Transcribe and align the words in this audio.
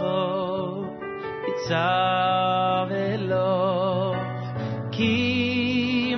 kho 0.00 0.18
itzavelo 1.50 3.52
ki 4.94 5.16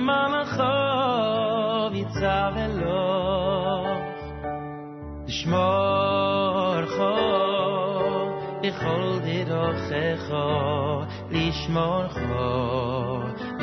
man 0.07 0.33
kho 0.53 0.75
itzavelo 2.01 3.07
dishmor 5.27 6.81
kho 6.95 7.11
ikhol 8.69 9.05
dero 9.25 9.65
khe 9.87 10.05
kho 10.25 10.47
dishmor 11.33 12.05
kho 12.15 12.47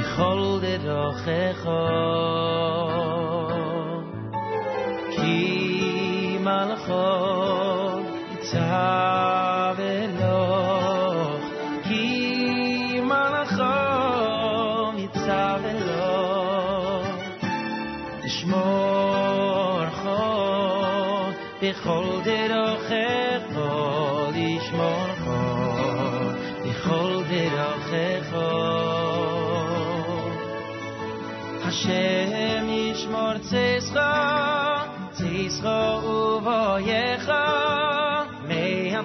ikhol 0.02 0.42
dero 0.64 1.02
khe 1.24 1.42
kho 1.62 1.80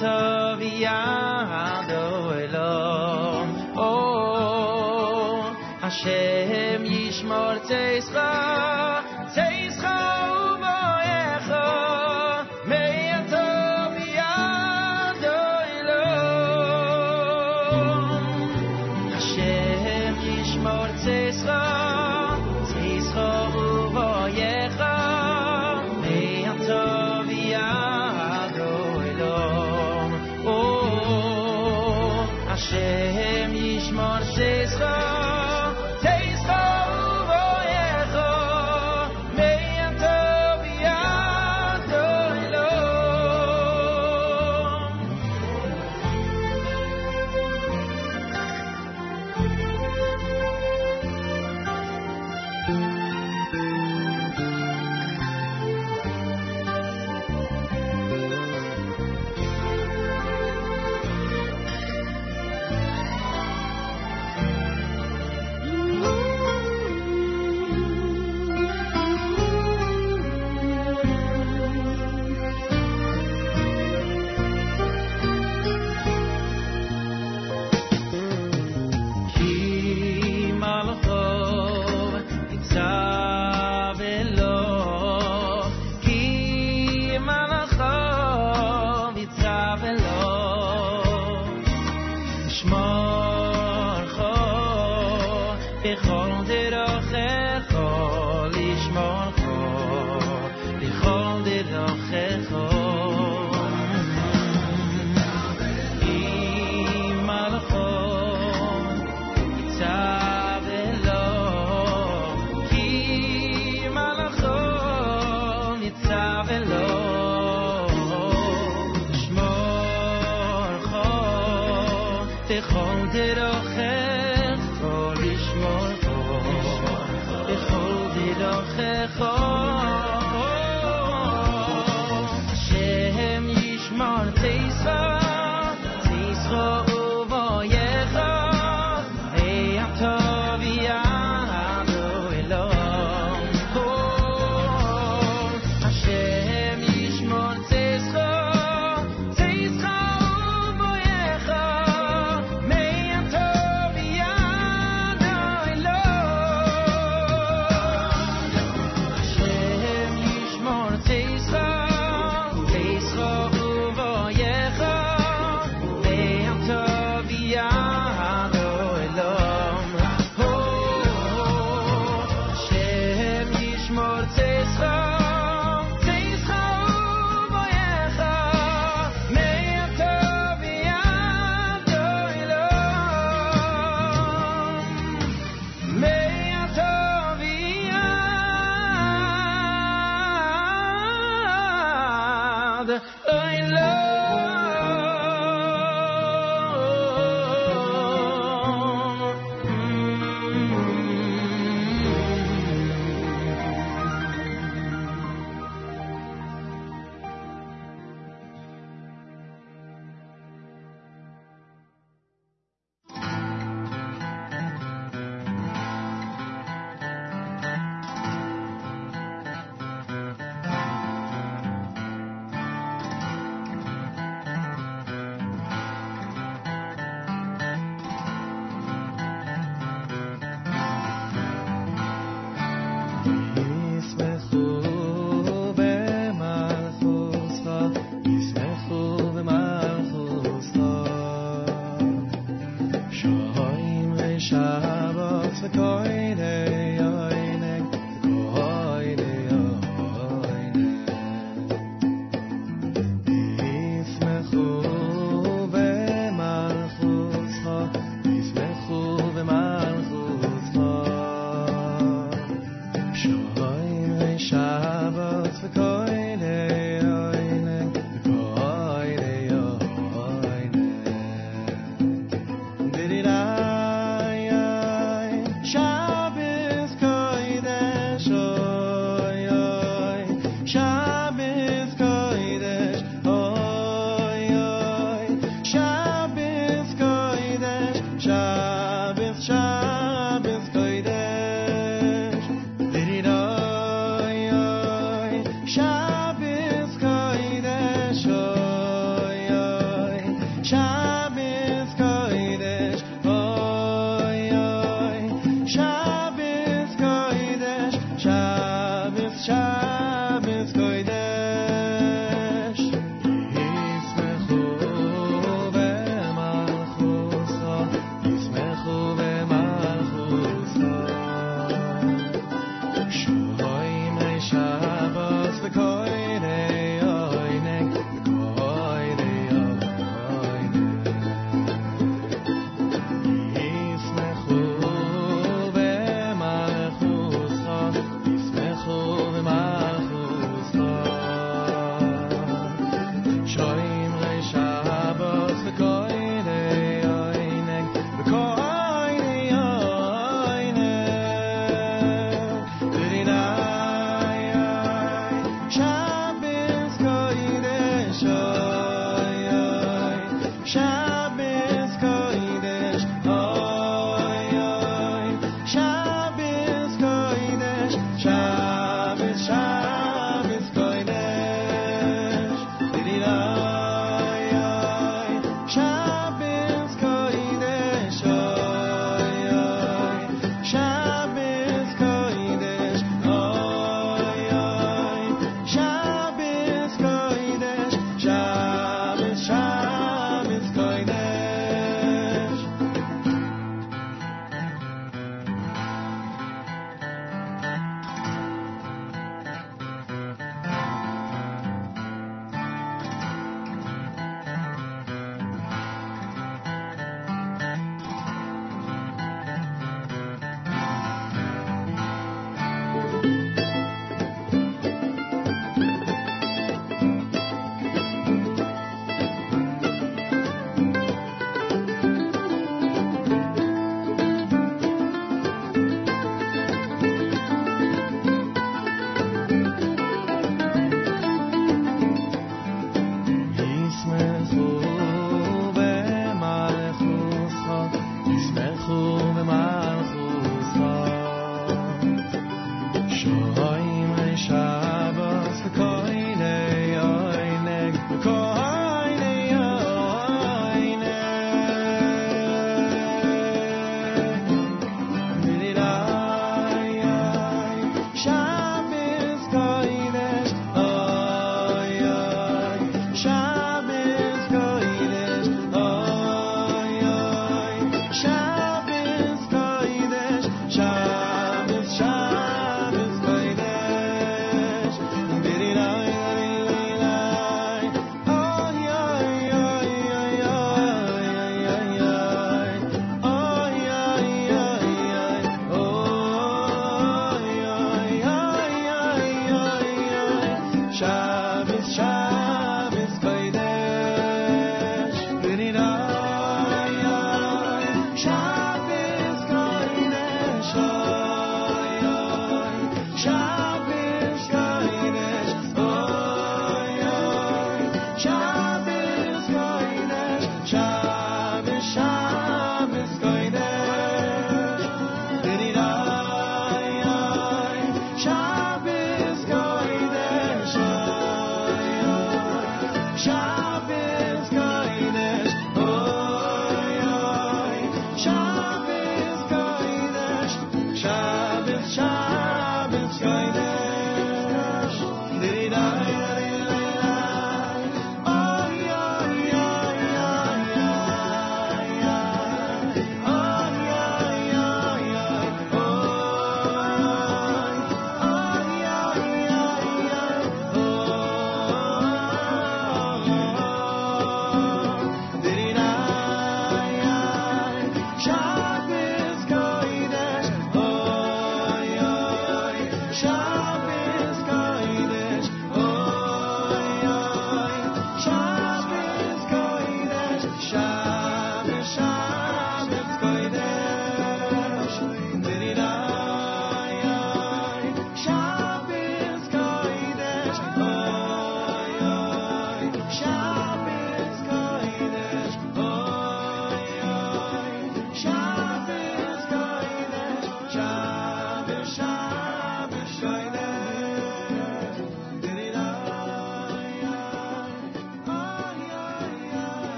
tov 0.00 0.60
yad 0.60 1.90
elom 2.42 3.48
o 3.76 3.92
hashem 5.82 6.84
yishmor 6.84 7.56
tzeis 7.68 8.06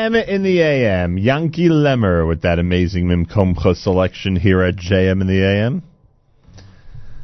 JM 0.00 0.28
in 0.28 0.42
the 0.42 0.60
AM. 0.60 1.16
Yanky 1.18 1.68
Lemmer 1.68 2.26
with 2.26 2.42
that 2.42 2.58
amazing 2.58 3.06
Mimkomcha 3.06 3.76
selection 3.76 4.34
here 4.34 4.62
at 4.62 4.76
JM 4.76 5.20
in 5.20 5.26
the 5.26 5.44
AM. 5.44 5.82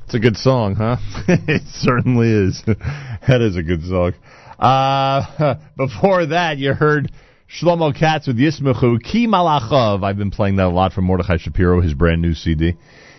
It's 0.04 0.14
a 0.14 0.18
good 0.18 0.36
song, 0.36 0.74
huh? 0.74 0.98
it 1.28 1.62
certainly 1.68 2.30
is. 2.30 2.62
that 2.66 3.40
is 3.40 3.56
a 3.56 3.62
good 3.62 3.82
song. 3.82 4.12
Uh, 4.58 5.54
before 5.76 6.26
that, 6.26 6.58
you 6.58 6.74
heard 6.74 7.10
Shlomo 7.48 7.98
Katz 7.98 8.26
with 8.26 8.36
Yismachu, 8.36 9.02
Ki 9.02 9.26
Malachov. 9.26 10.04
I've 10.04 10.18
been 10.18 10.30
playing 10.30 10.56
that 10.56 10.66
a 10.66 10.68
lot 10.68 10.92
from 10.92 11.04
Mordechai 11.04 11.38
Shapiro, 11.38 11.80
his 11.80 11.94
brand 11.94 12.20
new 12.20 12.34
CD. 12.34 12.74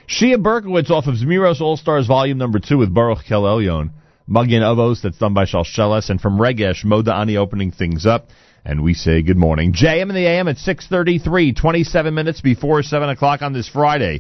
Shia 0.08 0.36
Berkowitz 0.36 0.92
off 0.92 1.08
of 1.08 1.16
Zmiros 1.16 1.62
All 1.62 1.78
Stars 1.78 2.06
Volume 2.06 2.38
Number 2.38 2.60
2 2.60 2.78
with 2.78 2.94
Baruch 2.94 3.26
Kel 3.28 3.42
Elyon. 3.42 3.90
Magin 4.28 4.62
Avos, 4.62 5.02
that's 5.02 5.18
done 5.18 5.34
by 5.34 5.46
Shalsheles, 5.46 6.10
and 6.10 6.22
from 6.22 6.38
Regesh, 6.38 6.86
Moda 6.86 7.14
Ani 7.14 7.38
opening 7.38 7.72
things 7.72 8.06
up. 8.06 8.28
And 8.68 8.84
we 8.84 8.96
say 8.96 9.22
good 9.22 9.38
morning. 9.38 9.72
JM 9.72 10.10
in 10.10 10.14
the 10.14 10.28
AM 10.28 10.50
at 10.50 10.58
6.33, 10.58 11.56
27 11.56 12.14
minutes 12.14 12.42
before 12.42 12.84
7 12.84 13.08
o'clock 13.08 13.42
on 13.42 13.54
this 13.54 13.70
Friday, 13.70 14.20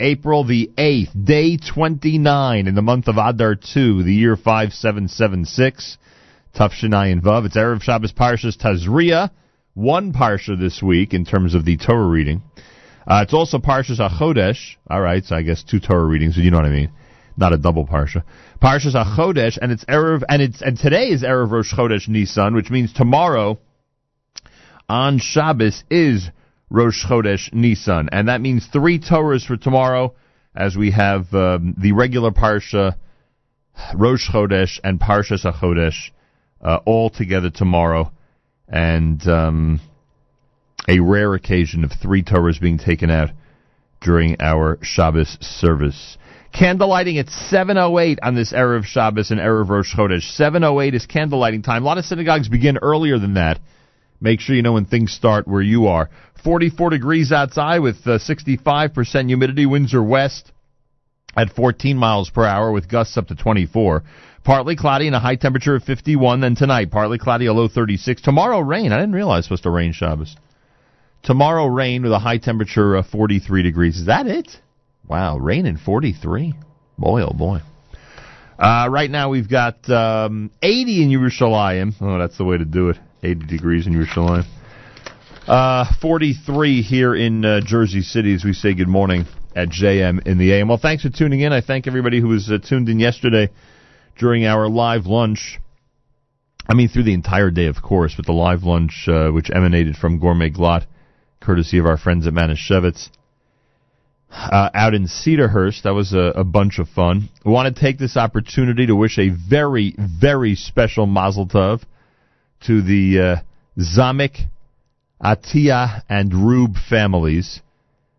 April 0.00 0.42
the 0.42 0.68
8th, 0.76 1.24
day 1.24 1.56
29 1.58 2.66
in 2.66 2.74
the 2.74 2.82
month 2.82 3.06
of 3.06 3.18
Adar 3.18 3.54
2, 3.54 4.02
the 4.02 4.12
year 4.12 4.34
5776. 4.34 5.96
Tafshinai 6.56 7.12
and 7.12 7.22
Vav. 7.22 7.46
It's 7.46 7.56
Erev 7.56 7.82
Shabbos 7.82 8.12
Parshas 8.12 8.58
Tazria, 8.60 9.30
one 9.74 10.12
Parsha 10.12 10.58
this 10.58 10.82
week 10.82 11.14
in 11.14 11.24
terms 11.24 11.54
of 11.54 11.64
the 11.64 11.76
Torah 11.76 12.08
reading. 12.08 12.42
Uh, 13.06 13.20
it's 13.22 13.32
also 13.32 13.58
Parshas 13.58 14.00
HaChodesh. 14.00 14.74
All 14.90 15.00
right, 15.00 15.24
so 15.24 15.36
I 15.36 15.42
guess 15.42 15.62
two 15.62 15.78
Torah 15.78 16.04
readings, 16.04 16.36
you 16.36 16.50
know 16.50 16.56
what 16.56 16.66
I 16.66 16.70
mean. 16.70 16.90
Not 17.36 17.52
a 17.52 17.58
double 17.58 17.86
Parsha. 17.86 18.24
Parshas 18.60 18.96
HaChodesh, 18.96 19.56
and 19.62 19.70
it's 19.70 19.84
Erev, 19.84 20.24
and 20.28 20.42
it's 20.42 20.62
and 20.62 20.76
today 20.76 21.10
is 21.10 21.22
Erev 21.22 21.52
Rosh 21.52 21.72
Chodesh 21.72 22.08
Nisan, 22.08 22.56
which 22.56 22.70
means 22.70 22.92
tomorrow 22.92 23.60
on 24.88 25.18
Shabbos 25.18 25.84
is 25.90 26.28
Rosh 26.70 27.04
Chodesh 27.04 27.52
Nisan, 27.52 28.08
and 28.12 28.28
that 28.28 28.40
means 28.40 28.66
three 28.66 28.98
Torahs 28.98 29.46
for 29.46 29.56
tomorrow, 29.56 30.14
as 30.54 30.76
we 30.76 30.90
have 30.90 31.32
um, 31.34 31.74
the 31.78 31.92
regular 31.92 32.30
Parsha, 32.30 32.96
Rosh 33.94 34.28
Chodesh, 34.30 34.80
and 34.82 35.00
Parsha 35.00 35.38
HaChodesh 35.38 36.10
uh, 36.60 36.80
all 36.84 37.10
together 37.10 37.50
tomorrow, 37.50 38.10
and 38.68 39.26
um, 39.28 39.80
a 40.88 41.00
rare 41.00 41.34
occasion 41.34 41.84
of 41.84 41.92
three 41.92 42.22
Torahs 42.22 42.60
being 42.60 42.78
taken 42.78 43.10
out 43.10 43.30
during 44.00 44.36
our 44.40 44.78
Shabbos 44.82 45.38
service. 45.40 46.18
Candlelighting 46.54 47.18
at 47.18 47.26
7.08 47.26 48.18
on 48.22 48.34
this 48.34 48.52
Erev 48.52 48.84
Shabbos 48.84 49.30
and 49.30 49.40
Erev 49.40 49.68
Rosh 49.68 49.92
Chodesh. 49.94 50.38
7.08 50.38 50.94
is 50.94 51.06
candlelighting 51.06 51.64
time. 51.64 51.82
A 51.82 51.86
lot 51.86 51.98
of 51.98 52.04
synagogues 52.04 52.48
begin 52.48 52.78
earlier 52.78 53.18
than 53.18 53.34
that. 53.34 53.58
Make 54.24 54.40
sure 54.40 54.56
you 54.56 54.62
know 54.62 54.72
when 54.72 54.86
things 54.86 55.12
start 55.12 55.46
where 55.46 55.60
you 55.60 55.88
are. 55.88 56.08
44 56.44 56.88
degrees 56.88 57.30
outside 57.30 57.80
with 57.80 57.96
uh, 58.06 58.18
65% 58.18 59.26
humidity. 59.26 59.66
Winds 59.66 59.92
are 59.92 60.02
west. 60.02 60.50
at 61.36 61.52
14 61.54 61.94
miles 61.98 62.30
per 62.30 62.46
hour 62.46 62.72
with 62.72 62.88
gusts 62.88 63.18
up 63.18 63.26
to 63.28 63.34
24. 63.34 64.02
Partly 64.42 64.76
cloudy 64.76 65.08
and 65.08 65.14
a 65.14 65.20
high 65.20 65.36
temperature 65.36 65.74
of 65.76 65.82
51. 65.82 66.40
Then 66.40 66.54
tonight, 66.54 66.90
partly 66.90 67.18
cloudy, 67.18 67.44
a 67.44 67.52
low 67.52 67.68
36. 67.68 68.22
Tomorrow, 68.22 68.60
rain. 68.60 68.92
I 68.92 68.96
didn't 68.98 69.14
realize 69.14 69.40
it's 69.40 69.48
supposed 69.48 69.64
to 69.64 69.70
rain 69.70 69.92
Shabbos. 69.92 70.34
Tomorrow, 71.22 71.66
rain 71.66 72.02
with 72.02 72.12
a 72.12 72.18
high 72.18 72.38
temperature 72.38 72.94
of 72.94 73.06
43 73.08 73.62
degrees. 73.62 73.98
Is 73.98 74.06
that 74.06 74.26
it? 74.26 74.48
Wow, 75.06 75.36
rain 75.36 75.66
in 75.66 75.76
43. 75.76 76.54
Boy, 76.96 77.22
oh 77.24 77.34
boy. 77.34 77.60
Uh, 78.58 78.88
right 78.90 79.10
now 79.10 79.28
we've 79.28 79.50
got 79.50 79.86
um, 79.90 80.50
80 80.62 81.02
in 81.02 81.10
Yerushalayim. 81.10 81.92
Oh, 82.00 82.18
that's 82.18 82.38
the 82.38 82.44
way 82.44 82.56
to 82.56 82.64
do 82.64 82.88
it. 82.88 82.96
80 83.24 83.46
degrees 83.46 83.86
in 83.86 83.94
Yerushalayim. 83.94 84.44
Uh, 85.46 85.86
43 86.00 86.82
here 86.82 87.14
in 87.14 87.44
uh, 87.44 87.60
Jersey 87.64 88.02
City 88.02 88.34
as 88.34 88.44
we 88.44 88.52
say 88.52 88.74
good 88.74 88.88
morning 88.88 89.26
at 89.54 89.68
JM 89.68 90.26
in 90.26 90.38
the 90.38 90.52
AM. 90.52 90.68
Well, 90.68 90.78
thanks 90.78 91.02
for 91.02 91.10
tuning 91.10 91.40
in. 91.40 91.52
I 91.52 91.60
thank 91.60 91.86
everybody 91.86 92.20
who 92.20 92.28
was 92.28 92.50
uh, 92.50 92.58
tuned 92.58 92.88
in 92.88 93.00
yesterday 93.00 93.50
during 94.18 94.46
our 94.46 94.68
live 94.68 95.06
lunch. 95.06 95.58
I 96.68 96.74
mean, 96.74 96.88
through 96.88 97.04
the 97.04 97.14
entire 97.14 97.50
day, 97.50 97.66
of 97.66 97.82
course, 97.82 98.14
with 98.16 98.26
the 98.26 98.32
live 98.32 98.62
lunch, 98.62 99.06
uh, 99.08 99.30
which 99.30 99.50
emanated 99.50 99.96
from 99.96 100.18
Gourmet 100.18 100.50
Glatt, 100.50 100.86
courtesy 101.40 101.78
of 101.78 101.86
our 101.86 101.98
friends 101.98 102.26
at 102.26 102.32
Manischewitz 102.32 103.10
uh, 104.30 104.70
out 104.74 104.94
in 104.94 105.06
Cedarhurst. 105.06 105.82
That 105.82 105.94
was 105.94 106.12
a, 106.12 106.32
a, 106.36 106.44
bunch 106.44 106.78
of 106.78 106.88
fun. 106.88 107.28
We 107.44 107.52
want 107.52 107.74
to 107.74 107.80
take 107.80 107.98
this 107.98 108.16
opportunity 108.16 108.86
to 108.86 108.96
wish 108.96 109.18
a 109.18 109.28
very, 109.28 109.94
very 109.98 110.54
special 110.54 111.06
Mazel 111.06 111.46
Tov 111.46 111.82
to 112.66 112.82
the 112.82 113.20
uh, 113.20 113.36
Zamek, 113.78 114.48
Atia, 115.22 116.02
and 116.08 116.32
Rube 116.32 116.76
families. 116.88 117.60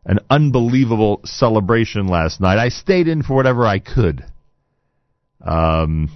An 0.06 0.20
unbelievable 0.30 1.22
celebration 1.26 2.08
last 2.08 2.40
night. 2.40 2.60
I 2.60 2.70
stayed 2.70 3.08
in 3.08 3.24
for 3.24 3.36
whatever 3.36 3.66
I 3.66 3.80
could. 3.80 4.24
Um, 5.42 6.10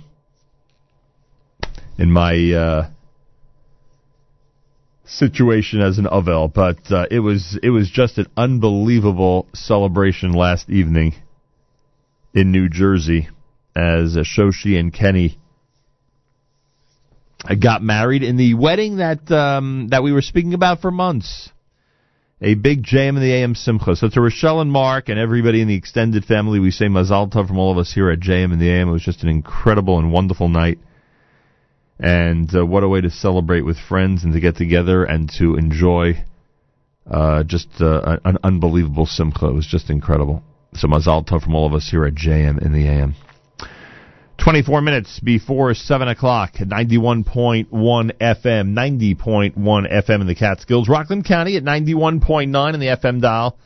in 1.98 2.12
my 2.12 2.52
uh, 2.52 2.90
situation 5.06 5.82
as 5.82 5.98
an 5.98 6.06
Avel, 6.06 6.54
but 6.54 6.92
uh, 6.92 7.08
it 7.10 7.20
was 7.20 7.60
it 7.62 7.72
was 7.72 7.90
just 7.90 8.18
an 8.18 8.28
unbelievable 8.38 9.48
celebration 9.54 10.34
last 10.34 10.70
evening 10.70 11.14
in 12.34 12.52
New 12.52 12.70
Jersey 12.70 13.28
as 13.76 14.16
uh, 14.16 14.22
Shoshi 14.22 14.80
and 14.80 14.94
Kenny 14.94 15.40
got 17.60 17.82
married 17.82 18.24
in 18.24 18.38
the 18.38 18.54
wedding 18.54 18.98
that 18.98 19.32
um, 19.32 19.88
that 19.90 20.04
we 20.04 20.12
were 20.12 20.22
speaking 20.22 20.54
about 20.54 20.82
for 20.82 20.92
months. 20.92 21.50
A 22.42 22.56
big 22.56 22.84
JM 22.84 23.10
in 23.10 23.20
the 23.20 23.34
AM 23.34 23.54
Simcha. 23.54 23.98
So 23.98 24.08
to 24.08 24.22
Rochelle 24.22 24.62
and 24.62 24.72
Mark 24.72 25.10
and 25.10 25.20
everybody 25.20 25.62
in 25.62 25.68
the 25.68 25.76
extended 25.76 26.24
family, 26.24 26.60
we 26.60 26.72
say 26.72 26.86
Mazal 26.86 27.30
Tov 27.30 27.48
from 27.48 27.60
all 27.60 27.72
of 27.72 27.78
us 27.78 27.92
here 27.94 28.10
at 28.10 28.22
JM 28.22 28.54
in 28.54 28.60
the 28.60 28.70
AM. 28.70 28.88
It 28.88 28.94
was 28.94 29.04
just 29.04 29.24
an 29.24 29.30
incredible 29.30 30.00
and 30.00 30.14
wonderful 30.14 30.48
night. 30.48 30.80
And 32.00 32.50
uh, 32.56 32.66
what 32.66 32.84
a 32.84 32.88
way 32.88 33.02
to 33.02 33.10
celebrate 33.10 33.64
with 33.64 33.78
friends 33.78 34.24
and 34.24 34.32
to 34.32 34.40
get 34.40 34.56
together 34.56 35.04
and 35.04 35.30
to 35.38 35.56
enjoy 35.56 36.24
uh, 37.10 37.44
just 37.44 37.68
uh, 37.82 38.20
an 38.24 38.38
unbelievable 38.42 39.06
simcha. 39.06 39.48
It 39.48 39.54
was 39.54 39.68
just 39.68 39.90
incredible. 39.90 40.42
So 40.76 40.88
mazal 40.88 41.28
tov 41.28 41.44
from 41.44 41.56
all 41.56 41.66
of 41.66 41.74
us 41.74 41.90
here 41.92 42.06
at 42.06 42.14
JM 42.14 42.64
in 42.64 42.72
the 42.72 42.88
AM. 42.88 43.16
24 44.40 44.82
minutes 44.82 45.20
before 45.20 45.74
7 45.74 46.08
o'clock, 46.08 46.54
91.1 46.54 47.68
FM, 47.70 49.16
90.1 49.20 49.56
FM 49.58 50.22
in 50.22 50.28
the 50.28 50.36
Catskills, 50.36 50.88
Rockland 50.88 51.26
County 51.26 51.58
at 51.58 51.64
91.9 51.64 52.74
in 52.74 52.80
the 52.80 52.88
FM 52.88 53.22
dial, 53.22 53.58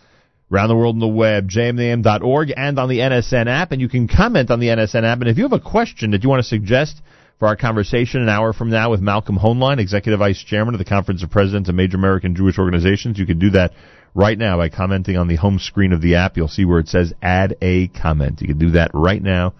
around 0.52 0.70
the 0.70 0.76
world 0.76 0.96
on 0.96 1.00
the 1.00 1.08
web, 1.08 1.50
jmam.org 1.50 2.54
and 2.56 2.80
on 2.80 2.90
the 2.90 3.00
NSN 3.00 3.48
app. 3.48 3.72
And 3.72 3.82
you 3.82 3.90
can 3.90 4.08
comment 4.08 4.52
on 4.52 4.60
the 4.60 4.68
NSN 4.68 5.04
app. 5.04 5.20
And 5.20 5.30
if 5.30 5.38
you 5.38 5.44
have 5.44 5.54
a 5.54 5.60
question 5.60 6.12
that 6.12 6.24
you 6.24 6.30
want 6.30 6.42
to 6.42 6.48
suggest, 6.48 7.02
for 7.40 7.48
our 7.48 7.56
conversation 7.56 8.22
an 8.22 8.30
hour 8.30 8.54
from 8.54 8.70
now 8.70 8.92
with 8.92 9.02
Malcolm 9.02 9.38
Hoenlein, 9.38 9.80
Executive 9.80 10.20
Vice 10.20 10.42
Chairman 10.42 10.76
of 10.76 10.80
the 10.80 10.86
Conference 10.86 11.24
of 11.24 11.30
Presidents 11.30 11.68
of 11.68 11.76
Major 11.76 11.98
American 11.98 12.36
Jewish 12.36 12.58
Organizations. 12.58 13.20
You 13.20 13.26
can 13.26 13.38
do 13.38 13.50
that 13.50 13.74
right 14.14 14.38
now 14.38 14.58
by 14.58 14.70
commenting 14.70 15.18
on 15.18 15.28
the 15.28 15.36
home 15.36 15.60
screen 15.60 15.92
of 15.92 16.02
the 16.02 16.16
app. 16.16 16.38
You'll 16.38 16.48
see 16.48 16.64
where 16.64 16.80
it 16.80 16.88
says 16.88 17.14
add 17.22 17.58
a 17.62 17.88
comment. 17.90 18.42
You 18.42 18.48
can 18.48 18.60
do 18.60 18.72
that 18.72 18.92
right 18.94 19.22
now, 19.22 19.56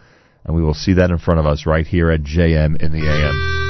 and 0.46 0.56
we 0.56 0.62
will 0.62 0.74
see 0.74 0.94
that 0.94 1.12
in 1.12 1.18
front 1.18 1.40
of 1.40 1.46
us 1.46 1.66
right 1.66 1.88
here 1.88 2.12
at 2.12 2.22
JM 2.22 2.82
in 2.82 2.92
the 2.92 3.08
AM. 3.08 3.63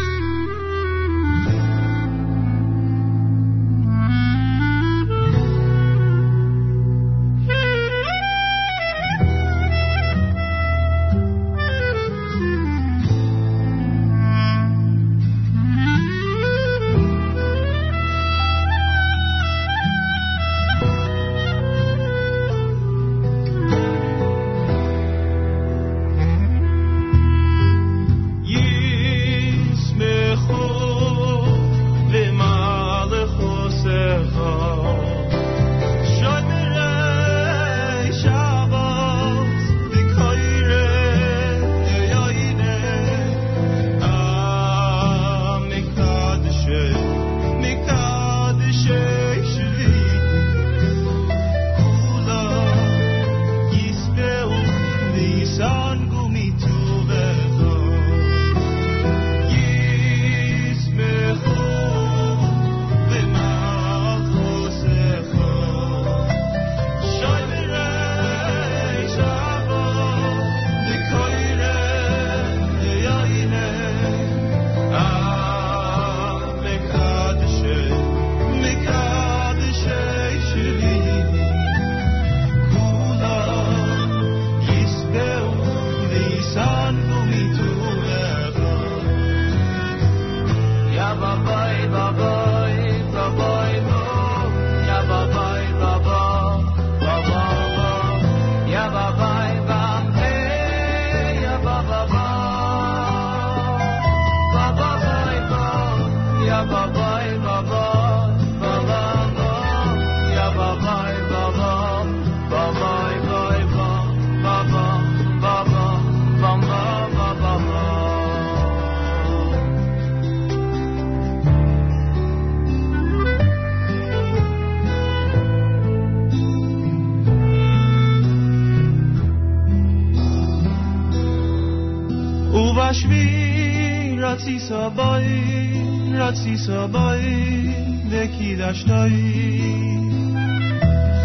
یکی 138.13 138.55
داشتایی. 138.55 139.99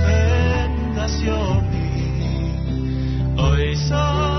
خیلی 0.07 0.97
دست 0.97 1.23
یابی 1.23 1.89
آیسان 3.37 4.38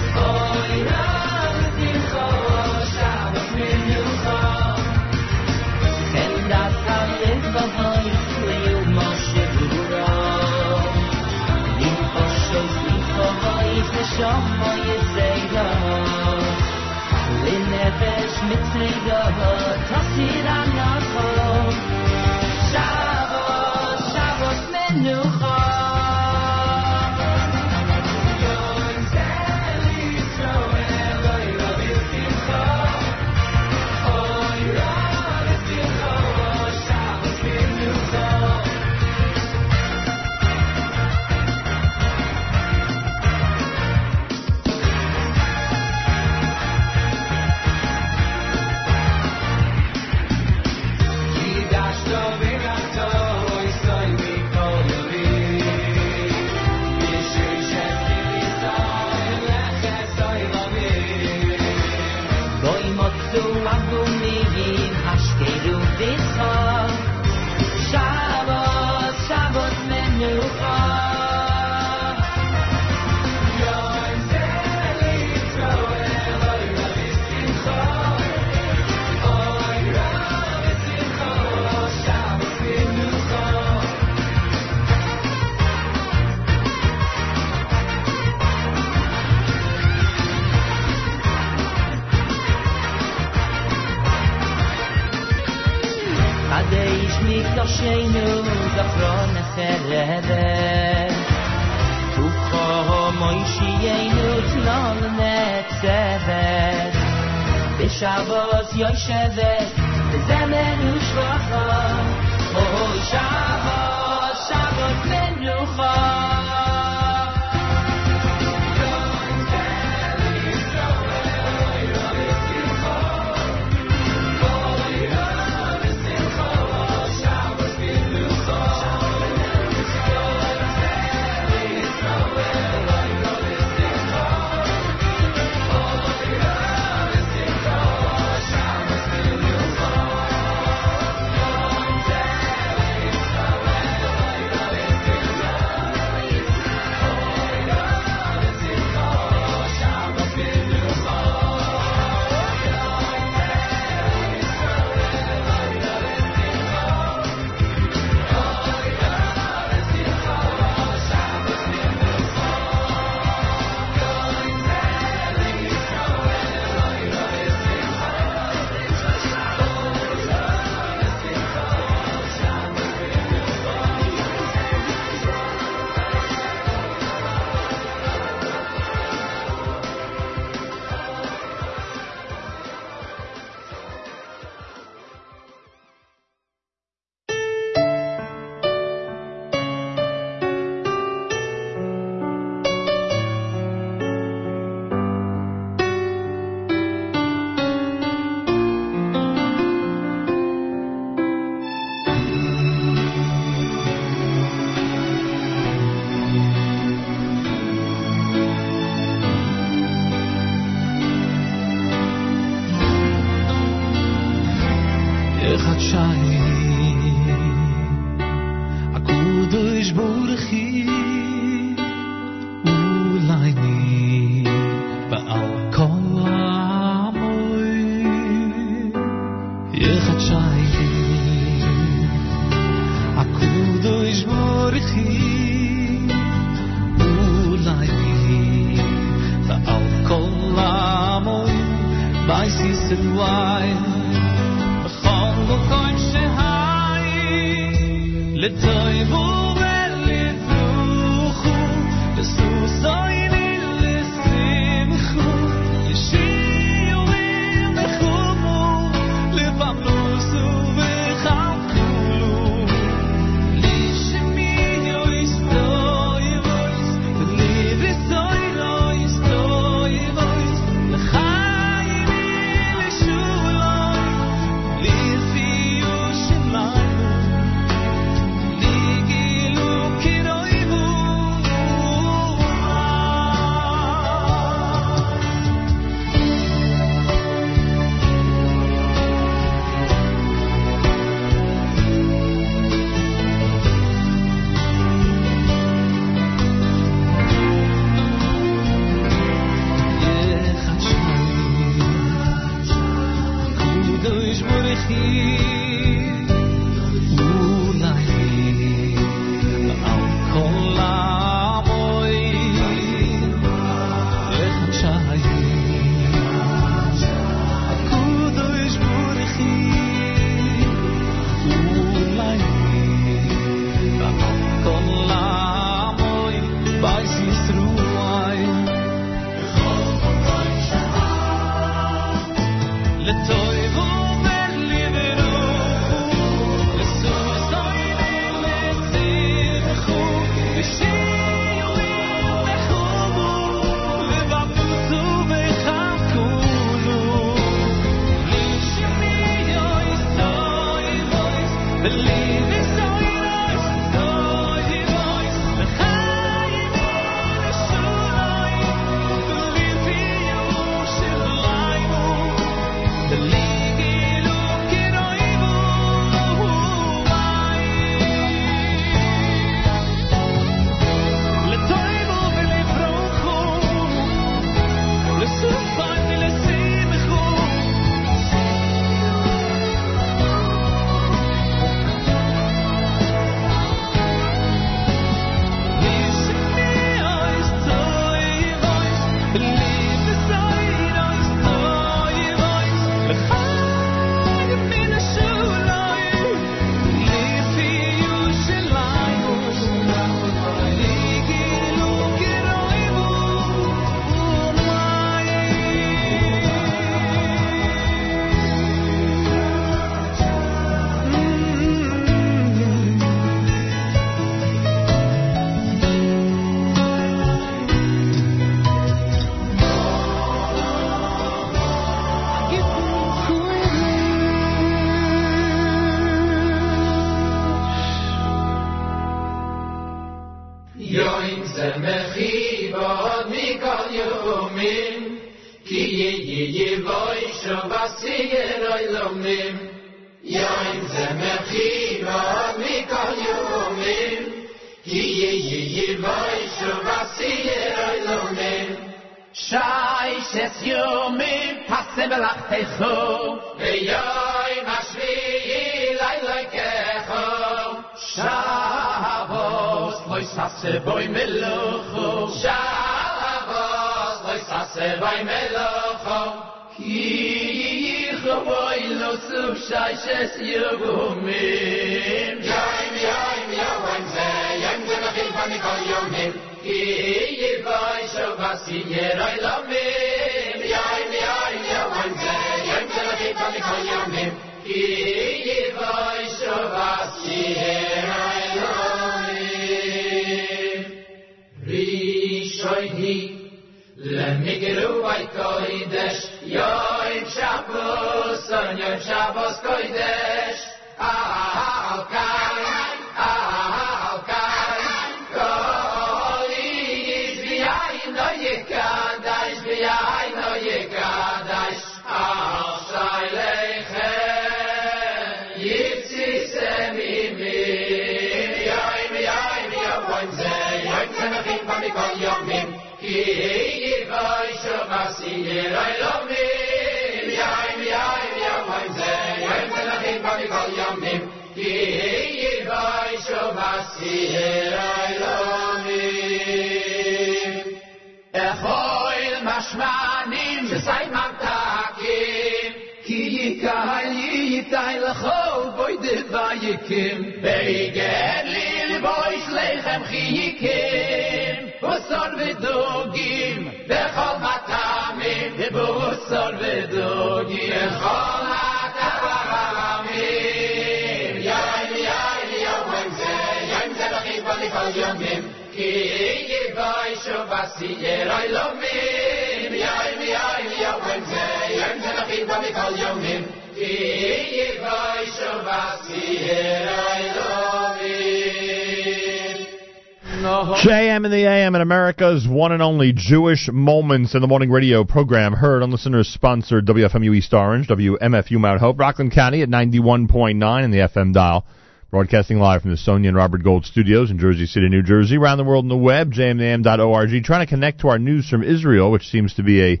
and 582.74 582.82
only 582.82 583.12
Jewish 583.14 583.70
Moments 583.72 584.34
in 584.34 584.40
the 584.40 584.48
Morning 584.48 584.70
radio 584.70 585.04
program 585.04 585.52
heard 585.52 585.82
on 585.82 585.90
listeners 585.90 586.28
sponsored 586.28 586.86
WFMU 586.86 587.36
East 587.36 587.54
Orange, 587.54 587.86
WMFU 587.86 588.58
Mount 588.58 588.80
Hope, 588.80 588.98
Rockland 588.98 589.32
County 589.32 589.62
at 589.62 589.68
91.9 589.68 590.84
in 590.84 590.90
the 590.90 590.98
FM 590.98 591.32
dial. 591.32 591.64
Broadcasting 592.10 592.58
live 592.58 592.82
from 592.82 592.90
the 592.90 592.96
Sonia 592.96 593.28
and 593.28 593.36
Robert 593.36 593.62
Gold 593.62 593.86
studios 593.86 594.30
in 594.30 594.38
Jersey 594.38 594.66
City, 594.66 594.88
New 594.88 595.02
Jersey. 595.02 595.36
Around 595.36 595.58
the 595.58 595.64
world 595.64 595.84
on 595.84 595.88
the 595.88 595.96
web, 595.96 596.32
jmam.org. 596.32 597.44
Trying 597.44 597.64
to 597.64 597.70
connect 597.70 598.00
to 598.00 598.08
our 598.08 598.18
news 598.18 598.48
from 598.48 598.62
Israel, 598.62 599.10
which 599.10 599.28
seems 599.28 599.54
to 599.54 599.62
be 599.62 599.80
a, 599.80 600.00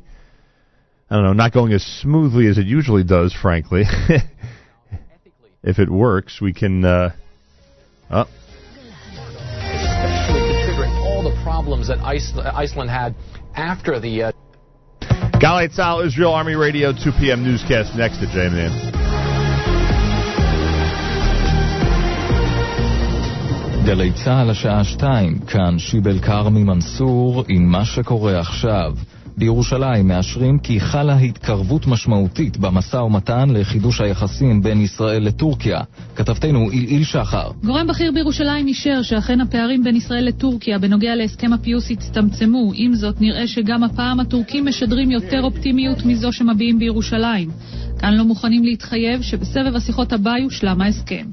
I 1.08 1.14
don't 1.14 1.24
know, 1.24 1.32
not 1.32 1.52
going 1.52 1.72
as 1.72 1.82
smoothly 1.82 2.48
as 2.48 2.58
it 2.58 2.66
usually 2.66 3.04
does, 3.04 3.32
frankly. 3.32 3.84
if 5.62 5.78
it 5.78 5.88
works, 5.88 6.40
we 6.40 6.52
can, 6.52 6.84
uh, 6.84 7.10
oh, 8.10 8.26
problems 11.64 11.88
that 11.88 11.98
uh, 11.98 12.52
Iceland 12.54 12.90
had 12.90 13.14
after 13.56 13.98
the. 13.98 14.24
Uh... 14.24 14.32
Galei 15.44 15.68
Tzahal, 15.74 16.06
Israel 16.06 16.32
Army 16.32 16.54
Radio, 16.54 16.92
2 16.92 16.98
p.m. 17.18 17.42
newscast 17.42 17.96
next 17.96 18.18
to 18.20 18.26
J-Man. 18.26 18.72
גלי 23.84 24.12
צה"ל 24.12 24.50
השעה 24.50 24.84
2, 24.84 25.38
כאן 25.38 25.78
שיבל 25.78 26.18
כרמי 26.18 26.64
מנסור 26.64 27.44
עם 27.48 27.66
מה 27.66 27.84
שקורה 27.84 28.40
עכשיו. 28.40 28.94
בירושלים 29.36 30.08
מאשרים 30.08 30.58
כי 30.58 30.80
חלה 30.80 31.18
התקרבות 31.18 31.86
משמעותית 31.86 32.56
במשא 32.56 32.96
ומתן 32.96 33.50
לחידוש 33.50 34.00
היחסים 34.00 34.62
בין 34.62 34.80
ישראל 34.80 35.22
לטורקיה. 35.22 35.80
כתבתנו 36.16 36.70
עילעיל 36.70 37.04
שחר. 37.04 37.50
גורם 37.64 37.86
בכיר 37.86 38.12
בירושלים 38.12 38.66
אישר 38.66 39.02
שאכן 39.02 39.40
הפערים 39.40 39.84
בין 39.84 39.96
ישראל 39.96 40.24
לטורקיה 40.24 40.78
בנוגע 40.78 41.14
להסכם 41.14 41.52
הפיוס 41.52 41.90
הצטמצמו. 41.90 42.72
עם 42.74 42.94
זאת, 42.94 43.20
נראה 43.20 43.46
שגם 43.46 43.84
הפעם 43.84 44.20
הטורקים 44.20 44.66
משדרים 44.66 45.10
יותר 45.10 45.42
אופטימיות 45.42 46.06
מזו 46.06 46.32
שמביעים 46.32 46.78
בירושלים. 46.78 47.50
כאן 47.98 48.14
לא 48.14 48.24
מוכנים 48.24 48.64
להתחייב 48.64 49.22
שבסבב 49.22 49.76
השיחות 49.76 50.12
הבא 50.12 50.32
יושלם 50.38 50.80
ההסכם. 50.80 51.26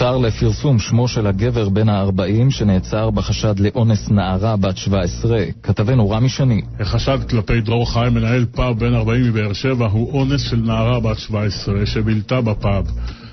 הותר 0.00 0.18
לפרסום 0.18 0.78
שמו 0.78 1.08
של 1.08 1.26
הגבר 1.26 1.68
בן 1.68 1.88
ה-40 1.88 2.50
שנעצר 2.50 3.10
בחשד 3.10 3.58
לאונס 3.58 4.10
נערה 4.10 4.56
בת 4.56 4.76
17. 4.76 5.38
כתבנו 5.62 6.10
רמי 6.10 6.28
שני. 6.28 6.62
החשד 6.80 7.18
כלפי 7.30 7.60
דרור 7.60 7.92
חיים, 7.92 8.14
מנהל 8.14 8.44
פאב 8.44 8.78
בן 8.78 8.94
40 8.94 9.24
מבאר 9.24 9.52
שבע, 9.52 9.86
הוא 9.86 10.12
אונס 10.12 10.40
של 10.40 10.56
נערה 10.56 11.00
בת 11.00 11.18
17 11.18 11.86
שבילתה 11.86 12.40
בפאב. 12.40 12.86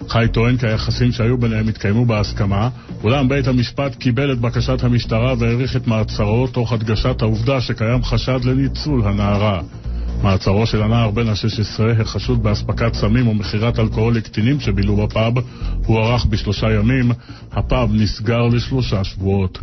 חי 0.10 0.26
טוען 0.34 0.58
כי 0.58 0.68
היחסים 0.68 1.12
שהיו 1.12 1.38
ביניהם 1.38 1.68
התקיימו 1.68 2.06
בהסכמה, 2.06 2.70
אולם 3.04 3.30
בית 3.30 3.48
המשפט 3.48 3.96
קיבל 3.96 4.32
את 4.34 4.40
בקשת 4.40 4.84
המשטרה 4.84 5.34
והאריך 5.40 5.76
את 5.76 5.88
מעצרו 5.88 6.48
תוך 6.48 6.74
הדגשת 6.74 7.22
העובדה 7.22 7.62
שקיים 7.62 8.04
חשד 8.04 8.40
לניצול 8.44 9.02
הנערה. 9.04 9.62
מעצרו 10.26 10.66
של 10.66 10.84
הנער 10.84 11.12
בן 11.12 11.28
ה-16, 11.28 12.02
החשוד 12.02 12.44
באספקת 12.44 12.94
סמים 12.94 13.28
ומכירת 13.28 13.80
אלכוהול 13.80 14.16
לקטינים 14.16 14.60
שבילו 14.60 14.96
בפאב, 14.96 15.34
הוארך 15.86 16.26
בשלושה 16.26 16.72
ימים. 16.72 17.12
הפאב 17.52 17.90
נסגר 17.94 18.42
לשלושה 18.48 19.04
שבועות. 19.04 19.60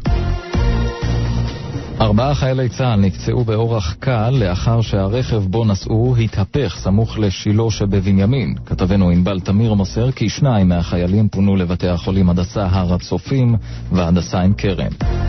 ארבעה 2.01 2.35
חיילי 2.35 2.69
צה"ל 2.69 3.01
נפצעו 3.01 3.45
באורח 3.45 3.95
קל 3.99 4.31
לאחר 4.31 4.81
שהרכב 4.81 5.37
בו 5.37 5.65
נסעו 5.65 6.17
התהפך 6.17 6.77
סמוך 6.79 7.19
לשילה 7.19 7.71
שבבנימין. 7.71 8.55
כתבנו 8.67 9.11
ענבל 9.11 9.41
תמיר 9.41 9.75
מוסר 9.75 10.13
כי 10.13 10.29
שניים 10.29 10.69
מהחיילים 10.69 11.29
פונו 11.29 11.57
לבתי 11.57 11.89
החולים 11.89 12.31
הדסה 12.31 12.67
הר 12.71 12.95
הצופים 12.95 13.57
והדסה 13.93 14.41
עין 14.41 14.53
כרם. 14.59 15.22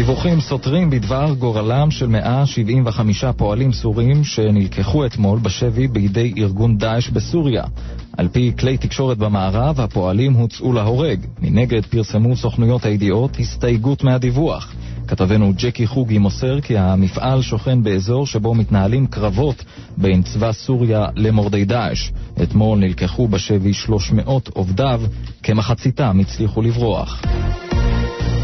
דיווחים 0.00 0.40
סותרים 0.40 0.90
בדבר 0.90 1.34
גורלם 1.38 1.90
של 1.90 2.06
175 2.06 3.24
פועלים 3.36 3.72
סורים 3.72 4.24
שנלקחו 4.24 5.06
אתמול 5.06 5.38
בשבי 5.38 5.88
בידי 5.88 6.34
ארגון 6.38 6.78
דאעש 6.78 7.08
בסוריה. 7.08 7.64
על 8.16 8.28
פי 8.28 8.52
כלי 8.58 8.76
תקשורת 8.76 9.18
במערב, 9.18 9.80
הפועלים 9.80 10.32
הוצאו 10.32 10.72
להורג. 10.72 11.20
מנגד 11.40 11.86
פרסמו 11.86 12.36
סוכנויות 12.36 12.84
הידיעות 12.84 13.36
הסתייגות 13.40 14.04
מהדיווח. 14.04 14.74
כתבנו 15.08 15.52
ג'קי 15.56 15.86
חוגי 15.86 16.18
מוסר 16.18 16.60
כי 16.60 16.78
המפעל 16.78 17.42
שוכן 17.42 17.82
באזור 17.82 18.26
שבו 18.26 18.54
מתנהלים 18.54 19.06
קרבות 19.06 19.64
בין 19.96 20.22
צבא 20.22 20.52
סוריה 20.52 21.06
למורדי 21.16 21.64
דאעש. 21.64 22.10
אתמול 22.42 22.78
נלקחו 22.78 23.28
בשבי 23.28 23.72
300 23.72 24.48
עובדיו, 24.48 25.02
כמחציתם 25.42 26.18
הצליחו 26.20 26.62
לברוח. 26.62 27.22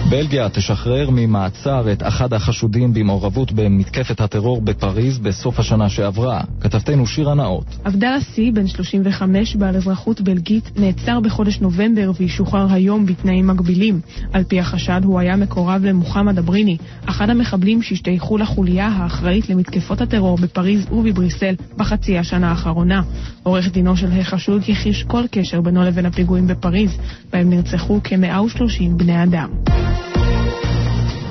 בלגיה 0.08 0.48
תשחרר 0.48 1.10
ממעצר 1.10 1.92
את 1.92 2.02
אחד 2.02 2.32
החשודים 2.32 2.94
במעורבות 2.94 3.52
במתקפת 3.52 4.20
הטרור 4.20 4.60
בפריז 4.60 5.18
בסוף 5.18 5.58
השנה 5.58 5.88
שעברה. 5.88 6.40
כתבתנו 6.60 7.06
שירה 7.06 7.34
נאות. 7.34 7.64
עבדאללה 7.84 8.20
סי, 8.20 8.50
בן 8.50 8.66
35, 8.66 9.56
בעל 9.56 9.76
אזרחות 9.76 10.20
בלגית, 10.20 10.70
נעצר 10.76 11.20
בחודש 11.20 11.60
נובמבר 11.60 12.10
וישוחרר 12.18 12.72
היום 12.72 13.06
בתנאים 13.06 13.46
מגבילים. 13.46 14.00
על 14.32 14.44
פי 14.44 14.60
החשד, 14.60 15.00
הוא 15.04 15.18
היה 15.20 15.36
מקורב 15.36 15.84
למוחמד 15.84 16.38
אבריני, 16.38 16.76
אחד 17.04 17.30
המחבלים 17.30 17.82
שהשתייכו 17.82 18.38
לחוליה 18.38 18.86
האחראית 18.86 19.48
למתקפות 19.48 20.00
הטרור 20.00 20.38
בפריז 20.38 20.86
ובבריסל 20.92 21.54
בחצי 21.76 22.18
השנה 22.18 22.50
האחרונה. 22.50 23.02
עורך 23.42 23.72
דינו 23.72 23.96
של 23.96 24.20
החשוד 24.20 24.62
יחיש 24.68 25.02
כל 25.02 25.22
קשר 25.30 25.60
בינו 25.60 25.84
לבין 25.84 26.06
הפיגועים 26.06 26.46
בפריז, 26.46 26.90
בהם 27.32 27.50
נרצחו 27.50 28.00
כ-130 28.04 28.96
בני 28.96 29.22
אדם. 29.22 29.48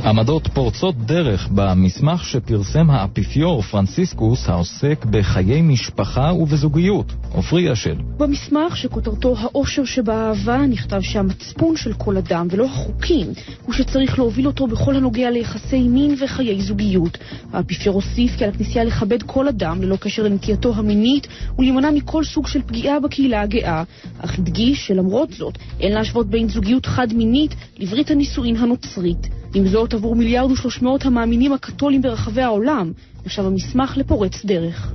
עמדות 0.05 0.47
פורצות 0.47 0.95
דרך 0.97 1.47
במסמך 1.47 2.25
שפרסם 2.25 2.89
האפיפיור 2.89 3.61
פרנסיסקוס 3.61 4.49
העוסק 4.49 5.05
בחיי 5.05 5.61
משפחה 5.61 6.33
ובזוגיות. 6.33 7.13
עופרי 7.31 7.73
אשל. 7.73 7.95
במסמך 8.17 8.77
שכותרתו 8.77 9.35
האושר 9.39 9.85
שבאהבה 9.85 10.57
נכתב 10.57 11.01
שהמצפון 11.01 11.77
של 11.77 11.93
כל 11.93 12.17
אדם 12.17 12.47
ולא 12.51 12.65
החוקים 12.65 13.27
הוא 13.65 13.73
שצריך 13.73 14.19
להוביל 14.19 14.47
אותו 14.47 14.67
בכל 14.67 14.95
הנוגע 14.95 15.29
ליחסי 15.29 15.87
מין 15.87 16.15
וחיי 16.21 16.61
זוגיות. 16.61 17.17
האפיפיור 17.53 17.95
הוסיף 17.95 18.35
כי 18.37 18.43
על 18.43 18.49
הכנסייה 18.49 18.83
לכבד 18.83 19.23
כל 19.23 19.47
אדם 19.47 19.81
ללא 19.81 19.95
קשר 19.95 20.23
לנטייתו 20.23 20.73
המינית 20.75 21.27
ולהימנע 21.59 21.91
מכל 21.91 22.23
סוג 22.23 22.47
של 22.47 22.61
פגיעה 22.61 22.99
בקהילה 22.99 23.41
הגאה, 23.41 23.83
אך 24.19 24.39
הדגיש 24.39 24.87
שלמרות 24.87 25.33
זאת 25.33 25.57
אין 25.79 25.93
להשוות 25.93 26.27
בין 26.27 26.49
זוגיות 26.49 26.85
חד-מינית 26.85 27.55
לברית 27.79 28.11
הנישואין 28.11 28.55
הנוצרית. 28.55 29.27
עם 29.55 29.67
זאת, 29.67 29.93
עבור 29.93 30.15
מיליארד 30.15 30.51
ושלוש 30.51 30.81
מאות 30.81 31.05
המאמינים 31.05 31.53
הקתולים 31.53 32.01
ברחבי 32.01 32.41
העולם, 32.41 32.91
נחשב 33.25 33.45
המסמך 33.45 33.97
לפורץ 33.97 34.45
דרך. 34.45 34.93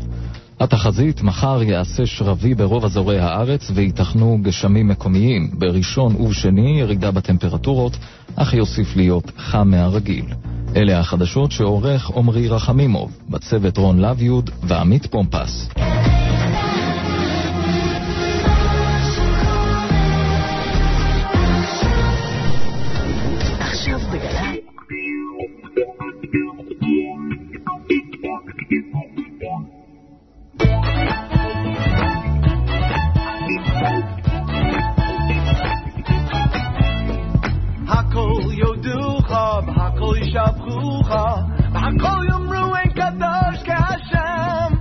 התחזית 0.60 1.22
מחר 1.22 1.62
יעשה 1.62 2.06
שרבי 2.06 2.54
ברוב 2.54 2.84
אזורי 2.84 3.18
הארץ 3.18 3.70
וייתכנו 3.74 4.38
גשמים 4.42 4.88
מקומיים. 4.88 5.50
בראשון 5.52 6.16
ובשני 6.16 6.80
ירידה 6.80 7.10
בטמפרטורות, 7.10 7.96
אך 8.36 8.54
יוסיף 8.54 8.96
להיות 8.96 9.32
חם 9.38 9.70
מהרגיל. 9.70 10.24
אלה 10.76 11.00
החדשות 11.00 11.52
שעורך 11.52 12.10
עמרי 12.16 12.48
רחמימוב, 12.48 13.10
בצוות 13.28 13.76
רון 13.76 14.00
לביוד 14.00 14.50
ועמית 14.62 15.06
פומפס. 15.06 15.68
והכל 39.29 40.15
ישבחוך, 40.21 41.09
והכל 41.73 42.25
יאמרו 42.29 42.75
אין 42.75 42.91
קדוש 42.91 43.63
כהשם. 43.65 44.73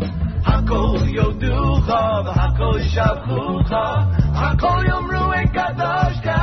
הכל 0.47 0.97
יודוך, 1.09 1.89
והכל 2.27 2.79
ישבחוך, 2.81 3.73
הכל 4.35 4.85
יאמרו 4.89 5.33
אין 5.33 5.49
קדוש 5.49 6.21
כהשם. 6.23 6.38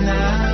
now, 0.00 0.51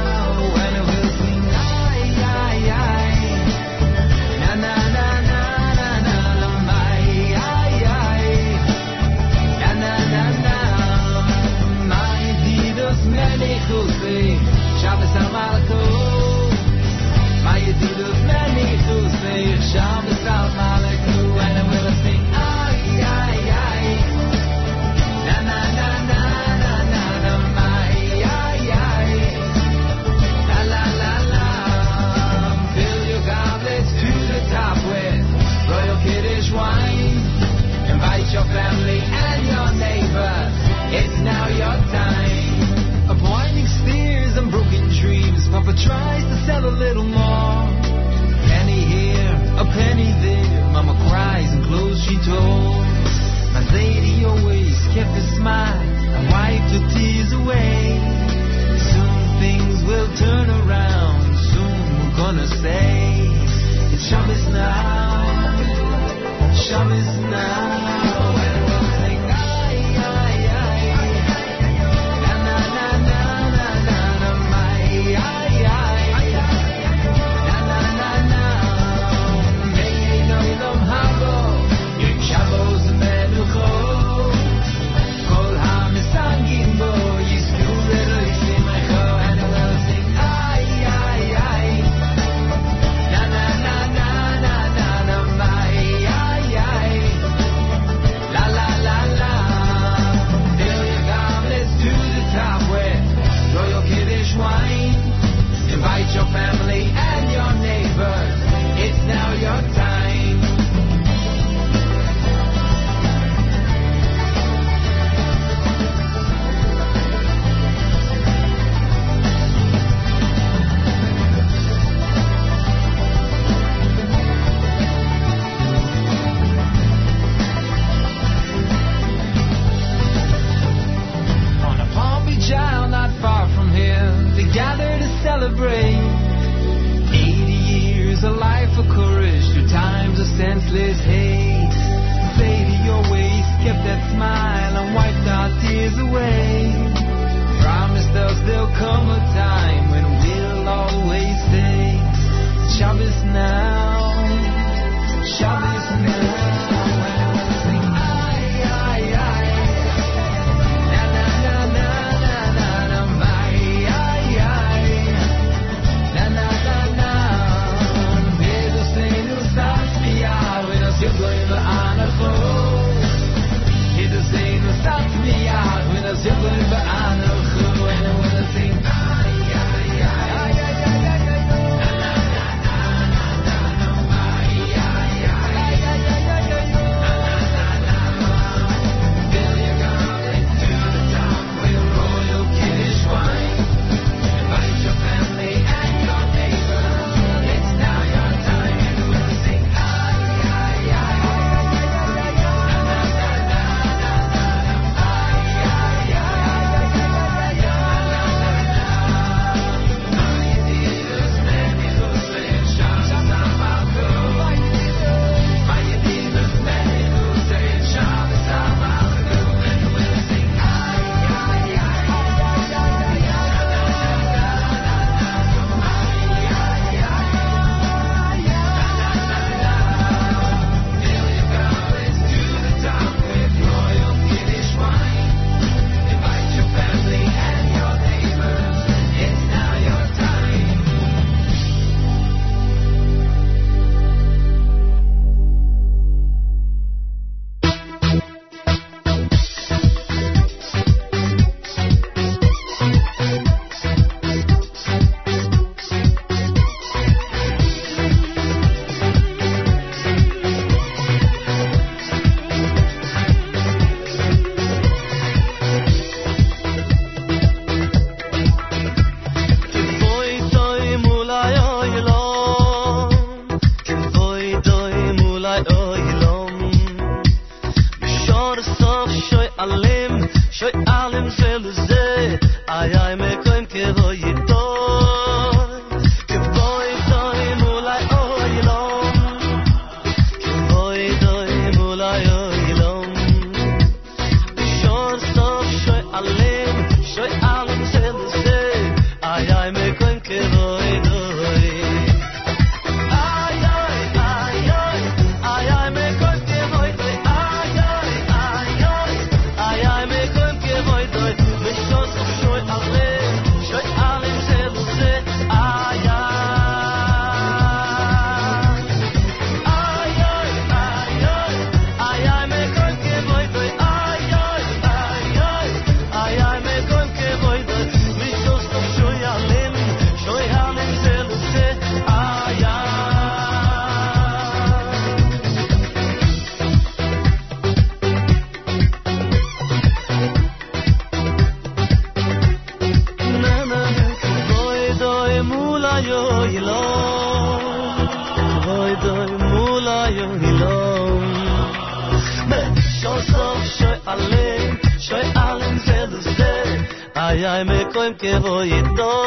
que 358.17 358.39
voy 358.39 358.73
y 358.73 358.95
todo 358.95 359.18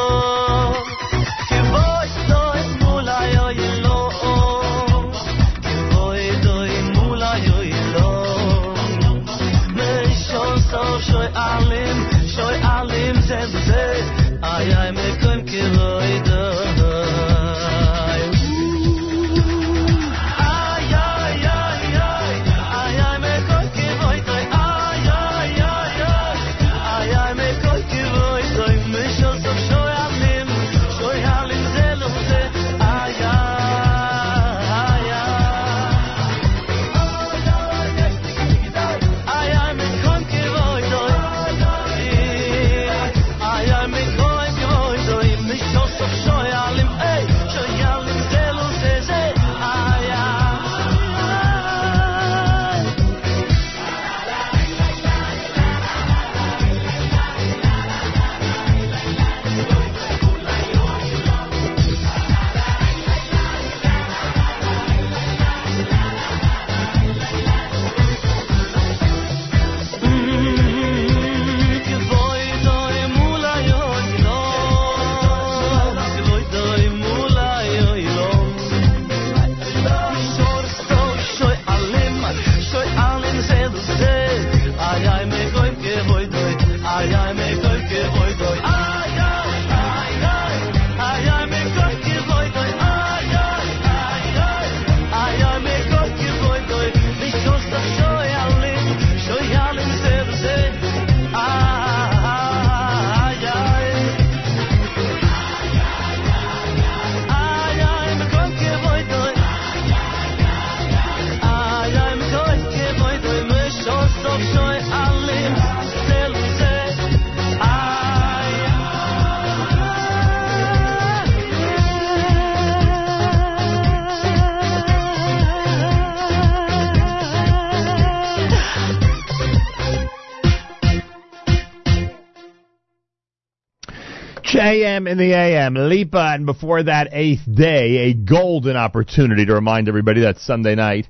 JM 134.71 135.09
in 135.09 135.17
the 135.17 135.33
AM, 135.33 135.73
Lipa, 135.73 136.31
and 136.33 136.45
before 136.45 136.83
that, 136.83 137.09
Eighth 137.11 137.41
Day, 137.53 138.09
a 138.09 138.13
golden 138.13 138.77
opportunity 138.77 139.45
to 139.45 139.53
remind 139.53 139.89
everybody 139.89 140.21
that 140.21 140.37
Sunday 140.37 140.75
night 140.75 141.09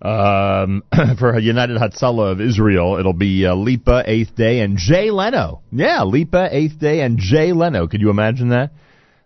um, 0.00 0.84
for 1.18 1.36
United 1.36 1.76
Hatzalah 1.78 2.30
of 2.30 2.40
Israel, 2.40 2.96
it'll 2.98 3.12
be 3.12 3.44
uh, 3.44 3.56
Lipa, 3.56 4.04
Eighth 4.06 4.36
Day, 4.36 4.60
and 4.60 4.76
Jay 4.76 5.10
Leno. 5.10 5.62
Yeah, 5.72 6.04
Lipa, 6.04 6.48
Eighth 6.52 6.78
Day, 6.78 7.00
and 7.00 7.18
Jay 7.18 7.52
Leno. 7.52 7.88
Could 7.88 8.00
you 8.00 8.10
imagine 8.10 8.50
that? 8.50 8.70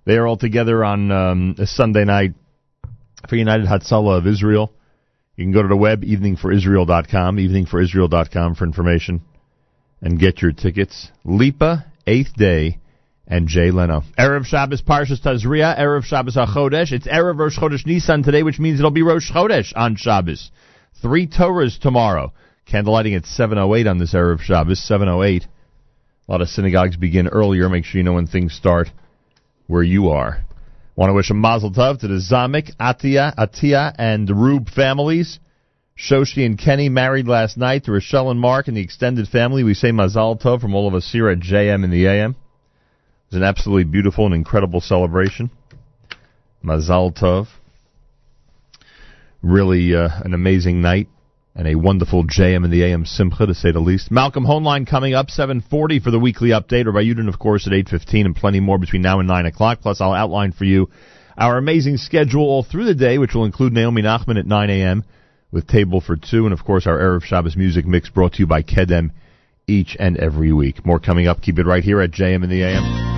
They 0.06 0.16
are 0.16 0.26
all 0.26 0.38
together 0.38 0.82
on 0.82 1.12
um, 1.12 1.54
a 1.58 1.66
Sunday 1.66 2.06
night 2.06 2.32
for 3.28 3.36
United 3.36 3.66
Hatzalah 3.66 4.16
of 4.16 4.26
Israel. 4.26 4.72
You 5.36 5.44
can 5.44 5.52
go 5.52 5.60
to 5.60 5.68
the 5.68 5.76
web, 5.76 6.02
eveningforisrael.com, 6.02 7.36
eveningforisrael.com 7.36 8.54
for 8.54 8.64
information 8.64 9.20
and 10.00 10.18
get 10.18 10.40
your 10.40 10.52
tickets. 10.52 11.10
Lipa, 11.26 11.92
Eighth 12.06 12.34
Day, 12.34 12.78
and 13.28 13.46
Jay 13.46 13.70
Leno. 13.70 14.02
Erev 14.18 14.46
Shabbos 14.46 14.80
Parshas 14.80 15.20
Tazria, 15.20 15.78
Erev 15.78 16.04
Shabbos 16.04 16.34
HaChodesh. 16.34 16.92
It's 16.92 17.06
Erev 17.06 17.38
Rosh 17.38 17.58
Chodesh 17.58 17.86
Nisan 17.86 18.22
today, 18.22 18.42
which 18.42 18.58
means 18.58 18.80
it'll 18.80 18.90
be 18.90 19.02
Rosh 19.02 19.30
Chodesh 19.30 19.72
on 19.76 19.96
Shabbos. 19.96 20.50
Three 21.02 21.26
Torahs 21.26 21.78
tomorrow. 21.78 22.32
Candlelighting 22.66 23.16
at 23.16 23.24
7.08 23.24 23.88
on 23.88 23.98
this 23.98 24.14
Erev 24.14 24.40
Shabbos, 24.40 24.80
7.08. 24.80 25.44
A 25.44 26.32
lot 26.32 26.40
of 26.40 26.48
synagogues 26.48 26.96
begin 26.96 27.28
earlier. 27.28 27.68
Make 27.68 27.84
sure 27.84 27.98
you 27.98 28.04
know 28.04 28.14
when 28.14 28.26
things 28.26 28.54
start 28.54 28.88
where 29.66 29.82
you 29.82 30.08
are. 30.08 30.42
Want 30.96 31.10
to 31.10 31.14
wish 31.14 31.30
a 31.30 31.34
mazel 31.34 31.70
tov 31.70 32.00
to 32.00 32.08
the 32.08 32.14
Zamek, 32.14 32.74
Atia, 32.76 33.34
Atia, 33.36 33.94
and 33.98 34.28
Rube 34.28 34.68
families. 34.68 35.38
Shoshi 35.98 36.46
and 36.46 36.58
Kenny 36.58 36.88
married 36.88 37.26
last 37.26 37.56
night 37.56 37.84
to 37.84 37.92
Rochelle 37.92 38.30
and 38.30 38.40
Mark 38.40 38.68
and 38.68 38.76
the 38.76 38.80
extended 38.80 39.28
family. 39.28 39.64
We 39.64 39.74
say 39.74 39.90
Mazal 39.90 40.40
Tov 40.40 40.60
from 40.60 40.74
all 40.74 40.86
of 40.86 40.94
us 40.94 41.10
here 41.10 41.28
at 41.28 41.40
JM 41.40 41.84
in 41.84 41.90
the 41.90 42.06
AM. 42.06 42.36
It 43.28 43.34
was 43.34 43.42
an 43.42 43.46
absolutely 43.46 43.84
beautiful 43.84 44.24
and 44.24 44.34
incredible 44.34 44.80
celebration. 44.80 45.50
Mazal 46.64 47.14
Tov. 47.14 47.48
Really 49.42 49.94
uh, 49.94 50.08
an 50.24 50.32
amazing 50.32 50.80
night 50.80 51.08
and 51.54 51.68
a 51.68 51.74
wonderful 51.74 52.24
JM 52.24 52.64
in 52.64 52.70
the 52.70 52.84
AM 52.84 53.04
Simcha, 53.04 53.44
to 53.44 53.54
say 53.54 53.70
the 53.70 53.80
least. 53.80 54.10
Malcolm 54.10 54.46
Hoenlein 54.46 54.86
coming 54.86 55.12
up 55.12 55.26
7:40 55.28 56.02
for 56.02 56.10
the 56.10 56.18
weekly 56.18 56.50
update, 56.50 56.86
Rabbi 56.86 57.02
Yudin, 57.02 57.28
of 57.28 57.38
course, 57.38 57.66
at 57.66 57.74
8:15, 57.74 58.24
and 58.24 58.34
plenty 58.34 58.60
more 58.60 58.78
between 58.78 59.02
now 59.02 59.18
and 59.18 59.28
9 59.28 59.44
o'clock. 59.44 59.80
Plus, 59.82 60.00
I'll 60.00 60.14
outline 60.14 60.52
for 60.52 60.64
you 60.64 60.88
our 61.36 61.58
amazing 61.58 61.98
schedule 61.98 62.44
all 62.44 62.62
through 62.62 62.86
the 62.86 62.94
day, 62.94 63.18
which 63.18 63.34
will 63.34 63.44
include 63.44 63.74
Naomi 63.74 64.00
Nachman 64.00 64.38
at 64.38 64.46
9 64.46 64.70
a.m. 64.70 65.04
with 65.52 65.66
Table 65.66 66.00
for 66.00 66.16
Two, 66.16 66.46
and 66.46 66.54
of 66.54 66.64
course, 66.64 66.86
our 66.86 66.98
Erev 66.98 67.24
Shabbos 67.24 67.58
music 67.58 67.84
mix 67.84 68.08
brought 68.08 68.32
to 68.34 68.38
you 68.38 68.46
by 68.46 68.62
Kedem 68.62 69.10
each 69.66 69.98
and 70.00 70.16
every 70.16 70.52
week. 70.52 70.86
More 70.86 70.98
coming 70.98 71.26
up. 71.26 71.42
Keep 71.42 71.58
it 71.58 71.66
right 71.66 71.84
here 71.84 72.00
at 72.00 72.10
JM 72.10 72.42
in 72.42 72.48
the 72.48 72.62
AM. 72.62 73.17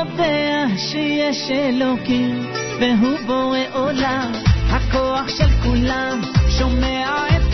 יודע 0.00 0.64
שיש 0.76 1.50
אלוקים, 1.50 2.46
והוא 2.80 3.18
בורא 3.26 3.58
עולם, 3.72 4.32
הכוח 4.70 5.28
של 5.28 5.48
כולם, 5.62 6.20
שומע 6.58 7.26
את 7.36 7.49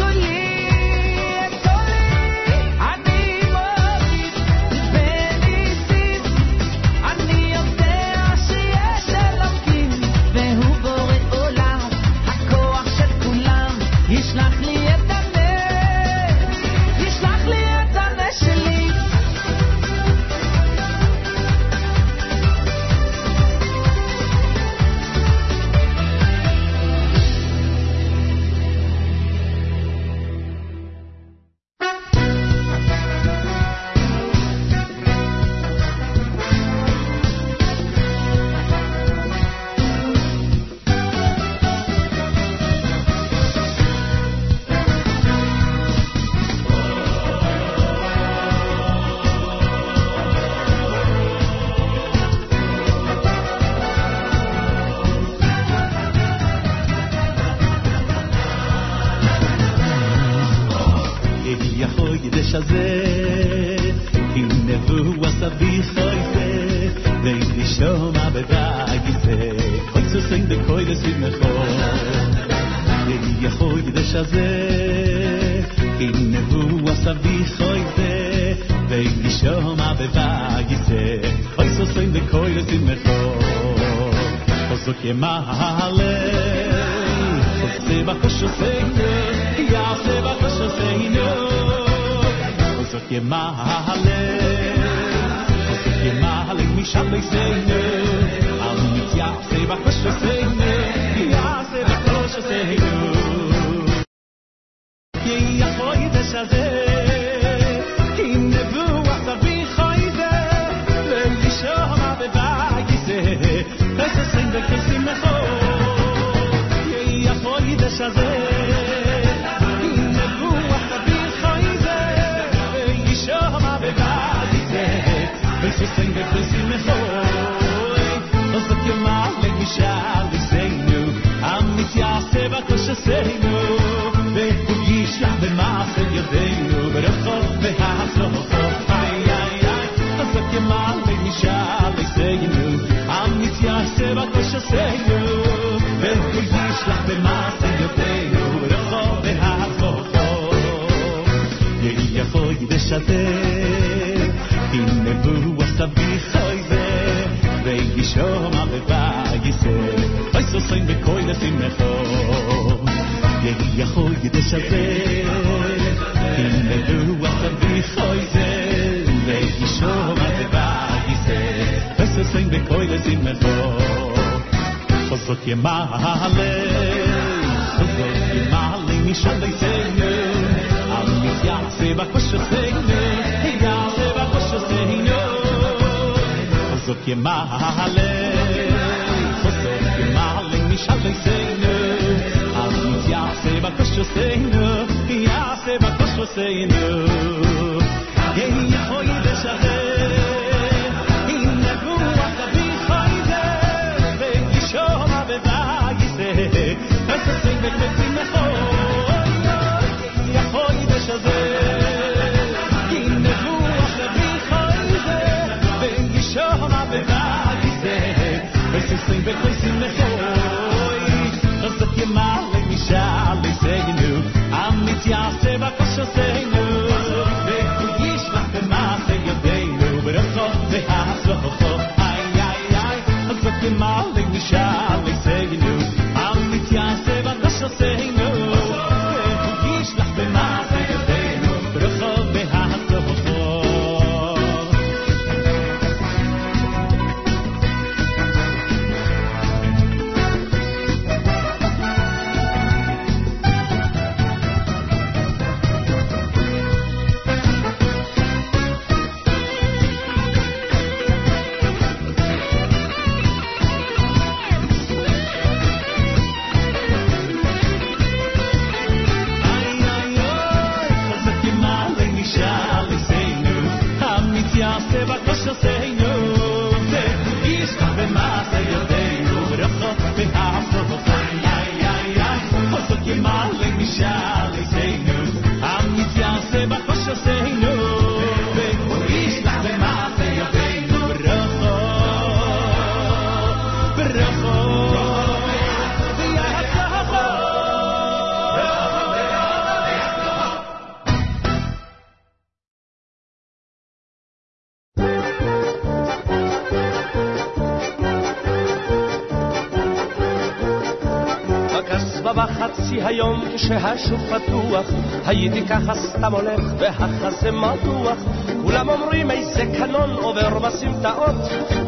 כשהשוק 313.66 314.20
פתוח 314.20 314.86
הייתי 315.26 315.66
ככה 315.66 315.94
סתם 315.94 316.34
הולך 316.34 316.60
והחזה 316.78 317.51
מתוח. 317.51 318.18
כולם 318.62 318.88
אומרים 318.88 319.30
איזה 319.30 319.62
קנון 319.78 320.10
עובר 320.10 320.59
בסמטאות 320.59 321.34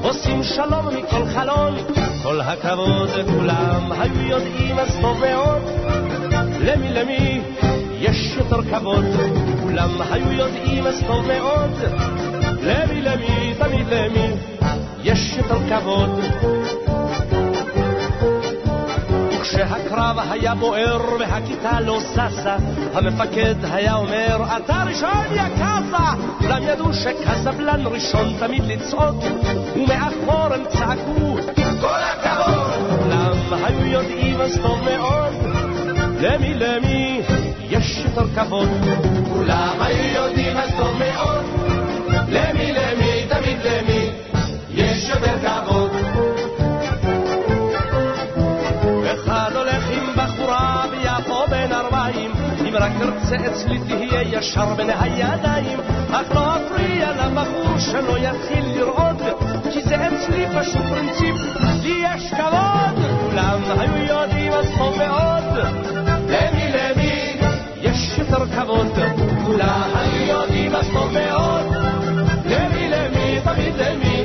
עושים 0.02 0.42
שלום 0.42 0.86
מכל 0.86 1.24
חלון. 1.34 1.74
כל 2.22 2.40
הכבוד 2.40 3.10
כולם 3.38 3.92
היו 3.92 4.26
יודעים 4.26 4.78
אז 4.78 4.98
טוב 5.00 5.20
מאוד. 5.20 5.62
למי 6.60 6.88
למי 6.88 7.40
יש 8.00 8.36
יותר 8.36 8.62
כבוד? 8.62 9.04
כולם 9.62 9.90
היו 10.10 10.32
יודעים 10.32 10.86
אז 10.86 11.04
טוב 11.06 11.26
מאוד. 11.26 11.70
למי 12.62 13.02
למי 13.02 13.54
תמיד 13.58 13.86
למי 13.88 14.30
יש 15.04 15.36
יותר 15.36 15.58
כבוד 15.68 16.20
וכשהקרב 19.48 20.16
היה 20.30 20.54
בוער 20.54 21.00
והכיתה 21.20 21.80
לא 21.80 22.00
ששה, 22.00 22.56
המפקד 22.94 23.54
היה 23.72 23.94
אומר, 23.94 24.44
אתה 24.56 24.82
ראשון 24.86 25.26
יא 25.32 25.42
קאזה! 25.58 26.22
כולם 26.38 26.62
ידעו 26.62 26.92
שקזבלן 26.92 27.86
ראשון 27.86 28.32
תמיד 28.38 28.62
לצעוק, 28.64 29.24
ומאחור 29.76 30.54
הם 30.54 30.64
צעקו, 30.68 31.36
כל 31.80 31.86
הכבוד! 31.86 33.00
כולם 33.02 33.64
היו 33.64 33.86
יודעים 33.86 34.40
אז 34.40 34.58
טוב 34.62 34.80
מאוד, 34.84 35.34
למי 36.20 36.54
למי 36.54 37.20
יש 37.70 38.04
יותר 38.04 38.34
כבוד. 38.34 38.68
כולם 39.32 39.76
היו 39.80 40.14
יודעים 40.14 40.56
אז 40.56 40.70
טוב 40.78 40.98
מאוד, 40.98 41.44
למי 42.28 42.72
למי 42.72 43.26
תמיד 43.28 43.58
למי 43.64 44.07
תרצה 53.28 53.46
אצלי 53.46 53.78
תהיה 53.78 54.22
ישר 54.22 54.74
בין 54.74 54.90
הידיים 55.00 55.78
אך 56.10 56.34
לא 56.34 56.56
אפריע 56.56 57.10
לבחור 57.12 57.78
שלא 57.78 58.18
יתחיל 58.18 58.64
לרעוד 58.76 59.22
כי 59.72 59.82
זה 59.82 59.96
אצלי 59.96 60.46
פשוט 60.58 60.82
פרינציפ 60.90 61.34
לי 61.82 62.02
יש 62.04 62.30
כבוד. 62.30 63.04
כולם 63.20 63.60
היו 63.78 64.04
יודעים 64.04 64.52
אז 64.52 64.66
טוב 64.78 64.98
מאוד. 64.98 65.44
למי 66.28 66.72
למי 66.72 67.36
יש 67.82 68.18
יותר 68.18 68.46
כבוד. 68.46 68.98
כולם 69.46 69.90
היו 69.94 70.26
יודעים 70.26 70.74
אז 70.74 70.86
טוב 70.92 71.12
מאוד. 71.12 71.66
למי 72.46 72.88
למי 72.88 73.40
תמיד 73.44 73.74
למי 73.76 74.24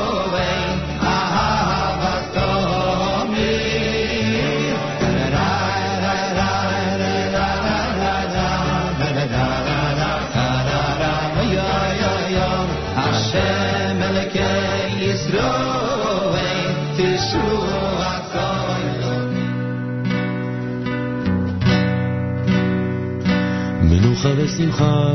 מנוחה 24.25 24.43
ושמחה, 24.43 25.13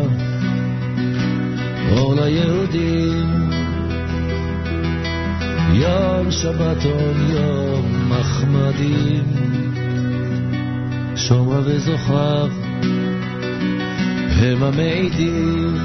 אור 1.91 2.15
ליהודים. 2.15 3.51
יום 5.73 6.31
שבתון, 6.31 7.31
יום 7.31 8.11
מחמדים, 8.11 9.24
שומרה 11.16 11.61
וזוכר, 11.65 12.49
הם 14.41 14.62
המעידים, 14.62 15.77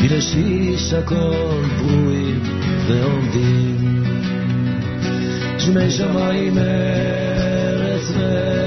כי 0.00 0.08
לשיש 0.08 0.92
הכל 0.92 1.62
ברואים 1.78 2.42
ועומדים. 2.88 4.04
שמי 5.58 5.90
שמיים 5.90 6.58
ארץ 6.58 8.10
וימים, 8.16 8.57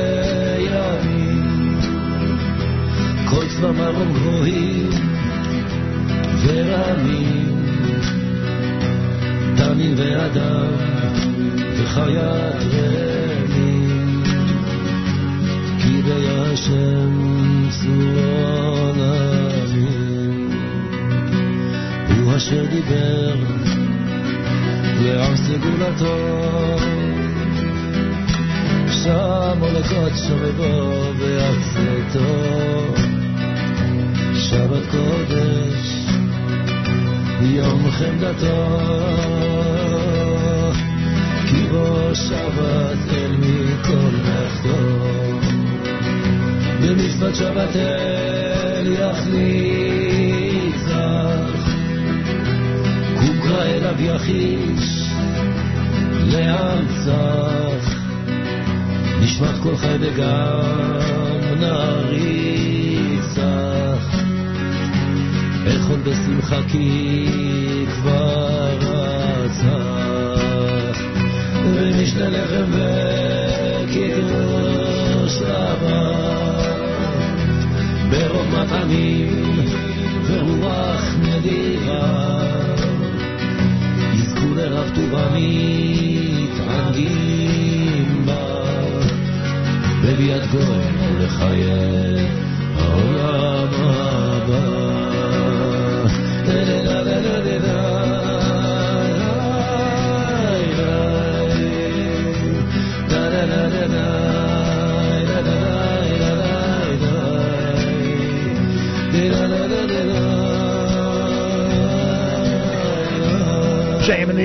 צבמם 3.61 4.13
גבוהים 4.13 4.89
ורמים, 6.43 7.65
תמים 9.57 9.93
ואדם 9.97 10.67
וחיית 11.77 12.61
רמים, 12.73 14.23
כי 15.79 16.01
בישם 16.01 17.11
צורון 17.69 18.99
עמים, 18.99 20.49
הוא 22.17 22.35
אשר 22.35 22.65
דיבר 22.65 23.35
לעם 25.01 25.35
סגולתו, 25.35 26.17
שם 29.03 29.57
הולכות 29.59 30.11
שומבו 30.27 31.13
בארצתו, 31.19 33.10
שבת 34.51 34.85
קודש, 34.91 36.05
יום 37.41 37.91
חמדתו, 37.91 38.79
כי 41.47 41.63
בו 41.69 42.15
שבת 42.15 43.13
אל 43.13 43.31
מכל 43.39 44.15
מלאכתו, 44.23 44.77
במצוות 46.81 47.35
שבת 47.35 47.75
אל 47.75 48.87
יחליצך, 48.87 49.31
קוקרא 53.19 53.63
אליו 53.63 54.01
יחיש, 54.01 55.03
לארצך, 56.33 57.95
נשמט 59.21 59.55
כל 59.63 59.75
חי 59.77 59.95
וגם 59.99 60.59
נריצך, 61.59 63.00
אכול 65.67 65.99
בשמחה 65.99 66.59
כי 66.67 67.85
כבר 67.85 68.77
רצח, 69.43 70.99
ומשנה 71.65 72.29
לחם 72.29 72.71
וקידוש 73.83 75.41
לבן, 75.41 76.61
ברוב 78.09 78.47
מטעמים 78.47 79.59
ורוח 80.27 81.03
נדירה, 81.21 82.39
יזכו 84.13 84.55
לרב 84.55 84.91
טובה 84.95 85.27
מתענגים 86.53 87.05
בה, 88.25 88.45
בביאת 90.03 90.51
גוי 90.51 90.85
ולחיי 91.15 92.40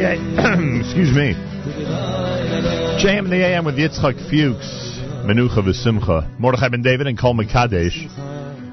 the. 0.01 0.81
Excuse 0.81 1.13
me. 1.15 1.35
JM 3.03 3.25
in 3.25 3.31
the 3.31 3.45
AM 3.45 3.65
with 3.65 3.77
Yitzchak 3.77 4.17
Fuchs, 4.31 4.99
Menucha 5.27 5.63
v'Simcha, 5.63 6.39
Mordechai 6.39 6.69
ben 6.69 6.83
David, 6.83 7.07
and 7.07 7.19
Kol 7.19 7.35
Mekadesh. 7.35 8.09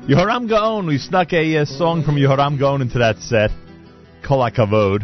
Yehoram 0.08 0.50
Gaon. 0.50 0.88
We 0.88 0.98
snuck 0.98 1.34
a 1.34 1.58
uh, 1.58 1.66
song 1.66 2.04
from 2.04 2.16
Yehoram 2.16 2.60
Gaon 2.60 2.82
into 2.82 3.00
that 3.00 3.20
set. 3.20 3.52
Kol 4.26 4.40
HaKavod. 4.40 5.04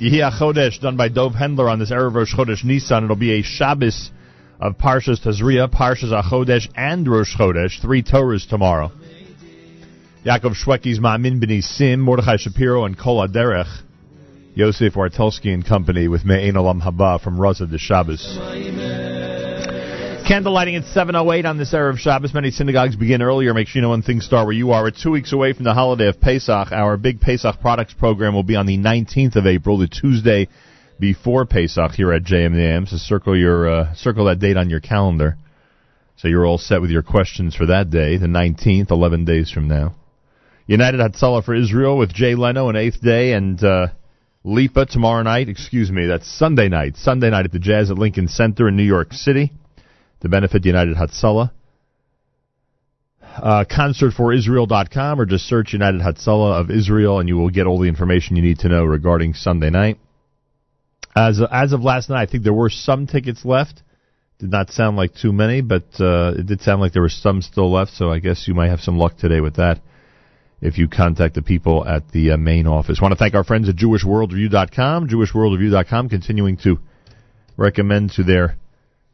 Yehi 0.00 0.30
Chodesh, 0.38 0.80
done 0.80 0.96
by 0.96 1.08
Dov 1.08 1.32
Hendler 1.32 1.70
on 1.70 1.78
this 1.78 1.90
Erev 1.90 2.14
Rosh 2.14 2.34
Chodesh 2.34 2.64
Nisan. 2.64 3.04
It'll 3.04 3.16
be 3.16 3.40
a 3.40 3.42
Shabbos 3.42 4.10
of 4.60 4.78
Parshas 4.78 5.20
Tazria, 5.20 5.68
Parshas 5.68 6.12
HaChodesh, 6.12 6.68
and 6.76 7.06
Rosh 7.08 7.36
Chodesh. 7.36 7.80
Three 7.80 8.02
Torahs 8.02 8.48
tomorrow. 8.48 8.92
Yaakov 10.24 10.54
Shwekey's 10.54 11.00
Ma'amin 11.00 11.42
B'ni 11.42 11.62
Sim, 11.62 12.00
Mordechai 12.00 12.36
Shapiro, 12.36 12.84
and 12.84 12.98
Kol 12.98 13.26
Aderech. 13.26 13.87
Yosef 14.58 14.94
Wartelski 14.94 15.54
and 15.54 15.64
Company 15.64 16.08
with 16.08 16.24
Me'ein 16.24 16.54
Olam 16.54 16.82
Haba 16.82 17.22
from 17.22 17.38
Raza 17.38 17.70
de 17.70 17.78
Shabbos. 17.78 18.26
Candle 20.26 20.52
lighting 20.52 20.74
at 20.74 20.82
7.08 20.82 21.44
on 21.44 21.58
this 21.58 21.72
Erev 21.72 21.96
Shabbos. 21.96 22.34
Many 22.34 22.50
synagogues 22.50 22.96
begin 22.96 23.22
earlier. 23.22 23.54
Make 23.54 23.68
sure 23.68 23.78
you 23.78 23.82
know 23.82 23.90
when 23.90 24.02
things 24.02 24.24
start 24.24 24.46
where 24.46 24.56
you 24.56 24.72
are. 24.72 24.82
We're 24.82 24.90
two 24.90 25.12
weeks 25.12 25.32
away 25.32 25.52
from 25.52 25.62
the 25.62 25.74
holiday 25.74 26.08
of 26.08 26.20
Pesach. 26.20 26.72
Our 26.72 26.96
big 26.96 27.20
Pesach 27.20 27.60
products 27.60 27.94
program 27.94 28.34
will 28.34 28.42
be 28.42 28.56
on 28.56 28.66
the 28.66 28.78
19th 28.78 29.36
of 29.36 29.46
April, 29.46 29.78
the 29.78 29.86
Tuesday 29.86 30.48
before 30.98 31.46
Pesach 31.46 31.92
here 31.92 32.12
at 32.12 32.24
JMAM. 32.24 32.88
So 32.88 32.96
circle 32.96 33.38
your 33.38 33.70
uh, 33.70 33.94
circle 33.94 34.24
that 34.24 34.40
date 34.40 34.56
on 34.56 34.70
your 34.70 34.80
calendar. 34.80 35.36
So 36.16 36.26
you're 36.26 36.44
all 36.44 36.58
set 36.58 36.80
with 36.80 36.90
your 36.90 37.04
questions 37.04 37.54
for 37.54 37.66
that 37.66 37.90
day, 37.90 38.16
the 38.16 38.26
19th, 38.26 38.90
11 38.90 39.24
days 39.24 39.52
from 39.52 39.68
now. 39.68 39.94
United 40.66 40.98
Hatzalah 40.98 41.44
for 41.44 41.54
Israel 41.54 41.96
with 41.96 42.12
Jay 42.12 42.34
Leno 42.34 42.68
and 42.68 42.76
Eighth 42.76 43.00
Day 43.00 43.34
and 43.34 43.62
uh, 43.62 43.86
Lipa 44.48 44.86
tomorrow 44.86 45.22
night. 45.22 45.50
Excuse 45.50 45.90
me, 45.90 46.06
that's 46.06 46.26
Sunday 46.26 46.68
night. 46.68 46.96
Sunday 46.96 47.28
night 47.28 47.44
at 47.44 47.52
the 47.52 47.58
Jazz 47.58 47.90
at 47.90 47.98
Lincoln 47.98 48.28
Center 48.28 48.68
in 48.68 48.76
New 48.76 48.82
York 48.82 49.12
City 49.12 49.52
to 50.20 50.28
benefit 50.30 50.64
United 50.64 50.96
Hatzalah. 50.96 51.50
Uh, 53.22 53.64
concertforisrael.com 53.70 55.20
or 55.20 55.26
just 55.26 55.44
search 55.44 55.74
United 55.74 56.00
Hatzalah 56.00 56.60
of 56.60 56.70
Israel 56.70 57.20
and 57.20 57.28
you 57.28 57.36
will 57.36 57.50
get 57.50 57.66
all 57.66 57.78
the 57.78 57.88
information 57.88 58.36
you 58.36 58.42
need 58.42 58.58
to 58.60 58.68
know 58.68 58.84
regarding 58.84 59.34
Sunday 59.34 59.68
night. 59.68 59.98
As 61.14 61.40
as 61.52 61.72
of 61.72 61.82
last 61.82 62.08
night, 62.08 62.22
I 62.22 62.30
think 62.30 62.42
there 62.42 62.54
were 62.54 62.70
some 62.70 63.06
tickets 63.06 63.44
left. 63.44 63.82
Did 64.38 64.50
not 64.50 64.70
sound 64.70 64.96
like 64.96 65.14
too 65.14 65.32
many, 65.32 65.60
but 65.60 65.84
uh, 66.00 66.32
it 66.38 66.46
did 66.46 66.62
sound 66.62 66.80
like 66.80 66.92
there 66.92 67.02
were 67.02 67.08
some 67.10 67.42
still 67.42 67.70
left. 67.70 67.92
So 67.92 68.10
I 68.10 68.18
guess 68.18 68.48
you 68.48 68.54
might 68.54 68.68
have 68.68 68.80
some 68.80 68.96
luck 68.96 69.18
today 69.18 69.40
with 69.40 69.56
that 69.56 69.80
if 70.60 70.78
you 70.78 70.88
contact 70.88 71.34
the 71.34 71.42
people 71.42 71.86
at 71.86 72.10
the 72.10 72.32
uh, 72.32 72.36
main 72.36 72.66
office. 72.66 73.00
want 73.00 73.12
to 73.12 73.18
thank 73.18 73.34
our 73.34 73.44
friends 73.44 73.68
at 73.68 73.76
JewishWorldReview.com. 73.76 75.08
JewishWorldReview.com 75.08 76.08
continuing 76.08 76.56
to 76.58 76.78
recommend 77.56 78.10
to 78.12 78.24
their 78.24 78.56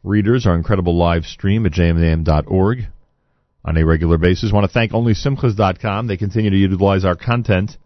readers 0.03 0.45
our 0.45 0.55
incredible 0.55 0.95
live 0.95 1.25
stream 1.25 1.65
at 1.65 1.71
jmam.org 1.71 2.79
on 3.63 3.77
a 3.77 3.85
regular 3.85 4.17
basis. 4.17 4.51
want 4.51 4.65
to 4.65 4.71
thank 4.71 4.91
OnlySimchas.com. 4.91 6.07
They 6.07 6.17
continue 6.17 6.51
to 6.51 6.57
utilize 6.57 7.05
our 7.05 7.15
content 7.15 7.77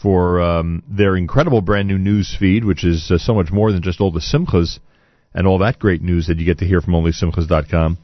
for 0.00 0.40
um, 0.40 0.82
their 0.88 1.16
incredible 1.16 1.60
brand 1.60 1.88
new 1.88 1.98
news 1.98 2.36
feed, 2.38 2.64
which 2.64 2.84
is 2.84 3.10
uh, 3.10 3.18
so 3.18 3.34
much 3.34 3.50
more 3.50 3.72
than 3.72 3.82
just 3.82 4.00
all 4.00 4.12
the 4.12 4.20
Simchas 4.20 4.78
and 5.34 5.46
all 5.46 5.58
that 5.58 5.78
great 5.78 6.02
news 6.02 6.28
that 6.28 6.38
you 6.38 6.44
get 6.44 6.58
to 6.58 6.66
hear 6.66 6.80
from 6.80 6.94
OnlySimchas.com, 6.94 7.98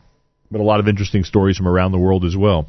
but 0.50 0.60
a 0.60 0.64
lot 0.64 0.80
of 0.80 0.88
interesting 0.88 1.24
stories 1.24 1.56
from 1.56 1.68
around 1.68 1.92
the 1.92 1.98
world 1.98 2.24
as 2.24 2.36
well. 2.36 2.66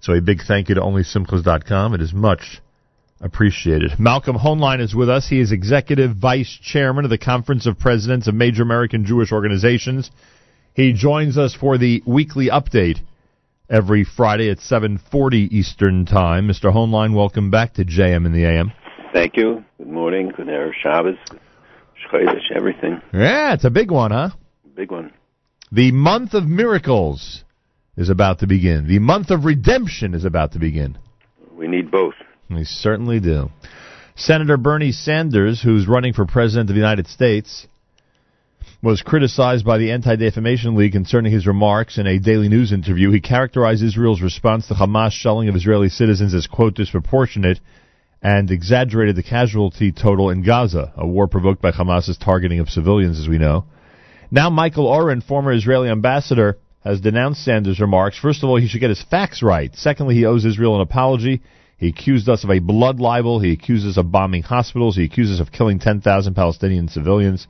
So 0.00 0.12
a 0.12 0.20
big 0.20 0.42
thank 0.46 0.68
you 0.68 0.74
to 0.76 0.80
OnlySimchas.com. 0.80 1.94
It 1.94 2.00
is 2.00 2.12
much 2.12 2.60
appreciated. 3.20 3.98
Malcolm 3.98 4.36
Hoenlein 4.36 4.80
is 4.80 4.94
with 4.94 5.08
us. 5.08 5.28
He 5.28 5.40
is 5.40 5.52
Executive 5.52 6.16
Vice 6.16 6.58
Chairman 6.62 7.04
of 7.04 7.10
the 7.10 7.18
Conference 7.18 7.66
of 7.66 7.78
Presidents 7.78 8.28
of 8.28 8.34
Major 8.34 8.62
American 8.62 9.04
Jewish 9.04 9.32
Organizations. 9.32 10.10
He 10.74 10.92
joins 10.92 11.38
us 11.38 11.54
for 11.54 11.78
the 11.78 12.02
weekly 12.06 12.48
update 12.48 12.98
every 13.70 14.04
Friday 14.04 14.50
at 14.50 14.58
7:40 14.58 15.48
Eastern 15.50 16.04
Time. 16.04 16.46
Mr. 16.46 16.72
Hoenlein, 16.72 17.14
welcome 17.14 17.50
back 17.50 17.74
to 17.74 17.84
JM 17.84 18.26
in 18.26 18.32
the 18.32 18.44
AM. 18.44 18.72
Thank 19.12 19.36
you. 19.36 19.64
Good 19.78 19.88
morning. 19.88 20.32
Good 20.36 20.48
Erev 20.48 20.72
Shabbos. 20.82 21.16
Chodesh, 22.12 22.52
everything. 22.54 23.00
Yeah, 23.12 23.54
it's 23.54 23.64
a 23.64 23.70
big 23.70 23.90
one, 23.90 24.10
huh? 24.10 24.30
Big 24.74 24.90
one. 24.90 25.12
The 25.72 25.90
month 25.90 26.34
of 26.34 26.46
miracles 26.46 27.42
is 27.96 28.10
about 28.10 28.40
to 28.40 28.46
begin. 28.46 28.86
The 28.86 28.98
month 28.98 29.30
of 29.30 29.44
redemption 29.44 30.14
is 30.14 30.24
about 30.24 30.52
to 30.52 30.58
begin. 30.58 30.98
We 31.52 31.68
need 31.68 31.90
both. 31.90 32.14
We 32.50 32.64
certainly 32.64 33.20
do. 33.20 33.50
Senator 34.14 34.56
Bernie 34.56 34.92
Sanders, 34.92 35.62
who's 35.62 35.88
running 35.88 36.12
for 36.12 36.26
president 36.26 36.70
of 36.70 36.74
the 36.74 36.80
United 36.80 37.06
States, 37.06 37.66
was 38.82 39.02
criticized 39.02 39.64
by 39.64 39.78
the 39.78 39.90
Anti 39.90 40.16
Defamation 40.16 40.74
League 40.74 40.92
concerning 40.92 41.32
his 41.32 41.46
remarks 41.46 41.98
in 41.98 42.06
a 42.06 42.18
Daily 42.18 42.48
News 42.48 42.72
interview. 42.72 43.10
He 43.10 43.20
characterized 43.20 43.82
Israel's 43.82 44.22
response 44.22 44.68
to 44.68 44.74
Hamas 44.74 45.12
shelling 45.12 45.48
of 45.48 45.56
Israeli 45.56 45.88
citizens 45.88 46.34
as, 46.34 46.46
quote, 46.46 46.74
disproportionate 46.74 47.60
and 48.22 48.50
exaggerated 48.50 49.16
the 49.16 49.22
casualty 49.22 49.92
total 49.92 50.30
in 50.30 50.42
Gaza, 50.42 50.92
a 50.96 51.06
war 51.06 51.26
provoked 51.26 51.60
by 51.62 51.72
Hamas's 51.72 52.16
targeting 52.16 52.60
of 52.60 52.68
civilians, 52.68 53.18
as 53.20 53.28
we 53.28 53.38
know. 53.38 53.64
Now, 54.30 54.50
Michael 54.50 54.86
Oren, 54.86 55.20
former 55.20 55.52
Israeli 55.52 55.88
ambassador, 55.88 56.58
has 56.86 57.00
denounced 57.00 57.44
Sanders' 57.44 57.80
remarks. 57.80 58.18
First 58.18 58.42
of 58.42 58.48
all, 58.48 58.56
he 58.56 58.68
should 58.68 58.80
get 58.80 58.90
his 58.90 59.02
facts 59.02 59.42
right. 59.42 59.74
Secondly, 59.74 60.14
he 60.14 60.24
owes 60.24 60.44
Israel 60.44 60.76
an 60.76 60.82
apology. 60.82 61.42
He 61.78 61.88
accused 61.88 62.28
us 62.28 62.44
of 62.44 62.50
a 62.50 62.60
blood 62.60 63.00
libel. 63.00 63.40
He 63.40 63.52
accuses 63.52 63.96
us 63.96 64.00
of 64.00 64.12
bombing 64.12 64.42
hospitals. 64.42 64.96
He 64.96 65.04
accuses 65.04 65.40
us 65.40 65.46
of 65.46 65.52
killing 65.52 65.78
10,000 65.78 66.34
Palestinian 66.34 66.88
civilians. 66.88 67.46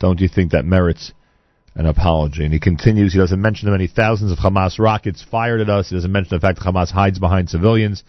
Don't 0.00 0.20
you 0.20 0.28
think 0.28 0.52
that 0.52 0.64
merits 0.64 1.12
an 1.74 1.86
apology? 1.86 2.44
And 2.44 2.52
he 2.52 2.58
continues, 2.58 3.12
he 3.12 3.18
doesn't 3.18 3.40
mention 3.40 3.66
the 3.66 3.72
many 3.72 3.86
thousands 3.86 4.32
of 4.32 4.38
Hamas 4.38 4.78
rockets 4.78 5.22
fired 5.22 5.60
at 5.60 5.68
us. 5.68 5.90
He 5.90 5.94
doesn't 5.94 6.10
mention 6.10 6.36
the 6.36 6.40
fact 6.40 6.58
that 6.58 6.64
Hamas 6.64 6.90
hides 6.90 7.18
behind 7.18 7.50
civilians. 7.50 8.02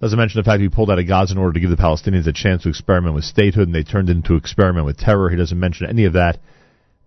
Doesn't 0.00 0.18
mention 0.18 0.40
the 0.40 0.44
fact 0.44 0.62
he 0.62 0.68
pulled 0.68 0.90
out 0.90 0.98
of 0.98 1.06
Gaza 1.06 1.32
in 1.32 1.38
order 1.38 1.52
to 1.52 1.60
give 1.60 1.70
the 1.70 1.76
Palestinians 1.76 2.26
a 2.26 2.32
chance 2.32 2.62
to 2.62 2.68
experiment 2.68 3.14
with 3.14 3.24
statehood, 3.24 3.68
and 3.68 3.74
they 3.74 3.82
turned 3.82 4.08
into 4.08 4.36
experiment 4.36 4.86
with 4.86 4.96
terror. 4.96 5.28
He 5.28 5.36
doesn't 5.36 5.58
mention 5.58 5.88
any 5.88 6.04
of 6.04 6.14
that. 6.14 6.38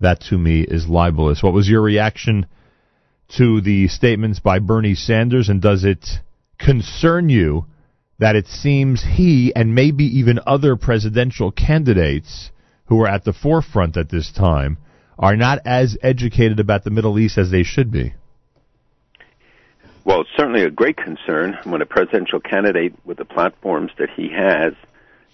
That, 0.02 0.22
to 0.30 0.38
me, 0.38 0.62
is 0.62 0.88
libelous. 0.88 1.44
What 1.44 1.54
was 1.54 1.70
your 1.70 1.82
reaction 1.82 2.48
to 3.38 3.62
the 3.62 3.88
statements 3.88 4.40
by 4.40 4.60
Bernie 4.60 4.96
Sanders, 4.96 5.50
and 5.50 5.62
does 5.62 5.84
it 5.84 6.06
concern 6.60 7.30
you 7.30 7.66
that 8.20 8.36
it 8.36 8.48
seems 8.48 9.04
he 9.04 9.52
and 9.56 9.74
maybe 9.74 10.04
even 10.06 10.40
other 10.46 10.76
presidential 10.76 11.52
candidates 11.52 12.52
who 12.86 13.02
are 13.02 13.08
at 13.08 13.24
the 13.24 13.34
forefront 13.34 13.98
at 13.98 14.10
this 14.10 14.32
time 14.32 14.78
are 15.18 15.36
not 15.36 15.60
as 15.66 15.98
educated 16.04 16.60
about 16.60 16.84
the 16.84 16.90
Middle 16.90 17.18
East 17.18 17.38
as 17.38 17.52
they 17.52 17.64
should 17.64 17.92
be? 17.92 18.14
Well, 20.04 20.22
it's 20.22 20.30
certainly 20.36 20.64
a 20.64 20.72
great 20.72 20.98
concern 20.98 21.58
when 21.64 21.82
a 21.82 21.86
presidential 21.86 22.40
candidate 22.40 22.94
with 23.06 23.18
the 23.18 23.26
platforms 23.26 23.92
that 23.98 24.10
he 24.10 24.30
has 24.30 24.74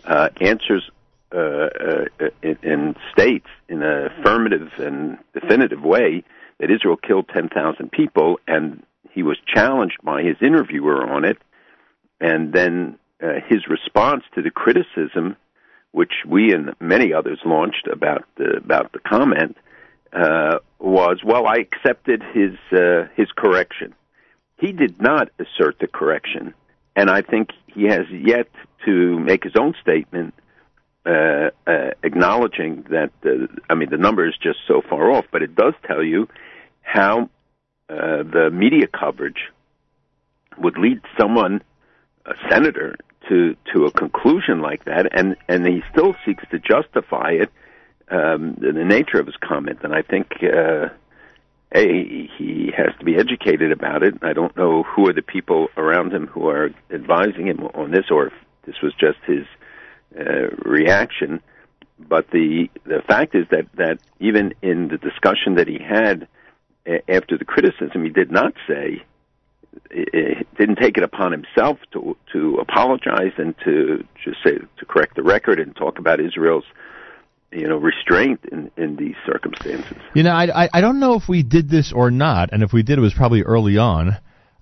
uh, 0.03 0.29
answers 0.41 0.89
uh, 1.33 1.37
uh, 1.37 2.05
states 3.11 3.47
in 3.69 3.81
an 3.81 4.11
affirmative 4.11 4.69
and 4.77 5.17
definitive 5.33 5.81
way 5.81 6.23
that 6.59 6.71
Israel 6.71 6.97
killed 6.97 7.29
10,000 7.33 7.91
people, 7.91 8.39
and 8.47 8.83
he 9.11 9.23
was 9.23 9.37
challenged 9.47 9.97
by 10.03 10.23
his 10.23 10.35
interviewer 10.41 11.05
on 11.05 11.25
it, 11.25 11.37
and 12.19 12.53
then 12.53 12.97
uh, 13.21 13.39
his 13.47 13.67
response 13.67 14.23
to 14.35 14.41
the 14.41 14.51
criticism, 14.51 15.35
which 15.91 16.13
we 16.27 16.53
and 16.53 16.73
many 16.79 17.13
others 17.13 17.39
launched 17.45 17.87
about 17.91 18.25
the 18.37 18.57
about 18.57 18.91
the 18.91 18.99
comment, 18.99 19.57
uh, 20.13 20.59
was, 20.79 21.21
"Well, 21.23 21.47
I 21.47 21.57
accepted 21.57 22.21
his 22.33 22.53
uh, 22.71 23.07
his 23.15 23.27
correction." 23.35 23.95
He 24.59 24.71
did 24.71 25.01
not 25.01 25.29
assert 25.39 25.79
the 25.79 25.87
correction, 25.87 26.53
and 26.95 27.09
I 27.09 27.21
think 27.21 27.49
he 27.67 27.85
has 27.85 28.05
yet 28.11 28.49
to 28.85 29.19
make 29.19 29.43
his 29.43 29.53
own 29.59 29.73
statement 29.81 30.33
uh, 31.05 31.49
uh, 31.65 31.91
acknowledging 32.03 32.85
that. 32.89 33.11
I 33.69 33.73
mean, 33.73 33.89
the 33.89 33.97
number 33.97 34.27
is 34.27 34.35
just 34.41 34.59
so 34.67 34.81
far 34.87 35.11
off, 35.11 35.25
but 35.31 35.41
it 35.41 35.55
does 35.55 35.73
tell 35.87 36.03
you 36.03 36.27
how 36.87 37.29
uh, 37.89 38.23
the 38.23 38.49
media 38.51 38.87
coverage 38.87 39.51
would 40.57 40.77
lead 40.77 41.01
someone, 41.19 41.61
a 42.25 42.33
senator, 42.49 42.95
to 43.27 43.55
to 43.73 43.85
a 43.85 43.91
conclusion 43.91 44.61
like 44.61 44.85
that, 44.85 45.07
and 45.11 45.35
and 45.49 45.67
he 45.67 45.81
still 45.91 46.15
seeks 46.25 46.43
to 46.51 46.59
justify 46.59 47.31
it. 47.31 47.51
Um, 48.09 48.55
the, 48.57 48.71
nature 48.71 49.19
of 49.19 49.25
his 49.25 49.35
comment, 49.37 49.79
and 49.83 49.93
I 49.93 50.01
think. 50.01 50.27
Uh, 50.41 50.89
a, 51.75 52.29
he 52.37 52.71
has 52.77 52.97
to 52.97 53.03
be 53.03 53.17
educated 53.17 53.73
about 53.73 54.01
it. 54.01 54.13
I 54.21 54.31
don't 54.31 54.55
know 54.55 54.83
who 54.83 55.09
are 55.09 55.13
the 55.13 55.21
people 55.21 55.67
around 55.75 56.13
him 56.13 56.27
who 56.27 56.47
are 56.47 56.69
advising 56.89 57.47
him 57.47 57.59
on 57.73 57.91
this, 57.91 58.05
or 58.09 58.27
if 58.27 58.33
this 58.65 58.75
was 58.81 58.93
just 58.93 59.17
his 59.27 59.45
uh, 60.17 60.47
reaction. 60.63 61.41
But 61.99 62.31
the 62.31 62.69
the 62.85 63.01
fact 63.05 63.35
is 63.35 63.47
that 63.51 63.65
that 63.75 63.99
even 64.21 64.53
in 64.61 64.87
the 64.87 64.97
discussion 64.97 65.55
that 65.55 65.67
he 65.67 65.77
had 65.77 66.29
after 67.09 67.37
the 67.37 67.45
criticism, 67.45 68.03
he 68.03 68.09
did 68.09 68.31
not 68.31 68.53
say, 68.67 69.03
eh, 69.91 70.43
didn't 70.57 70.77
take 70.77 70.97
it 70.97 71.03
upon 71.03 71.31
himself 71.31 71.77
to 71.93 72.15
to 72.33 72.57
apologize 72.57 73.33
and 73.37 73.55
to 73.63 74.05
just 74.23 74.37
say 74.43 74.57
to 74.77 74.85
correct 74.85 75.15
the 75.15 75.23
record 75.23 75.59
and 75.59 75.75
talk 75.75 75.99
about 75.99 76.19
Israel's 76.19 76.65
you 77.51 77.67
know 77.67 77.77
restraint 77.77 78.39
in 78.51 78.71
in 78.77 78.95
these 78.95 79.15
circumstances. 79.25 79.97
You 80.13 80.23
know, 80.23 80.31
I, 80.31 80.65
I 80.65 80.69
I 80.73 80.81
don't 80.81 80.99
know 80.99 81.15
if 81.15 81.27
we 81.27 81.43
did 81.43 81.69
this 81.69 81.91
or 81.93 82.11
not, 82.11 82.49
and 82.51 82.63
if 82.63 82.73
we 82.73 82.83
did, 82.83 82.97
it 82.97 83.01
was 83.01 83.13
probably 83.13 83.43
early 83.43 83.77
on. 83.77 84.17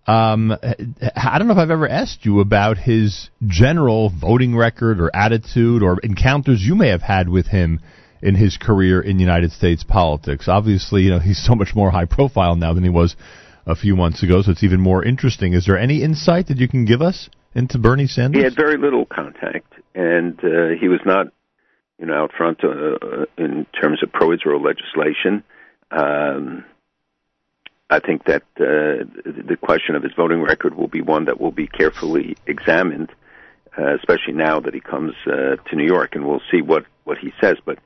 Um, 0.08 0.52
I 0.52 1.40
don't 1.40 1.48
know 1.48 1.54
if 1.54 1.60
I've 1.60 1.72
ever 1.72 1.90
asked 1.90 2.26
you 2.26 2.40
about 2.40 2.78
his 2.78 3.32
general 3.48 4.12
voting 4.12 4.56
record 4.56 5.00
or 5.00 5.10
attitude 5.16 5.82
or 5.82 6.00
encounters 6.04 6.62
you 6.62 6.76
may 6.76 6.90
have 6.90 7.02
had 7.02 7.28
with 7.28 7.48
him 7.48 7.80
in 8.26 8.34
his 8.34 8.58
career 8.58 9.00
in 9.00 9.20
United 9.20 9.52
States 9.52 9.84
politics. 9.84 10.48
Obviously, 10.48 11.04
you 11.04 11.12
know, 11.12 11.20
he's 11.20 11.42
so 11.42 11.54
much 11.54 11.76
more 11.76 11.92
high 11.92 12.06
profile 12.06 12.56
now 12.56 12.74
than 12.74 12.84
he 12.84 12.90
was 12.90 13.16
a 13.68 13.76
few 13.76 13.96
months 13.96 14.24
ago, 14.24 14.42
so 14.42 14.52
it's 14.52 14.64
even 14.64 14.82
more 14.82 15.06
interesting. 15.06 15.54
Is 15.54 15.66
there 15.68 15.78
any 15.78 16.02
insight 16.02 16.48
that 16.48 16.58
you 16.58 16.68
can 16.68 16.86
give 16.86 17.04
us 17.04 17.30
into 17.54 17.78
Bernie 17.78 18.08
Sanders? 18.08 18.40
He 18.40 18.44
had 18.44 18.56
very 18.56 18.78
little 18.78 19.06
contact, 19.06 19.72
and 19.94 20.40
uh, 20.40 20.70
he 20.80 20.88
was 20.88 21.02
not, 21.06 21.28
you 22.00 22.08
know, 22.08 22.16
out 22.16 22.32
front 22.36 22.64
uh, 22.64 23.26
in 23.38 23.68
terms 23.80 24.02
of 24.02 24.12
pro-Israel 24.12 24.62
legislation. 24.62 25.44
Um, 25.92 26.66
I 27.92 28.00
think 28.00 28.26
that 28.26 28.42
uh, 28.60 29.06
the 29.24 29.58
question 29.62 29.96
of 29.96 30.02
his 30.02 30.14
voting 30.16 30.42
record 30.42 30.74
will 30.74 30.88
be 30.88 31.02
one 31.02 31.26
that 31.26 31.40
will 31.40 31.52
be 31.52 31.68
carefully 31.68 32.36
examined, 32.48 33.12
uh, 33.78 33.96
especially 33.96 34.34
now 34.34 34.60
that 34.62 34.74
he 34.74 34.80
comes 34.80 35.14
uh, 35.28 35.58
to 35.70 35.76
New 35.76 35.86
York, 35.86 36.16
and 36.16 36.26
we'll 36.26 36.42
see 36.52 36.64
what 36.64 36.86
what 37.04 37.20
he 37.20 37.32
says. 37.40 37.58
But 37.64 37.78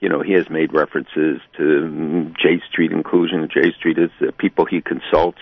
you 0.00 0.08
know, 0.08 0.22
he 0.22 0.32
has 0.32 0.50
made 0.50 0.72
references 0.72 1.40
to 1.56 1.84
um, 1.84 2.34
J 2.40 2.60
Street 2.68 2.92
inclusion. 2.92 3.48
J 3.52 3.72
Street 3.72 3.98
is 3.98 4.10
uh, 4.20 4.30
people 4.36 4.64
he 4.66 4.80
consults, 4.80 5.38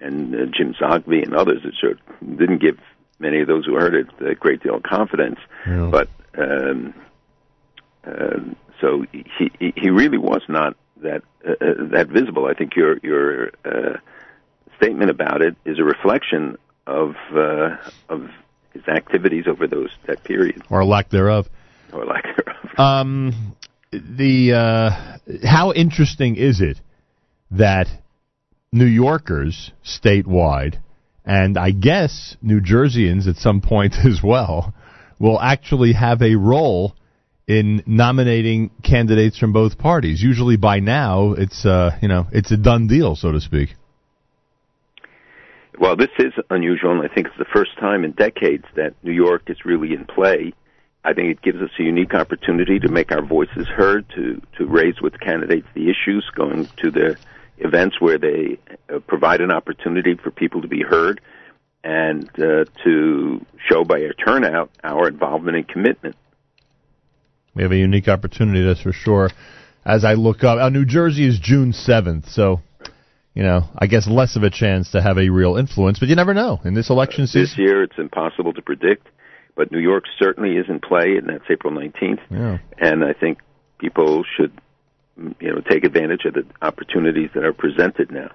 and 0.00 0.34
uh, 0.34 0.46
Jim 0.46 0.74
Zogby 0.74 1.22
and 1.22 1.34
others, 1.34 1.60
it 1.64 1.74
sure 1.78 1.94
didn't 2.20 2.60
give 2.60 2.78
many 3.18 3.40
of 3.40 3.46
those 3.46 3.66
who 3.66 3.74
heard 3.74 3.94
it 3.94 4.06
a 4.20 4.34
great 4.34 4.62
deal 4.62 4.76
of 4.76 4.82
confidence. 4.82 5.38
Yeah. 5.66 5.90
But 5.90 6.08
um, 6.38 6.94
um 8.04 8.56
so 8.80 9.04
he 9.12 9.50
he 9.58 9.72
he 9.76 9.90
really 9.90 10.18
was 10.18 10.42
not 10.48 10.76
that 11.02 11.22
uh, 11.46 11.52
uh, 11.52 11.74
that 11.92 12.08
visible. 12.08 12.46
I 12.46 12.54
think 12.54 12.76
your 12.76 12.98
your 13.02 13.50
uh, 13.64 13.98
statement 14.76 15.10
about 15.10 15.42
it 15.42 15.56
is 15.64 15.78
a 15.78 15.84
reflection 15.84 16.56
of 16.86 17.14
uh, 17.34 17.76
of 18.08 18.30
his 18.72 18.86
activities 18.88 19.46
over 19.46 19.66
those 19.66 19.90
that 20.06 20.24
period 20.24 20.62
or 20.70 20.84
lack 20.84 21.10
thereof. 21.10 21.48
or 21.92 22.06
lack 22.06 22.24
thereof. 22.24 22.78
Um, 22.78 23.56
the 23.92 24.52
uh, 24.52 25.46
how 25.46 25.72
interesting 25.72 26.36
is 26.36 26.60
it 26.60 26.78
that 27.50 27.88
New 28.72 28.86
Yorkers 28.86 29.72
statewide, 29.84 30.78
and 31.24 31.58
I 31.58 31.72
guess 31.72 32.36
New 32.40 32.60
Jerseyans 32.60 33.26
at 33.26 33.36
some 33.36 33.60
point 33.60 33.94
as 34.04 34.20
well, 34.22 34.74
will 35.18 35.40
actually 35.40 35.92
have 35.92 36.22
a 36.22 36.36
role 36.36 36.94
in 37.48 37.82
nominating 37.84 38.70
candidates 38.84 39.36
from 39.36 39.52
both 39.52 39.76
parties. 39.76 40.22
Usually 40.22 40.56
by 40.56 40.78
now, 40.78 41.32
it's 41.32 41.66
uh, 41.66 41.98
you 42.00 42.08
know 42.08 42.26
it's 42.32 42.52
a 42.52 42.56
done 42.56 42.86
deal, 42.86 43.16
so 43.16 43.32
to 43.32 43.40
speak. 43.40 43.70
Well, 45.80 45.96
this 45.96 46.10
is 46.18 46.32
unusual, 46.50 46.92
and 46.92 47.10
I 47.10 47.12
think 47.12 47.26
it's 47.28 47.38
the 47.38 47.46
first 47.52 47.70
time 47.80 48.04
in 48.04 48.12
decades 48.12 48.66
that 48.76 48.94
New 49.02 49.12
York 49.12 49.44
is 49.48 49.64
really 49.64 49.94
in 49.94 50.04
play. 50.04 50.52
I 51.02 51.14
think 51.14 51.30
it 51.30 51.42
gives 51.42 51.62
us 51.62 51.70
a 51.78 51.82
unique 51.82 52.14
opportunity 52.14 52.78
to 52.78 52.88
make 52.88 53.10
our 53.10 53.22
voices 53.22 53.66
heard, 53.66 54.08
to 54.10 54.40
to 54.58 54.66
raise 54.66 55.00
with 55.00 55.18
candidates 55.18 55.66
the 55.74 55.88
issues, 55.88 56.30
going 56.34 56.68
to 56.78 56.90
the 56.90 57.16
events 57.58 58.00
where 58.00 58.18
they 58.18 58.58
uh, 58.92 58.98
provide 59.00 59.40
an 59.40 59.50
opportunity 59.50 60.14
for 60.14 60.30
people 60.30 60.60
to 60.62 60.68
be 60.68 60.82
heard, 60.82 61.20
and 61.82 62.28
uh, 62.38 62.64
to 62.84 63.44
show 63.68 63.84
by 63.84 64.02
our 64.02 64.12
turnout 64.12 64.70
our 64.84 65.08
involvement 65.08 65.56
and 65.56 65.68
commitment. 65.68 66.16
We 67.54 67.62
have 67.62 67.72
a 67.72 67.76
unique 67.76 68.08
opportunity, 68.08 68.64
that's 68.64 68.82
for 68.82 68.92
sure. 68.92 69.30
As 69.84 70.04
I 70.04 70.14
look 70.14 70.44
up, 70.44 70.58
uh, 70.58 70.68
New 70.68 70.84
Jersey 70.84 71.26
is 71.26 71.38
June 71.40 71.72
seventh, 71.72 72.28
so 72.28 72.60
you 73.34 73.42
know 73.42 73.62
I 73.78 73.86
guess 73.86 74.06
less 74.06 74.36
of 74.36 74.42
a 74.42 74.50
chance 74.50 74.90
to 74.90 75.00
have 75.00 75.16
a 75.16 75.30
real 75.30 75.56
influence, 75.56 75.98
but 75.98 76.08
you 76.08 76.16
never 76.16 76.34
know 76.34 76.60
in 76.62 76.74
this 76.74 76.90
election 76.90 77.26
season. 77.26 77.42
This 77.42 77.58
year, 77.58 77.82
it's 77.82 77.96
impossible 77.96 78.52
to 78.52 78.60
predict, 78.60 79.08
but 79.56 79.72
New 79.72 79.78
York 79.78 80.04
certainly 80.18 80.56
is 80.56 80.66
in 80.68 80.80
play, 80.80 81.16
and 81.16 81.28
that's 81.28 81.44
April 81.50 81.72
19th. 81.72 82.20
Yeah. 82.30 82.58
And 82.78 83.04
I 83.04 83.12
think 83.12 83.38
people 83.78 84.24
should, 84.36 84.52
you 85.40 85.52
know, 85.52 85.60
take 85.60 85.84
advantage 85.84 86.24
of 86.24 86.34
the 86.34 86.44
opportunities 86.62 87.30
that 87.34 87.44
are 87.44 87.52
presented 87.52 88.10
now. 88.10 88.30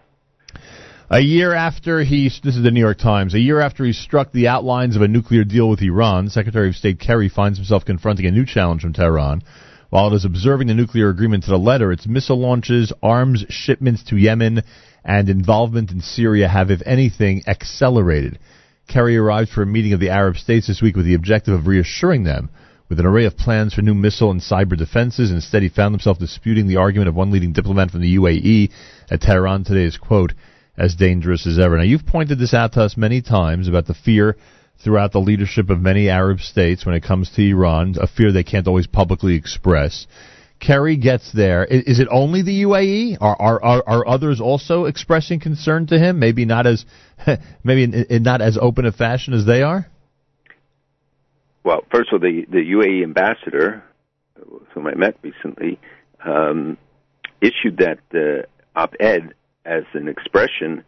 A 1.10 1.20
year 1.20 1.54
after 1.54 2.04
he, 2.04 2.30
this 2.44 2.56
is 2.56 2.64
the 2.64 2.72
New 2.72 2.80
York 2.80 2.98
Times, 2.98 3.36
a 3.36 3.40
year 3.40 3.60
after 3.60 3.86
he 3.86 3.94
struck 3.94 4.32
the 4.32 4.48
outlines 4.48 4.96
of 4.96 5.04
a 5.04 5.08
nuclear 5.08 5.44
deal 5.44 5.70
with 5.70 5.82
Iran, 5.82 6.30
Secretary 6.30 6.70
of 6.70 6.76
State 6.76 7.00
Kerry 7.00 7.30
finds 7.30 7.60
himself 7.60 7.86
confronting 7.86 8.26
a 8.26 8.32
new 8.32 8.46
challenge 8.46 8.82
from 8.82 8.94
Tehran. 8.94 9.44
While 9.92 10.12
it 10.12 10.16
is 10.16 10.26
observing 10.26 10.68
the 10.68 10.74
nuclear 10.74 11.10
agreement 11.10 11.44
to 11.44 11.52
the 11.52 11.60
letter, 11.60 11.92
its 11.92 12.08
missile 12.08 12.40
launches, 12.40 12.92
arms 13.04 13.46
shipments 13.50 14.04
to 14.06 14.18
Yemen, 14.18 14.64
and 15.04 15.30
involvement 15.30 15.92
in 15.92 16.02
Syria 16.02 16.48
have, 16.48 16.72
if 16.72 16.82
anything, 16.86 17.44
accelerated. 17.46 18.40
Kerry 18.88 19.18
arrived 19.18 19.50
for 19.50 19.62
a 19.62 19.68
meeting 19.68 19.94
of 19.94 20.00
the 20.00 20.10
Arab 20.10 20.38
states 20.38 20.68
this 20.68 20.82
week 20.82 20.96
with 20.96 21.06
the 21.06 21.16
objective 21.16 21.54
of 21.54 21.68
reassuring 21.68 22.24
them 22.24 22.50
with 22.88 23.00
an 23.00 23.06
array 23.06 23.26
of 23.26 23.38
plans 23.38 23.74
for 23.74 23.82
new 23.82 23.96
missile 23.96 24.32
and 24.32 24.42
cyber 24.42 24.78
defenses. 24.78 25.32
Instead, 25.32 25.64
he 25.64 25.70
found 25.70 25.94
himself 25.94 26.20
disputing 26.20 26.68
the 26.68 26.78
argument 26.78 27.10
of 27.10 27.16
one 27.16 27.32
leading 27.32 27.52
diplomat 27.52 27.90
from 27.90 28.02
the 28.02 28.16
UAE 28.16 28.70
at 29.10 29.22
Tehran 29.22 29.64
today 29.64 29.84
is, 29.84 29.98
quote, 29.98 30.34
as 30.78 30.96
dangerous 30.96 31.48
as 31.48 31.58
ever. 31.58 31.78
Now, 31.78 31.84
you've 31.84 32.06
pointed 32.06 32.38
this 32.38 32.54
out 32.54 32.74
to 32.74 32.82
us 32.82 32.98
many 32.98 33.22
times 33.22 33.68
about 33.68 33.88
the 33.88 33.94
fear 33.94 34.36
throughout 34.84 35.14
the 35.14 35.20
leadership 35.20 35.70
of 35.70 35.80
many 35.80 36.10
Arab 36.10 36.40
states 36.40 36.86
when 36.86 36.96
it 36.96 37.04
comes 37.04 37.32
to 37.32 37.50
Iran, 37.50 37.96
a 38.00 38.08
fear 38.08 38.32
they 38.32 38.44
can't 38.44 38.68
always 38.68 38.88
publicly 38.88 39.36
express. 39.36 40.06
Kerry 40.66 40.98
gets 40.98 41.32
there, 41.32 41.64
is, 41.64 42.00
it 42.00 42.08
only 42.10 42.42
the 42.42 42.64
UAE? 42.64 43.18
Are 43.22 43.36
are 43.40 43.64
are, 43.64 43.84
are 43.86 44.08
others 44.08 44.42
also 44.42 44.86
expressing 44.86 45.40
concern 45.40 45.88
to 45.88 46.00
him? 46.00 46.18
Maybe 46.20 46.46
not 46.46 46.66
as 46.66 46.86
maybe 47.64 47.84
in, 47.84 47.94
in 47.94 48.24
not 48.24 48.42
as 48.42 48.58
open 48.60 48.86
a 48.86 48.92
fashion 48.92 49.34
as 49.34 49.46
they 49.46 49.62
are. 49.62 49.88
Well, 51.64 51.84
first 51.92 52.14
of 52.14 52.22
all, 52.22 52.30
the, 52.30 52.46
the 52.50 52.58
UAE 52.58 53.04
ambassador, 53.04 53.84
whom 54.74 54.88
I 54.88 54.94
met 54.96 55.18
recently, 55.24 55.80
um, 56.24 56.78
issued 57.42 57.78
that 57.78 58.00
uh, 58.14 58.46
op-ed 58.80 59.34
as 59.66 59.84
an 59.94 60.08
expression 60.08 60.84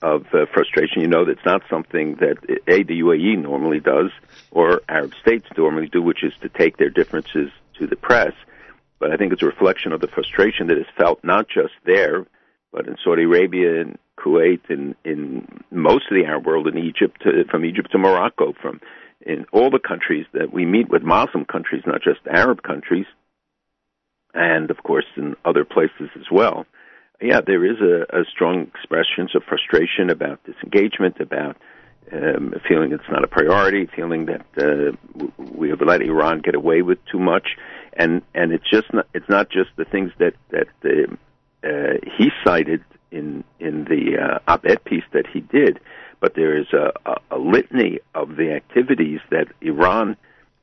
of 0.00 0.26
uh, 0.32 0.46
frustration. 0.52 1.02
You 1.02 1.08
know, 1.08 1.24
that's 1.24 1.44
not 1.44 1.62
something 1.70 2.16
that 2.16 2.36
a 2.68 2.82
the 2.82 3.00
UAE 3.00 3.40
normally 3.40 3.80
does, 3.80 4.10
or 4.50 4.82
Arab 4.88 5.12
states 5.20 5.46
normally 5.56 5.88
do, 5.88 6.02
which 6.02 6.22
is 6.24 6.32
to 6.42 6.48
take 6.48 6.76
their 6.76 6.90
differences 6.90 7.50
to 7.78 7.86
the 7.86 7.96
press. 7.96 8.32
But 9.02 9.10
I 9.10 9.16
think 9.16 9.32
it's 9.32 9.42
a 9.42 9.46
reflection 9.46 9.92
of 9.92 10.00
the 10.00 10.06
frustration 10.06 10.68
that 10.68 10.78
is 10.78 10.86
felt 10.96 11.24
not 11.24 11.48
just 11.48 11.72
there, 11.84 12.24
but 12.70 12.86
in 12.86 12.94
Saudi 13.02 13.24
Arabia 13.24 13.80
and 13.80 13.98
Kuwait 14.16 14.60
and 14.68 14.94
in 15.04 15.64
most 15.72 16.04
of 16.08 16.14
the 16.16 16.24
Arab 16.24 16.46
world, 16.46 16.68
in 16.68 16.78
Egypt, 16.78 17.20
to, 17.22 17.42
from 17.50 17.64
Egypt 17.64 17.90
to 17.90 17.98
Morocco, 17.98 18.54
from 18.62 18.80
in 19.20 19.44
all 19.52 19.70
the 19.70 19.80
countries 19.80 20.24
that 20.34 20.52
we 20.52 20.64
meet 20.64 20.88
with 20.88 21.02
Muslim 21.02 21.44
countries, 21.44 21.82
not 21.84 22.00
just 22.00 22.20
Arab 22.30 22.62
countries, 22.62 23.06
and 24.34 24.70
of 24.70 24.76
course 24.84 25.06
in 25.16 25.34
other 25.44 25.64
places 25.64 26.08
as 26.14 26.30
well. 26.30 26.64
Yeah, 27.20 27.40
there 27.44 27.64
is 27.64 27.80
a, 27.80 28.20
a 28.20 28.24
strong 28.30 28.68
expressions 28.72 29.34
of 29.34 29.42
frustration 29.42 30.10
about 30.10 30.38
disengagement, 30.44 31.16
about 31.18 31.56
um, 32.12 32.54
feeling 32.68 32.92
it's 32.92 33.10
not 33.10 33.24
a 33.24 33.28
priority, 33.28 33.88
feeling 33.96 34.26
that 34.26 34.46
uh, 34.56 35.26
we 35.56 35.70
have 35.70 35.80
let 35.80 36.02
Iran 36.02 36.40
get 36.40 36.54
away 36.54 36.82
with 36.82 36.98
too 37.10 37.18
much, 37.18 37.56
and 37.94 38.22
and 38.34 38.52
it's 38.52 38.68
just 38.70 38.92
not, 38.92 39.06
it's 39.14 39.28
not 39.28 39.50
just 39.50 39.70
the 39.76 39.84
things 39.84 40.12
that 40.18 40.34
that 40.50 40.68
uh, 40.84 41.14
uh, 41.66 41.98
he 42.18 42.30
cited 42.44 42.82
in 43.10 43.44
in 43.60 43.84
the 43.84 44.18
uh, 44.18 44.38
op-ed 44.50 44.84
piece 44.84 45.04
that 45.12 45.26
he 45.32 45.40
did, 45.40 45.78
but 46.20 46.34
there 46.34 46.56
is 46.56 46.66
a, 46.72 46.92
a, 47.04 47.36
a 47.36 47.38
litany 47.38 47.98
of 48.14 48.36
the 48.36 48.52
activities 48.52 49.20
that 49.30 49.46
Iran 49.60 50.16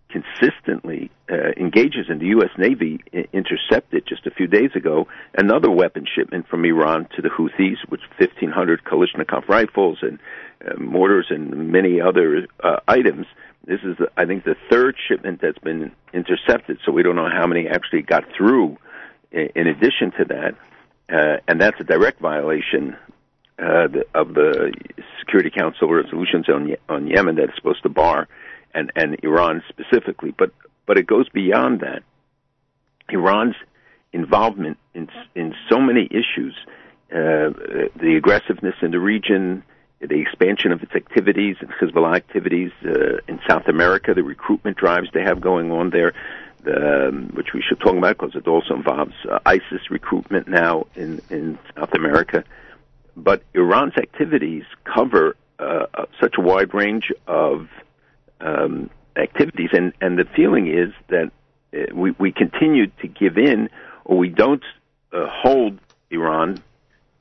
consistently 0.09 1.11
uh, 1.31 1.51
engages 1.57 2.07
in. 2.09 2.19
The 2.19 2.27
U.S. 2.27 2.49
Navy 2.57 2.99
intercepted 3.31 4.05
just 4.07 4.25
a 4.25 4.31
few 4.31 4.47
days 4.47 4.71
ago 4.75 5.07
another 5.37 5.69
weapon 5.69 6.05
shipment 6.15 6.47
from 6.47 6.65
Iran 6.65 7.07
to 7.15 7.21
the 7.21 7.29
Houthis, 7.29 7.77
with 7.89 8.01
1,500 8.17 8.83
Kalashnikov 8.83 9.47
rifles 9.47 9.99
and 10.01 10.19
uh, 10.65 10.79
mortars 10.79 11.27
and 11.29 11.71
many 11.71 12.01
other 12.01 12.47
uh, 12.63 12.77
items. 12.87 13.27
This 13.65 13.79
is, 13.83 13.97
I 14.17 14.25
think, 14.25 14.45
the 14.45 14.55
third 14.69 14.95
shipment 15.07 15.41
that's 15.41 15.59
been 15.59 15.91
intercepted. 16.13 16.79
So 16.85 16.91
we 16.91 17.03
don't 17.03 17.15
know 17.15 17.29
how 17.29 17.45
many 17.45 17.67
actually 17.67 18.01
got 18.01 18.23
through. 18.35 18.77
In 19.31 19.67
addition 19.67 20.11
to 20.17 20.25
that, 20.25 20.55
uh, 21.13 21.37
and 21.47 21.61
that's 21.61 21.79
a 21.79 21.83
direct 21.83 22.19
violation 22.19 22.95
uh, 23.59 23.87
the, 23.87 24.05
of 24.15 24.33
the 24.33 24.73
Security 25.19 25.51
Council 25.51 25.87
resolutions 25.91 26.47
on 26.49 26.75
on 26.87 27.07
Yemen 27.07 27.35
that's 27.35 27.55
supposed 27.55 27.83
to 27.83 27.89
bar 27.89 28.27
and 28.73 28.91
and 28.95 29.17
Iran 29.23 29.61
specifically. 29.69 30.33
But 30.37 30.51
but 30.85 30.97
it 30.97 31.07
goes 31.07 31.27
beyond 31.29 31.81
that. 31.81 32.03
Iran's 33.09 33.55
involvement 34.13 34.77
in 34.93 35.09
in 35.35 35.53
so 35.69 35.79
many 35.79 36.05
issues, 36.05 36.55
uh, 37.11 37.53
the 37.99 38.15
aggressiveness 38.17 38.75
in 38.81 38.91
the 38.91 38.99
region, 38.99 39.63
the 40.01 40.19
expansion 40.19 40.71
of 40.71 40.81
its 40.81 40.93
activities 40.95 41.57
Hezbollah 41.81 42.15
activities 42.15 42.71
uh, 42.85 43.17
in 43.27 43.39
South 43.49 43.67
America, 43.67 44.13
the 44.13 44.23
recruitment 44.23 44.77
drives 44.77 45.09
they 45.13 45.23
have 45.23 45.41
going 45.41 45.71
on 45.71 45.89
there, 45.89 46.13
um, 46.65 47.29
which 47.33 47.53
we 47.53 47.61
should 47.61 47.79
talk 47.79 47.95
about 47.95 48.17
because 48.17 48.35
it 48.35 48.47
also 48.47 48.75
involves 48.75 49.13
uh, 49.29 49.39
ISIS 49.45 49.89
recruitment 49.89 50.47
now 50.47 50.85
in 50.95 51.21
in 51.29 51.57
South 51.75 51.93
America. 51.93 52.43
But 53.17 53.43
Iran's 53.53 53.97
activities 53.97 54.63
cover 54.85 55.35
uh, 55.59 55.87
uh, 55.93 56.05
such 56.21 56.35
a 56.37 56.41
wide 56.41 56.73
range 56.73 57.11
of 57.27 57.67
um, 58.39 58.89
activities, 59.17 59.69
and 59.73 59.91
and 59.99 60.17
the 60.17 60.25
feeling 60.35 60.67
is 60.67 60.93
that 61.09 61.31
uh, 61.73 61.93
we 61.93 62.11
we 62.11 62.31
continue 62.31 62.87
to 63.01 63.07
give 63.07 63.37
in, 63.37 63.69
or 64.05 64.17
we 64.17 64.29
don't 64.29 64.63
uh, 65.11 65.27
hold 65.29 65.77
Iran 66.09 66.63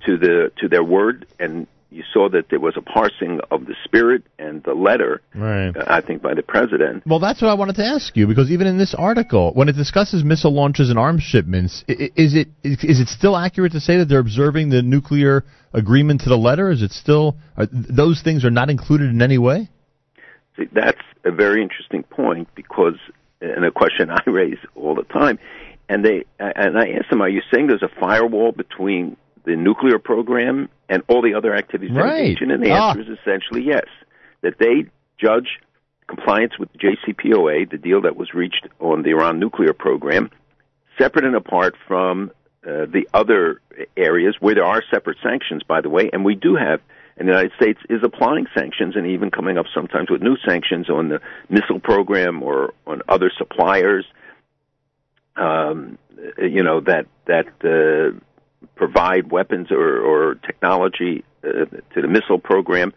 to 0.06 0.16
the 0.16 0.52
to 0.60 0.68
their 0.68 0.84
word. 0.84 1.26
And 1.40 1.66
you 1.90 2.02
saw 2.12 2.28
that 2.28 2.50
there 2.50 2.60
was 2.60 2.74
a 2.76 2.82
parsing 2.82 3.40
of 3.50 3.64
the 3.66 3.74
spirit 3.84 4.22
and 4.38 4.62
the 4.64 4.74
letter, 4.74 5.22
Right. 5.34 5.74
uh, 5.74 5.84
I 5.86 6.00
think, 6.02 6.20
by 6.20 6.34
the 6.34 6.42
president. 6.42 7.02
Well, 7.06 7.18
that's 7.18 7.40
what 7.40 7.48
I 7.48 7.54
wanted 7.54 7.76
to 7.76 7.84
ask 7.84 8.16
you 8.16 8.26
because 8.26 8.50
even 8.50 8.66
in 8.66 8.76
this 8.76 8.94
article, 8.94 9.52
when 9.54 9.68
it 9.68 9.76
discusses 9.76 10.22
missile 10.22 10.52
launches 10.52 10.90
and 10.90 10.98
arms 10.98 11.22
shipments, 11.22 11.84
is 11.88 12.34
it 12.34 12.48
is 12.62 13.00
it 13.00 13.08
still 13.08 13.36
accurate 13.36 13.72
to 13.72 13.80
say 13.80 13.96
that 13.98 14.06
they're 14.06 14.18
observing 14.18 14.68
the 14.68 14.82
nuclear 14.82 15.44
agreement 15.72 16.20
to 16.22 16.28
the 16.28 16.36
letter? 16.36 16.70
Is 16.70 16.82
it 16.82 16.92
still 16.92 17.36
are, 17.56 17.66
those 17.72 18.20
things 18.22 18.44
are 18.44 18.50
not 18.50 18.68
included 18.68 19.08
in 19.10 19.22
any 19.22 19.38
way? 19.38 19.70
See, 20.58 20.68
that's 20.72 21.00
a 21.24 21.30
very 21.30 21.62
interesting 21.62 22.02
point 22.02 22.48
because, 22.54 22.96
and 23.40 23.64
a 23.64 23.70
question 23.70 24.10
I 24.10 24.20
raise 24.26 24.58
all 24.74 24.94
the 24.94 25.04
time, 25.04 25.38
and 25.88 26.04
they 26.04 26.24
and 26.38 26.76
I 26.78 26.90
ask 26.98 27.08
them, 27.08 27.22
are 27.22 27.28
you 27.30 27.40
saying 27.52 27.68
there's 27.68 27.82
a 27.82 28.00
firewall 28.00 28.52
between 28.52 29.16
the 29.44 29.56
nuclear 29.56 29.98
program 29.98 30.68
and 30.88 31.02
all 31.08 31.22
the 31.22 31.34
other 31.34 31.54
activities 31.54 31.94
Right. 31.96 32.40
in? 32.40 32.50
And 32.50 32.62
the 32.62 32.70
Ah. 32.70 32.90
answer 32.90 33.02
is 33.12 33.18
essentially 33.18 33.62
yes. 33.62 33.86
That 34.42 34.58
they 34.58 34.86
judge 35.18 35.58
compliance 36.06 36.58
with 36.58 36.70
the 36.72 36.78
JCPOA, 36.78 37.68
the 37.70 37.76
deal 37.78 38.00
that 38.02 38.16
was 38.16 38.32
reached 38.32 38.66
on 38.80 39.02
the 39.02 39.10
Iran 39.10 39.38
nuclear 39.38 39.72
program, 39.72 40.30
separate 40.98 41.24
and 41.24 41.34
apart 41.36 41.74
from 41.86 42.30
uh, 42.66 42.86
the 42.86 43.06
other 43.14 43.60
areas 43.96 44.36
where 44.40 44.54
there 44.54 44.64
are 44.64 44.82
separate 44.90 45.18
sanctions, 45.22 45.62
by 45.62 45.80
the 45.80 45.88
way, 45.88 46.10
and 46.12 46.24
we 46.24 46.34
do 46.34 46.56
have, 46.56 46.80
and 47.16 47.28
the 47.28 47.32
United 47.32 47.52
States 47.56 47.78
is 47.88 48.02
applying 48.02 48.46
sanctions 48.56 48.96
and 48.96 49.06
even 49.06 49.30
coming 49.30 49.58
up 49.58 49.66
sometimes 49.74 50.10
with 50.10 50.22
new 50.22 50.36
sanctions 50.46 50.88
on 50.90 51.08
the 51.08 51.20
missile 51.48 51.78
program 51.80 52.42
or 52.42 52.74
on 52.86 53.02
other 53.08 53.30
suppliers, 53.36 54.04
um, 55.36 55.98
you 56.38 56.62
know, 56.62 56.80
that, 56.80 57.06
that 57.26 57.46
uh, 57.64 58.18
provide 58.74 59.30
weapons 59.30 59.68
or, 59.70 59.98
or 59.98 60.34
technology 60.36 61.24
uh, 61.44 61.64
to 61.94 62.02
the 62.02 62.08
missile 62.08 62.38
program. 62.38 62.92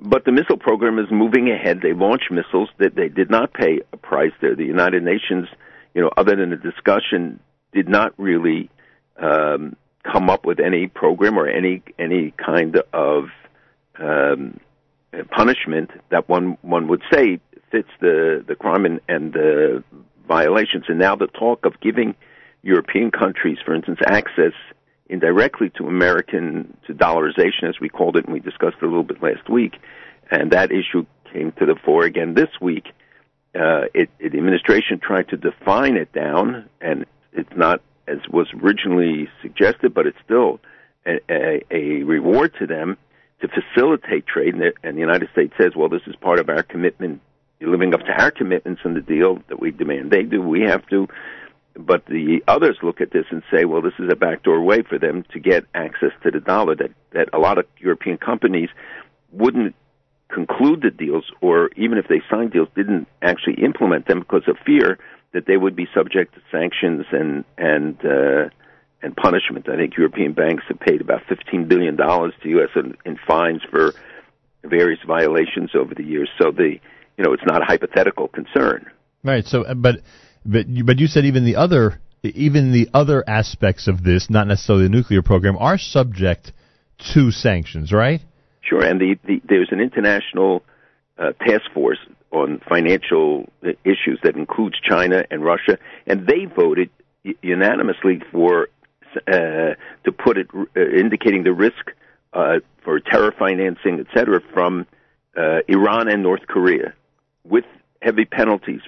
But 0.00 0.24
the 0.24 0.32
missile 0.32 0.56
program 0.56 0.98
is 0.98 1.06
moving 1.10 1.50
ahead. 1.50 1.80
They 1.82 1.92
launch 1.92 2.22
missiles 2.30 2.70
that 2.78 2.94
they 2.94 3.08
did 3.08 3.30
not 3.30 3.52
pay 3.52 3.80
a 3.92 3.96
price 3.96 4.32
there. 4.40 4.54
The 4.54 4.64
United 4.64 5.02
Nations, 5.02 5.46
you 5.94 6.00
know, 6.00 6.10
other 6.16 6.36
than 6.36 6.52
a 6.52 6.56
discussion, 6.56 7.40
did 7.72 7.88
not 7.88 8.14
really 8.18 8.70
um, 9.20 9.76
come 10.10 10.30
up 10.30 10.46
with 10.46 10.58
any 10.58 10.86
program 10.86 11.38
or 11.38 11.46
any 11.46 11.82
any 11.98 12.32
kind 12.32 12.80
of 12.92 13.24
um, 13.98 14.58
punishment 15.30 15.90
that 16.10 16.28
one 16.28 16.56
one 16.62 16.88
would 16.88 17.02
say 17.12 17.40
fits 17.70 17.90
the 18.00 18.42
the 18.46 18.54
crime 18.54 18.86
and, 18.86 19.00
and 19.08 19.34
the 19.34 19.84
violations. 20.26 20.84
And 20.88 20.98
now 20.98 21.16
the 21.16 21.26
talk 21.26 21.66
of 21.66 21.80
giving 21.80 22.14
European 22.62 23.10
countries, 23.10 23.58
for 23.64 23.74
instance, 23.74 23.98
access 24.06 24.52
indirectly 25.10 25.70
to 25.76 25.86
American 25.86 26.76
to 26.86 26.94
dollarization, 26.94 27.68
as 27.68 27.80
we 27.80 27.88
called 27.88 28.16
it, 28.16 28.24
and 28.24 28.32
we 28.32 28.40
discussed 28.40 28.76
it 28.80 28.84
a 28.84 28.88
little 28.88 29.02
bit 29.02 29.22
last 29.22 29.48
week, 29.48 29.74
and 30.30 30.52
that 30.52 30.70
issue 30.70 31.04
came 31.32 31.52
to 31.52 31.66
the 31.66 31.76
fore 31.84 32.04
again 32.04 32.34
this 32.34 32.50
week. 32.60 32.86
Uh, 33.54 33.82
it, 33.92 34.08
it, 34.18 34.32
the 34.32 34.38
administration 34.38 35.00
tried 35.00 35.28
to 35.28 35.36
define 35.36 35.96
it 35.96 36.12
down, 36.12 36.68
and 36.80 37.04
it's 37.32 37.56
not 37.56 37.82
as 38.06 38.18
was 38.30 38.48
originally 38.62 39.28
suggested, 39.42 39.94
but 39.94 40.06
it's 40.06 40.18
still 40.24 40.60
a, 41.06 41.20
a, 41.28 41.62
a 41.70 42.02
reward 42.02 42.52
to 42.58 42.66
them 42.66 42.96
to 43.40 43.48
facilitate 43.48 44.26
trade. 44.26 44.54
And 44.54 44.62
the, 44.62 44.72
and 44.82 44.96
the 44.96 45.00
United 45.00 45.28
States 45.32 45.54
says, 45.60 45.72
well, 45.76 45.88
this 45.88 46.02
is 46.06 46.16
part 46.16 46.38
of 46.38 46.48
our 46.48 46.62
commitment, 46.62 47.20
living 47.60 47.94
up 47.94 48.00
to 48.00 48.12
our 48.12 48.30
commitments 48.30 48.82
in 48.84 48.94
the 48.94 49.00
deal 49.00 49.38
that 49.48 49.60
we 49.60 49.70
demand. 49.70 50.10
They 50.10 50.22
do, 50.22 50.40
we 50.42 50.62
have 50.62 50.86
to. 50.88 51.08
But 51.74 52.06
the 52.06 52.40
others 52.48 52.78
look 52.82 53.00
at 53.00 53.12
this 53.12 53.26
and 53.30 53.42
say, 53.52 53.64
well, 53.64 53.80
this 53.80 53.92
is 53.98 54.08
a 54.10 54.16
backdoor 54.16 54.60
way 54.62 54.82
for 54.82 54.98
them 54.98 55.24
to 55.32 55.38
get 55.38 55.64
access 55.74 56.10
to 56.24 56.30
the 56.30 56.40
dollar 56.40 56.74
that, 56.76 56.90
that 57.12 57.28
a 57.32 57.38
lot 57.38 57.58
of 57.58 57.66
European 57.78 58.18
companies 58.18 58.68
wouldn't 59.32 59.74
conclude 60.28 60.82
the 60.82 60.90
deals 60.90 61.24
or 61.40 61.70
even 61.76 61.98
if 61.98 62.06
they 62.08 62.22
signed 62.30 62.52
deals 62.52 62.68
didn't 62.76 63.06
actually 63.22 63.54
implement 63.62 64.06
them 64.06 64.20
because 64.20 64.42
of 64.46 64.56
fear 64.64 64.98
that 65.32 65.46
they 65.46 65.56
would 65.56 65.76
be 65.76 65.86
subject 65.94 66.34
to 66.34 66.40
sanctions 66.50 67.04
and 67.12 67.44
and 67.56 67.98
uh, 68.04 68.48
and 69.02 69.16
punishment. 69.16 69.68
I 69.68 69.76
think 69.76 69.96
European 69.96 70.32
banks 70.32 70.64
have 70.68 70.80
paid 70.80 71.00
about 71.00 71.22
fifteen 71.28 71.68
billion 71.68 71.96
dollars 71.96 72.32
to 72.42 72.48
U.S. 72.50 72.70
In, 72.76 72.96
in 73.04 73.18
fines 73.26 73.62
for 73.70 73.94
various 74.64 75.00
violations 75.06 75.70
over 75.74 75.94
the 75.94 76.04
years. 76.04 76.28
So 76.40 76.50
the 76.50 76.78
you 77.16 77.24
know 77.24 77.32
it's 77.32 77.46
not 77.46 77.62
a 77.62 77.64
hypothetical 77.64 78.28
concern. 78.28 78.90
Right. 79.22 79.46
So, 79.46 79.64
uh, 79.64 79.74
but 79.74 80.00
but 80.44 80.68
you, 80.68 80.84
but 80.84 80.98
you 80.98 81.06
said 81.06 81.24
even 81.24 81.44
the 81.44 81.56
other 81.56 82.00
even 82.22 82.72
the 82.72 82.88
other 82.92 83.24
aspects 83.26 83.88
of 83.88 84.02
this, 84.02 84.28
not 84.28 84.46
necessarily 84.46 84.84
the 84.84 84.90
nuclear 84.90 85.22
program, 85.22 85.56
are 85.58 85.78
subject 85.78 86.52
to 87.14 87.30
sanctions, 87.30 87.92
right? 87.92 88.20
Sure, 88.60 88.84
and 88.84 89.00
the, 89.00 89.16
the 89.24 89.40
there's 89.48 89.68
an 89.70 89.80
international 89.80 90.62
uh, 91.18 91.32
task 91.32 91.70
force 91.72 91.98
on 92.30 92.60
financial 92.68 93.48
uh, 93.64 93.70
issues 93.84 94.20
that 94.22 94.36
includes 94.36 94.76
China 94.80 95.24
and 95.30 95.44
Russia, 95.44 95.78
and 96.06 96.26
they 96.26 96.44
voted 96.44 96.90
unanimously 97.42 98.22
for 98.30 98.68
uh, 99.26 99.74
to 100.04 100.12
put 100.12 100.38
it 100.38 100.48
uh, 100.54 100.80
indicating 100.80 101.42
the 101.42 101.52
risk 101.52 101.90
uh, 102.32 102.60
for 102.84 103.00
terror 103.00 103.34
financing, 103.36 103.98
et 103.98 104.06
cetera, 104.14 104.40
from 104.52 104.86
uh, 105.36 105.58
Iran 105.68 106.08
and 106.08 106.22
North 106.22 106.46
Korea, 106.46 106.94
with 107.44 107.64
heavy 108.00 108.24
penalties 108.24 108.80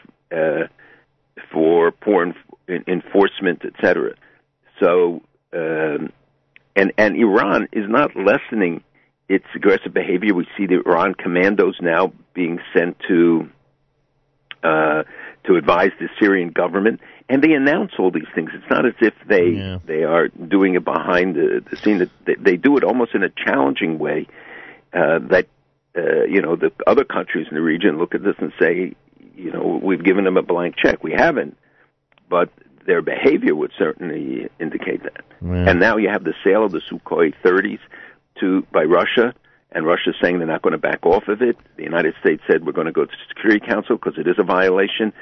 for 1.52 1.90
poor 1.90 2.34
en- 2.68 2.84
enforcement, 2.86 3.62
et 3.64 3.72
cetera. 3.80 4.14
So, 4.80 5.22
um, 5.52 6.12
and 6.74 6.92
and 6.96 7.16
Iran 7.16 7.68
is 7.72 7.88
not 7.88 8.16
lessening 8.16 8.82
its 9.28 9.44
aggressive 9.54 9.94
behavior. 9.94 10.34
We 10.34 10.46
see 10.56 10.66
the 10.66 10.82
Iran 10.84 11.14
commandos 11.14 11.76
now 11.80 12.12
being 12.34 12.58
sent 12.74 12.98
to 13.08 13.48
uh, 14.62 15.02
to 15.44 15.56
advise 15.56 15.90
the 15.98 16.08
Syrian 16.20 16.50
government, 16.50 17.00
and 17.28 17.42
they 17.42 17.52
announce 17.52 17.92
all 17.98 18.10
these 18.10 18.28
things. 18.34 18.50
It's 18.54 18.70
not 18.70 18.86
as 18.86 18.94
if 19.00 19.14
they 19.26 19.54
they 19.86 20.04
are 20.04 20.28
doing 20.28 20.74
it 20.74 20.84
behind 20.84 21.34
the, 21.34 21.64
the 21.68 21.76
scene. 21.76 21.98
That 21.98 22.10
they, 22.24 22.34
they 22.34 22.56
do 22.56 22.76
it 22.76 22.84
almost 22.84 23.14
in 23.14 23.22
a 23.22 23.30
challenging 23.30 23.98
way. 23.98 24.26
Uh, 24.92 25.18
that 25.30 25.46
uh, 25.96 26.24
you 26.24 26.40
know 26.42 26.56
the 26.56 26.72
other 26.86 27.04
countries 27.04 27.46
in 27.50 27.54
the 27.54 27.62
region 27.62 27.98
look 27.98 28.14
at 28.14 28.22
this 28.22 28.36
and 28.38 28.52
say, 28.60 28.94
you 29.34 29.52
know, 29.52 29.80
we've 29.82 30.04
given 30.04 30.24
them 30.24 30.36
a 30.36 30.42
blank 30.42 30.76
check. 30.76 31.02
We 31.02 31.12
haven't, 31.12 31.56
but 32.28 32.50
their 32.86 33.02
behavior 33.02 33.54
would 33.54 33.72
certainly 33.78 34.48
indicate 34.60 35.02
that. 35.04 35.24
Yeah. 35.40 35.70
And 35.70 35.80
now 35.80 35.96
you 35.96 36.08
have 36.08 36.24
the 36.24 36.34
sale 36.44 36.64
of 36.64 36.72
the 36.72 36.80
Sukhoi 36.90 37.34
30s 37.44 37.78
to 38.40 38.66
by 38.72 38.84
Russia, 38.84 39.34
and 39.70 39.86
Russia's 39.86 40.16
saying 40.20 40.38
they're 40.38 40.46
not 40.46 40.62
going 40.62 40.72
to 40.72 40.78
back 40.78 41.04
off 41.06 41.28
of 41.28 41.42
it. 41.42 41.56
The 41.76 41.82
United 41.82 42.14
States 42.20 42.42
said 42.50 42.66
we're 42.66 42.72
going 42.72 42.86
to 42.86 42.92
go 42.92 43.04
to 43.04 43.10
the 43.10 43.34
Security 43.34 43.64
Council 43.64 43.96
because 43.96 44.18
it 44.18 44.26
is 44.26 44.36
a 44.38 44.44
violation. 44.44 45.12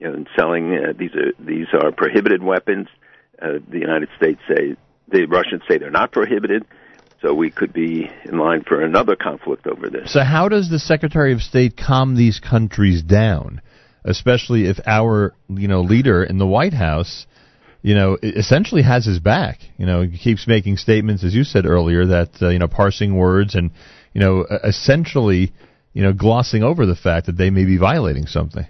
And 0.00 0.28
selling 0.36 0.74
uh, 0.74 0.92
these 0.96 1.10
are 1.14 1.32
these 1.40 1.66
are 1.72 1.90
prohibited 1.90 2.42
weapons. 2.42 2.86
Uh, 3.42 3.58
the 3.68 3.78
United 3.78 4.08
States 4.16 4.40
say 4.48 4.76
the 5.08 5.26
Russians 5.26 5.62
say 5.68 5.78
they're 5.78 5.90
not 5.90 6.12
prohibited. 6.12 6.64
So 7.20 7.34
we 7.34 7.50
could 7.50 7.72
be 7.72 8.08
in 8.24 8.38
line 8.38 8.62
for 8.62 8.80
another 8.80 9.16
conflict 9.16 9.66
over 9.66 9.88
this. 9.90 10.12
So 10.12 10.20
how 10.20 10.48
does 10.48 10.70
the 10.70 10.78
Secretary 10.78 11.32
of 11.32 11.40
State 11.40 11.76
calm 11.76 12.14
these 12.14 12.38
countries 12.38 13.02
down, 13.02 13.60
especially 14.04 14.66
if 14.66 14.78
our 14.86 15.34
you 15.48 15.66
know 15.66 15.80
leader 15.80 16.22
in 16.22 16.38
the 16.38 16.46
White 16.46 16.74
House, 16.74 17.26
you 17.82 17.96
know, 17.96 18.18
essentially 18.22 18.82
has 18.82 19.04
his 19.04 19.18
back. 19.18 19.58
You 19.78 19.86
know, 19.86 20.02
he 20.02 20.16
keeps 20.16 20.46
making 20.46 20.76
statements, 20.76 21.24
as 21.24 21.34
you 21.34 21.42
said 21.42 21.66
earlier, 21.66 22.06
that 22.06 22.30
uh, 22.40 22.50
you 22.50 22.60
know 22.60 22.68
parsing 22.68 23.16
words 23.16 23.56
and 23.56 23.72
you 24.14 24.20
know 24.20 24.46
essentially 24.62 25.52
you 25.92 26.02
know 26.04 26.12
glossing 26.12 26.62
over 26.62 26.86
the 26.86 26.96
fact 26.96 27.26
that 27.26 27.36
they 27.36 27.50
may 27.50 27.64
be 27.64 27.78
violating 27.78 28.26
something. 28.26 28.66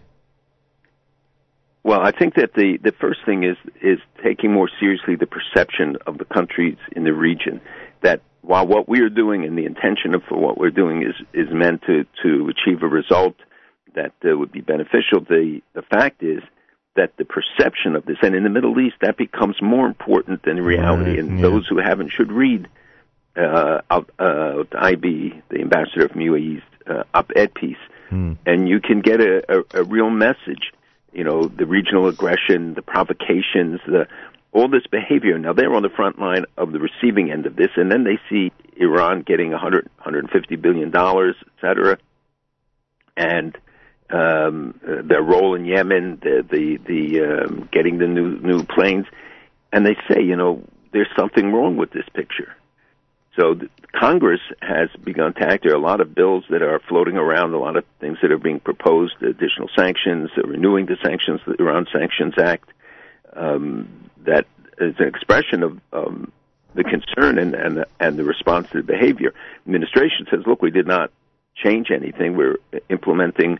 Well, 1.82 2.00
I 2.00 2.12
think 2.12 2.34
that 2.34 2.54
the 2.54 2.78
the 2.82 2.92
first 2.92 3.20
thing 3.26 3.44
is 3.44 3.56
is 3.82 3.98
taking 4.22 4.52
more 4.52 4.70
seriously 4.80 5.16
the 5.16 5.26
perception 5.26 5.96
of 6.06 6.16
the 6.16 6.24
countries 6.24 6.76
in 6.92 7.04
the 7.04 7.12
region 7.12 7.60
that 8.02 8.20
while 8.42 8.66
what 8.66 8.88
we 8.88 9.00
are 9.00 9.08
doing 9.08 9.44
and 9.44 9.58
the 9.58 9.66
intention 9.66 10.14
of 10.14 10.22
for 10.28 10.38
what 10.38 10.58
we're 10.58 10.70
doing 10.70 11.02
is 11.02 11.14
is 11.32 11.48
meant 11.52 11.82
to 11.82 12.04
to 12.22 12.48
achieve 12.48 12.82
a 12.82 12.88
result 12.88 13.34
that 13.94 14.12
uh, 14.24 14.36
would 14.36 14.52
be 14.52 14.60
beneficial, 14.60 15.20
the 15.28 15.60
the 15.74 15.82
fact 15.82 16.22
is 16.22 16.40
that 16.96 17.12
the 17.16 17.24
perception 17.24 17.94
of 17.94 18.04
this, 18.04 18.16
and 18.22 18.34
in 18.34 18.42
the 18.42 18.50
Middle 18.50 18.78
East, 18.80 18.96
that 19.02 19.16
becomes 19.16 19.56
more 19.62 19.86
important 19.86 20.42
than 20.42 20.60
reality. 20.60 21.10
Right, 21.10 21.18
and 21.20 21.36
yeah. 21.36 21.42
those 21.42 21.66
who 21.68 21.78
haven't 21.78 22.10
should 22.10 22.32
read 22.32 22.68
uh, 23.36 23.80
out, 23.88 24.10
uh, 24.18 24.64
IB, 24.76 25.42
the 25.48 25.60
ambassador 25.60 26.08
from 26.08 26.20
UAE's 26.20 26.62
uh, 26.88 27.04
op-ed 27.14 27.54
piece, 27.54 27.76
and 28.46 28.68
you 28.68 28.80
can 28.80 29.00
get 29.00 29.20
a, 29.20 29.44
a, 29.48 29.80
a 29.80 29.84
real 29.84 30.10
message. 30.10 30.72
You 31.12 31.24
know, 31.24 31.46
the 31.46 31.66
regional 31.66 32.08
aggression, 32.08 32.74
the 32.74 32.82
provocations, 32.82 33.80
the 33.86 34.08
all 34.58 34.68
this 34.68 34.86
behavior. 34.90 35.38
Now 35.38 35.52
they're 35.52 35.72
on 35.72 35.82
the 35.82 35.88
front 35.88 36.18
line 36.18 36.44
of 36.56 36.72
the 36.72 36.80
receiving 36.80 37.30
end 37.30 37.46
of 37.46 37.54
this, 37.54 37.70
and 37.76 37.90
then 37.90 38.02
they 38.04 38.18
see 38.28 38.52
Iran 38.76 39.22
getting 39.22 39.52
100, 39.52 39.84
150 39.98 40.56
billion 40.56 40.90
dollars, 40.90 41.36
et 41.42 41.60
cetera, 41.60 41.98
and 43.16 43.56
um, 44.10 44.80
their 44.82 45.22
role 45.22 45.54
in 45.54 45.64
Yemen, 45.64 46.18
the 46.22 46.44
the, 46.50 46.78
the 46.86 47.44
um, 47.44 47.68
getting 47.72 47.98
the 47.98 48.06
new 48.06 48.38
new 48.40 48.64
planes, 48.64 49.06
and 49.72 49.86
they 49.86 49.96
say, 50.10 50.22
you 50.22 50.34
know, 50.34 50.62
there's 50.92 51.10
something 51.16 51.52
wrong 51.52 51.76
with 51.76 51.92
this 51.92 52.08
picture. 52.14 52.54
So 53.38 53.54
Congress 53.94 54.40
has 54.60 54.88
begun 55.04 55.34
to 55.34 55.42
act. 55.42 55.62
There 55.62 55.72
are 55.72 55.76
a 55.76 55.80
lot 55.80 56.00
of 56.00 56.12
bills 56.12 56.44
that 56.50 56.62
are 56.62 56.80
floating 56.88 57.16
around, 57.16 57.54
a 57.54 57.58
lot 57.58 57.76
of 57.76 57.84
things 58.00 58.18
that 58.22 58.32
are 58.32 58.38
being 58.38 58.58
proposed, 58.58 59.22
additional 59.22 59.68
sanctions, 59.78 60.30
renewing 60.36 60.86
the 60.86 60.96
sanctions, 61.04 61.40
the 61.46 61.54
Iran 61.62 61.86
Sanctions 61.92 62.34
Act. 62.36 62.68
Um, 63.38 64.10
that 64.26 64.46
is 64.80 64.94
an 64.98 65.08
expression 65.08 65.62
of 65.62 65.80
um, 65.92 66.32
the 66.74 66.84
concern 66.84 67.38
and, 67.38 67.54
and 67.54 67.84
and 68.00 68.18
the 68.18 68.24
response 68.24 68.68
to 68.70 68.78
the 68.78 68.82
behavior. 68.82 69.32
Administration 69.66 70.26
says, 70.30 70.40
look, 70.46 70.62
we 70.62 70.70
did 70.70 70.86
not 70.86 71.10
change 71.54 71.90
anything. 71.90 72.36
We're 72.36 72.58
implementing 72.88 73.58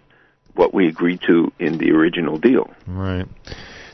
what 0.54 0.74
we 0.74 0.88
agreed 0.88 1.20
to 1.26 1.52
in 1.58 1.78
the 1.78 1.92
original 1.92 2.38
deal. 2.38 2.70
Right. 2.86 3.26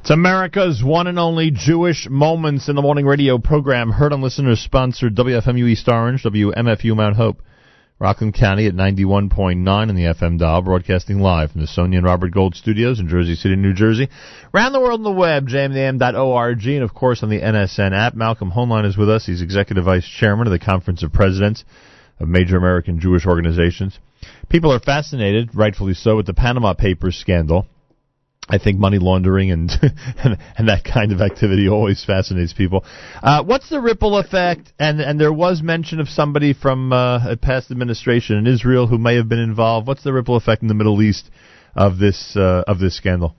It's 0.00 0.10
America's 0.10 0.82
one 0.84 1.06
and 1.06 1.18
only 1.18 1.50
Jewish 1.50 2.08
Moments 2.10 2.68
in 2.68 2.76
the 2.76 2.82
Morning 2.82 3.06
radio 3.06 3.38
program, 3.38 3.90
heard 3.90 4.12
on 4.12 4.20
listeners 4.20 4.60
sponsored 4.60 5.14
WFMU 5.14 5.66
East 5.68 5.88
Orange, 5.88 6.22
WMFU 6.24 6.94
Mount 6.94 7.16
Hope, 7.16 7.40
Rockland 8.00 8.34
County 8.34 8.66
at 8.66 8.74
91.9 8.74 9.88
in 9.88 9.94
the 9.94 10.02
FM 10.02 10.36
dial, 10.36 10.62
broadcasting 10.62 11.20
live 11.20 11.52
from 11.52 11.60
the 11.60 11.66
Sonia 11.68 11.98
and 11.98 12.06
Robert 12.06 12.32
Gold 12.32 12.56
studios 12.56 12.98
in 12.98 13.08
Jersey 13.08 13.36
City, 13.36 13.54
New 13.54 13.72
Jersey. 13.72 14.08
Around 14.52 14.72
the 14.72 14.80
world 14.80 14.98
on 14.98 15.04
the 15.04 15.12
web, 15.12 15.46
jmam.org, 15.46 16.66
and 16.66 16.82
of 16.82 16.92
course 16.92 17.22
on 17.22 17.30
the 17.30 17.40
NSN 17.40 17.92
app. 17.96 18.14
Malcolm 18.14 18.50
Hoenlein 18.50 18.84
is 18.84 18.96
with 18.96 19.08
us. 19.08 19.26
He's 19.26 19.42
Executive 19.42 19.84
Vice 19.84 20.08
Chairman 20.08 20.48
of 20.48 20.52
the 20.52 20.58
Conference 20.58 21.04
of 21.04 21.12
Presidents 21.12 21.64
of 22.18 22.26
Major 22.26 22.56
American 22.56 22.98
Jewish 22.98 23.26
Organizations. 23.26 24.00
People 24.48 24.72
are 24.72 24.80
fascinated, 24.80 25.54
rightfully 25.54 25.94
so, 25.94 26.16
with 26.16 26.26
the 26.26 26.34
Panama 26.34 26.74
Papers 26.74 27.16
scandal. 27.16 27.66
I 28.48 28.58
think 28.58 28.78
money 28.78 28.98
laundering 28.98 29.50
and, 29.50 29.70
and 30.22 30.36
and 30.58 30.68
that 30.68 30.84
kind 30.84 31.12
of 31.12 31.20
activity 31.20 31.68
always 31.68 32.04
fascinates 32.04 32.52
people. 32.52 32.84
Uh, 33.22 33.42
what's 33.42 33.70
the 33.70 33.80
ripple 33.80 34.18
effect? 34.18 34.72
And 34.78 35.00
and 35.00 35.18
there 35.20 35.32
was 35.32 35.62
mention 35.62 36.00
of 36.00 36.08
somebody 36.08 36.52
from 36.52 36.92
uh, 36.92 37.30
a 37.30 37.36
past 37.36 37.70
administration 37.70 38.36
in 38.36 38.46
Israel 38.46 38.86
who 38.86 38.98
may 38.98 39.16
have 39.16 39.28
been 39.28 39.38
involved. 39.38 39.86
What's 39.86 40.02
the 40.02 40.12
ripple 40.12 40.36
effect 40.36 40.62
in 40.62 40.68
the 40.68 40.74
Middle 40.74 41.00
East 41.02 41.30
of 41.74 41.98
this 41.98 42.36
uh, 42.36 42.64
of 42.66 42.78
this 42.78 42.96
scandal? 42.96 43.34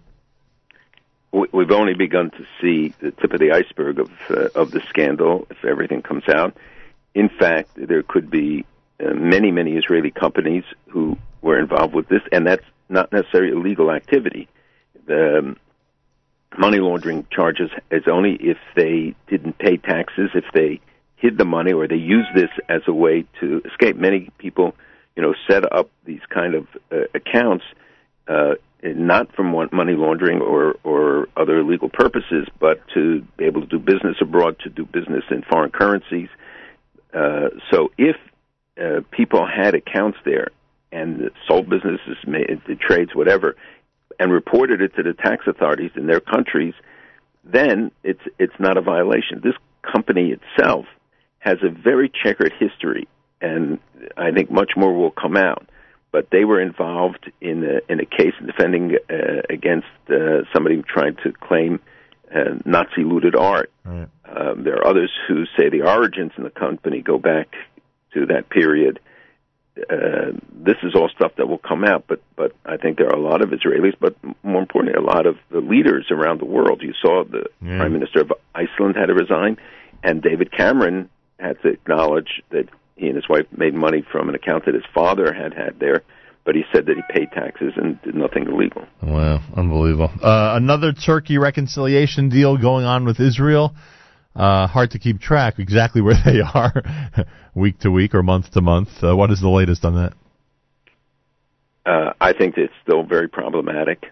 We- 1.31 1.49
We've 1.53 1.71
only 1.71 1.93
begun 1.93 2.31
to 2.31 2.45
see 2.61 2.93
the 2.99 3.11
tip 3.11 3.31
of 3.33 3.39
the 3.39 3.51
iceberg 3.51 3.99
of 3.99 4.09
uh, 4.29 4.49
of 4.55 4.71
the 4.71 4.81
scandal. 4.89 5.45
If 5.51 5.63
everything 5.65 6.01
comes 6.01 6.23
out, 6.27 6.57
in 7.13 7.29
fact, 7.29 7.69
there 7.75 8.01
could 8.03 8.31
be 8.31 8.65
uh, 8.99 9.13
many 9.13 9.51
many 9.51 9.73
Israeli 9.73 10.11
companies 10.11 10.63
who 10.89 11.17
were 11.43 11.59
involved 11.59 11.93
with 11.93 12.07
this, 12.07 12.21
and 12.31 12.47
that's 12.47 12.65
not 12.89 13.11
necessarily 13.11 13.51
illegal 13.51 13.91
activity. 13.91 14.47
The 15.07 15.39
um, 15.39 15.57
money 16.57 16.79
laundering 16.79 17.25
charges 17.31 17.69
is 17.91 18.03
only 18.07 18.37
if 18.39 18.57
they 18.75 19.15
didn't 19.27 19.57
pay 19.57 19.77
taxes, 19.77 20.31
if 20.33 20.45
they 20.53 20.81
hid 21.17 21.37
the 21.37 21.45
money, 21.45 21.73
or 21.73 21.87
they 21.87 21.95
use 21.95 22.27
this 22.35 22.49
as 22.69 22.81
a 22.87 22.93
way 22.93 23.25
to 23.39 23.61
escape. 23.65 23.95
Many 23.95 24.29
people, 24.37 24.75
you 25.15 25.23
know, 25.23 25.33
set 25.49 25.71
up 25.71 25.89
these 26.05 26.21
kind 26.29 26.55
of 26.55 26.67
uh, 26.91 27.05
accounts 27.13 27.63
uh, 28.27 28.55
not 28.83 29.33
from 29.35 29.47
money 29.71 29.93
laundering 29.93 30.41
or 30.41 30.75
or 30.83 31.27
other 31.35 31.59
illegal 31.59 31.89
purposes, 31.89 32.47
but 32.59 32.79
to 32.93 33.21
be 33.37 33.45
able 33.45 33.61
to 33.61 33.67
do 33.67 33.79
business 33.79 34.17
abroad, 34.21 34.57
to 34.59 34.69
do 34.69 34.85
business 34.85 35.23
in 35.31 35.41
foreign 35.41 35.71
currencies. 35.71 36.29
Uh, 37.13 37.49
so 37.71 37.91
if 37.97 38.15
uh, 38.79 39.01
people 39.11 39.47
had 39.47 39.73
accounts 39.73 40.17
there 40.25 40.49
and 40.91 41.31
sold 41.47 41.69
businesses, 41.69 42.17
made, 42.27 42.61
trades, 42.79 43.15
whatever, 43.15 43.55
and 44.19 44.31
reported 44.31 44.81
it 44.81 44.95
to 44.95 45.03
the 45.03 45.13
tax 45.13 45.45
authorities 45.47 45.91
in 45.95 46.07
their 46.07 46.19
countries, 46.19 46.73
then 47.43 47.91
it's 48.03 48.21
it's 48.39 48.59
not 48.59 48.77
a 48.77 48.81
violation. 48.81 49.41
This 49.43 49.55
company 49.81 50.35
itself 50.37 50.85
has 51.39 51.57
a 51.63 51.69
very 51.69 52.11
checkered 52.23 52.53
history, 52.59 53.07
and 53.41 53.79
I 54.17 54.31
think 54.31 54.49
much 54.49 54.71
more 54.75 54.93
will 54.93 55.11
come 55.11 55.37
out. 55.37 55.69
But 56.11 56.29
they 56.31 56.45
were 56.45 56.61
involved 56.61 57.29
in 57.41 57.65
a, 57.65 57.91
in 57.91 57.99
a 57.99 58.05
case 58.05 58.33
defending 58.43 58.95
uh, 59.09 59.41
against 59.49 59.87
uh, 60.09 60.43
somebody 60.53 60.81
trying 60.81 61.17
to 61.23 61.33
claim 61.33 61.79
uh, 62.33 62.55
Nazi 62.65 63.03
looted 63.03 63.35
art. 63.35 63.69
Right. 63.83 64.07
Um, 64.25 64.63
there 64.63 64.77
are 64.77 64.87
others 64.87 65.11
who 65.27 65.45
say 65.57 65.69
the 65.69 65.83
origins 65.83 66.31
in 66.37 66.43
the 66.43 66.49
company 66.49 67.01
go 67.01 67.17
back 67.17 67.53
to 68.13 68.25
that 68.27 68.49
period. 68.49 68.99
Uh, 69.77 70.31
this 70.53 70.77
is 70.83 70.95
all 70.95 71.09
stuff 71.09 71.33
that 71.37 71.47
will 71.49 71.57
come 71.57 71.83
out, 71.83 72.05
but 72.07 72.21
but 72.37 72.53
I 72.65 72.77
think 72.77 72.97
there 72.97 73.07
are 73.07 73.17
a 73.17 73.21
lot 73.21 73.41
of 73.41 73.49
Israelis, 73.49 73.93
but 73.99 74.15
more 74.41 74.61
importantly, 74.61 74.97
a 74.97 75.05
lot 75.05 75.25
of 75.25 75.35
the 75.51 75.59
leaders 75.59 76.07
around 76.11 76.39
the 76.39 76.45
world. 76.45 76.81
You 76.81 76.93
saw 77.01 77.23
the 77.25 77.45
Yeah. 77.61 77.79
Prime 77.79 77.91
Minister 77.93 78.21
of 78.21 78.31
Iceland 78.53 78.95
had 78.95 79.07
to 79.07 79.13
resign, 79.13 79.57
and 80.01 80.21
David 80.21 80.51
Cameron 80.51 81.09
had 81.39 81.61
to 81.63 81.67
acknowledge 81.67 82.41
that 82.51 82.69
he 82.95 83.07
and 83.07 83.15
his 83.17 83.27
wife 83.27 83.47
made 83.55 83.73
money 83.73 84.01
from 84.09 84.29
an 84.29 84.35
account 84.35 84.65
that 84.65 84.75
his 84.75 84.85
father 84.93 85.33
had 85.33 85.53
had 85.53 85.77
there, 85.79 86.03
but 86.45 86.55
he 86.55 86.63
said 86.73 86.85
that 86.85 86.95
he 86.95 87.03
paid 87.13 87.29
taxes 87.33 87.73
and 87.75 88.01
did 88.03 88.15
nothing 88.15 88.47
illegal. 88.47 88.83
Wow, 89.03 89.41
unbelievable. 89.57 90.09
Uh, 90.21 90.53
another 90.55 90.93
Turkey 90.93 91.37
reconciliation 91.37 92.29
deal 92.29 92.55
going 92.57 92.85
on 92.85 93.03
with 93.03 93.19
Israel. 93.19 93.75
Uh, 94.35 94.67
hard 94.67 94.91
to 94.91 94.99
keep 94.99 95.19
track 95.19 95.59
exactly 95.59 96.01
where 96.01 96.17
they 96.25 96.41
are 96.41 96.83
week 97.53 97.79
to 97.79 97.89
week 97.89 98.13
or 98.13 98.23
month 98.23 98.51
to 98.51 98.61
month. 98.61 98.89
Uh, 99.03 99.15
what 99.15 99.31
is 99.31 99.39
the 99.39 99.49
latest 99.49 99.85
on 99.85 99.95
that? 99.95 100.13
Uh, 101.85 102.13
I 102.19 102.33
think 102.33 102.57
it's 102.57 102.73
still 102.83 103.03
very 103.03 103.27
problematic. 103.27 104.11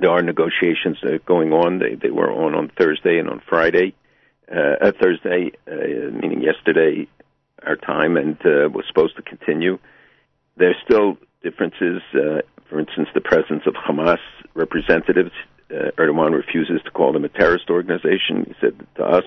There 0.00 0.10
are 0.10 0.22
negotiations 0.22 0.98
going 1.24 1.52
on. 1.52 1.78
They 1.78 1.94
they 1.94 2.10
were 2.10 2.32
on 2.32 2.54
on 2.54 2.70
Thursday 2.76 3.18
and 3.18 3.28
on 3.28 3.40
Friday. 3.48 3.94
Uh, 4.50 4.76
uh, 4.80 4.92
Thursday, 5.00 5.52
uh, 5.66 6.10
meaning 6.10 6.42
yesterday, 6.42 7.08
our 7.64 7.76
time, 7.76 8.18
and 8.18 8.36
uh, 8.44 8.68
was 8.68 8.84
supposed 8.86 9.16
to 9.16 9.22
continue. 9.22 9.78
There's 10.56 10.76
still 10.84 11.16
differences. 11.42 12.02
For 12.12 12.78
instance, 12.78 13.08
the 13.14 13.22
presence 13.22 13.62
of 13.66 13.74
Hamas 13.74 14.18
representatives. 14.54 15.32
Uh, 15.74 15.90
Erdogan 15.98 16.32
refuses 16.32 16.80
to 16.84 16.90
call 16.90 17.12
them 17.12 17.24
a 17.24 17.28
terrorist 17.28 17.68
organization. 17.68 18.44
He 18.46 18.54
said 18.60 18.86
to 18.96 19.04
us 19.04 19.24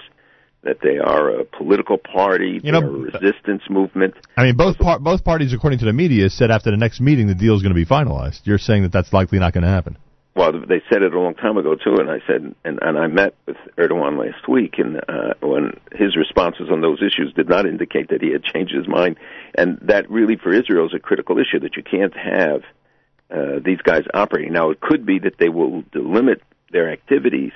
that 0.64 0.78
they 0.82 0.98
are 0.98 1.30
a 1.30 1.44
political 1.44 1.98
party, 1.98 2.60
You 2.64 2.72
know, 2.72 2.80
a 2.80 2.90
resistance 2.90 3.64
movement. 3.70 4.14
I 4.36 4.46
mean, 4.46 4.56
both 4.56 4.78
par- 4.78 5.00
both 5.00 5.24
parties, 5.24 5.54
according 5.54 5.80
to 5.80 5.86
the 5.86 5.94
media, 5.94 6.30
said 6.30 6.52
after 6.52 6.72
the 6.72 6.78
next 6.78 7.02
meeting 7.02 7.28
the 7.28 7.36
deal 7.36 7.56
is 7.56 7.62
going 7.62 7.74
to 7.74 7.76
be 7.76 7.86
finalized. 7.86 8.42
You're 8.46 8.58
saying 8.58 8.84
that 8.84 8.92
that's 8.92 9.12
likely 9.12 9.40
not 9.40 9.54
going 9.54 9.64
to 9.64 9.70
happen. 9.70 9.98
Well, 10.38 10.52
they 10.52 10.84
said 10.88 11.02
it 11.02 11.16
a 11.16 11.20
long 11.20 11.34
time 11.34 11.58
ago 11.58 11.74
too, 11.74 11.96
and 11.98 12.12
I 12.12 12.20
said, 12.28 12.54
and, 12.64 12.78
and 12.80 12.98
I 13.00 13.08
met 13.08 13.34
with 13.48 13.58
Erdogan 13.76 14.20
last 14.24 14.48
week, 14.48 14.76
and 14.78 14.98
uh, 14.98 15.34
when 15.42 15.80
his 15.94 16.16
responses 16.16 16.70
on 16.72 16.82
those 16.82 17.00
issues 17.00 17.34
did 17.36 17.50
not 17.50 17.66
indicate 17.66 18.10
that 18.10 18.22
he 18.22 18.32
had 18.32 18.44
changed 18.44 18.72
his 18.72 18.88
mind, 18.88 19.18
and 19.56 19.80
that 19.82 20.08
really 20.12 20.36
for 20.36 20.54
Israel 20.54 20.86
is 20.86 20.94
a 20.94 21.00
critical 21.00 21.40
issue 21.40 21.60
that 21.62 21.76
you 21.76 21.82
can't 21.82 22.16
have 22.16 22.62
uh, 23.30 23.60
these 23.64 23.82
guys 23.82 24.04
operating. 24.14 24.54
Now, 24.54 24.70
it 24.70 24.80
could 24.80 25.06
be 25.06 25.20
that 25.20 25.38
they 25.38 25.50
will 25.50 25.84
limit 25.94 26.42
their 26.72 26.92
activities, 26.92 27.52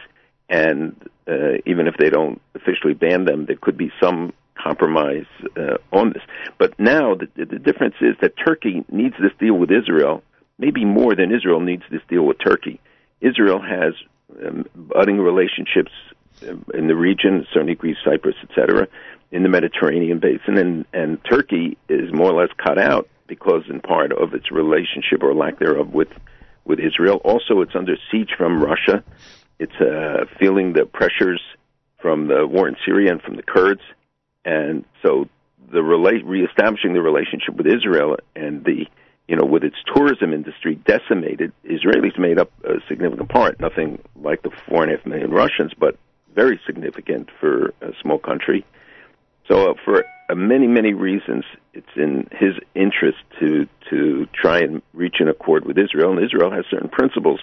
and 0.49 0.95
uh, 1.27 1.57
even 1.65 1.87
if 1.87 1.95
they 1.97 2.09
don't 2.09 2.41
officially 2.55 2.93
ban 2.93 3.25
them, 3.25 3.45
there 3.45 3.55
could 3.55 3.77
be 3.77 3.91
some 4.01 4.33
compromise 4.61 5.25
uh, 5.57 5.77
on 5.91 6.13
this. 6.13 6.23
But 6.57 6.77
now 6.79 7.15
the, 7.15 7.27
the 7.45 7.59
difference 7.59 7.95
is 8.01 8.15
that 8.21 8.33
Turkey 8.37 8.85
needs 8.91 9.15
this 9.19 9.31
deal 9.39 9.55
with 9.55 9.71
Israel, 9.71 10.23
maybe 10.57 10.85
more 10.85 11.15
than 11.15 11.33
Israel 11.33 11.59
needs 11.59 11.83
this 11.89 12.01
deal 12.09 12.23
with 12.23 12.37
Turkey. 12.39 12.79
Israel 13.21 13.61
has 13.61 13.93
um, 14.45 14.65
budding 14.75 15.19
relationships 15.19 15.91
um, 16.47 16.65
in 16.73 16.87
the 16.87 16.95
region, 16.95 17.45
certainly 17.53 17.75
Greece, 17.75 17.97
Cyprus, 18.03 18.35
etc., 18.43 18.87
in 19.31 19.43
the 19.43 19.49
Mediterranean 19.49 20.19
basin, 20.19 20.57
and, 20.57 20.85
and 20.91 21.17
Turkey 21.23 21.77
is 21.87 22.11
more 22.11 22.31
or 22.31 22.41
less 22.41 22.53
cut 22.57 22.77
out 22.77 23.07
because, 23.27 23.63
in 23.69 23.81
part, 23.81 24.11
of 24.11 24.33
its 24.33 24.51
relationship 24.51 25.21
or 25.21 25.33
lack 25.33 25.59
thereof 25.59 25.89
with 25.89 26.09
with 26.63 26.79
Israel. 26.79 27.19
Also, 27.23 27.61
it's 27.61 27.75
under 27.75 27.95
siege 28.11 28.29
from 28.37 28.61
Russia. 28.61 29.03
It's 29.59 29.75
uh, 29.81 30.25
feeling 30.39 30.73
the 30.73 30.85
pressures 30.85 31.41
from 32.01 32.27
the 32.27 32.45
war 32.47 32.67
in 32.67 32.75
Syria 32.85 33.11
and 33.11 33.21
from 33.21 33.35
the 33.35 33.43
Kurds, 33.43 33.81
and 34.45 34.85
so 35.01 35.27
the 35.71 35.79
rela- 35.79 36.23
reestablishing 36.23 36.93
the 36.93 37.01
relationship 37.01 37.55
with 37.55 37.67
Israel 37.67 38.17
and 38.35 38.63
the 38.63 38.85
you 39.27 39.35
know 39.35 39.45
with 39.45 39.63
its 39.63 39.77
tourism 39.95 40.33
industry 40.33 40.75
decimated, 40.75 41.53
Israelis 41.63 42.17
made 42.19 42.39
up 42.39 42.51
a 42.63 42.75
significant 42.87 43.29
part. 43.29 43.59
Nothing 43.59 43.99
like 44.15 44.41
the 44.41 44.51
four 44.67 44.83
and 44.83 44.91
a 44.91 44.97
half 44.97 45.05
million 45.05 45.31
Russians, 45.31 45.71
but 45.77 45.97
very 46.35 46.59
significant 46.65 47.29
for 47.39 47.73
a 47.81 47.91
small 48.01 48.17
country. 48.17 48.65
So, 49.47 49.71
uh, 49.71 49.73
for 49.83 50.05
many, 50.35 50.67
many 50.67 50.93
reasons, 50.93 51.43
it's 51.73 51.87
in 51.95 52.27
his 52.31 52.55
interest 52.75 53.17
to 53.39 53.67
to 53.89 54.27
try 54.33 54.59
and 54.59 54.81
reach 54.93 55.15
an 55.19 55.27
accord 55.27 55.65
with 55.65 55.77
Israel, 55.77 56.11
and 56.11 56.23
Israel 56.23 56.51
has 56.51 56.65
certain 56.69 56.89
principles 56.89 57.39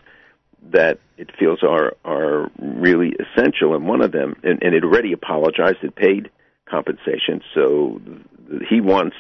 that 0.70 0.98
it 1.16 1.30
feels 1.38 1.62
are 1.62 1.94
are 2.04 2.50
really 2.58 3.14
essential, 3.18 3.74
and 3.74 3.86
one 3.86 4.02
of 4.02 4.12
them, 4.12 4.36
and, 4.42 4.62
and 4.62 4.74
it 4.74 4.84
already 4.84 5.12
apologized, 5.12 5.78
it 5.82 5.94
paid 5.94 6.30
compensation, 6.68 7.40
so 7.54 8.00
he 8.68 8.80
wants 8.80 9.16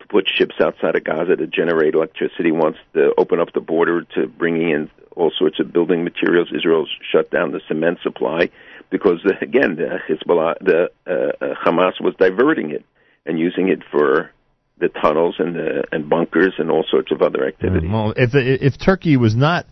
to 0.00 0.06
put 0.06 0.28
ships 0.28 0.54
outside 0.60 0.96
of 0.96 1.04
Gaza 1.04 1.36
to 1.36 1.46
generate 1.46 1.94
electricity, 1.94 2.50
wants 2.50 2.78
to 2.94 3.12
open 3.18 3.40
up 3.40 3.52
the 3.52 3.60
border 3.60 4.02
to 4.14 4.26
bringing 4.26 4.70
in 4.70 4.90
all 5.16 5.32
sorts 5.36 5.60
of 5.60 5.72
building 5.72 6.04
materials. 6.04 6.48
Israel's 6.54 6.90
shut 7.12 7.30
down 7.30 7.52
the 7.52 7.60
cement 7.68 7.98
supply 8.02 8.50
because, 8.90 9.18
uh, 9.26 9.32
again, 9.40 9.76
the 9.76 9.98
Hezbollah, 10.08 10.54
the 10.60 10.90
uh, 11.06 11.44
uh, 11.44 11.54
Hamas 11.64 12.00
was 12.00 12.14
diverting 12.18 12.70
it 12.70 12.84
and 13.28 13.38
using 13.38 13.68
it 13.68 13.82
for 13.90 14.32
the 14.78 14.88
tunnels 14.88 15.36
and 15.38 15.54
the 15.54 15.84
and 15.92 16.08
bunkers 16.08 16.54
and 16.58 16.70
all 16.70 16.84
sorts 16.90 17.12
of 17.12 17.22
other 17.22 17.46
activities. 17.46 17.90
Well, 17.90 18.14
if 18.16 18.30
if 18.34 18.78
Turkey 18.78 19.16
was 19.16 19.36
not 19.36 19.66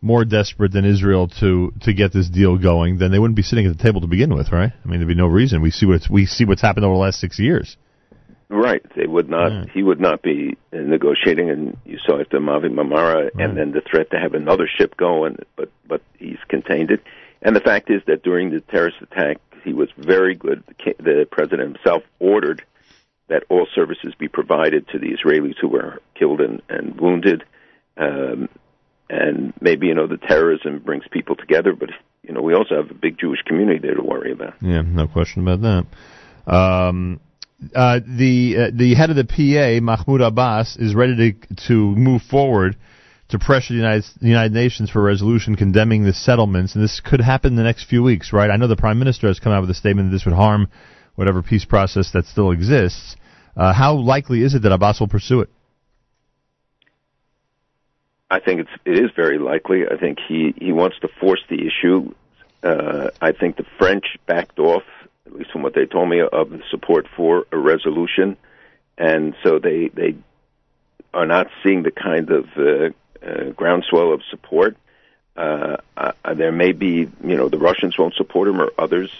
more 0.00 0.24
desperate 0.24 0.72
than 0.72 0.84
Israel 0.84 1.28
to 1.40 1.72
to 1.82 1.92
get 1.92 2.12
this 2.12 2.28
deal 2.28 2.58
going, 2.58 2.98
then 2.98 3.10
they 3.10 3.18
wouldn't 3.18 3.36
be 3.36 3.42
sitting 3.42 3.66
at 3.66 3.76
the 3.76 3.82
table 3.82 4.00
to 4.02 4.06
begin 4.06 4.34
with, 4.34 4.52
right? 4.52 4.72
I 4.72 4.88
mean, 4.88 5.00
there'd 5.00 5.08
be 5.08 5.14
no 5.14 5.26
reason. 5.26 5.62
We 5.62 5.70
see 5.70 5.86
what's 5.86 6.08
we 6.08 6.26
see 6.26 6.44
what's 6.44 6.62
happened 6.62 6.84
over 6.84 6.94
the 6.94 7.00
last 7.00 7.18
six 7.18 7.38
years. 7.38 7.76
Right. 8.50 8.82
They 8.96 9.06
would 9.06 9.28
not. 9.28 9.68
He 9.70 9.82
would 9.82 10.00
not 10.00 10.22
be 10.22 10.56
uh, 10.72 10.78
negotiating, 10.78 11.50
and 11.50 11.76
you 11.84 11.98
saw 11.98 12.18
after 12.18 12.40
Mavi 12.40 12.70
Marmara, 12.70 13.30
and 13.38 13.58
then 13.58 13.72
the 13.72 13.82
threat 13.82 14.10
to 14.12 14.18
have 14.18 14.32
another 14.32 14.66
ship 14.66 14.96
going, 14.96 15.36
but 15.56 15.70
but 15.86 16.00
he's 16.18 16.38
contained 16.48 16.90
it. 16.90 17.02
And 17.42 17.54
the 17.54 17.60
fact 17.60 17.90
is 17.90 18.02
that 18.06 18.22
during 18.22 18.50
the 18.50 18.60
terrorist 18.60 18.96
attack, 19.02 19.36
he 19.64 19.72
was 19.72 19.90
very 19.98 20.34
good. 20.34 20.64
The, 20.78 20.94
the 20.98 21.28
president 21.30 21.76
himself 21.76 22.02
ordered 22.18 22.64
that 23.28 23.44
all 23.48 23.66
services 23.74 24.14
be 24.18 24.28
provided 24.28 24.88
to 24.88 24.98
the 24.98 25.08
Israelis 25.08 25.56
who 25.60 25.68
were 25.68 26.00
killed 26.18 26.40
and, 26.40 26.62
and 26.68 27.00
wounded. 27.00 27.44
Um, 27.96 28.48
and 29.10 29.52
maybe 29.60 29.86
you 29.86 29.94
know 29.94 30.06
the 30.06 30.18
terrorism 30.18 30.80
brings 30.80 31.04
people 31.10 31.36
together, 31.36 31.72
but 31.72 31.90
you 32.22 32.32
know 32.32 32.42
we 32.42 32.54
also 32.54 32.76
have 32.76 32.90
a 32.90 32.94
big 32.94 33.18
Jewish 33.18 33.40
community 33.46 33.78
there 33.78 33.94
to 33.94 34.02
worry 34.02 34.32
about. 34.32 34.54
Yeah, 34.60 34.82
no 34.82 35.06
question 35.08 35.46
about 35.46 35.62
that. 35.62 36.52
Um, 36.52 37.20
uh, 37.74 38.00
the 38.06 38.56
uh, 38.56 38.70
the 38.72 38.94
head 38.94 39.10
of 39.10 39.16
the 39.16 39.24
PA, 39.24 39.82
Mahmoud 39.82 40.20
Abbas, 40.20 40.76
is 40.76 40.94
ready 40.94 41.16
to 41.16 41.56
to 41.68 41.74
move 41.74 42.22
forward 42.22 42.76
to 43.30 43.38
pressure 43.38 43.74
the 43.74 43.78
United, 43.78 44.04
the 44.20 44.28
United 44.28 44.52
Nations 44.52 44.90
for 44.90 45.00
a 45.00 45.02
resolution 45.02 45.54
condemning 45.56 46.04
the 46.04 46.14
settlements, 46.14 46.74
and 46.74 46.84
this 46.84 47.00
could 47.00 47.20
happen 47.20 47.52
in 47.52 47.56
the 47.56 47.62
next 47.62 47.84
few 47.84 48.02
weeks, 48.02 48.32
right? 48.32 48.50
I 48.50 48.56
know 48.56 48.68
the 48.68 48.76
Prime 48.76 48.98
Minister 48.98 49.26
has 49.26 49.38
come 49.38 49.52
out 49.52 49.60
with 49.60 49.70
a 49.70 49.74
statement 49.74 50.10
that 50.10 50.16
this 50.16 50.24
would 50.24 50.34
harm 50.34 50.68
whatever 51.18 51.42
peace 51.42 51.64
process 51.64 52.12
that 52.12 52.24
still 52.26 52.52
exists. 52.52 53.16
Uh, 53.56 53.72
how 53.72 53.94
likely 53.94 54.44
is 54.44 54.54
it 54.54 54.62
that 54.62 54.70
Abbas 54.70 55.00
will 55.00 55.08
pursue 55.08 55.40
it? 55.40 55.50
I 58.30 58.38
think 58.38 58.60
it's 58.60 58.70
it 58.84 58.98
is 59.04 59.10
very 59.16 59.38
likely. 59.38 59.82
I 59.90 59.96
think 59.96 60.18
he 60.28 60.54
he 60.56 60.70
wants 60.70 60.96
to 61.00 61.08
force 61.20 61.42
the 61.50 61.66
issue. 61.66 62.14
Uh, 62.62 63.10
I 63.20 63.32
think 63.32 63.56
the 63.56 63.64
French 63.78 64.04
backed 64.26 64.60
off, 64.60 64.84
at 65.26 65.32
least 65.32 65.50
from 65.50 65.62
what 65.62 65.74
they 65.74 65.86
told 65.86 66.08
me, 66.08 66.20
of 66.20 66.50
the 66.50 66.62
support 66.70 67.06
for 67.16 67.46
a 67.50 67.58
resolution, 67.58 68.36
and 68.96 69.34
so 69.42 69.58
they 69.58 69.88
they 69.88 70.14
are 71.12 71.26
not 71.26 71.48
seeing 71.64 71.82
the 71.82 71.90
kind 71.90 72.30
of 72.30 72.44
uh, 72.56 72.90
uh, 73.26 73.50
groundswell 73.56 74.12
of 74.12 74.20
support. 74.30 74.76
Uh, 75.36 75.78
uh, 75.96 76.12
there 76.34 76.52
may 76.52 76.72
be, 76.72 77.08
you 77.24 77.36
know, 77.36 77.48
the 77.48 77.58
Russians 77.58 77.98
won't 77.98 78.14
support 78.14 78.46
him 78.46 78.60
or 78.60 78.70
others. 78.78 79.10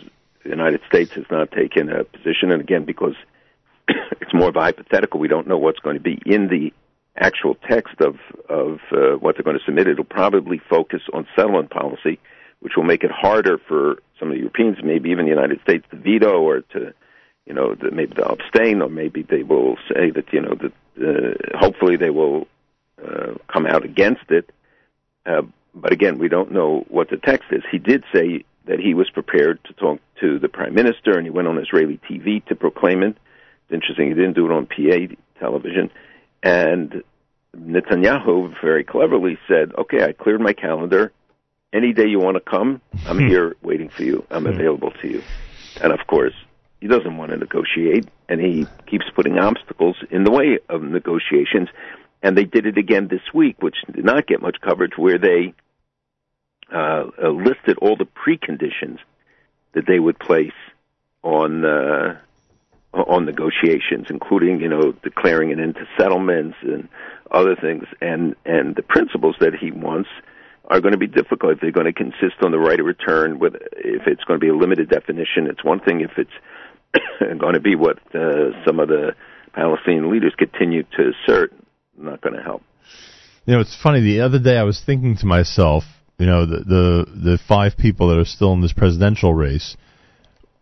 The 0.48 0.56
United 0.56 0.80
States 0.88 1.12
has 1.12 1.26
not 1.30 1.52
taken 1.52 1.90
a 1.90 2.04
position, 2.04 2.50
and 2.50 2.62
again, 2.62 2.84
because 2.86 3.14
it's 3.88 4.32
more 4.32 4.48
of 4.48 4.56
a 4.56 4.60
hypothetical, 4.60 5.20
we 5.20 5.28
don't 5.28 5.46
know 5.46 5.58
what's 5.58 5.78
going 5.80 5.96
to 5.96 6.02
be 6.02 6.18
in 6.24 6.48
the 6.48 6.72
actual 7.18 7.54
text 7.68 8.00
of 8.00 8.16
of 8.48 8.78
uh, 8.90 9.18
what 9.18 9.36
they're 9.36 9.44
going 9.44 9.58
to 9.58 9.64
submit. 9.66 9.88
It'll 9.88 10.04
probably 10.04 10.58
focus 10.70 11.02
on 11.12 11.26
settlement 11.36 11.68
policy, 11.68 12.18
which 12.60 12.72
will 12.76 12.84
make 12.84 13.04
it 13.04 13.10
harder 13.10 13.58
for 13.58 13.98
some 14.18 14.28
of 14.28 14.34
the 14.36 14.38
Europeans, 14.38 14.78
maybe 14.82 15.10
even 15.10 15.26
the 15.26 15.30
United 15.30 15.60
States, 15.60 15.84
to 15.90 15.96
veto 15.96 16.40
or 16.40 16.62
to, 16.72 16.94
you 17.44 17.52
know, 17.52 17.76
maybe 17.92 18.14
they'll 18.16 18.38
abstain, 18.40 18.80
or 18.80 18.88
maybe 18.88 19.20
they 19.20 19.42
will 19.42 19.76
say 19.92 20.10
that, 20.12 20.32
you 20.32 20.40
know, 20.40 20.54
that 20.54 20.72
uh, 20.98 21.58
hopefully 21.58 21.96
they 21.96 22.10
will 22.10 22.48
uh, 23.06 23.34
come 23.52 23.66
out 23.66 23.84
against 23.84 24.30
it. 24.30 24.50
Uh, 25.26 25.42
but 25.74 25.92
again, 25.92 26.16
we 26.16 26.28
don't 26.28 26.52
know 26.52 26.86
what 26.88 27.10
the 27.10 27.18
text 27.18 27.48
is. 27.52 27.62
He 27.70 27.76
did 27.76 28.02
say 28.14 28.44
that 28.68 28.78
he 28.78 28.94
was 28.94 29.10
prepared 29.10 29.58
to 29.64 29.72
talk 29.72 29.98
to 30.20 30.38
the 30.38 30.48
prime 30.48 30.74
minister, 30.74 31.16
and 31.16 31.26
he 31.26 31.30
went 31.30 31.48
on 31.48 31.58
Israeli 31.58 31.98
TV 32.08 32.44
to 32.46 32.54
proclaim 32.54 33.02
it. 33.02 33.16
It's 33.64 33.72
interesting; 33.72 34.08
he 34.08 34.14
didn't 34.14 34.34
do 34.34 34.46
it 34.46 34.52
on 34.52 34.66
PA 34.66 35.14
television. 35.40 35.90
And 36.42 37.02
Netanyahu 37.56 38.54
very 38.62 38.84
cleverly 38.84 39.38
said, 39.48 39.72
"Okay, 39.76 40.04
I 40.04 40.12
cleared 40.12 40.40
my 40.40 40.52
calendar. 40.52 41.12
Any 41.72 41.92
day 41.92 42.06
you 42.06 42.18
want 42.18 42.36
to 42.36 42.40
come, 42.40 42.80
I'm 43.06 43.18
here 43.32 43.56
waiting 43.62 43.88
for 43.88 44.04
you. 44.04 44.24
I'm 44.30 44.44
hmm. 44.44 44.52
available 44.52 44.92
to 45.02 45.08
you." 45.08 45.22
And 45.82 45.92
of 45.92 46.06
course, 46.06 46.34
he 46.80 46.88
doesn't 46.88 47.16
want 47.16 47.30
to 47.30 47.38
negotiate, 47.38 48.06
and 48.28 48.40
he 48.40 48.66
keeps 48.86 49.06
putting 49.14 49.38
obstacles 49.38 49.96
in 50.10 50.24
the 50.24 50.30
way 50.30 50.58
of 50.68 50.82
negotiations. 50.82 51.68
And 52.22 52.36
they 52.36 52.44
did 52.44 52.66
it 52.66 52.76
again 52.76 53.08
this 53.08 53.32
week, 53.32 53.62
which 53.62 53.76
did 53.92 54.04
not 54.04 54.26
get 54.26 54.42
much 54.42 54.56
coverage, 54.60 54.92
where 54.96 55.18
they 55.18 55.54
uh, 56.72 57.04
uh, 57.22 57.28
listed 57.30 57.78
all 57.80 57.96
the 57.96 58.06
preconditions 58.06 58.98
that 59.74 59.86
they 59.86 59.98
would 59.98 60.18
place 60.18 60.52
on 61.22 61.64
uh, 61.64 62.18
on 62.92 63.24
negotiations, 63.24 64.06
including 64.10 64.60
you 64.60 64.68
know 64.68 64.92
declaring 65.02 65.52
an 65.52 65.60
end 65.60 65.74
to 65.74 65.86
settlements 65.98 66.56
and 66.62 66.88
other 67.30 67.56
things, 67.56 67.84
and 68.00 68.34
and 68.44 68.76
the 68.76 68.82
principles 68.82 69.36
that 69.40 69.54
he 69.54 69.70
wants 69.70 70.08
are 70.70 70.80
going 70.80 70.92
to 70.92 70.98
be 70.98 71.06
difficult 71.06 71.52
if 71.52 71.60
they're 71.60 71.72
going 71.72 71.86
to 71.86 71.92
consist 71.92 72.42
on 72.42 72.50
the 72.50 72.58
right 72.58 72.80
of 72.80 72.86
return. 72.86 73.38
With 73.38 73.54
if 73.76 74.06
it's 74.06 74.24
going 74.24 74.38
to 74.38 74.44
be 74.44 74.50
a 74.50 74.56
limited 74.56 74.88
definition, 74.88 75.46
it's 75.46 75.64
one 75.64 75.80
thing. 75.80 76.00
If 76.00 76.18
it's 76.18 76.30
going 77.38 77.54
to 77.54 77.60
be 77.60 77.74
what 77.74 77.98
uh, 78.14 78.52
some 78.66 78.80
of 78.80 78.88
the 78.88 79.14
Palestinian 79.52 80.10
leaders 80.10 80.34
continue 80.36 80.82
to 80.82 81.12
assert, 81.12 81.52
not 81.96 82.20
going 82.20 82.34
to 82.34 82.42
help. 82.42 82.62
You 83.44 83.54
know, 83.54 83.60
it's 83.60 83.76
funny. 83.82 84.00
The 84.00 84.20
other 84.20 84.38
day, 84.38 84.56
I 84.58 84.62
was 84.62 84.82
thinking 84.84 85.16
to 85.18 85.26
myself, 85.26 85.84
you 86.18 86.26
know, 86.26 86.46
the 86.46 86.58
the 86.58 87.06
the 87.32 87.38
five 87.46 87.76
people 87.76 88.08
that 88.08 88.18
are 88.18 88.24
still 88.24 88.52
in 88.52 88.60
this 88.60 88.72
presidential 88.72 89.32
race, 89.32 89.76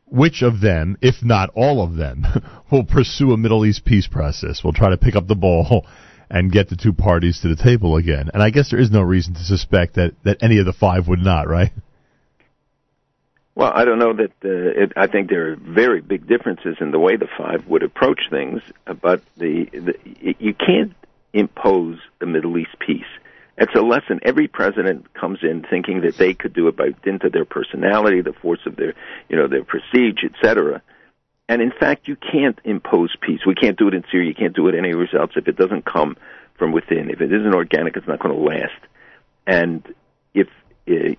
which 0.06 0.42
of 0.42 0.60
them, 0.60 0.96
if 1.00 1.22
not 1.22 1.50
all 1.54 1.82
of 1.82 1.96
them, 1.96 2.26
will 2.70 2.84
pursue 2.84 3.32
a 3.32 3.36
Middle 3.36 3.64
East 3.64 3.84
peace 3.84 4.06
process? 4.06 4.62
Will 4.62 4.74
try 4.74 4.90
to 4.90 4.98
pick 4.98 5.16
up 5.16 5.26
the 5.26 5.34
ball 5.34 5.86
and 6.30 6.52
get 6.52 6.68
the 6.68 6.76
two 6.76 6.92
parties 6.92 7.40
to 7.40 7.48
the 7.48 7.56
table 7.56 7.96
again. 7.96 8.30
And 8.34 8.42
I 8.42 8.50
guess 8.50 8.70
there 8.70 8.80
is 8.80 8.90
no 8.90 9.00
reason 9.00 9.34
to 9.34 9.40
suspect 9.40 9.94
that 9.94 10.12
that 10.24 10.42
any 10.42 10.58
of 10.58 10.66
the 10.66 10.74
five 10.74 11.08
would 11.08 11.20
not, 11.20 11.48
right? 11.48 11.72
Well, 13.54 13.72
I 13.74 13.86
don't 13.86 13.98
know 13.98 14.12
that. 14.12 14.32
Uh, 14.44 14.82
it, 14.82 14.92
I 14.94 15.06
think 15.06 15.30
there 15.30 15.52
are 15.52 15.56
very 15.56 16.02
big 16.02 16.28
differences 16.28 16.76
in 16.82 16.90
the 16.90 16.98
way 16.98 17.16
the 17.16 17.28
five 17.38 17.66
would 17.66 17.82
approach 17.82 18.20
things, 18.28 18.60
but 19.00 19.22
the, 19.38 19.70
the 19.72 19.94
you 20.38 20.52
can't 20.52 20.92
impose 21.32 21.98
a 22.20 22.26
Middle 22.26 22.58
East 22.58 22.76
peace. 22.78 23.04
It's 23.58 23.74
a 23.74 23.80
lesson. 23.80 24.20
Every 24.22 24.48
president 24.48 25.14
comes 25.14 25.38
in 25.42 25.64
thinking 25.68 26.02
that 26.02 26.18
they 26.18 26.34
could 26.34 26.52
do 26.52 26.68
it 26.68 26.76
by 26.76 26.90
dint 27.02 27.24
of 27.24 27.32
their 27.32 27.46
personality, 27.46 28.20
the 28.20 28.34
force 28.34 28.60
of 28.66 28.76
their, 28.76 28.94
you 29.28 29.36
know, 29.36 29.48
their 29.48 29.64
prestige, 29.64 30.22
etc. 30.24 30.82
And 31.48 31.62
in 31.62 31.72
fact, 31.72 32.06
you 32.06 32.16
can't 32.16 32.58
impose 32.64 33.14
peace. 33.20 33.40
We 33.46 33.54
can't 33.54 33.78
do 33.78 33.88
it 33.88 33.94
in 33.94 34.04
Syria. 34.10 34.28
You 34.28 34.34
can't 34.34 34.54
do 34.54 34.68
it 34.68 34.74
anywhere 34.74 35.08
else 35.18 35.32
if 35.36 35.48
it 35.48 35.56
doesn't 35.56 35.84
come 35.84 36.16
from 36.58 36.72
within. 36.72 37.08
If 37.08 37.20
it 37.20 37.32
isn't 37.32 37.54
organic, 37.54 37.96
it's 37.96 38.08
not 38.08 38.18
going 38.18 38.34
to 38.34 38.40
last. 38.40 38.80
And 39.46 39.82
if 40.34 40.48
uh, 40.88 41.14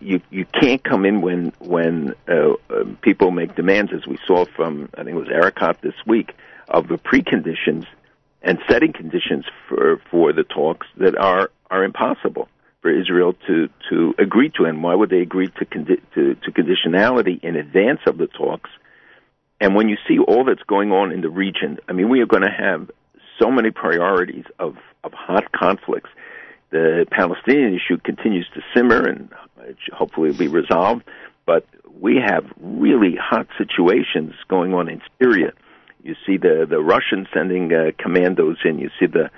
you 0.00 0.20
you 0.30 0.46
can't 0.58 0.82
come 0.82 1.04
in 1.04 1.20
when 1.20 1.52
when 1.58 2.14
uh, 2.28 2.52
uh, 2.70 2.84
people 3.02 3.30
make 3.30 3.56
demands, 3.56 3.92
as 3.92 4.06
we 4.06 4.18
saw 4.26 4.44
from 4.44 4.88
I 4.94 5.04
think 5.04 5.16
it 5.16 5.20
was 5.20 5.28
Erekat 5.28 5.80
this 5.80 5.94
week, 6.06 6.32
of 6.68 6.88
the 6.88 6.96
preconditions 6.96 7.86
and 8.44 8.58
setting 8.68 8.92
conditions 8.92 9.46
for 9.68 10.00
for 10.10 10.32
the 10.32 10.44
talks 10.44 10.86
that 10.98 11.16
are 11.16 11.50
are 11.70 11.82
impossible 11.82 12.48
for 12.82 12.90
Israel 12.90 13.32
to 13.46 13.68
to 13.88 14.14
agree 14.18 14.50
to. 14.56 14.64
And 14.64 14.82
why 14.82 14.94
would 14.94 15.10
they 15.10 15.20
agree 15.20 15.48
to 15.48 15.64
condi- 15.64 16.02
to, 16.14 16.34
to 16.34 16.52
conditionality 16.52 17.42
in 17.42 17.56
advance 17.56 18.00
of 18.06 18.18
the 18.18 18.26
talks? 18.26 18.70
And 19.60 19.74
when 19.74 19.88
you 19.88 19.96
see 20.06 20.18
all 20.18 20.44
that's 20.44 20.62
going 20.64 20.92
on 20.92 21.10
in 21.10 21.22
the 21.22 21.30
region, 21.30 21.78
I 21.88 21.92
mean, 21.92 22.10
we 22.10 22.20
are 22.20 22.26
going 22.26 22.42
to 22.42 22.50
have 22.50 22.90
so 23.40 23.50
many 23.50 23.70
priorities 23.70 24.44
of 24.58 24.76
of 25.02 25.12
hot 25.12 25.50
conflicts. 25.52 26.10
The 26.70 27.06
Palestinian 27.10 27.74
issue 27.74 27.98
continues 27.98 28.46
to 28.54 28.60
simmer, 28.74 29.02
and 29.08 29.30
hopefully 29.92 30.32
be 30.32 30.48
resolved. 30.48 31.02
But 31.46 31.66
we 32.00 32.16
have 32.16 32.44
really 32.60 33.16
hot 33.16 33.46
situations 33.56 34.34
going 34.48 34.74
on 34.74 34.88
in 34.88 35.00
Syria. 35.18 35.52
You 36.04 36.14
see 36.26 36.36
the 36.36 36.66
the 36.68 36.80
Russians 36.80 37.28
sending 37.32 37.72
uh, 37.72 37.90
commandos 37.98 38.58
in. 38.64 38.78
You 38.78 38.90
see 39.00 39.06
the 39.06 39.30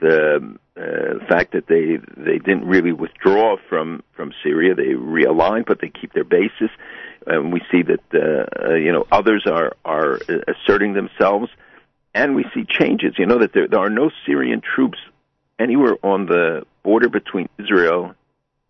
the 0.00 0.56
uh, 0.76 1.26
fact 1.26 1.52
that 1.52 1.66
they 1.66 1.98
they 2.16 2.38
didn't 2.38 2.66
really 2.66 2.92
withdraw 2.92 3.56
from 3.68 4.02
from 4.16 4.32
Syria. 4.42 4.74
They 4.74 4.94
realigned, 4.94 5.66
but 5.66 5.80
they 5.82 5.90
keep 5.90 6.14
their 6.14 6.24
bases. 6.24 6.70
And 7.26 7.52
we 7.52 7.60
see 7.70 7.82
that 7.82 8.02
uh, 8.14 8.70
uh, 8.70 8.74
you 8.74 8.90
know 8.90 9.06
others 9.12 9.44
are 9.46 9.74
are 9.84 10.18
asserting 10.48 10.94
themselves, 10.94 11.50
and 12.14 12.34
we 12.34 12.44
see 12.54 12.64
changes. 12.66 13.14
You 13.18 13.26
know 13.26 13.40
that 13.40 13.52
there 13.52 13.68
there 13.68 13.80
are 13.80 13.90
no 13.90 14.10
Syrian 14.24 14.62
troops 14.62 14.98
anywhere 15.58 15.96
on 16.02 16.24
the 16.24 16.66
border 16.82 17.10
between 17.10 17.50
Israel 17.58 18.14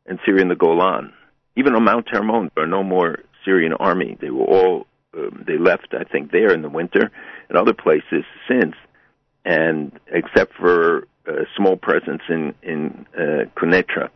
and 0.06 0.18
Syria 0.26 0.42
and 0.42 0.50
the 0.50 0.56
Golan. 0.56 1.12
Even 1.56 1.76
on 1.76 1.84
Mount 1.84 2.08
Hermon, 2.10 2.50
there 2.56 2.64
are 2.64 2.74
no 2.78 2.82
more 2.82 3.20
Syrian 3.44 3.74
army. 3.74 4.18
They 4.20 4.30
were 4.30 4.44
all 4.44 4.86
um, 5.16 5.44
they 5.46 5.58
left, 5.58 5.88
I 5.92 6.04
think, 6.04 6.30
there 6.30 6.52
in 6.52 6.62
the 6.62 6.68
winter 6.68 7.10
and 7.48 7.58
other 7.58 7.74
places 7.74 8.24
since, 8.48 8.74
and 9.44 9.92
except 10.08 10.54
for 10.54 11.06
a 11.26 11.44
small 11.56 11.76
presence 11.76 12.22
in 12.28 12.54
in 12.62 13.06
uh, 13.16 13.44
Quneitra, 13.56 14.10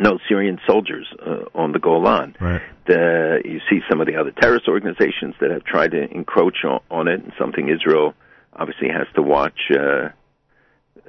no 0.00 0.18
Syrian 0.28 0.58
soldiers 0.66 1.06
uh, 1.24 1.44
on 1.54 1.72
the 1.72 1.78
Golan. 1.78 2.36
Right. 2.40 2.62
The, 2.86 3.40
you 3.44 3.60
see 3.68 3.80
some 3.90 4.00
of 4.00 4.06
the 4.06 4.16
other 4.16 4.30
terrorist 4.30 4.68
organizations 4.68 5.34
that 5.40 5.50
have 5.50 5.64
tried 5.64 5.90
to 5.92 6.08
encroach 6.10 6.58
on, 6.64 6.80
on 6.90 7.08
it, 7.08 7.22
and 7.22 7.32
something 7.38 7.68
Israel 7.68 8.14
obviously 8.52 8.88
has 8.88 9.06
to 9.16 9.22
watch 9.22 9.58
uh, 9.72 10.08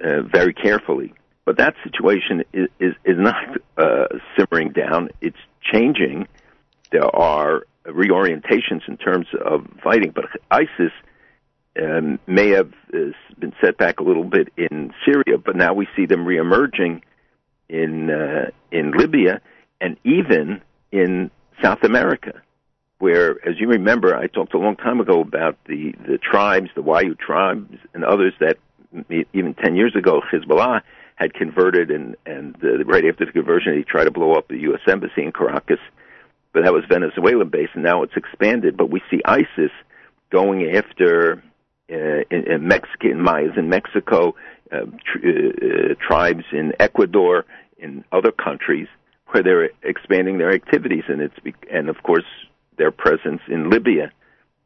uh, 0.04 0.22
very 0.34 0.54
carefully. 0.54 1.14
But 1.46 1.58
that 1.58 1.76
situation 1.84 2.44
is 2.54 2.68
is, 2.80 2.94
is 3.06 3.18
not 3.18 3.58
uh, 3.78 4.08
simmering 4.38 4.72
down; 4.72 5.10
it's 5.22 5.38
changing. 5.72 6.28
There 6.92 7.16
are 7.16 7.64
reorientations 7.88 8.88
in 8.88 8.98
terms 8.98 9.28
of 9.46 9.66
fighting, 9.84 10.12
but 10.14 10.26
ISIS 10.52 10.92
um, 11.82 12.20
may 12.28 12.50
have 12.50 12.72
uh, 12.94 13.12
been 13.40 13.54
set 13.62 13.78
back 13.78 14.00
a 14.00 14.04
little 14.04 14.24
bit 14.24 14.50
in 14.58 14.94
Syria, 15.06 15.38
but 15.38 15.56
now 15.56 15.74
we 15.74 15.88
see 15.96 16.06
them 16.06 16.26
reemerging 16.26 17.02
in 17.70 18.10
uh, 18.10 18.50
in 18.72 18.92
Libya, 18.92 19.42
and 19.80 19.98
even 20.04 20.62
in 20.92 21.30
South 21.62 21.84
America, 21.84 22.42
where, 23.00 23.32
as 23.48 23.60
you 23.60 23.68
remember, 23.68 24.16
I 24.16 24.28
talked 24.28 24.54
a 24.54 24.58
long 24.58 24.76
time 24.76 25.00
ago 25.00 25.22
about 25.22 25.58
the, 25.68 25.94
the 26.08 26.18
tribes, 26.18 26.70
the 26.76 26.82
Wayuu 26.82 27.18
tribes, 27.18 27.78
and 27.94 28.04
others 28.04 28.34
that 28.40 28.58
even 29.34 29.54
10 29.54 29.76
years 29.76 29.96
ago, 29.96 30.22
Hezbollah 30.32 30.82
had 31.16 31.34
converted, 31.34 31.92
and, 31.92 32.16
and 32.26 32.56
uh, 32.64 32.84
right 32.86 33.04
after 33.06 33.26
the 33.26 33.32
conversion, 33.32 33.76
he 33.76 33.84
tried 33.84 34.06
to 34.06 34.12
blow 34.12 34.34
up 34.34 34.48
the 34.48 34.60
U.S. 34.62 34.82
Embassy 34.88 35.24
in 35.24 35.32
Caracas, 35.32 35.80
but 36.53 36.64
that 36.64 36.74
was 36.74 36.84
Venezuela 36.90 37.45
based, 37.45 37.72
and 37.76 37.84
now 37.84 38.03
it's 38.03 38.15
expanded. 38.15 38.78
But 38.78 38.90
we 38.90 39.02
see 39.10 39.22
ISIS 39.26 39.72
going 40.32 40.76
after 40.76 41.44
uh, 41.90 41.95
in, 42.30 42.52
in 42.52 42.68
Mexican 42.68 43.22
Mayas 43.22 43.53
in 43.57 43.69
Mexico, 43.69 44.36
uh, 44.72 44.86
tr- 45.06 45.26
uh, 45.26 45.32
uh, 45.32 45.95
tribes 46.06 46.44
in 46.52 46.74
Ecuador, 46.80 47.45
in 47.78 48.03
other 48.11 48.32
countries 48.32 48.88
where 49.28 49.44
they're 49.44 49.69
expanding 49.84 50.38
their 50.38 50.52
activities, 50.52 51.03
and 51.07 51.22
it's 51.22 51.40
be- 51.40 51.53
and 51.72 51.90
of 51.90 52.02
course 52.03 52.26
their 52.78 52.91
presence 52.91 53.41
in 53.48 53.69
Libya 53.69 54.11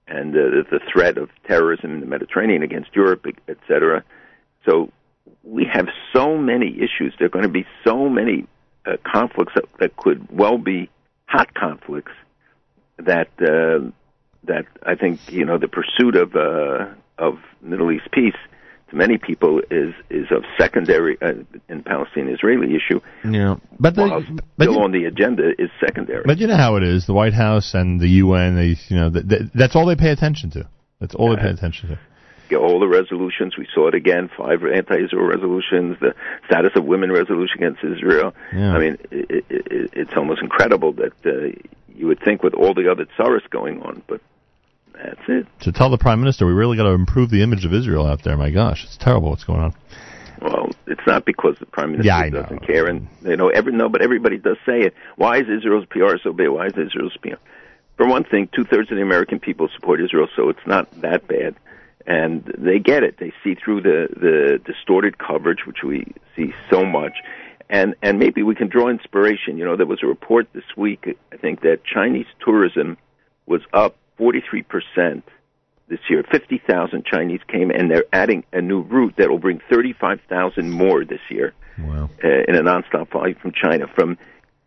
and 0.07 0.35
uh, 0.35 0.63
the 0.69 0.79
threat 0.91 1.17
of 1.17 1.29
terrorism 1.47 1.93
in 1.93 1.99
the 2.01 2.05
Mediterranean 2.05 2.63
against 2.63 2.89
Europe, 2.93 3.25
etc. 3.47 4.03
So 4.65 4.91
we 5.43 5.65
have 5.71 5.87
so 6.13 6.37
many 6.37 6.77
issues. 6.77 7.13
There 7.17 7.27
are 7.27 7.29
going 7.29 7.43
to 7.43 7.49
be 7.49 7.65
so 7.85 8.09
many 8.09 8.45
uh, 8.85 8.97
conflicts 9.09 9.53
that, 9.55 9.65
that 9.79 9.95
could 9.95 10.27
well 10.31 10.57
be 10.57 10.89
hot 11.31 11.53
conflicts 11.53 12.11
that 12.97 13.29
uh, 13.41 13.89
that 14.47 14.65
I 14.85 14.95
think 14.95 15.19
you 15.31 15.45
know 15.45 15.57
the 15.57 15.67
pursuit 15.67 16.15
of 16.15 16.35
uh, 16.35 16.93
of 17.17 17.35
Middle 17.61 17.91
East 17.91 18.07
peace 18.11 18.35
to 18.89 18.95
many 18.95 19.17
people 19.17 19.61
is 19.71 19.93
is 20.09 20.27
of 20.31 20.43
secondary 20.59 21.17
uh, 21.21 21.33
in 21.69 21.83
Palestine-Israeli 21.83 22.75
issue. 22.75 22.99
Yeah, 23.23 23.55
but 23.79 23.95
the, 23.95 24.41
but 24.57 24.65
still 24.65 24.73
you- 24.75 24.81
on 24.83 24.91
the 24.91 25.05
agenda 25.05 25.51
is 25.57 25.69
secondary. 25.79 26.23
But 26.25 26.37
you 26.39 26.47
know 26.47 26.57
how 26.57 26.75
it 26.75 26.83
is. 26.83 27.05
The 27.07 27.13
White 27.13 27.33
House 27.33 27.73
and 27.73 27.99
the 27.99 28.09
UN, 28.23 28.55
they, 28.55 28.75
you 28.89 28.95
know, 28.99 29.09
th- 29.11 29.27
th- 29.27 29.41
that's 29.55 29.75
all 29.75 29.85
they 29.85 29.95
pay 29.95 30.09
attention 30.11 30.51
to. 30.51 30.67
That's 30.99 31.15
all 31.15 31.35
they 31.35 31.41
pay 31.41 31.49
attention 31.49 31.89
to. 31.89 31.99
All 32.59 32.79
the 32.79 32.87
resolutions. 32.87 33.57
We 33.57 33.67
saw 33.73 33.87
it 33.87 33.95
again. 33.95 34.29
Five 34.37 34.63
anti-Israel 34.63 35.25
resolutions. 35.25 35.97
The 35.99 36.15
status 36.45 36.71
of 36.75 36.85
women 36.85 37.11
resolution 37.11 37.63
against 37.63 37.83
Israel. 37.83 38.33
Yeah. 38.53 38.73
I 38.73 38.79
mean, 38.79 38.97
it, 39.11 39.29
it, 39.29 39.45
it, 39.49 39.89
it's 39.93 40.13
almost 40.15 40.41
incredible 40.41 40.93
that 40.93 41.13
uh, 41.25 41.57
you 41.95 42.07
would 42.07 42.19
think 42.19 42.43
with 42.43 42.53
all 42.53 42.73
the 42.73 42.91
other 42.91 43.05
tsaras 43.17 43.47
going 43.49 43.81
on, 43.81 44.01
but 44.07 44.21
that's 44.93 45.21
it. 45.27 45.47
To 45.61 45.71
tell 45.71 45.89
the 45.89 45.97
Prime 45.97 46.19
Minister, 46.19 46.45
we 46.45 46.53
really 46.53 46.77
got 46.77 46.83
to 46.83 46.91
improve 46.91 47.29
the 47.29 47.41
image 47.41 47.65
of 47.65 47.73
Israel 47.73 48.05
out 48.05 48.23
there. 48.23 48.37
My 48.37 48.51
gosh, 48.51 48.83
it's 48.83 48.97
terrible 48.97 49.29
what's 49.29 49.43
going 49.43 49.61
on. 49.61 49.73
Well, 50.41 50.71
it's 50.87 51.05
not 51.05 51.25
because 51.25 51.55
the 51.59 51.67
prime 51.67 51.91
minister 51.91 52.07
Yeah, 52.07 52.29
doesn't 52.29 52.65
care, 52.65 52.87
and 52.87 53.07
you 53.23 53.37
know, 53.37 53.49
every 53.49 53.73
no, 53.73 53.89
but 53.89 54.01
everybody 54.01 54.37
does 54.39 54.57
say 54.65 54.81
it. 54.81 54.95
Why 55.15 55.37
is 55.37 55.47
Israel's 55.47 55.85
PR 55.85 56.17
so 56.23 56.33
bad? 56.33 56.49
Why 56.49 56.65
is 56.65 56.73
Israel's 56.73 57.15
PR? 57.21 57.35
For 57.97 58.07
one 58.07 58.23
thing, 58.23 58.49
two 58.51 58.63
thirds 58.63 58.89
of 58.89 58.97
the 58.97 59.03
American 59.03 59.39
people 59.39 59.69
support 59.75 60.01
Israel, 60.01 60.27
so 60.35 60.49
it's 60.49 60.65
not 60.65 60.89
that 61.01 61.27
bad, 61.27 61.55
and 62.07 62.43
they 62.57 62.79
get 62.79 63.03
it. 63.03 63.17
They 63.19 63.33
see 63.43 63.55
through 63.55 63.81
the 63.81 64.07
the 64.15 64.59
distorted 64.65 65.17
coverage, 65.17 65.65
which 65.65 65.83
we 65.83 66.13
see 66.35 66.53
so 66.69 66.83
much, 66.85 67.13
and 67.69 67.95
and 68.01 68.19
maybe 68.19 68.43
we 68.43 68.55
can 68.55 68.67
draw 68.67 68.89
inspiration. 68.89 69.57
You 69.57 69.65
know, 69.65 69.75
there 69.77 69.85
was 69.85 69.99
a 70.03 70.07
report 70.07 70.47
this 70.53 70.63
week, 70.77 71.17
I 71.31 71.37
think, 71.37 71.61
that 71.61 71.83
Chinese 71.83 72.27
tourism 72.45 72.97
was 73.45 73.61
up 73.73 73.95
forty 74.17 74.41
three 74.47 74.63
percent 74.63 75.23
this 75.87 75.99
year. 76.09 76.23
50,000 76.31 77.03
Chinese 77.05 77.41
came, 77.49 77.69
and 77.69 77.91
they're 77.91 78.05
adding 78.13 78.45
a 78.53 78.61
new 78.61 78.79
route 78.79 79.13
that 79.17 79.29
will 79.29 79.39
bring 79.39 79.59
35,000 79.69 80.69
more 80.69 81.03
this 81.03 81.19
year 81.29 81.53
Wow. 81.77 82.09
uh, 82.23 82.27
in 82.47 82.55
a 82.55 82.61
nonstop 82.61 83.11
flight 83.11 83.37
from 83.41 83.51
China. 83.51 83.87
From 83.93 84.17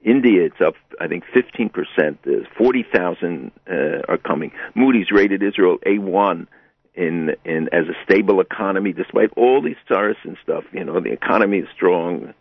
India, 0.03 0.45
it's 0.45 0.61
up, 0.61 0.75
I 1.01 1.09
think, 1.09 1.25
15%. 1.35 2.47
40,000 2.59 3.51
uh, 3.67 3.73
are 4.07 4.19
coming. 4.19 4.53
Moody's 4.75 5.11
rated 5.11 5.43
Israel 5.43 5.79
A1 5.87 6.47
in 6.95 7.31
in 7.45 7.69
as 7.73 7.87
a 7.89 7.95
stable 8.05 8.41
economy, 8.41 8.93
despite 8.93 9.31
all 9.37 9.61
these 9.63 9.77
tariffs 9.89 10.21
and 10.25 10.37
stuff. 10.43 10.65
You 10.73 10.85
know, 10.85 11.01
the 11.01 11.13
economy 11.13 11.59
is 11.59 11.69
strong. 11.75 12.35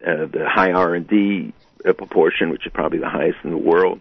Uh, 0.00 0.26
the 0.26 0.46
high 0.48 0.70
R 0.70 0.94
and 0.94 1.08
D 1.08 1.52
uh, 1.86 1.92
proportion, 1.92 2.50
which 2.50 2.64
is 2.66 2.72
probably 2.72 3.00
the 3.00 3.08
highest 3.08 3.38
in 3.42 3.50
the 3.50 3.58
world, 3.58 4.00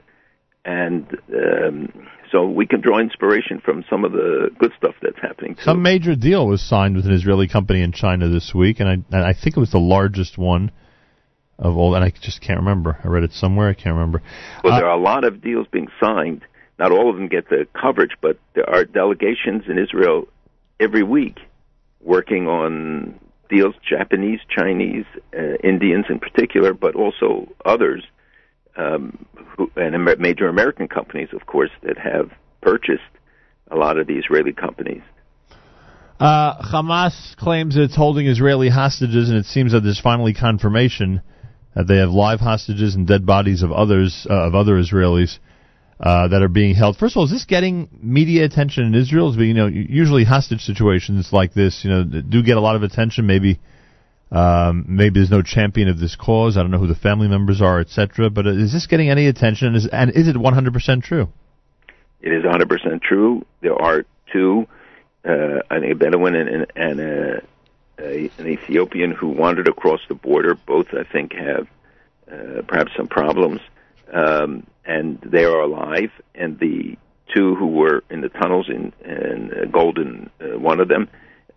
and 0.63 1.07
um, 1.33 1.91
so 2.31 2.45
we 2.45 2.67
can 2.67 2.81
draw 2.81 2.99
inspiration 2.99 3.59
from 3.63 3.83
some 3.89 4.05
of 4.05 4.11
the 4.11 4.51
good 4.59 4.71
stuff 4.77 4.93
that's 5.01 5.19
happening. 5.19 5.55
Too. 5.55 5.61
Some 5.63 5.81
major 5.81 6.15
deal 6.15 6.45
was 6.47 6.61
signed 6.61 6.95
with 6.95 7.05
an 7.07 7.13
Israeli 7.13 7.47
company 7.47 7.81
in 7.81 7.93
China 7.93 8.29
this 8.29 8.53
week, 8.53 8.79
and 8.79 8.87
I 8.87 8.93
and 8.93 9.25
I 9.25 9.33
think 9.33 9.57
it 9.57 9.59
was 9.59 9.71
the 9.71 9.79
largest 9.79 10.37
one 10.37 10.71
of 11.57 11.75
all. 11.75 11.95
And 11.95 12.03
I 12.03 12.11
just 12.21 12.41
can't 12.41 12.59
remember. 12.59 12.99
I 13.03 13.07
read 13.07 13.23
it 13.23 13.33
somewhere. 13.33 13.69
I 13.69 13.73
can't 13.73 13.95
remember. 13.95 14.21
Well, 14.63 14.73
Uh, 14.73 14.79
there 14.79 14.87
are 14.87 14.97
a 14.97 15.01
lot 15.01 15.23
of 15.23 15.41
deals 15.41 15.65
being 15.71 15.87
signed. 15.99 16.43
Not 16.79 16.91
all 16.91 17.09
of 17.09 17.15
them 17.15 17.27
get 17.27 17.49
the 17.49 17.67
coverage, 17.79 18.11
but 18.21 18.39
there 18.53 18.69
are 18.69 18.85
delegations 18.85 19.63
in 19.67 19.77
Israel 19.77 20.27
every 20.79 21.03
week 21.03 21.37
working 22.01 22.47
on 22.47 23.19
deals, 23.49 23.75
Japanese, 23.87 24.39
Chinese, 24.49 25.05
uh, 25.37 25.55
Indians 25.63 26.05
in 26.09 26.19
particular, 26.19 26.73
but 26.73 26.95
also 26.95 27.47
others, 27.65 28.03
um, 28.75 29.25
who, 29.55 29.71
and 29.75 29.95
Amer- 29.95 30.17
major 30.17 30.47
American 30.47 30.87
companies, 30.87 31.29
of 31.33 31.45
course, 31.45 31.71
that 31.81 31.97
have 31.97 32.31
purchased 32.61 33.01
a 33.71 33.75
lot 33.75 33.97
of 33.97 34.07
the 34.07 34.13
Israeli 34.13 34.53
companies. 34.53 35.01
Uh, 36.19 36.61
Hamas 36.61 37.35
claims 37.37 37.77
it's 37.77 37.95
holding 37.95 38.27
Israeli 38.27 38.69
hostages, 38.69 39.29
and 39.29 39.37
it 39.37 39.45
seems 39.45 39.71
that 39.71 39.81
there's 39.81 39.99
finally 39.99 40.33
confirmation 40.33 41.21
that 41.75 41.87
they 41.87 41.97
have 41.97 42.09
live 42.09 42.39
hostages 42.39 42.95
and 42.95 43.07
dead 43.07 43.25
bodies 43.25 43.61
of 43.61 43.71
others 43.71 44.25
uh, 44.29 44.33
of 44.33 44.55
other 44.55 44.73
Israelis 44.73 45.37
uh, 45.99 46.27
that 46.27 46.41
are 46.41 46.47
being 46.47 46.75
held. 46.75 46.97
First 46.97 47.13
of 47.13 47.17
all, 47.17 47.25
is 47.25 47.31
this 47.31 47.45
getting 47.45 47.89
media 48.01 48.45
attention 48.45 48.83
in 48.83 48.95
Israel? 48.95 49.31
Is, 49.31 49.37
You 49.37 49.53
know, 49.53 49.67
usually 49.67 50.23
hostage 50.23 50.61
situations 50.61 51.29
like 51.31 51.53
this, 51.53 51.83
you 51.83 51.89
know, 51.89 52.03
do 52.03 52.43
get 52.43 52.57
a 52.57 52.61
lot 52.61 52.75
of 52.75 52.83
attention. 52.83 53.25
Maybe, 53.25 53.59
um, 54.31 54.85
maybe 54.87 55.19
there's 55.19 55.31
no 55.31 55.41
champion 55.41 55.87
of 55.87 55.99
this 55.99 56.15
cause. 56.15 56.55
I 56.55 56.61
don't 56.61 56.71
know 56.71 56.79
who 56.79 56.87
the 56.87 56.95
family 56.95 57.27
members 57.27 57.61
are, 57.61 57.79
etc. 57.79 58.29
But 58.29 58.45
is 58.45 58.71
this 58.71 58.85
getting 58.85 59.09
any 59.09 59.27
attention? 59.27 59.69
And 59.69 59.75
is, 59.75 59.87
and 59.91 60.11
is 60.11 60.27
it 60.27 60.35
100% 60.35 61.03
true? 61.03 61.29
It 62.21 62.31
is 62.31 62.43
100% 62.43 63.01
true. 63.01 63.45
There 63.61 63.79
are 63.79 64.05
two, 64.31 64.67
uh, 65.25 65.61
a 65.71 65.93
Bedouin 65.93 66.35
and, 66.35 66.49
and, 66.49 66.67
and 66.75 66.99
a, 66.99 67.41
a, 67.99 68.31
an 68.37 68.47
Ethiopian 68.47 69.11
who 69.11 69.29
wandered 69.29 69.67
across 69.67 70.01
the 70.07 70.15
border. 70.15 70.55
Both, 70.55 70.87
I 70.93 71.03
think, 71.11 71.33
have 71.33 71.67
uh, 72.31 72.61
perhaps 72.67 72.91
some 72.95 73.07
problems, 73.07 73.61
um, 74.13 74.65
and 74.85 75.19
they 75.21 75.45
are 75.45 75.61
alive. 75.61 76.11
And 76.35 76.59
the 76.59 76.97
two 77.35 77.55
who 77.55 77.67
were 77.67 78.03
in 78.09 78.21
the 78.21 78.29
tunnels 78.29 78.69
in, 78.69 78.93
in 79.03 79.51
uh, 79.51 79.65
Goldin, 79.71 80.29
uh, 80.39 80.57
one 80.59 80.79
of 80.79 80.87
them, 80.87 81.09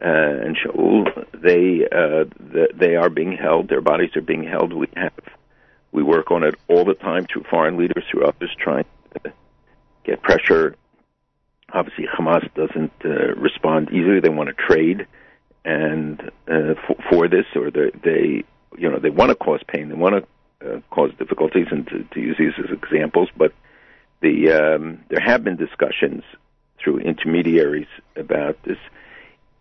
uh, 0.02 0.06
and 0.06 0.56
Shaul, 0.56 1.04
they 1.34 1.84
uh, 1.84 2.24
the, 2.38 2.68
they 2.74 2.96
are 2.96 3.10
being 3.10 3.36
held. 3.36 3.68
Their 3.68 3.82
bodies 3.82 4.16
are 4.16 4.22
being 4.22 4.44
held. 4.44 4.72
We 4.72 4.88
have 4.96 5.12
we 5.92 6.02
work 6.02 6.30
on 6.30 6.42
it 6.42 6.54
all 6.68 6.84
the 6.84 6.94
time 6.94 7.26
through 7.30 7.44
foreign 7.50 7.76
leaders, 7.76 8.04
through 8.10 8.24
others, 8.24 8.50
trying 8.58 8.84
to 9.24 9.32
get 10.04 10.22
pressure. 10.22 10.76
Obviously, 11.72 12.06
Hamas 12.06 12.48
doesn't 12.54 12.92
uh, 13.04 13.34
respond 13.34 13.90
easily. 13.90 14.20
They 14.20 14.28
want 14.28 14.48
to 14.48 14.54
trade, 14.54 15.06
and 15.64 16.20
uh, 16.48 16.74
for, 16.86 16.96
for 17.10 17.28
this, 17.28 17.46
or 17.54 17.70
they, 17.70 17.90
they, 18.02 18.44
you 18.78 18.90
know, 18.90 18.98
they 18.98 19.10
want 19.10 19.30
to 19.30 19.34
cause 19.34 19.60
pain. 19.68 19.88
They 19.88 19.94
want 19.94 20.14
to 20.14 20.26
uh, 20.64 20.80
cause 20.90 21.10
difficulties, 21.18 21.66
and 21.70 21.86
to, 21.88 22.04
to 22.14 22.20
use 22.20 22.36
these 22.38 22.52
as 22.58 22.70
examples. 22.70 23.28
But 23.36 23.52
the 24.20 24.52
um, 24.52 25.04
there 25.08 25.20
have 25.20 25.44
been 25.44 25.56
discussions 25.56 26.22
through 26.82 26.98
intermediaries 26.98 27.88
about 28.16 28.62
this. 28.64 28.78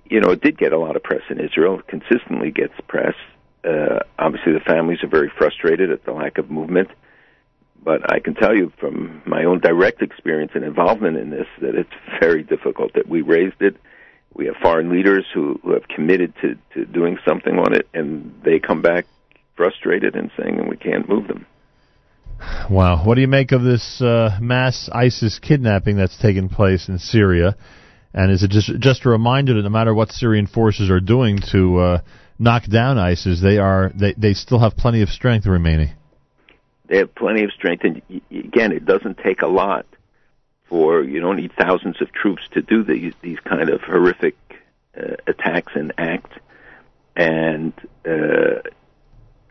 You 0.05 0.21
know, 0.21 0.31
it 0.31 0.41
did 0.41 0.57
get 0.57 0.73
a 0.73 0.79
lot 0.79 0.95
of 0.95 1.03
press 1.03 1.21
in 1.29 1.39
Israel. 1.39 1.79
It 1.79 1.87
consistently 1.87 2.51
gets 2.51 2.73
press. 2.87 3.15
Uh, 3.63 3.99
obviously, 4.17 4.53
the 4.53 4.59
families 4.61 5.03
are 5.03 5.07
very 5.07 5.31
frustrated 5.37 5.91
at 5.91 6.03
the 6.05 6.11
lack 6.11 6.37
of 6.37 6.49
movement. 6.49 6.89
But 7.81 8.11
I 8.11 8.19
can 8.19 8.35
tell 8.35 8.55
you 8.55 8.73
from 8.77 9.21
my 9.25 9.45
own 9.45 9.59
direct 9.59 10.01
experience 10.01 10.51
and 10.53 10.65
involvement 10.65 11.17
in 11.17 11.29
this 11.29 11.47
that 11.61 11.75
it's 11.75 11.93
very 12.19 12.43
difficult. 12.43 12.93
That 12.93 13.07
we 13.07 13.21
raised 13.21 13.61
it. 13.61 13.77
We 14.33 14.47
have 14.47 14.55
foreign 14.61 14.91
leaders 14.91 15.25
who, 15.33 15.59
who 15.63 15.73
have 15.73 15.87
committed 15.87 16.33
to, 16.41 16.57
to 16.73 16.85
doing 16.85 17.17
something 17.25 17.57
on 17.57 17.73
it, 17.73 17.87
and 17.93 18.39
they 18.43 18.59
come 18.59 18.81
back 18.81 19.05
frustrated 19.59 20.15
and 20.15 20.31
saying, 20.37 20.69
we 20.69 20.77
can't 20.77 21.09
move 21.09 21.27
them. 21.27 21.45
Wow. 22.69 23.03
What 23.05 23.15
do 23.15 23.21
you 23.21 23.27
make 23.27 23.51
of 23.51 23.61
this 23.61 24.01
uh, 24.01 24.37
mass 24.41 24.89
ISIS 24.93 25.37
kidnapping 25.39 25.97
that's 25.97 26.17
taken 26.17 26.47
place 26.47 26.87
in 26.87 26.97
Syria? 26.97 27.57
And 28.13 28.31
is 28.31 28.41
it 28.41 28.51
just 28.51 28.71
just 28.79 29.05
a 29.05 29.09
reminder 29.09 29.53
that 29.55 29.63
no 29.63 29.69
matter 29.69 29.93
what 29.93 30.11
Syrian 30.11 30.47
forces 30.47 30.89
are 30.89 31.01
doing 31.01 31.39
to 31.51 31.79
uh, 31.79 32.01
knock 32.39 32.63
down 32.67 32.97
ISIS, 32.97 33.41
they 33.41 33.57
are 33.57 33.91
they, 33.93 34.13
they 34.13 34.33
still 34.33 34.59
have 34.59 34.77
plenty 34.77 35.01
of 35.01 35.09
strength 35.09 35.45
remaining? 35.45 35.89
They 36.87 36.99
have 36.99 37.13
plenty 37.13 37.43
of 37.43 37.51
strength, 37.51 37.83
and 37.83 38.01
again, 38.31 38.71
it 38.71 38.85
doesn't 38.85 39.19
take 39.19 39.41
a 39.41 39.47
lot 39.47 39.85
for 40.69 41.03
you 41.03 41.19
don't 41.19 41.35
need 41.35 41.51
thousands 41.59 42.01
of 42.01 42.11
troops 42.13 42.43
to 42.53 42.61
do 42.61 42.83
these 42.83 43.13
these 43.21 43.39
kind 43.41 43.69
of 43.69 43.81
horrific 43.81 44.37
uh, 44.97 45.15
attacks 45.27 45.73
and 45.75 45.93
acts. 45.97 46.31
And 47.15 47.73
uh, 48.07 48.61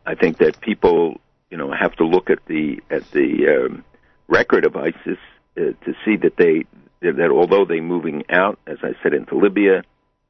I 0.09 0.15
think 0.15 0.39
that 0.39 0.59
people 0.63 1.21
you 1.51 1.59
know 1.59 1.71
have 1.71 1.95
to 1.97 2.05
look 2.05 2.31
at 2.31 2.39
the 2.47 2.81
at 2.91 3.09
the 3.11 3.67
um, 3.67 3.85
record 4.27 4.65
of 4.65 4.75
ISIS 4.75 5.19
uh, 5.59 5.61
to 5.85 5.95
see 6.03 6.17
that 6.17 6.37
they 6.39 6.65
that 7.03 7.31
although 7.31 7.67
they're 7.67 7.83
moving 7.83 8.25
out, 8.31 8.59
as 8.67 8.79
I 8.83 8.93
said, 9.03 9.13
into 9.13 9.37
Libya, 9.37 9.83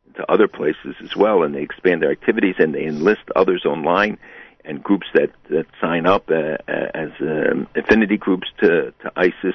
into 0.08 0.30
other 0.30 0.48
places 0.48 0.96
as 1.00 1.14
well, 1.14 1.44
and 1.44 1.54
they 1.54 1.62
expand 1.62 2.02
their 2.02 2.10
activities 2.10 2.56
and 2.58 2.74
they 2.74 2.84
enlist 2.84 3.22
others 3.36 3.64
online 3.64 4.18
and 4.64 4.82
groups 4.82 5.06
that 5.14 5.30
that 5.48 5.66
sign 5.80 6.06
up 6.06 6.28
uh, 6.28 6.56
uh, 6.66 6.90
as 6.94 7.10
um, 7.20 7.68
affinity 7.76 8.16
groups 8.16 8.48
to 8.60 8.92
to 9.02 9.12
ISIS. 9.14 9.54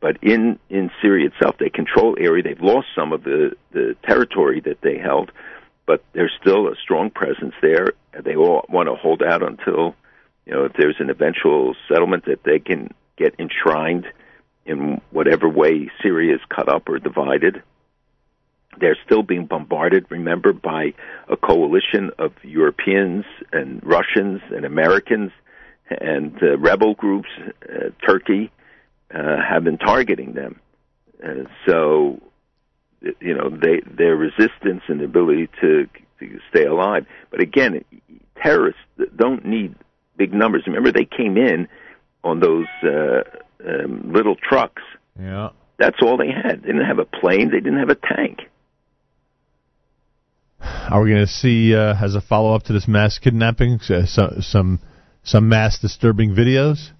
But 0.00 0.16
in 0.22 0.58
in 0.70 0.90
Syria 1.00 1.28
itself, 1.28 1.58
they 1.58 1.70
control 1.70 2.16
area. 2.18 2.42
They've 2.42 2.60
lost 2.60 2.88
some 2.96 3.12
of 3.12 3.22
the 3.22 3.56
the 3.70 3.94
territory 4.02 4.58
that 4.62 4.80
they 4.80 4.98
held, 4.98 5.30
but 5.92 6.02
there's 6.14 6.32
still 6.40 6.68
a 6.68 6.76
strong 6.82 7.10
presence 7.10 7.52
there. 7.60 7.88
They 8.18 8.34
all 8.34 8.64
want 8.70 8.88
to 8.88 8.94
hold 8.94 9.22
out 9.22 9.42
until 9.42 9.94
you 10.46 10.54
know 10.54 10.64
if 10.64 10.72
there's 10.72 10.96
an 11.00 11.10
eventual 11.10 11.74
settlement 11.86 12.24
that 12.24 12.44
they 12.44 12.60
can 12.60 12.94
get 13.18 13.34
enshrined 13.38 14.06
in 14.64 15.02
whatever 15.10 15.50
way 15.50 15.90
Syria 16.02 16.36
is 16.36 16.40
cut 16.48 16.70
up 16.70 16.88
or 16.88 16.98
divided. 16.98 17.62
They're 18.80 18.96
still 19.04 19.22
being 19.22 19.44
bombarded, 19.44 20.06
remember, 20.08 20.54
by 20.54 20.94
a 21.28 21.36
coalition 21.36 22.10
of 22.18 22.32
Europeans 22.42 23.26
and 23.52 23.82
Russians 23.84 24.40
and 24.50 24.64
Americans 24.64 25.30
and 25.90 26.42
uh, 26.42 26.56
rebel 26.56 26.94
groups. 26.94 27.28
Uh, 27.38 27.90
Turkey 28.08 28.50
uh, 29.14 29.36
have 29.46 29.62
been 29.62 29.76
targeting 29.76 30.32
them. 30.32 30.58
So, 31.66 32.18
you 33.20 33.34
know, 33.34 33.50
they, 33.50 33.80
their 33.90 34.16
resistance 34.16 34.82
and 34.88 35.00
the 35.00 35.04
ability 35.04 35.48
to, 35.60 35.88
to 36.20 36.38
stay 36.50 36.64
alive. 36.64 37.06
But 37.30 37.40
again, 37.40 37.84
terrorists 38.42 38.80
don't 39.16 39.44
need 39.44 39.74
big 40.16 40.32
numbers. 40.32 40.64
Remember, 40.66 40.92
they 40.92 41.04
came 41.04 41.36
in 41.36 41.68
on 42.24 42.40
those 42.40 42.66
uh, 42.84 43.22
um, 43.66 44.12
little 44.12 44.36
trucks. 44.36 44.82
Yeah. 45.18 45.50
That's 45.78 45.96
all 46.02 46.16
they 46.16 46.30
had. 46.30 46.62
They 46.62 46.68
didn't 46.68 46.86
have 46.86 46.98
a 46.98 47.04
plane. 47.04 47.50
They 47.50 47.60
didn't 47.60 47.78
have 47.78 47.88
a 47.88 47.96
tank. 47.96 48.40
Are 50.60 51.02
we 51.02 51.10
going 51.10 51.26
to 51.26 51.32
see, 51.32 51.74
uh, 51.74 51.94
as 52.00 52.14
a 52.14 52.20
follow 52.20 52.54
up 52.54 52.64
to 52.64 52.72
this 52.72 52.86
mass 52.86 53.18
kidnapping, 53.18 53.80
uh, 53.88 54.06
so, 54.06 54.36
some 54.40 54.80
some 55.24 55.48
mass 55.48 55.78
disturbing 55.78 56.34
videos? 56.34 56.90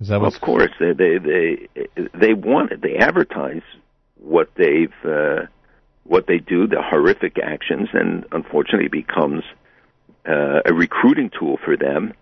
Is 0.00 0.08
that 0.08 0.20
Well, 0.20 0.32
of 0.32 0.40
course, 0.40 0.70
they 0.80 0.92
they 0.92 1.18
they 1.18 2.08
they 2.14 2.34
want 2.34 2.72
it. 2.72 2.82
They 2.82 2.96
advertise 2.96 3.62
what 4.20 4.50
they've 4.56 4.92
uh, 5.04 5.46
what 6.04 6.26
they 6.26 6.38
do, 6.38 6.66
the 6.66 6.82
horrific 6.82 7.38
actions, 7.38 7.90
and 7.92 8.24
unfortunately, 8.32 8.88
becomes 8.88 9.44
uh, 10.26 10.60
a 10.64 10.72
recruiting 10.72 11.30
tool 11.38 11.58
for 11.64 11.76
them, 11.76 12.14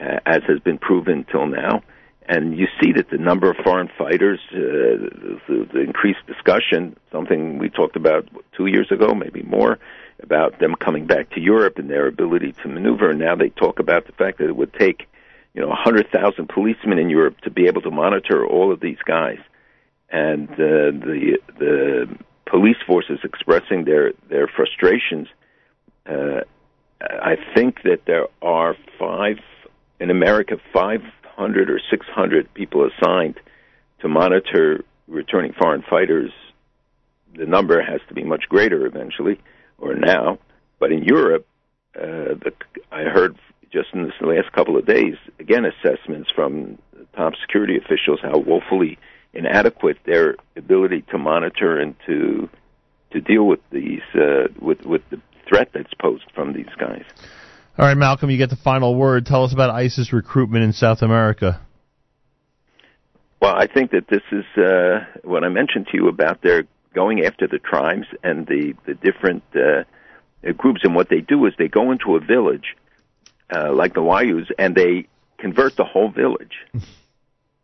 uh, 0.00 0.18
as 0.24 0.42
has 0.48 0.58
been 0.60 0.78
proven 0.78 1.24
till 1.30 1.46
now. 1.46 1.82
And 2.28 2.58
you 2.58 2.66
see 2.82 2.92
that 2.92 3.10
the 3.10 3.18
number 3.18 3.48
of 3.50 3.56
foreign 3.62 3.88
fighters, 3.96 4.40
uh, 4.52 4.58
the, 5.46 5.68
the 5.72 5.80
increased 5.80 6.26
discussion, 6.26 6.96
something 7.12 7.58
we 7.58 7.68
talked 7.68 7.94
about 7.94 8.28
two 8.56 8.66
years 8.66 8.90
ago, 8.90 9.14
maybe 9.14 9.42
more, 9.42 9.78
about 10.22 10.58
them 10.58 10.74
coming 10.74 11.06
back 11.06 11.30
to 11.30 11.40
Europe 11.40 11.78
and 11.78 11.88
their 11.88 12.08
ability 12.08 12.52
to 12.62 12.68
maneuver. 12.68 13.10
And 13.10 13.20
now 13.20 13.36
they 13.36 13.50
talk 13.50 13.78
about 13.78 14.06
the 14.06 14.12
fact 14.12 14.38
that 14.38 14.48
it 14.48 14.56
would 14.56 14.72
take, 14.74 15.06
you 15.54 15.60
know, 15.60 15.68
100,000 15.68 16.48
policemen 16.48 16.98
in 16.98 17.10
Europe 17.10 17.40
to 17.42 17.50
be 17.50 17.68
able 17.68 17.82
to 17.82 17.90
monitor 17.90 18.44
all 18.44 18.72
of 18.72 18.80
these 18.80 18.98
guys. 19.04 19.38
And 20.10 20.48
uh, 20.50 20.94
the 21.04 21.38
the 21.58 22.16
police 22.46 22.76
forces 22.86 23.18
expressing 23.24 23.84
their 23.84 24.12
their 24.28 24.46
frustrations. 24.46 25.28
Uh, 26.08 26.40
I 27.00 27.36
think 27.54 27.82
that 27.82 28.02
there 28.06 28.26
are 28.40 28.76
five 28.98 29.38
in 30.00 30.10
America, 30.10 30.56
500 30.72 31.70
or 31.70 31.80
600 31.90 32.54
people 32.54 32.88
assigned 32.88 33.38
to 34.00 34.08
monitor 34.08 34.84
returning 35.08 35.52
foreign 35.52 35.82
fighters. 35.82 36.30
The 37.36 37.46
number 37.46 37.82
has 37.82 38.00
to 38.08 38.14
be 38.14 38.24
much 38.24 38.44
greater 38.48 38.86
eventually, 38.86 39.40
or 39.78 39.94
now. 39.94 40.38
But 40.78 40.92
in 40.92 41.02
Europe, 41.02 41.46
uh, 41.96 42.36
the, 42.42 42.52
I 42.90 43.02
heard 43.02 43.36
just 43.72 43.88
in 43.92 44.04
this 44.04 44.12
last 44.20 44.52
couple 44.52 44.76
of 44.76 44.86
days, 44.86 45.16
again, 45.38 45.64
assessments 45.64 46.30
from 46.34 46.78
top 47.14 47.34
security 47.40 47.76
officials 47.76 48.20
how 48.22 48.38
woefully 48.38 48.98
inadequate 49.36 49.98
their 50.04 50.36
ability 50.56 51.04
to 51.10 51.18
monitor 51.18 51.78
and 51.78 51.94
to 52.06 52.48
to 53.12 53.20
deal 53.20 53.44
with 53.44 53.60
these 53.70 54.02
uh, 54.14 54.48
with 54.60 54.82
with 54.84 55.02
the 55.10 55.20
threat 55.48 55.68
that's 55.72 55.92
posed 55.94 56.24
from 56.34 56.52
these 56.52 56.72
guys. 56.78 57.04
All 57.78 57.86
right, 57.86 57.96
Malcolm, 57.96 58.30
you 58.30 58.38
get 58.38 58.50
the 58.50 58.56
final 58.56 58.94
word. 58.94 59.26
Tell 59.26 59.44
us 59.44 59.52
about 59.52 59.70
ISIS 59.70 60.12
recruitment 60.12 60.64
in 60.64 60.72
South 60.72 61.02
America. 61.02 61.60
Well, 63.40 63.54
I 63.54 63.66
think 63.66 63.90
that 63.90 64.08
this 64.08 64.22
is 64.32 64.44
uh, 64.56 65.04
what 65.22 65.44
I 65.44 65.48
mentioned 65.50 65.88
to 65.88 65.96
you 65.96 66.08
about 66.08 66.40
their 66.42 66.64
going 66.94 67.24
after 67.24 67.46
the 67.46 67.58
tribes 67.58 68.06
and 68.22 68.46
the 68.46 68.74
the 68.86 68.94
different 68.94 69.44
uh, 69.54 69.84
groups, 70.56 70.80
and 70.84 70.94
what 70.94 71.08
they 71.10 71.20
do 71.20 71.46
is 71.46 71.52
they 71.58 71.68
go 71.68 71.92
into 71.92 72.16
a 72.16 72.20
village 72.20 72.76
uh, 73.54 73.72
like 73.72 73.94
the 73.94 74.00
Wayuus, 74.00 74.50
and 74.58 74.74
they 74.74 75.06
convert 75.38 75.76
the 75.76 75.84
whole 75.84 76.10
village. 76.10 76.56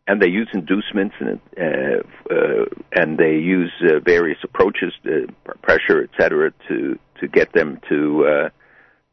And 0.07 0.21
they 0.21 0.27
use 0.27 0.49
inducements 0.53 1.15
and 1.21 1.41
uh, 1.57 2.35
uh, 2.35 2.65
and 2.93 3.19
they 3.19 3.37
use 3.37 3.73
uh, 3.83 4.01
various 4.01 4.39
approaches, 4.43 4.93
uh, 5.07 5.31
pressure, 5.63 6.03
etc., 6.03 6.53
to 6.69 6.99
to 7.21 7.29
get 7.29 7.53
them 7.53 7.81
to 7.89 8.27
uh, 8.27 8.49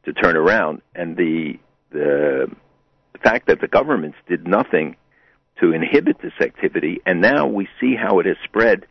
to 0.04 0.12
turn 0.12 0.36
around. 0.36 0.82
And 0.94 1.16
the 1.16 1.58
the 1.92 2.50
fact 3.22 3.46
that 3.46 3.60
the 3.60 3.68
governments 3.68 4.18
did 4.28 4.46
nothing 4.46 4.96
to 5.60 5.72
inhibit 5.72 6.20
this 6.22 6.32
activity, 6.40 7.00
and 7.06 7.20
now 7.20 7.46
we 7.46 7.68
see 7.80 7.94
how 7.94 8.18
it 8.18 8.26
has 8.26 8.36
spread 8.44 8.86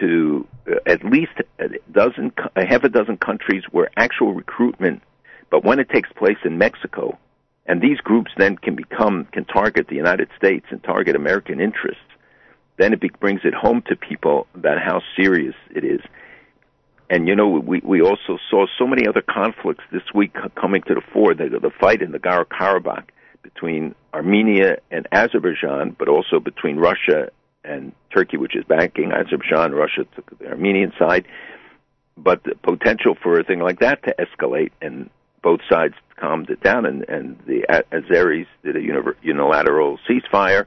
to 0.00 0.46
uh, 0.70 0.76
at 0.86 1.04
least 1.04 1.32
a 1.58 1.68
dozen, 1.90 2.32
half 2.56 2.84
a 2.84 2.88
dozen 2.88 3.16
countries 3.16 3.62
where 3.70 3.90
actual 3.96 4.32
recruitment, 4.34 5.02
but 5.50 5.64
when 5.64 5.78
it 5.78 5.88
takes 5.90 6.08
place 6.12 6.38
in 6.44 6.58
Mexico, 6.58 7.18
and 7.66 7.80
these 7.80 7.98
groups 7.98 8.30
then 8.36 8.56
can 8.56 8.76
become 8.76 9.26
can 9.32 9.44
target 9.44 9.88
the 9.88 9.96
United 9.96 10.28
States 10.36 10.66
and 10.70 10.82
target 10.82 11.16
American 11.16 11.60
interests, 11.60 12.02
then 12.78 12.92
it 12.92 13.00
be, 13.00 13.10
brings 13.20 13.40
it 13.44 13.54
home 13.54 13.82
to 13.88 13.96
people 13.96 14.46
about 14.54 14.78
how 14.80 15.02
serious 15.16 15.54
it 15.74 15.84
is. 15.84 16.00
And 17.10 17.28
you 17.28 17.36
know, 17.36 17.48
we 17.48 17.80
we 17.84 18.00
also 18.02 18.38
saw 18.50 18.66
so 18.78 18.86
many 18.86 19.06
other 19.06 19.22
conflicts 19.22 19.84
this 19.92 20.02
week 20.14 20.34
coming 20.54 20.82
to 20.82 20.94
the 20.94 21.02
fore. 21.12 21.34
The, 21.34 21.48
the 21.48 21.70
fight 21.80 22.02
in 22.02 22.12
the 22.12 22.18
Karabakh 22.18 23.04
between 23.42 23.94
Armenia 24.12 24.78
and 24.90 25.06
Azerbaijan, 25.12 25.94
but 25.98 26.08
also 26.08 26.40
between 26.40 26.76
Russia 26.76 27.30
and 27.64 27.92
Turkey, 28.12 28.36
which 28.36 28.56
is 28.56 28.64
backing 28.64 29.12
Azerbaijan. 29.12 29.72
Russia 29.72 30.04
took 30.14 30.38
the 30.38 30.48
Armenian 30.48 30.92
side, 30.98 31.26
but 32.16 32.42
the 32.44 32.54
potential 32.56 33.16
for 33.20 33.38
a 33.38 33.44
thing 33.44 33.60
like 33.60 33.80
that 33.80 34.02
to 34.04 34.14
escalate, 34.18 34.72
and 34.82 35.10
both 35.42 35.60
sides 35.70 35.94
calmed 36.16 36.50
it 36.50 36.62
down, 36.62 36.86
and, 36.86 37.04
and 37.08 37.38
the 37.46 37.66
Azeris 37.92 38.46
did 38.62 38.76
a 38.76 39.14
unilateral 39.22 39.98
ceasefire. 40.08 40.66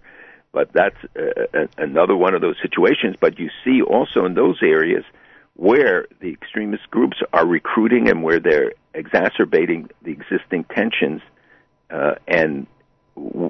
But 0.51 0.71
that's 0.73 0.95
uh, 1.15 1.67
another 1.77 2.15
one 2.15 2.33
of 2.33 2.41
those 2.41 2.55
situations. 2.61 3.15
But 3.19 3.37
you 3.37 3.49
see 3.63 3.81
also 3.81 4.25
in 4.25 4.33
those 4.33 4.57
areas 4.63 5.03
where 5.55 6.07
the 6.21 6.31
extremist 6.31 6.89
groups 6.89 7.17
are 7.33 7.45
recruiting 7.45 8.09
and 8.09 8.23
where 8.23 8.39
they're 8.39 8.73
exacerbating 8.93 9.89
the 10.01 10.11
existing 10.11 10.63
tensions, 10.73 11.21
uh, 11.91 12.15
and 12.27 12.65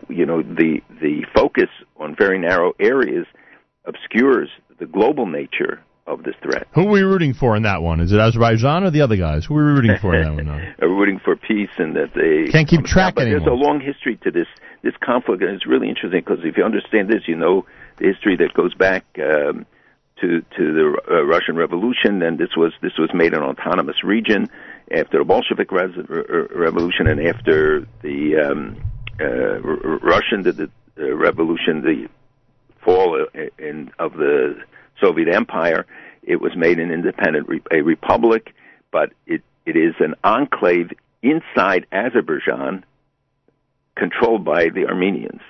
you 0.10 0.26
know 0.26 0.42
the 0.42 0.82
the 1.02 1.26
focus 1.34 1.70
on 1.98 2.16
very 2.16 2.40
narrow 2.40 2.74
areas 2.80 3.26
obscures 3.86 4.50
the 4.80 4.86
global 4.86 5.26
nature 5.26 5.82
of 6.08 6.24
this 6.24 6.36
threat. 6.42 6.68
Who 6.74 6.88
are 6.88 6.92
we 6.92 7.02
rooting 7.02 7.34
for 7.34 7.56
in 7.56 7.64
that 7.64 7.82
one? 7.82 8.00
Is 8.00 8.12
it 8.12 8.20
Azerbaijan 8.20 8.84
or 8.84 8.92
the 8.92 9.02
other 9.02 9.16
guys? 9.16 9.46
Who 9.46 9.58
are 9.58 9.66
we 9.66 9.72
rooting 9.72 9.98
for 10.02 10.16
in 10.16 10.24
that 10.24 10.46
one? 10.46 10.50
Are 10.50 10.74
rooting 10.90 11.20
for 11.24 11.36
peace 11.36 11.70
and 11.78 11.96
that 11.96 12.14
they 12.16 12.52
can't 12.52 12.68
keep 12.68 12.84
track 12.86 13.16
but 13.16 13.24
anymore. 13.24 13.42
There's 13.42 13.52
a 13.52 13.64
long 13.64 13.80
history 13.80 14.18
to 14.24 14.32
this 14.32 14.48
this 14.82 14.94
conflict, 15.04 15.44
and 15.44 15.56
it's 15.56 15.68
really 15.68 15.90
interesting 15.90 16.22
because 16.22 16.44
if 16.44 16.58
you 16.58 16.64
understand 16.64 17.10
this, 17.10 17.28
you 17.28 17.36
know 17.36 17.66
the 17.98 18.08
history 18.08 18.38
that 18.38 18.54
goes 18.54 18.74
back 18.74 19.06
um, 19.20 19.66
to 20.22 20.42
to 20.42 20.74
the 20.74 21.02
uh, 21.10 21.24
Russian 21.24 21.56
Revolution, 21.56 22.22
and 22.22 22.38
this 22.38 22.56
was 22.58 22.74
this 22.82 22.94
was 22.98 23.10
made 23.14 23.34
an 23.34 23.44
autonomous 23.44 24.04
region 24.04 24.50
after 24.92 25.20
the 25.20 25.26
Bolshevik 25.26 25.72
re- 25.72 26.48
Revolution 26.56 27.08
and 27.08 27.26
after 27.28 27.88
the 28.02 28.36
um, 28.38 28.82
uh, 29.20 29.26
R- 29.26 30.00
Russian 30.02 30.44
the, 30.44 30.54
the 30.54 30.70
uh, 31.00 31.16
Revolution, 31.16 31.82
the 31.82 32.08
fall 32.84 33.26
in, 33.58 33.92
of 34.00 34.14
the 34.14 34.56
Soviet 35.02 35.34
Empire. 35.34 35.86
It 36.24 36.42
was 36.42 36.56
made 36.56 36.80
an 36.80 36.92
independent 36.92 37.48
re- 37.48 37.62
a 37.72 37.82
republic, 37.82 38.54
but 38.92 39.12
it, 39.26 39.42
it 39.66 39.76
is 39.76 39.96
an 40.00 40.16
enclave 40.24 40.92
inside 41.22 41.86
Azerbaijan 41.92 42.86
controlled 43.96 44.46
by 44.46 44.70
the 44.70 44.86
Armenians. 44.88 45.42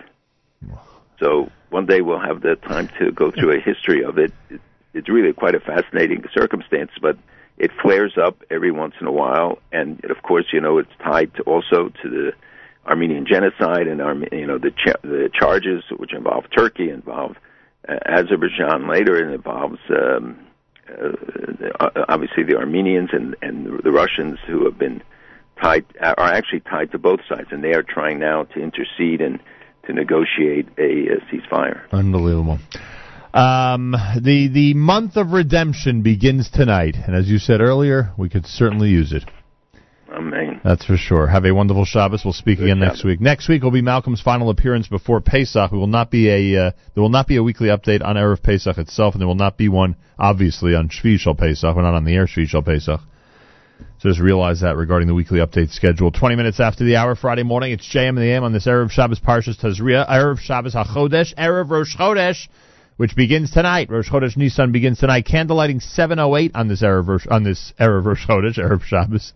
So 1.19 1.51
one 1.69 1.85
day 1.85 2.01
we'll 2.01 2.19
have 2.19 2.41
the 2.41 2.55
time 2.55 2.89
to 2.99 3.11
go 3.11 3.31
through 3.31 3.57
a 3.57 3.59
history 3.59 4.03
of 4.03 4.17
it. 4.17 4.33
it 4.49 4.61
it's 4.93 5.07
really 5.07 5.33
quite 5.33 5.53
a 5.53 5.59
fascinating 5.59 6.23
circumstance, 6.33 6.91
but 6.99 7.17
it 7.57 7.71
flares 7.81 8.13
up 8.17 8.41
every 8.49 8.71
once 8.71 8.95
in 8.99 9.05
a 9.05 9.11
while, 9.11 9.59
and 9.71 10.03
of 10.05 10.23
course, 10.23 10.45
you 10.51 10.59
know, 10.59 10.77
it's 10.79 10.91
tied 11.03 11.33
to 11.35 11.43
also 11.43 11.89
to 12.01 12.09
the 12.09 12.31
Armenian 12.87 13.27
genocide 13.27 13.87
and 13.87 13.99
you 14.31 14.47
know 14.47 14.57
the 14.57 14.71
cha- 14.71 14.99
the 15.03 15.29
charges 15.31 15.83
which 15.95 16.13
involve 16.13 16.45
Turkey 16.55 16.89
involve 16.89 17.35
Azerbaijan 17.87 18.87
later 18.89 19.31
involves 19.33 19.79
um, 19.89 20.37
uh, 20.89 21.89
obviously 22.07 22.43
the 22.43 22.55
Armenians 22.55 23.09
and 23.13 23.35
and 23.41 23.79
the 23.83 23.91
Russians 23.91 24.37
who 24.47 24.65
have 24.65 24.77
been 24.77 25.01
tied 25.61 25.85
are 26.01 26.33
actually 26.33 26.61
tied 26.61 26.91
to 26.91 26.97
both 26.97 27.19
sides 27.27 27.47
and 27.51 27.63
they 27.63 27.73
are 27.73 27.83
trying 27.83 28.19
now 28.19 28.43
to 28.43 28.59
intercede 28.61 29.21
and 29.21 29.39
to 29.85 29.93
negotiate 29.93 30.67
a, 30.77 31.07
a 31.07 31.17
ceasefire. 31.31 31.81
Unbelievable. 31.91 32.59
Um, 33.33 33.91
the 34.19 34.49
the 34.51 34.73
month 34.73 35.15
of 35.15 35.31
redemption 35.31 36.01
begins 36.01 36.49
tonight, 36.49 36.95
and 37.05 37.15
as 37.15 37.27
you 37.27 37.37
said 37.37 37.61
earlier, 37.61 38.11
we 38.17 38.29
could 38.29 38.45
certainly 38.45 38.89
use 38.89 39.13
it. 39.13 39.23
Amen. 40.11 40.59
That's 40.63 40.85
for 40.85 40.97
sure. 40.97 41.27
Have 41.27 41.45
a 41.45 41.53
wonderful 41.53 41.85
Shabbos. 41.85 42.23
We'll 42.25 42.33
speak 42.33 42.57
Good 42.57 42.65
again 42.65 42.77
Shabbos. 42.77 42.93
next 42.93 43.05
week. 43.05 43.21
Next 43.21 43.49
week 43.49 43.63
will 43.63 43.71
be 43.71 43.81
Malcolm's 43.81 44.21
final 44.21 44.49
appearance 44.49 44.87
before 44.87 45.21
Pesach. 45.21 45.71
We 45.71 45.77
will 45.77 45.87
not 45.87 46.09
be 46.09 46.29
a 46.29 46.67
uh, 46.67 46.71
there 46.95 47.01
will 47.01 47.09
not 47.09 47.27
be 47.27 47.37
a 47.37 47.43
weekly 47.43 47.67
update 47.67 48.03
on 48.03 48.15
erev 48.15 48.41
Pesach 48.41 48.77
itself, 48.77 49.13
and 49.13 49.21
there 49.21 49.27
will 49.27 49.35
not 49.35 49.57
be 49.57 49.69
one 49.69 49.95
obviously 50.17 50.73
on 50.73 50.89
Shvi 50.89 51.17
Shel 51.19 51.35
Pesach. 51.35 51.75
We're 51.75 51.83
not 51.83 51.93
on 51.93 52.05
the 52.05 52.15
air 52.15 52.25
Shvi 52.25 52.47
Shel 52.47 52.63
Pesach. 52.63 52.99
So 53.99 54.09
just 54.09 54.19
realize 54.19 54.61
that 54.61 54.77
regarding 54.77 55.07
the 55.07 55.13
weekly 55.13 55.39
update 55.39 55.71
schedule. 55.71 56.11
20 56.11 56.35
minutes 56.35 56.59
after 56.59 56.83
the 56.83 56.95
hour, 56.95 57.15
Friday 57.15 57.43
morning, 57.43 57.71
it's 57.73 57.87
JM 57.87 58.09
and 58.09 58.17
the 58.17 58.31
AM 58.31 58.43
on 58.43 58.53
this 58.53 58.65
Erev 58.65 58.91
Shabbos 58.91 59.19
Parshas 59.19 59.59
Tazria, 59.59 60.09
Erev 60.09 60.39
Shabbos 60.39 60.73
HaChodesh, 60.73 61.35
Erev 61.35 61.69
Rosh 61.69 61.95
Chodesh, 61.95 62.47
which 62.97 63.15
begins 63.15 63.51
tonight. 63.51 63.89
Rosh 63.89 64.09
Chodesh 64.09 64.37
Nisan 64.37 64.71
begins 64.71 64.99
tonight. 64.99 65.25
Candlelighting 65.25 65.81
708 65.81 66.51
on 66.55 66.67
this 66.67 66.81
Erev 66.81 67.27
on 67.29 67.43
this 67.43 67.73
Erev 67.79 68.05
Rosh 68.05 68.25
Chodesh, 68.25 68.57
Erev 68.57 68.83
Shabbos. 68.83 69.33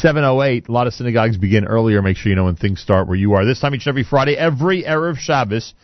708. 0.00 0.68
A 0.68 0.72
lot 0.72 0.86
of 0.86 0.94
synagogues 0.94 1.36
begin 1.36 1.64
earlier. 1.64 2.02
Make 2.02 2.16
sure 2.16 2.30
you 2.30 2.36
know 2.36 2.44
when 2.44 2.56
things 2.56 2.80
start 2.80 3.08
where 3.08 3.16
you 3.16 3.34
are. 3.34 3.44
This 3.44 3.60
time 3.60 3.74
each 3.74 3.86
and 3.86 3.92
every 3.92 4.04
Friday, 4.04 4.36
every 4.36 4.82
Erev 4.84 5.16
Shabbos. 5.18 5.74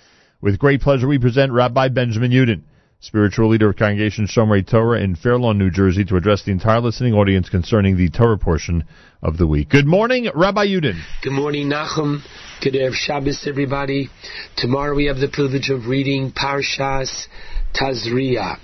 With 0.41 0.59
great 0.59 0.81
pleasure, 0.81 1.09
we 1.09 1.19
present 1.19 1.53
Rabbi 1.53 1.89
Benjamin 1.89 2.31
Yudin, 2.31 2.63
spiritual 3.01 3.49
leader 3.49 3.71
of 3.71 3.77
Congregation 3.77 4.27
Shomrei 4.27 4.65
Torah 4.65 5.01
in 5.01 5.17
Fair 5.17 5.37
Lawn, 5.37 5.59
New 5.59 5.71
Jersey, 5.71 6.05
to 6.05 6.17
address 6.17 6.45
the 6.45 6.53
entire 6.53 6.81
listening 6.81 7.13
audience 7.13 7.49
concerning 7.49 7.97
the 7.97 8.09
Torah 8.09 8.39
portion 8.39 8.85
of 9.21 9.37
the 9.37 9.47
week. 9.49 9.69
Good 9.69 9.87
morning, 9.87 10.29
Rabbi 10.33 10.67
Yudin. 10.67 11.03
Good 11.23 11.33
morning, 11.33 11.69
Nachum. 11.69 12.21
Good 12.63 12.75
Erev 12.75 12.95
Shabbos, 12.95 13.47
everybody. 13.49 14.11
Tomorrow 14.57 14.95
we 14.95 15.07
have 15.07 15.19
the 15.19 15.29
privilege 15.29 15.71
of 15.71 15.87
reading 15.87 16.31
Parshas 16.33 17.27
Tazria. 17.75 18.59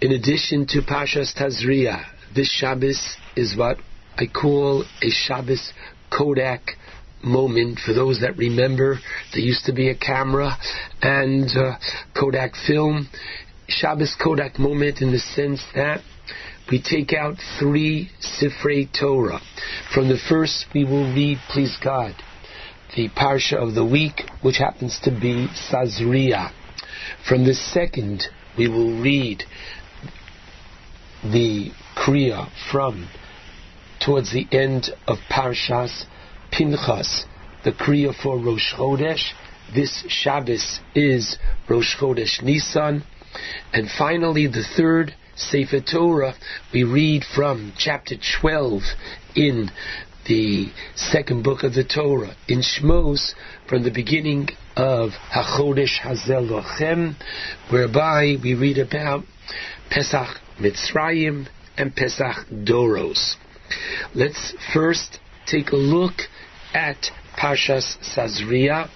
In 0.00 0.12
addition 0.12 0.66
to 0.68 0.80
Parshas 0.82 1.32
Tazria, 1.36 2.04
this 2.34 2.50
Shabbos 2.50 3.16
is 3.36 3.56
what 3.56 3.78
I 4.18 4.26
call 4.26 4.82
a 4.82 5.10
Shabbos 5.10 5.72
Kodak 6.10 6.72
moment. 7.22 7.78
For 7.78 7.92
those 7.92 8.20
that 8.20 8.36
remember, 8.36 8.98
there 9.32 9.40
used 9.40 9.66
to 9.66 9.72
be 9.72 9.90
a 9.90 9.96
camera 9.96 10.56
and 11.00 11.48
uh, 11.56 11.76
Kodak 12.18 12.54
film. 12.66 13.08
Shabbos 13.68 14.16
Kodak 14.20 14.58
moment 14.58 15.02
in 15.02 15.12
the 15.12 15.20
sense 15.20 15.62
that 15.76 16.00
we 16.68 16.82
take 16.82 17.12
out 17.12 17.36
three 17.60 18.10
Sifrei 18.20 18.88
Torah. 18.92 19.38
From 19.94 20.08
the 20.08 20.18
first, 20.28 20.66
we 20.74 20.84
will 20.84 21.14
read, 21.14 21.38
please 21.48 21.76
God, 21.82 22.16
the 22.96 23.08
Parsha 23.10 23.54
of 23.54 23.76
the 23.76 23.84
week, 23.84 24.22
which 24.42 24.58
happens 24.58 24.98
to 25.04 25.12
be 25.12 25.46
Tazria. 25.70 26.50
From 27.28 27.44
the 27.44 27.54
second, 27.54 28.24
we 28.56 28.66
will 28.66 29.00
read 29.00 29.44
the 31.22 31.70
Kriya 31.96 32.48
from 32.72 33.08
towards 34.08 34.32
the 34.32 34.48
end 34.52 34.88
of 35.06 35.18
Parshas 35.30 36.04
Pinchas, 36.50 37.26
the 37.62 37.72
Kriya 37.72 38.14
for 38.22 38.38
Rosh 38.38 38.72
Chodesh. 38.72 39.32
This 39.74 40.02
Shabbos 40.08 40.80
is 40.94 41.36
Rosh 41.68 41.94
Chodesh 41.94 42.42
Nisan. 42.42 43.04
And 43.74 43.86
finally, 43.98 44.46
the 44.46 44.64
third 44.78 45.14
Sefer 45.36 45.80
Torah, 45.80 46.32
we 46.72 46.84
read 46.84 47.22
from 47.34 47.74
chapter 47.76 48.14
12 48.40 48.80
in 49.36 49.70
the 50.26 50.68
second 50.96 51.44
book 51.44 51.62
of 51.62 51.74
the 51.74 51.84
Torah, 51.84 52.34
in 52.48 52.62
Shmos, 52.62 53.34
from 53.68 53.82
the 53.82 53.90
beginning 53.90 54.48
of 54.74 55.10
HaChodesh 55.34 56.00
Hazeh 56.00 56.48
Lochem, 56.48 57.14
whereby 57.68 58.36
we 58.42 58.54
read 58.54 58.78
about 58.78 59.24
Pesach 59.90 60.40
Mitzrayim 60.58 61.46
and 61.76 61.94
Pesach 61.94 62.46
Doros. 62.50 63.36
Let's 64.14 64.54
first 64.72 65.18
take 65.46 65.70
a 65.72 65.76
look 65.76 66.14
at 66.74 67.10
Parshas 67.36 67.96
Tazria, 68.14 68.88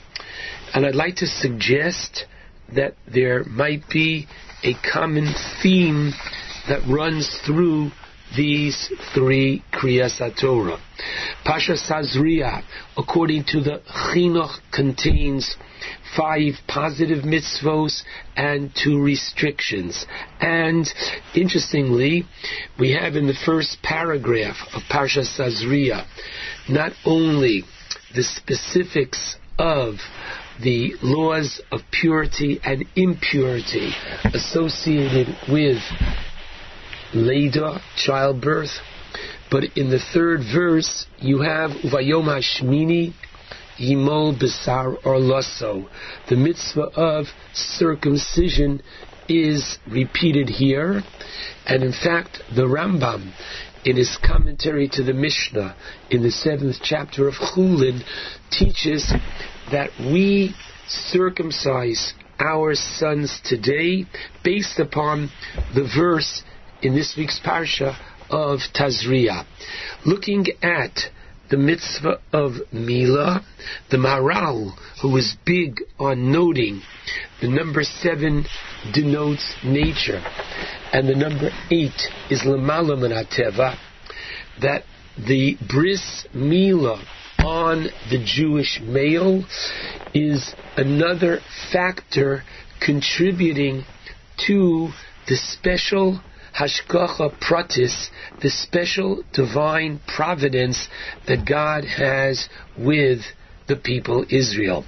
and 0.75 0.87
I'd 0.87 0.95
like 0.95 1.17
to 1.17 1.27
suggest 1.27 2.27
that 2.75 2.95
there 3.07 3.45
might 3.45 3.89
be 3.89 4.27
a 4.63 4.75
common 4.93 5.35
theme 5.63 6.13
that 6.69 6.87
runs 6.87 7.41
through 7.45 7.91
these 8.37 8.91
three 9.15 9.63
Kriyas 9.73 10.21
HaTorah. 10.21 10.79
Pasha 11.45 11.73
Tazria, 11.73 12.63
according 12.97 13.45
to 13.49 13.61
the 13.61 13.83
Chinuch, 14.15 14.59
contains 14.73 15.57
five 16.17 16.55
positive 16.69 17.25
mitzvos 17.25 18.03
and 18.37 18.71
two 18.75 19.03
restrictions. 19.03 20.07
And 20.41 20.89
interestingly, 21.35 22.25
we 22.79 22.93
have 22.93 23.17
in 23.17 23.27
the 23.27 23.39
first 23.47 23.79
paragraph 23.83 24.57
of 24.75 24.83
Parsha 24.91 25.25
Tazria 25.37 26.07
not 26.69 26.93
only 27.05 27.65
the 28.15 28.23
specifics 28.23 29.37
of 29.59 29.95
the 30.63 30.93
laws 31.03 31.61
of 31.73 31.81
purity 31.91 32.61
and 32.65 32.85
impurity 32.95 33.93
associated 34.35 35.29
with 35.51 35.79
Leda, 37.15 37.81
childbirth, 37.97 38.71
but 39.51 39.65
in 39.77 39.91
the 39.91 40.01
third 40.15 40.41
verse 40.55 41.07
you 41.19 41.43
have 41.43 41.71
Uvayom 41.71 42.25
Hashmini 42.25 43.13
Yimol 43.79 44.39
Besar 44.39 44.97
or 45.05 45.19
Lasso. 45.19 45.89
The 46.29 46.37
mitzvah 46.37 46.91
of 46.95 47.27
circumcision 47.53 48.83
is 49.29 49.79
repeated 49.87 50.49
here, 50.49 51.03
and 51.67 51.83
in 51.83 51.93
fact 51.93 52.43
the 52.55 52.63
Rambam 52.63 53.33
in 53.85 53.97
his 53.97 54.17
commentary 54.25 54.89
to 54.93 55.03
the 55.03 55.13
Mishnah 55.13 55.77
in 56.11 56.23
the 56.23 56.31
seventh 56.31 56.77
chapter 56.83 57.29
of 57.29 57.35
Chulin 57.35 58.03
teaches 58.51 59.13
that 59.71 59.91
we 59.99 60.55
circumcise 60.89 62.15
our 62.39 62.75
sons 62.75 63.41
today 63.45 64.05
based 64.45 64.79
upon 64.79 65.31
the 65.75 65.89
verse 65.97 66.43
in 66.83 66.95
this 66.95 67.15
week's 67.17 67.41
parsha 67.45 67.97
of 68.29 68.61
Tazria. 68.75 69.45
Looking 70.05 70.47
at 70.63 70.99
the 71.51 71.57
mitzvah 71.57 72.21
of 72.33 72.53
Mila, 72.73 73.45
the 73.91 73.99
Maharal, 73.99 74.73
who 75.01 75.13
was 75.13 75.37
big 75.45 75.81
on 75.99 76.33
noting 76.33 76.83
the 77.41 77.49
number 77.49 77.83
seven 77.83 78.47
denotes 78.93 79.55
nature, 79.63 80.23
and 80.93 81.09
the 81.09 81.15
number 81.15 81.51
eight 81.71 82.01
is 82.31 82.43
Lamala 82.43 82.97
Manateva, 82.97 83.77
that 84.61 84.85
the 85.17 85.57
bris 85.69 86.27
Mila 86.35 87.05
on 87.39 87.89
the 88.11 88.25
Jewish 88.25 88.81
male 88.83 89.45
is 90.15 90.55
another 90.77 91.41
factor 91.73 92.43
contributing 92.81 93.85
to 94.47 94.89
the 95.29 95.37
special 95.37 96.21
hashgacha 96.59 97.39
pratis, 97.41 98.09
the 98.43 98.51
special 98.51 99.23
divine 99.33 100.01
providence 100.07 100.89
that 101.27 101.47
God 101.47 101.85
has 101.85 102.49
with 102.79 103.21
the 103.69 103.77
people 103.77 104.25
Israel. 104.31 104.85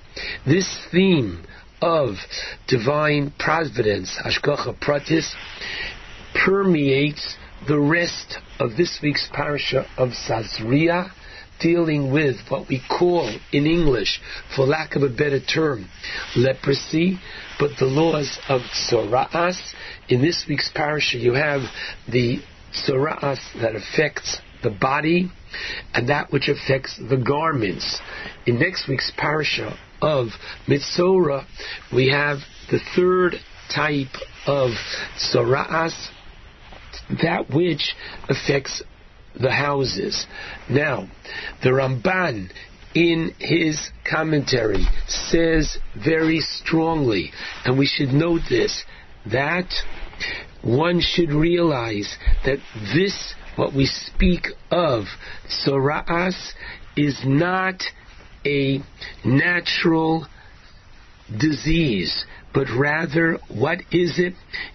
This 0.47 0.79
theme 0.91 1.45
of 1.81 2.15
divine 2.69 3.33
providence, 3.39 4.19
hashgacha 4.25 4.79
pratis, 4.81 5.33
permeates 6.35 7.37
the 7.69 7.79
rest 7.79 8.39
of 8.59 8.77
this 8.77 8.99
week's 9.03 9.29
parasha 9.33 9.87
of 9.97 10.11
Tazria, 10.11 11.11
dealing 11.61 12.13
with 12.13 12.37
what 12.49 12.69
we 12.69 12.83
call 12.89 13.29
in 13.53 13.67
English, 13.67 14.21
for 14.55 14.67
lack 14.67 14.97
of 14.97 15.03
a 15.03 15.09
better 15.09 15.41
term, 15.41 15.89
leprosy, 16.37 17.19
but 17.59 17.71
the 17.79 17.87
laws 17.87 18.39
of 18.49 18.61
Tzoraas. 18.91 19.57
In 20.09 20.21
this 20.21 20.45
week's 20.49 20.71
parasha, 20.75 21.19
you 21.19 21.35
have 21.35 21.63
the 22.11 22.39
Tzoraas 22.73 23.39
that 23.61 23.77
affects 23.77 24.39
the 24.63 24.71
body 24.71 25.31
and 25.93 26.09
that 26.09 26.33
which 26.33 26.49
affects 26.49 26.99
the 26.99 27.17
garments. 27.17 28.01
In 28.47 28.59
next 28.59 28.89
week's 28.89 29.13
parasha 29.17 29.77
of 30.03 30.29
Metzora, 30.67 31.47
we 31.93 32.09
have 32.09 32.39
the 32.71 32.81
third 32.97 33.35
type 33.75 34.15
of 34.47 34.71
Tzoraas, 35.19 35.95
that 37.23 37.51
which 37.51 37.95
affects 38.29 38.83
the 39.41 39.51
houses. 39.51 40.27
Now, 40.69 41.09
the 41.63 41.71
Ramban 41.71 42.51
in 42.95 43.33
his 43.39 43.91
commentary 44.09 44.87
says 45.09 45.79
very 46.05 46.41
strongly, 46.41 47.33
and 47.65 47.79
we 47.79 47.87
should 47.87 48.11
note 48.11 48.43
this, 48.49 48.85
that 49.27 49.73
one 50.63 51.01
should 51.01 51.33
realize 51.33 52.17
that 52.45 52.59
this, 52.95 53.35
what 53.57 53.75
we 53.75 53.87
speak 53.87 54.47
of, 54.71 55.05
Sora'as, 55.49 56.53
is 56.97 57.21
not 57.25 57.83
a 58.47 58.81
natural 59.25 60.27
disease, 61.39 62.25
but 62.53 62.67
rather, 62.79 63.39
what 63.49 63.79
is 63.91 64.19
it? 64.19 64.35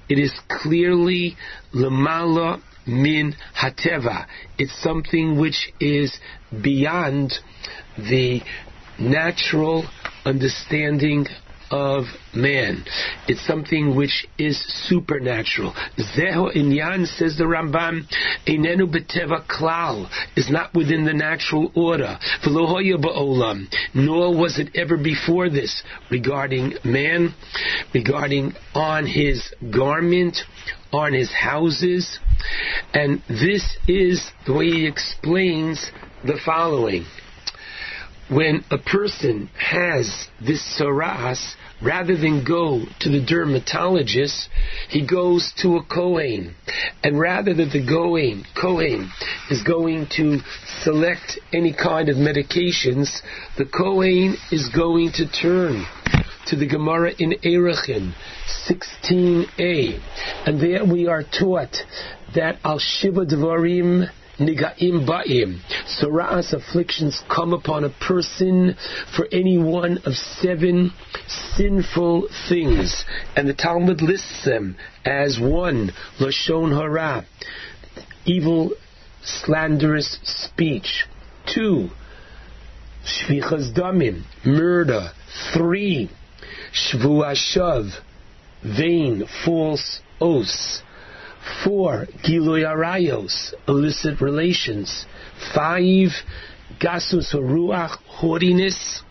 It 0.09 0.19
is 0.19 0.33
clearly 0.49 1.38
lemala 1.73 2.61
min 2.85 3.35
hateva. 3.56 4.25
It's 4.58 4.82
something 4.82 5.40
which 5.40 5.72
is 5.80 6.17
beyond 6.61 7.33
the 7.98 8.41
natural 8.99 9.85
understanding 10.25 11.25
of 11.72 12.06
man. 12.33 12.83
It's 13.27 13.45
something 13.45 13.95
which 13.95 14.27
is 14.38 14.59
supernatural. 14.88 15.73
Zeho 15.98 16.56
inyan, 16.56 17.06
says 17.06 17.38
the 17.38 17.43
Ramban, 17.43 18.01
einenu 18.48 18.91
beteva 18.91 19.45
klal, 19.48 20.09
is 20.35 20.49
not 20.49 20.73
within 20.73 21.06
the 21.06 21.14
natural 21.14 21.72
order. 21.75 22.17
V'lohoya 22.45 23.01
ba'olam, 23.01 23.65
nor 23.93 24.35
was 24.35 24.59
it 24.59 24.69
ever 24.75 24.98
before 24.98 25.49
this 25.49 25.83
regarding 26.09 26.73
man, 26.83 27.33
regarding 27.93 28.53
on 28.73 29.06
his 29.06 29.53
garment, 29.72 30.38
on 30.91 31.14
his 31.14 31.31
houses. 31.31 32.19
And 32.93 33.22
this 33.27 33.77
is 33.88 34.31
the 34.45 34.53
way 34.53 34.65
he 34.65 34.88
explains 34.88 35.91
the 36.23 36.39
following 36.45 37.06
when 38.30 38.64
a 38.69 38.77
person 38.77 39.49
has 39.58 40.27
this 40.40 40.61
saras, 40.80 41.56
rather 41.82 42.16
than 42.16 42.43
go 42.43 42.82
to 42.99 43.09
the 43.09 43.25
dermatologist, 43.25 44.49
he 44.90 45.06
goes 45.06 45.51
to 45.58 45.77
a 45.77 45.83
Kohen. 45.83 46.56
And 47.03 47.19
rather 47.19 47.53
than 47.53 47.69
the 47.69 47.85
Kohen, 47.85 48.45
Kohen 48.59 49.11
is 49.49 49.64
going 49.64 50.08
to 50.17 50.40
select 50.83 51.40
any 51.53 51.74
kind 51.74 52.09
of 52.09 52.17
medications, 52.17 53.19
the 53.58 53.66
Kohen 53.66 54.35
is 54.51 54.69
going 54.69 55.11
to 55.14 55.27
turn 55.27 55.85
to 56.48 56.56
the 56.56 56.67
Gemara 56.67 57.11
in 57.17 57.32
Erechim, 57.43 58.14
16a. 58.69 59.99
And 60.45 60.59
there 60.59 60.85
we 60.85 61.08
are 61.08 61.24
taught 61.24 61.75
that 62.35 62.58
Al 62.64 62.80
Shiva 62.80 63.25
Devarim 63.25 64.09
Nigaim 64.40 65.06
Ba'im. 65.06 65.59
Sara'as 65.85 66.53
afflictions 66.53 67.22
come 67.34 67.53
upon 67.53 67.84
a 67.84 67.90
person 67.90 68.76
for 69.16 69.27
any 69.32 69.58
one 69.58 69.98
of 70.06 70.14
seven 70.14 70.92
sinful 71.56 72.30
things. 72.48 73.06
And 73.35 73.48
the 73.48 73.53
Talmud 73.53 74.01
lists 74.01 74.45
them 74.45 74.77
as 75.06 75.40
one, 75.40 75.92
Lashon 76.19 76.72
Hara, 76.72 77.26
evil, 78.26 78.72
slanderous 79.24 80.18
speech. 80.24 81.06
Two, 81.53 81.90
Shfichas 83.06 83.74
Damim, 83.74 84.24
murder. 84.45 85.11
Three, 85.53 86.09
Shvuashav, 86.74 87.92
vain, 88.64 89.26
false 89.43 90.01
oaths. 90.22 90.82
Four, 91.63 92.07
Giloy 92.23 92.61
Arayos, 92.61 93.53
illicit 93.67 94.21
relations. 94.21 95.05
Five, 95.53 96.09
Gasus 96.79 97.33
Ruach, 97.33 97.97
haughtiness. 98.07 99.01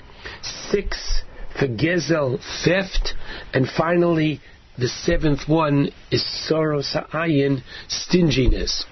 Six, 0.71 1.23
Vergezel, 1.59 2.39
theft. 2.65 3.15
And 3.53 3.69
finally, 3.69 4.41
the 4.79 4.89
seventh 4.89 5.49
one 5.49 5.91
is 6.11 6.25
Soros 6.49 6.93
Ha'ayin, 6.93 7.63
stinginess. 7.89 8.85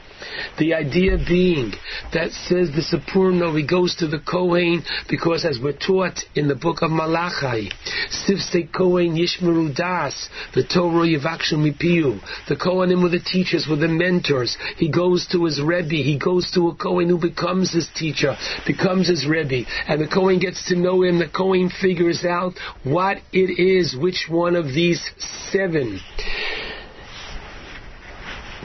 The 0.59 0.75
idea 0.75 1.19
being 1.19 1.73
that 2.13 2.31
says 2.33 2.71
the 2.71 2.83
Sforno, 2.83 3.57
he 3.57 3.67
goes 3.67 3.95
to 3.97 4.07
the 4.07 4.19
Kohen 4.19 4.83
because 5.09 5.45
as 5.45 5.59
we're 5.63 5.73
taught 5.73 6.25
in 6.35 6.49
the 6.49 6.55
book 6.55 6.83
of 6.83 6.91
Malachi, 6.91 7.71
Sivse 8.11 8.73
Kohen 8.73 9.17
Yishmeru 9.17 9.75
Das, 9.75 10.29
the 10.55 10.65
Torah 10.65 11.07
Yavakshu 11.07 11.55
Mipiu, 11.55 12.21
the 12.49 12.57
Kohanim 12.57 13.03
were 13.03 13.09
the 13.09 13.21
teachers, 13.21 13.67
were 13.69 13.77
the 13.77 13.89
mentors. 13.89 14.57
He 14.77 14.91
goes 14.91 15.27
to 15.33 15.45
his 15.45 15.61
Rebbe, 15.61 15.97
he 15.97 16.19
goes 16.19 16.51
to 16.53 16.69
a 16.69 16.75
Kohen 16.75 17.09
who 17.09 17.19
becomes 17.19 17.73
his 17.73 17.89
teacher, 17.95 18.37
becomes 18.67 19.09
his 19.09 19.27
Rebbe, 19.27 19.69
and 19.89 20.01
the 20.01 20.09
Kohen 20.09 20.39
gets 20.39 20.67
to 20.69 20.77
know 20.77 21.03
him, 21.03 21.19
the 21.19 21.29
Kohen 21.29 21.71
figures 21.81 22.25
out 22.25 22.55
what 22.85 23.19
it 23.33 23.59
is, 23.59 23.97
which 23.97 24.27
one 24.29 24.57
of 24.57 24.67
these 24.67 25.03
seven 25.51 26.01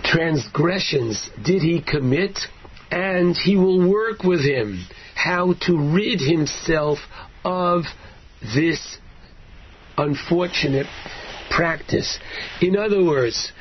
transgressions 0.03 1.29
did 1.43 1.61
he 1.61 1.81
commit, 1.81 2.39
and 2.91 3.35
he 3.37 3.55
will 3.55 3.89
work 3.89 4.23
with 4.23 4.41
him 4.41 4.85
how 5.15 5.53
to 5.65 5.93
rid 5.93 6.19
himself 6.19 6.99
of 7.43 7.83
this 8.55 8.97
unfortunate 9.97 10.87
practice. 11.49 12.19
In 12.61 12.77
other 12.77 13.03
words, 13.03 13.51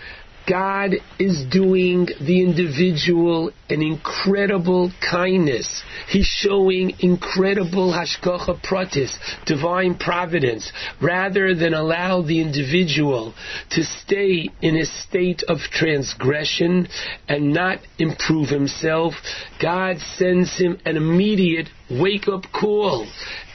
God 0.48 0.94
is 1.18 1.44
doing 1.50 2.06
the 2.20 2.42
individual 2.42 3.52
an 3.68 3.82
incredible 3.82 4.90
kindness. 5.00 5.82
He's 6.08 6.26
showing 6.26 6.96
incredible 6.98 7.92
hashgacha 7.92 8.60
pratis, 8.62 9.12
divine 9.46 9.96
providence, 9.96 10.72
rather 11.00 11.54
than 11.54 11.72
allow 11.74 12.22
the 12.22 12.40
individual 12.40 13.34
to 13.70 13.84
stay 13.84 14.48
in 14.60 14.76
a 14.76 14.86
state 14.86 15.42
of 15.46 15.58
transgression 15.70 16.88
and 17.28 17.52
not 17.52 17.78
improve 17.98 18.48
himself. 18.48 19.14
God 19.62 19.98
sends 20.16 20.58
him 20.58 20.78
an 20.84 20.96
immediate 20.96 21.68
wake-up 21.90 22.44
call 22.52 23.06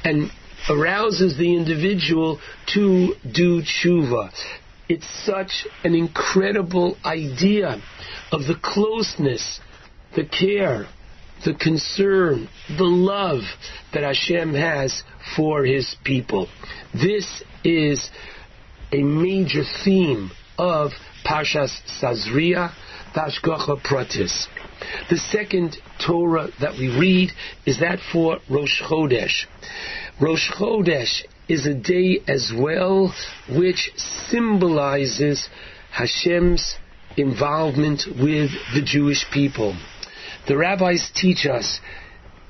and 0.03 0.31
arouses 0.69 1.37
the 1.37 1.55
individual 1.55 2.39
to 2.73 3.15
do 3.31 3.61
tshuva. 3.61 4.31
It's 4.87 5.07
such 5.25 5.67
an 5.83 5.95
incredible 5.95 6.97
idea 7.03 7.81
of 8.31 8.41
the 8.41 8.55
closeness, 8.61 9.59
the 10.15 10.25
care, 10.25 10.87
the 11.43 11.55
concern, 11.55 12.47
the 12.77 12.83
love 12.83 13.41
that 13.93 14.03
Hashem 14.03 14.53
has 14.53 15.03
for 15.35 15.65
His 15.65 15.95
people. 16.03 16.47
This 16.93 17.43
is 17.63 18.09
a 18.91 19.01
major 19.01 19.63
theme 19.83 20.31
of 20.57 20.91
Parshas 21.25 21.71
Tazria, 21.99 22.71
Hashgacha 23.15 23.81
Pratis. 23.81 24.47
The 25.09 25.17
second 25.17 25.77
Torah 26.05 26.49
that 26.59 26.73
we 26.77 26.87
read 26.87 27.31
is 27.65 27.79
that 27.79 27.99
for 28.11 28.37
Rosh 28.49 28.81
Chodesh. 28.81 29.45
Rosh 30.21 30.51
Chodesh 30.51 31.23
is 31.47 31.65
a 31.65 31.73
day 31.73 32.19
as 32.27 32.51
well 32.55 33.13
which 33.49 33.91
symbolizes 34.29 35.47
Hashem's 35.91 36.75
involvement 37.17 38.03
with 38.07 38.51
the 38.73 38.81
Jewish 38.83 39.25
people. 39.31 39.77
The 40.47 40.57
rabbis 40.57 41.11
teach 41.15 41.45
us 41.45 41.79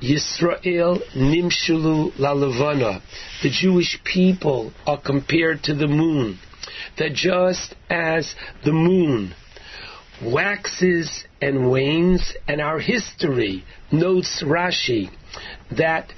Yisrael 0.02 1.02
nimshulu 1.16 2.14
lalavana. 2.18 3.02
The 3.44 3.50
Jewish 3.50 4.00
people 4.04 4.72
are 4.86 5.00
compared 5.00 5.64
to 5.64 5.76
the 5.76 5.88
moon. 5.88 6.40
That 6.98 7.14
just 7.14 7.76
as 7.90 8.34
the 8.64 8.74
moon 8.74 9.34
waxes 10.24 11.26
and 11.42 11.70
wanes, 11.70 12.34
and 12.48 12.62
our 12.62 12.80
history 12.80 13.64
notes 13.92 14.42
Rashi 14.46 15.10
that 15.78 16.12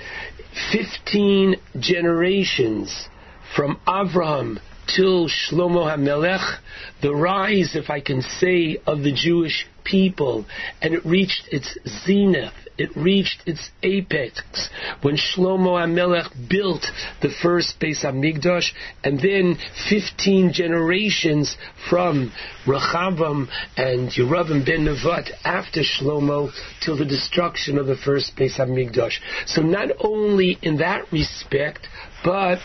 15 0.72 1.56
generations 1.80 3.10
from 3.56 3.80
Avraham 3.88 4.60
till 4.88 5.28
Shlomo 5.28 5.86
HaMelech, 5.86 6.60
the 7.02 7.14
rise, 7.14 7.76
if 7.76 7.90
I 7.90 8.00
can 8.00 8.22
say, 8.22 8.78
of 8.86 9.04
the 9.04 9.12
Jewish 9.12 9.68
people, 9.84 10.46
and 10.82 10.94
it 10.94 11.06
reached 11.06 11.48
its 11.52 11.78
zenith, 12.06 12.54
it 12.78 12.96
reached 12.96 13.42
its 13.48 13.72
apex 13.82 14.70
when 15.02 15.18
Shlomo 15.18 15.84
HaMelech 15.84 16.50
built 16.50 16.86
the 17.22 17.34
first 17.42 17.80
Beis 17.80 18.04
HaMikdash, 18.04 18.72
and 19.04 19.20
then 19.20 19.58
15 19.90 20.54
generations 20.54 21.58
from 21.90 22.32
Rechavam 22.66 23.48
and 23.78 24.10
Yeravam 24.10 24.66
ben 24.66 24.86
Nevat 24.86 25.32
after 25.44 25.82
Shlomo 25.82 26.52
till 26.84 26.98
the 26.98 27.06
destruction 27.06 27.78
of 27.78 27.88
the 27.88 27.98
first 27.98 28.36
Beis 28.36 28.58
HaMikdash. 28.58 29.14
So 29.48 29.62
not 29.62 29.90
only 30.00 30.58
in 30.62 30.78
that 30.78 31.12
respect, 31.12 31.88
but 32.24 32.60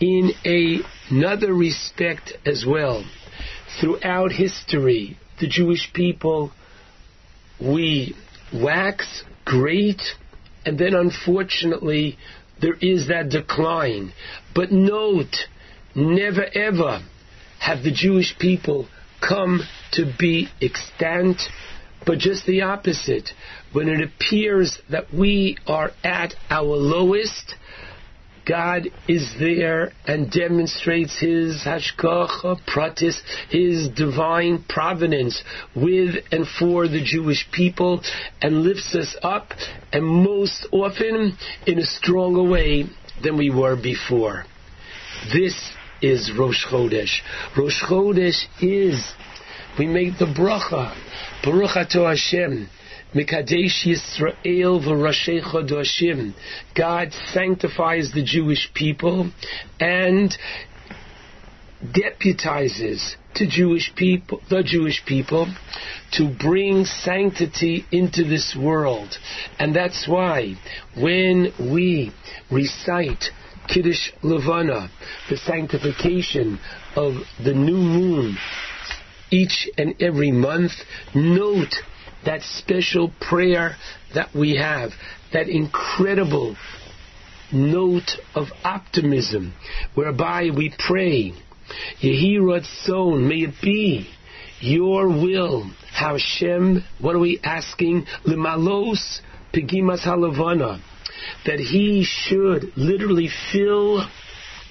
in 0.00 0.30
a, 0.44 0.78
another 1.10 1.52
respect 1.52 2.32
as 2.46 2.64
well. 2.66 3.04
Throughout 3.80 4.32
history, 4.32 5.18
the 5.40 5.48
Jewish 5.48 5.92
people, 5.92 6.52
we 7.60 8.14
wax 8.52 9.24
great 9.44 10.00
and 10.64 10.78
then 10.78 10.94
unfortunately 10.94 12.18
there 12.60 12.76
is 12.80 13.08
that 13.08 13.30
decline. 13.30 14.12
But 14.54 14.72
note, 14.72 15.36
never 15.94 16.44
ever 16.54 17.02
have 17.60 17.82
the 17.82 17.92
Jewish 17.92 18.36
people 18.38 18.88
come 19.26 19.60
to 19.92 20.12
be 20.18 20.48
extant, 20.60 21.40
but 22.04 22.18
just 22.18 22.46
the 22.46 22.62
opposite. 22.62 23.30
When 23.72 23.88
it 23.88 24.02
appears 24.02 24.78
that 24.90 25.12
we 25.12 25.56
are 25.66 25.90
at 26.04 26.34
our 26.50 26.64
lowest, 26.64 27.54
God 28.48 28.88
is 29.06 29.34
there 29.38 29.92
and 30.06 30.30
demonstrates 30.30 31.20
His 31.20 31.64
hashgacha 31.64 32.60
pratis, 32.66 33.20
His 33.50 33.88
divine 33.90 34.64
providence 34.68 35.42
with 35.76 36.14
and 36.32 36.46
for 36.58 36.88
the 36.88 37.04
Jewish 37.04 37.46
people, 37.52 38.02
and 38.40 38.62
lifts 38.62 38.94
us 38.94 39.14
up, 39.22 39.50
and 39.92 40.04
most 40.04 40.66
often 40.72 41.36
in 41.66 41.78
a 41.78 41.84
stronger 41.84 42.42
way 42.42 42.84
than 43.22 43.36
we 43.36 43.50
were 43.50 43.76
before. 43.76 44.44
This 45.32 45.54
is 46.00 46.30
Rosh 46.38 46.64
Chodesh. 46.66 47.20
Rosh 47.56 47.82
Chodesh 47.82 48.44
is, 48.62 49.12
we 49.78 49.86
make 49.86 50.18
the 50.18 50.26
bracha, 50.26 50.94
Baruch 51.44 51.70
Hashem, 51.74 52.68
Mikadesh 53.14 53.86
Yisrael 53.86 54.84
v'Rashei. 54.84 56.34
God 56.74 57.12
sanctifies 57.32 58.12
the 58.12 58.22
Jewish 58.22 58.70
people 58.74 59.30
and 59.80 60.36
deputizes 61.82 63.14
to 63.34 63.46
Jewish 63.48 63.92
people, 63.96 64.42
the 64.50 64.62
Jewish 64.62 65.02
people, 65.06 65.46
to 66.12 66.28
bring 66.28 66.84
sanctity 66.84 67.86
into 67.90 68.24
this 68.24 68.54
world. 68.58 69.16
And 69.58 69.74
that's 69.74 70.06
why 70.06 70.54
when 70.94 71.52
we 71.58 72.12
recite 72.50 73.24
Kiddush 73.68 74.12
Levana, 74.22 74.90
the 75.30 75.36
sanctification 75.36 76.58
of 76.96 77.14
the 77.42 77.54
new 77.54 77.76
moon, 77.76 78.36
each 79.30 79.68
and 79.78 79.94
every 80.00 80.32
month, 80.32 80.72
note 81.14 81.74
that 82.24 82.42
special 82.42 83.12
prayer 83.20 83.76
that 84.14 84.34
we 84.34 84.56
have, 84.56 84.90
that 85.32 85.48
incredible 85.48 86.56
note 87.52 88.10
of 88.34 88.48
optimism, 88.64 89.54
whereby 89.94 90.50
we 90.54 90.74
pray, 90.78 91.32
Yehi 92.00 92.38
Ratzon, 92.38 93.26
may 93.26 93.44
it 93.44 93.54
be 93.62 94.08
your 94.60 95.08
will. 95.08 95.70
Hashem, 95.92 96.84
what 97.00 97.14
are 97.14 97.20
we 97.20 97.40
asking? 97.42 98.06
Limalos 98.24 99.20
Pegimas 99.52 100.04
Halavana, 100.04 100.80
that 101.46 101.58
he 101.58 102.04
should 102.04 102.76
literally 102.76 103.28
fill 103.52 104.06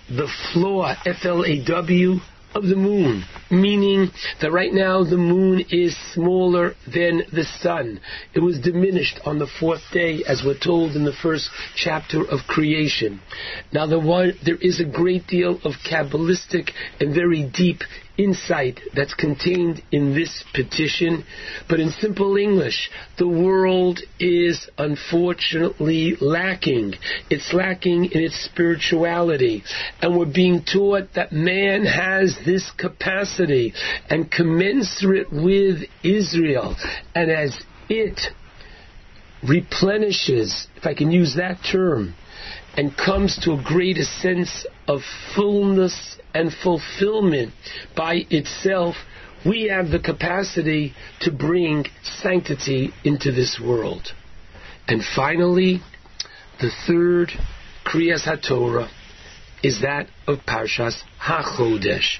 the 0.10 0.28
floor, 0.54 0.96
F-L-A-W, 1.06 2.20
of 2.54 2.64
the 2.64 2.76
moon, 2.76 3.24
meaning 3.52 4.10
that 4.42 4.52
right 4.52 4.74
now 4.74 5.04
the 5.04 5.18
moon 5.18 5.64
is 5.70 5.96
smaller 6.14 6.74
than 6.86 7.24
the 7.32 7.46
sun. 7.60 8.00
It 8.34 8.40
was 8.40 8.60
diminished 8.60 9.20
on 9.26 9.40
the 9.40 9.48
fourth 9.60 9.82
day, 9.92 10.24
as 10.28 10.44
we're 10.46 10.58
told 10.58 10.96
in 10.96 11.06
the 11.06 11.14
first 11.22 11.50
chapter 11.76 12.22
of 12.22 12.48
creation. 12.48 13.22
Now, 13.72 13.86
there 13.86 14.58
is 14.62 14.80
a 14.80 14.86
great 14.86 15.28
deal 15.28 15.60
of 15.64 15.74
Kabbalistic 15.90 16.72
and 17.00 17.14
very 17.14 17.44
deep 17.54 17.82
insight 18.18 18.80
that's 18.96 19.14
contained 19.14 19.82
in 19.92 20.14
this 20.14 20.44
petition, 20.54 21.24
but 21.70 21.80
in 21.80 21.92
simple 21.92 22.38
English, 22.38 22.90
the 23.18 23.28
world 23.28 24.00
is 24.20 24.70
unfortunately 24.78 26.16
lacking. 26.20 26.94
It's 27.30 27.54
lacking 27.54 28.06
in 28.06 28.24
its 28.24 28.44
spirituality, 28.44 29.64
and 30.02 30.18
we're 30.18 30.26
being 30.26 30.64
taught 30.64 31.14
that 31.16 31.32
man 31.32 31.86
has 31.86 32.38
this 32.46 32.72
capacity, 32.78 33.74
and 34.10 34.32
commensurate 34.32 35.32
with 35.32 35.84
Israel, 36.04 36.76
and 37.14 37.32
as 37.32 37.58
it 37.90 38.20
replenishes, 39.48 40.68
if 40.76 40.86
I 40.86 40.94
can 40.94 41.12
use 41.12 41.36
that 41.36 41.60
term, 41.72 42.16
and 42.78 42.96
comes 42.96 43.38
to 43.44 43.54
a 43.54 43.64
greater 43.64 44.04
sense 44.04 44.66
of 44.88 45.02
fullness 45.36 46.18
and 46.34 46.54
fulfillment 46.64 47.52
by 47.96 48.26
itself, 48.30 48.96
we 49.46 49.64
have 49.64 49.90
the 49.90 50.00
capacity 50.00 50.94
to 51.22 51.32
bring 51.32 51.86
sanctity 52.22 52.94
into 53.04 53.32
this 53.32 53.60
world. 53.64 54.08
And 54.88 55.02
finally, 55.16 55.82
the 56.62 56.72
third 56.86 57.32
Kriyas 57.86 58.26
HaTorah 58.26 58.90
is 59.64 59.82
that 59.82 60.08
of 60.28 60.40
Parshas 60.48 61.02
HaChodesh. 61.22 62.20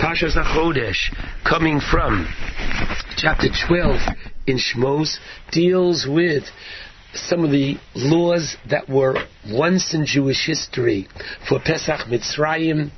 Parshas 0.00 0.34
HaChodesh, 0.34 1.44
coming 1.48 1.80
from 1.80 2.26
chapter 3.16 3.48
12 3.68 4.00
in 4.46 4.58
Shmos, 4.58 5.18
deals 5.52 6.06
with 6.08 6.44
some 7.14 7.44
of 7.44 7.50
the 7.50 7.76
laws 7.94 8.56
that 8.68 8.88
were 8.88 9.16
once 9.48 9.94
in 9.94 10.06
Jewish 10.06 10.46
history 10.46 11.08
for 11.48 11.58
Pesach 11.60 12.06
Mitzrayim 12.06 12.90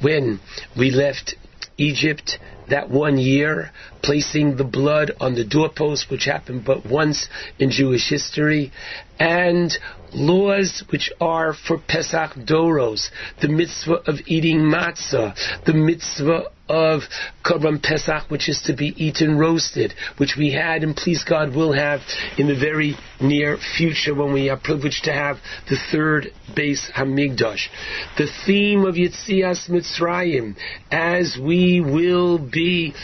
when 0.00 0.40
we 0.76 0.90
left 0.90 1.34
Egypt 1.76 2.38
that 2.70 2.90
one 2.90 3.18
year, 3.18 3.70
placing 4.02 4.56
the 4.56 4.64
blood 4.64 5.12
on 5.20 5.34
the 5.34 5.44
doorpost, 5.44 6.10
which 6.10 6.24
happened 6.24 6.64
but 6.64 6.86
once 6.86 7.28
in 7.58 7.70
Jewish 7.70 8.08
history, 8.08 8.72
and 9.18 9.76
laws 10.12 10.84
which 10.90 11.10
are 11.20 11.52
for 11.52 11.78
Pesach 11.78 12.34
Doros, 12.34 13.08
the 13.40 13.48
mitzvah 13.48 14.00
of 14.06 14.16
eating 14.26 14.60
matzah, 14.60 15.34
the 15.64 15.74
mitzvah 15.74 16.44
of 16.68 17.02
Korban 17.44 17.82
Pesach, 17.82 18.30
which 18.30 18.48
is 18.48 18.62
to 18.66 18.74
be 18.74 18.92
eaten 18.96 19.38
roasted, 19.38 19.94
which 20.18 20.36
we 20.36 20.52
had 20.52 20.82
and 20.82 20.94
please 20.94 21.24
God 21.24 21.54
will 21.54 21.72
have 21.72 22.00
in 22.36 22.46
the 22.46 22.58
very 22.58 22.94
near 23.20 23.58
future 23.76 24.14
when 24.14 24.32
we 24.32 24.50
are 24.50 24.58
privileged 24.58 25.04
to 25.04 25.12
have 25.12 25.38
the 25.68 25.76
third 25.90 26.28
Beis 26.54 26.90
Hamikdash. 26.92 27.68
The 28.18 28.28
theme 28.46 28.84
of 28.84 28.94
Yitzias 28.94 29.68
Mitzrayim, 29.68 30.56
as 30.90 31.38
we 31.40 31.80
will 31.80 32.38
be 32.38 32.94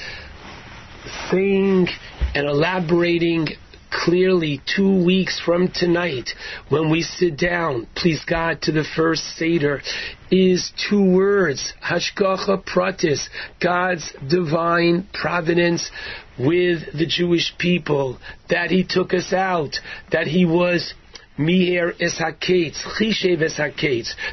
saying 1.30 1.88
and 2.34 2.46
elaborating 2.46 3.48
clearly 3.90 4.60
two 4.76 5.04
weeks 5.04 5.40
from 5.40 5.68
tonight 5.68 6.30
when 6.68 6.90
we 6.90 7.02
sit 7.02 7.36
down, 7.36 7.86
please 7.94 8.24
God, 8.24 8.60
to 8.62 8.72
the 8.72 8.84
first 8.96 9.22
Seder, 9.36 9.82
is 10.30 10.72
two 10.88 11.14
words, 11.14 11.72
Hashgacha 11.82 12.64
Pratis, 12.64 13.28
God's 13.62 14.12
divine 14.28 15.08
providence 15.12 15.90
with 16.38 16.92
the 16.92 17.06
Jewish 17.06 17.54
people, 17.56 18.18
that 18.50 18.70
He 18.70 18.84
took 18.84 19.14
us 19.14 19.32
out, 19.32 19.76
that 20.10 20.26
He 20.26 20.44
was 20.44 20.94
Miher 21.38 21.92
es 22.00 22.20
chishev 22.20 23.40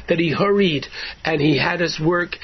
that 0.06 0.18
he 0.20 0.30
hurried 0.30 0.86
and 1.24 1.40
he 1.40 1.58
had 1.58 1.82
us 1.82 1.98
work 2.00 2.36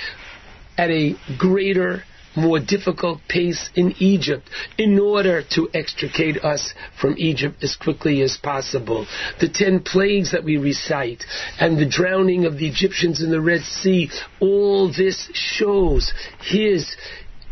at 0.77 0.91
a 0.91 1.15
greater 1.39 2.03
more 2.39 2.61
difficult 2.61 3.21
pace 3.29 3.71
in 3.75 3.95
Egypt 3.99 4.49
in 4.79 4.99
order 4.99 5.43
to 5.55 5.69
extricate 5.75 6.39
us 6.45 6.73
from 7.01 7.15
Egypt 7.19 7.63
as 7.63 7.77
quickly 7.77 8.23
as 8.23 8.37
possible. 8.37 9.07
The 9.41 9.49
ten 9.49 9.81
plagues 9.81 10.33
that 10.33 10.45
we 10.45 10.57
recite 10.57 11.25
and 11.59 11.79
the 11.79 11.89
drowning 11.89 12.47
of 12.47 12.59
the 12.59 12.69
Egyptians 12.69 13.23
in 13.23 13.31
the 13.31 13.41
Red 13.41 13.63
Sea, 13.63 14.11
all 14.41 14.89
this 14.89 15.29
shows 15.33 16.13
his 16.41 16.97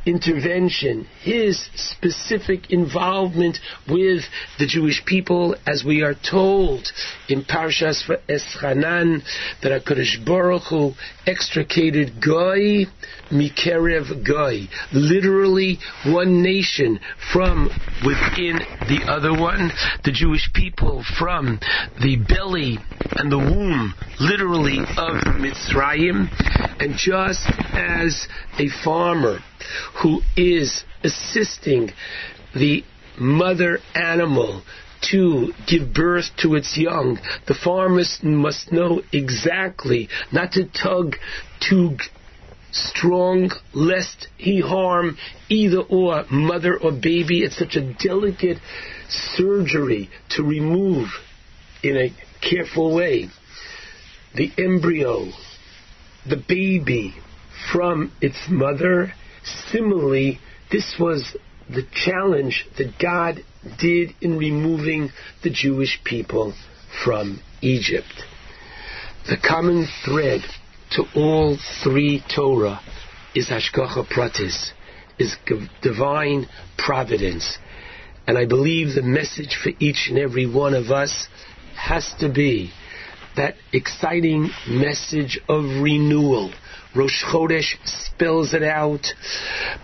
intervention, 0.07 1.07
his 1.21 1.69
specific 1.75 2.71
involvement 2.71 3.59
with 3.89 4.23
the 4.59 4.67
Jewish 4.67 5.05
people, 5.05 5.57
as 5.67 5.85
we 5.85 6.03
are 6.03 6.15
told 6.15 6.87
in 7.29 7.43
Parshas 7.43 8.09
Eschanan, 8.29 9.23
that 9.63 9.85
HaKadosh 9.85 10.25
Baruch 10.25 10.63
Hu 10.71 10.93
extricated 11.27 12.23
Goy 12.25 12.87
Mikerev 13.31 14.25
Goy, 14.25 14.69
literally 14.93 15.79
one 16.07 16.43
nation 16.43 17.01
from 17.33 17.69
within 18.05 18.61
the 18.89 19.05
other 19.09 19.33
one, 19.33 19.73
the 20.05 20.13
Jewish 20.13 20.49
people 20.55 21.05
from 21.19 21.59
the 22.01 22.17
belly 22.17 22.79
and 23.17 23.31
the 23.31 23.39
womb, 23.39 23.95
literally, 24.21 24.79
of 24.79 25.23
Mitzrayim, 25.41 26.29
and 26.81 26.95
just 26.97 27.47
as 27.73 28.29
a 28.59 28.69
farmer 28.85 29.39
who 30.03 30.21
is 30.37 30.85
assisting 31.03 31.91
the 32.55 32.85
mother 33.19 33.79
animal 33.95 34.63
to 35.11 35.53
give 35.67 35.93
birth 35.93 36.25
to 36.39 36.55
its 36.55 36.77
young. 36.77 37.19
The 37.47 37.55
farmer 37.55 38.03
must 38.23 38.73
know 38.73 39.03
exactly 39.13 40.09
not 40.33 40.53
to 40.53 40.65
tug 40.65 41.17
too 41.69 41.97
strong 42.73 43.51
lest 43.73 44.29
he 44.37 44.61
harm 44.61 45.17
either 45.49 45.81
or 45.81 46.25
mother 46.31 46.77
or 46.79 46.93
baby. 46.93 47.43
It's 47.43 47.59
such 47.59 47.77
a 47.77 47.95
delicate 47.95 48.59
surgery 49.09 50.11
to 50.31 50.43
remove 50.43 51.09
in 51.83 51.97
a 51.97 52.15
careful 52.41 52.95
way. 52.95 53.29
The 54.35 54.51
embryo, 54.59 55.29
the 56.29 56.37
baby 56.37 57.15
from 57.73 58.13
its 58.21 58.37
mother. 58.49 59.15
Similarly, 59.71 60.41
this 60.71 60.97
was 60.99 61.37
the 61.69 61.87
challenge 61.93 62.67
that 62.79 62.99
God 62.99 63.45
did 63.79 64.15
in 64.21 64.39
removing 64.39 65.11
the 65.43 65.51
Jewish 65.51 66.01
people 66.05 66.55
from 67.05 67.41
Egypt. 67.61 68.25
The 69.29 69.37
common 69.37 69.89
thread 70.05 70.43
to 70.93 71.05
all 71.15 71.59
three 71.83 72.23
Torah 72.35 72.81
is 73.35 73.49
Hashgacha 73.49 74.07
Pratis, 74.09 74.71
is 75.19 75.37
divine 75.83 76.47
providence. 76.79 77.59
And 78.27 78.39
I 78.39 78.47
believe 78.47 78.95
the 78.95 79.03
message 79.03 79.59
for 79.63 79.71
each 79.79 80.09
and 80.09 80.19
every 80.19 80.47
one 80.47 80.75
of 80.75 80.91
us 80.91 81.29
has 81.77 82.15
to 82.21 82.29
be 82.29 82.73
that 83.37 83.57
exciting 83.73 84.51
message 84.69 85.39
of 85.49 85.65
renewal. 85.83 86.53
Rosh 86.97 87.23
Chodesh 87.25 87.77
spills 87.85 88.55
it 88.55 88.63
out. 88.63 89.07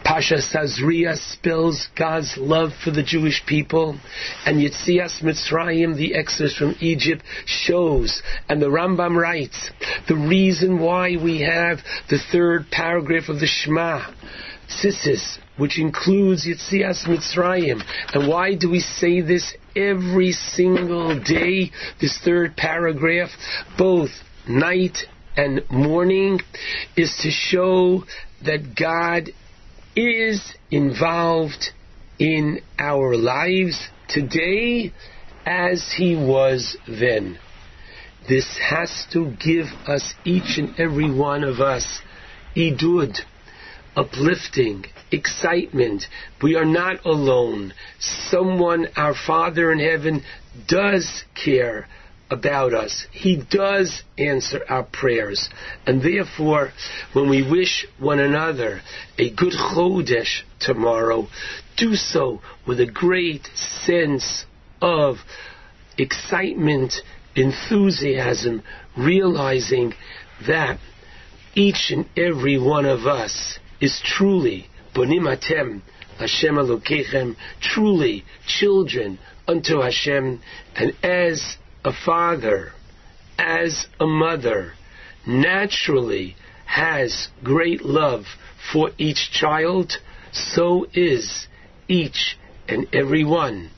Pasha 0.03 0.37
Tazria 0.37 1.17
spills 1.17 1.89
God's 1.97 2.35
love 2.39 2.71
for 2.83 2.91
the 2.91 3.03
Jewish 3.03 3.45
people. 3.47 3.99
And 4.47 4.59
Yitzias 4.59 5.23
Mitzrayim, 5.23 5.97
the 5.97 6.15
exodus 6.15 6.57
from 6.57 6.75
Egypt, 6.81 7.23
shows, 7.45 8.23
and 8.49 8.63
the 8.63 8.67
Rambam 8.67 9.17
writes, 9.17 9.71
the 10.09 10.17
reason 10.17 10.81
why 10.81 11.17
we 11.23 11.43
have 11.43 11.79
the 12.09 12.19
third 12.33 12.67
paragraph 12.71 13.29
of 13.29 13.41
the 13.41 13.47
Shema, 13.47 14.11
Sisis, 14.69 15.39
which 15.59 15.79
includes 15.79 16.47
Yitzias 16.47 17.05
Mitzrayim. 17.07 17.83
And 18.15 18.29
why 18.29 18.55
do 18.55 18.71
we 18.71 18.81
say 18.81 19.21
this 19.21 19.55
every 19.77 20.33
single 20.33 21.21
day, 21.21 21.71
this 22.01 22.19
third 22.25 22.57
paragraph, 22.57 23.31
both 23.77 24.11
night 24.49 24.99
and 25.37 25.63
morning 25.71 26.41
is 26.97 27.15
to 27.23 27.31
show 27.31 28.05
that 28.45 28.77
God 28.79 29.31
is 29.97 30.55
involved 30.71 31.71
in 32.19 32.61
our 32.79 33.17
lives 33.17 33.89
today 34.09 34.93
as 35.47 35.95
He 35.97 36.15
was 36.15 36.77
then. 36.87 37.39
This 38.29 38.59
has 38.71 39.07
to 39.13 39.33
give 39.45 39.67
us, 39.87 40.15
each 40.25 40.59
and 40.59 40.79
every 40.79 41.13
one 41.13 41.43
of 41.43 41.61
us, 41.61 42.01
idud, 42.55 43.19
uplifting, 43.97 44.85
excitement. 45.11 46.05
We 46.43 46.57
are 46.57 46.65
not 46.65 47.05
alone. 47.05 47.75
Someone, 47.99 48.87
our 48.97 49.15
Father 49.15 49.73
in 49.73 49.81
heaven, 49.81 50.23
does 50.69 51.25
care 51.35 51.89
about 52.33 52.73
us. 52.75 53.07
He 53.13 53.37
does 53.51 54.03
answer 54.17 54.61
our 54.69 54.85
prayers. 54.85 55.49
And 55.87 56.03
therefore, 56.03 56.73
when 57.13 57.29
we 57.29 57.49
wish 57.49 57.87
one 57.99 58.19
another 58.19 58.81
a 59.19 59.31
good 59.31 59.53
Chodesh 59.53 60.43
tomorrow, 60.59 61.29
do 61.77 61.95
so 61.95 62.41
with 62.67 62.81
a 62.81 62.91
great 62.91 63.47
sense 63.85 64.45
of 64.81 65.17
excitement, 65.99 66.95
enthusiasm, 67.37 68.63
realizing 68.97 69.93
that 70.47 70.79
each 71.55 71.91
and 71.91 72.07
every 72.17 72.59
one 72.59 72.87
of 72.87 73.07
us 73.07 73.59
is 73.81 74.01
truly 74.05 74.67
bonim 74.95 75.27
atem 75.37 75.83
Hashem 76.19 76.55
Elokechem, 76.55 77.37
truly 77.61 78.25
children 78.47 79.19
unto 79.49 79.81
Hashem, 79.81 80.41
and 80.77 80.93
as 81.03 81.57
a 81.85 81.93
father, 81.93 82.73
as 83.39 83.87
a 83.99 84.07
mother, 84.07 84.73
naturally 85.27 86.37
has 86.67 87.29
great 87.43 87.83
love 87.83 88.25
for 88.73 88.91
each 88.99 89.31
child, 89.33 89.93
so 90.33 90.87
is 90.95 91.47
each 91.89 92.39
and 92.69 92.87
every 92.95 93.25
one 93.25 93.71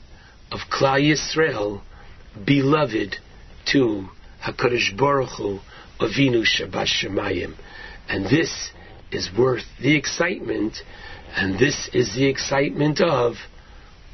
of 0.51 0.59
Klal 0.71 1.01
Yisrael 1.01 1.81
beloved 2.45 3.17
to 3.71 4.07
Hakadosh 4.45 4.95
Baruch 4.97 5.29
Hu 5.37 5.59
Avinu 5.99 6.45
Shabbat 6.45 7.55
and 8.07 8.25
this 8.25 8.71
is 9.11 9.29
worth 9.37 9.63
the 9.81 9.95
excitement, 9.95 10.77
and 11.35 11.57
this 11.57 11.89
is 11.93 12.13
the 12.15 12.25
excitement 12.25 13.01
of 13.01 13.35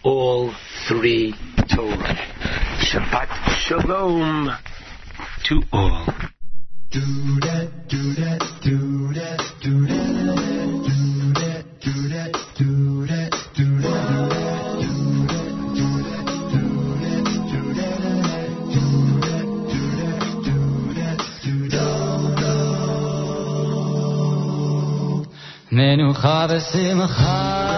all 0.04 0.54
three 0.88 1.34
Torah. 1.76 2.41
Shabbat 2.92 3.32
Shalom 3.64 4.52
to 5.46 5.64
all. 5.72 6.06
Do 6.92 7.00
that, 7.40 7.88
do 7.88 8.14
that, 8.16 8.42
do 8.62 9.14
that, 9.14 9.40
do 9.62 9.88
that, 9.88 10.20
do 10.84 11.32
that, 11.40 11.64
do 11.80 11.94
that, 12.10 12.34
do 12.58 13.06
that, 13.08 13.32
do 13.56 13.80
that. 13.80 14.12
Menucha 25.72 26.48
v'simcha 26.50 27.71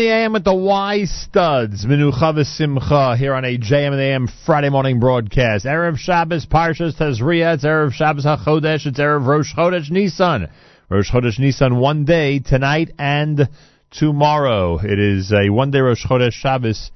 the 0.00 0.08
AM 0.08 0.32
with 0.32 0.44
the 0.44 0.54
Y 0.54 1.04
Studs, 1.04 1.84
Menucha 1.84 2.32
V'Simcha, 2.32 3.18
here 3.18 3.34
on 3.34 3.44
a 3.44 3.58
JM 3.58 3.90
the 3.90 4.02
AM 4.02 4.28
Friday 4.46 4.70
morning 4.70 4.98
broadcast. 4.98 5.66
Erev 5.66 5.98
Shabbos, 5.98 6.46
Parshas 6.46 6.96
Tazria, 6.96 7.52
it's 7.52 7.66
Erev 7.66 7.92
Shabbos 7.92 8.24
HaChodesh, 8.24 8.86
it's 8.86 8.98
Erev 8.98 9.26
Rosh 9.26 9.54
Chodesh 9.54 9.90
Nisan. 9.90 10.48
Rosh 10.88 11.10
Chodesh 11.10 11.38
Nisan 11.38 11.76
one 11.76 12.06
day, 12.06 12.38
tonight 12.38 12.92
and 12.98 13.50
tomorrow. 13.90 14.78
It 14.78 14.98
is 14.98 15.34
a 15.34 15.50
one 15.50 15.70
day 15.70 15.80
Rosh 15.80 16.06
Chodesh 16.06 16.32
Shabbos 16.32 16.90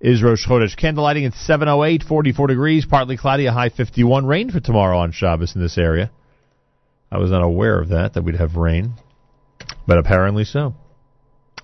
is 0.00 0.22
Rosh 0.22 0.46
Chodesh. 0.46 0.78
Candlelighting 0.78 1.26
at 1.26 1.34
708, 1.34 2.04
44 2.04 2.46
degrees, 2.46 2.86
partly 2.86 3.16
cloudy, 3.16 3.46
a 3.46 3.52
high 3.52 3.70
51. 3.70 4.26
Rain 4.26 4.52
for 4.52 4.60
tomorrow 4.60 4.98
on 4.98 5.10
Shabbos 5.10 5.56
in 5.56 5.60
this 5.60 5.76
area. 5.76 6.12
I 7.10 7.18
was 7.18 7.32
not 7.32 7.42
aware 7.42 7.80
of 7.80 7.88
that, 7.88 8.14
that 8.14 8.22
we'd 8.22 8.36
have 8.36 8.54
rain, 8.54 8.94
but 9.88 9.98
apparently 9.98 10.44
so. 10.44 10.76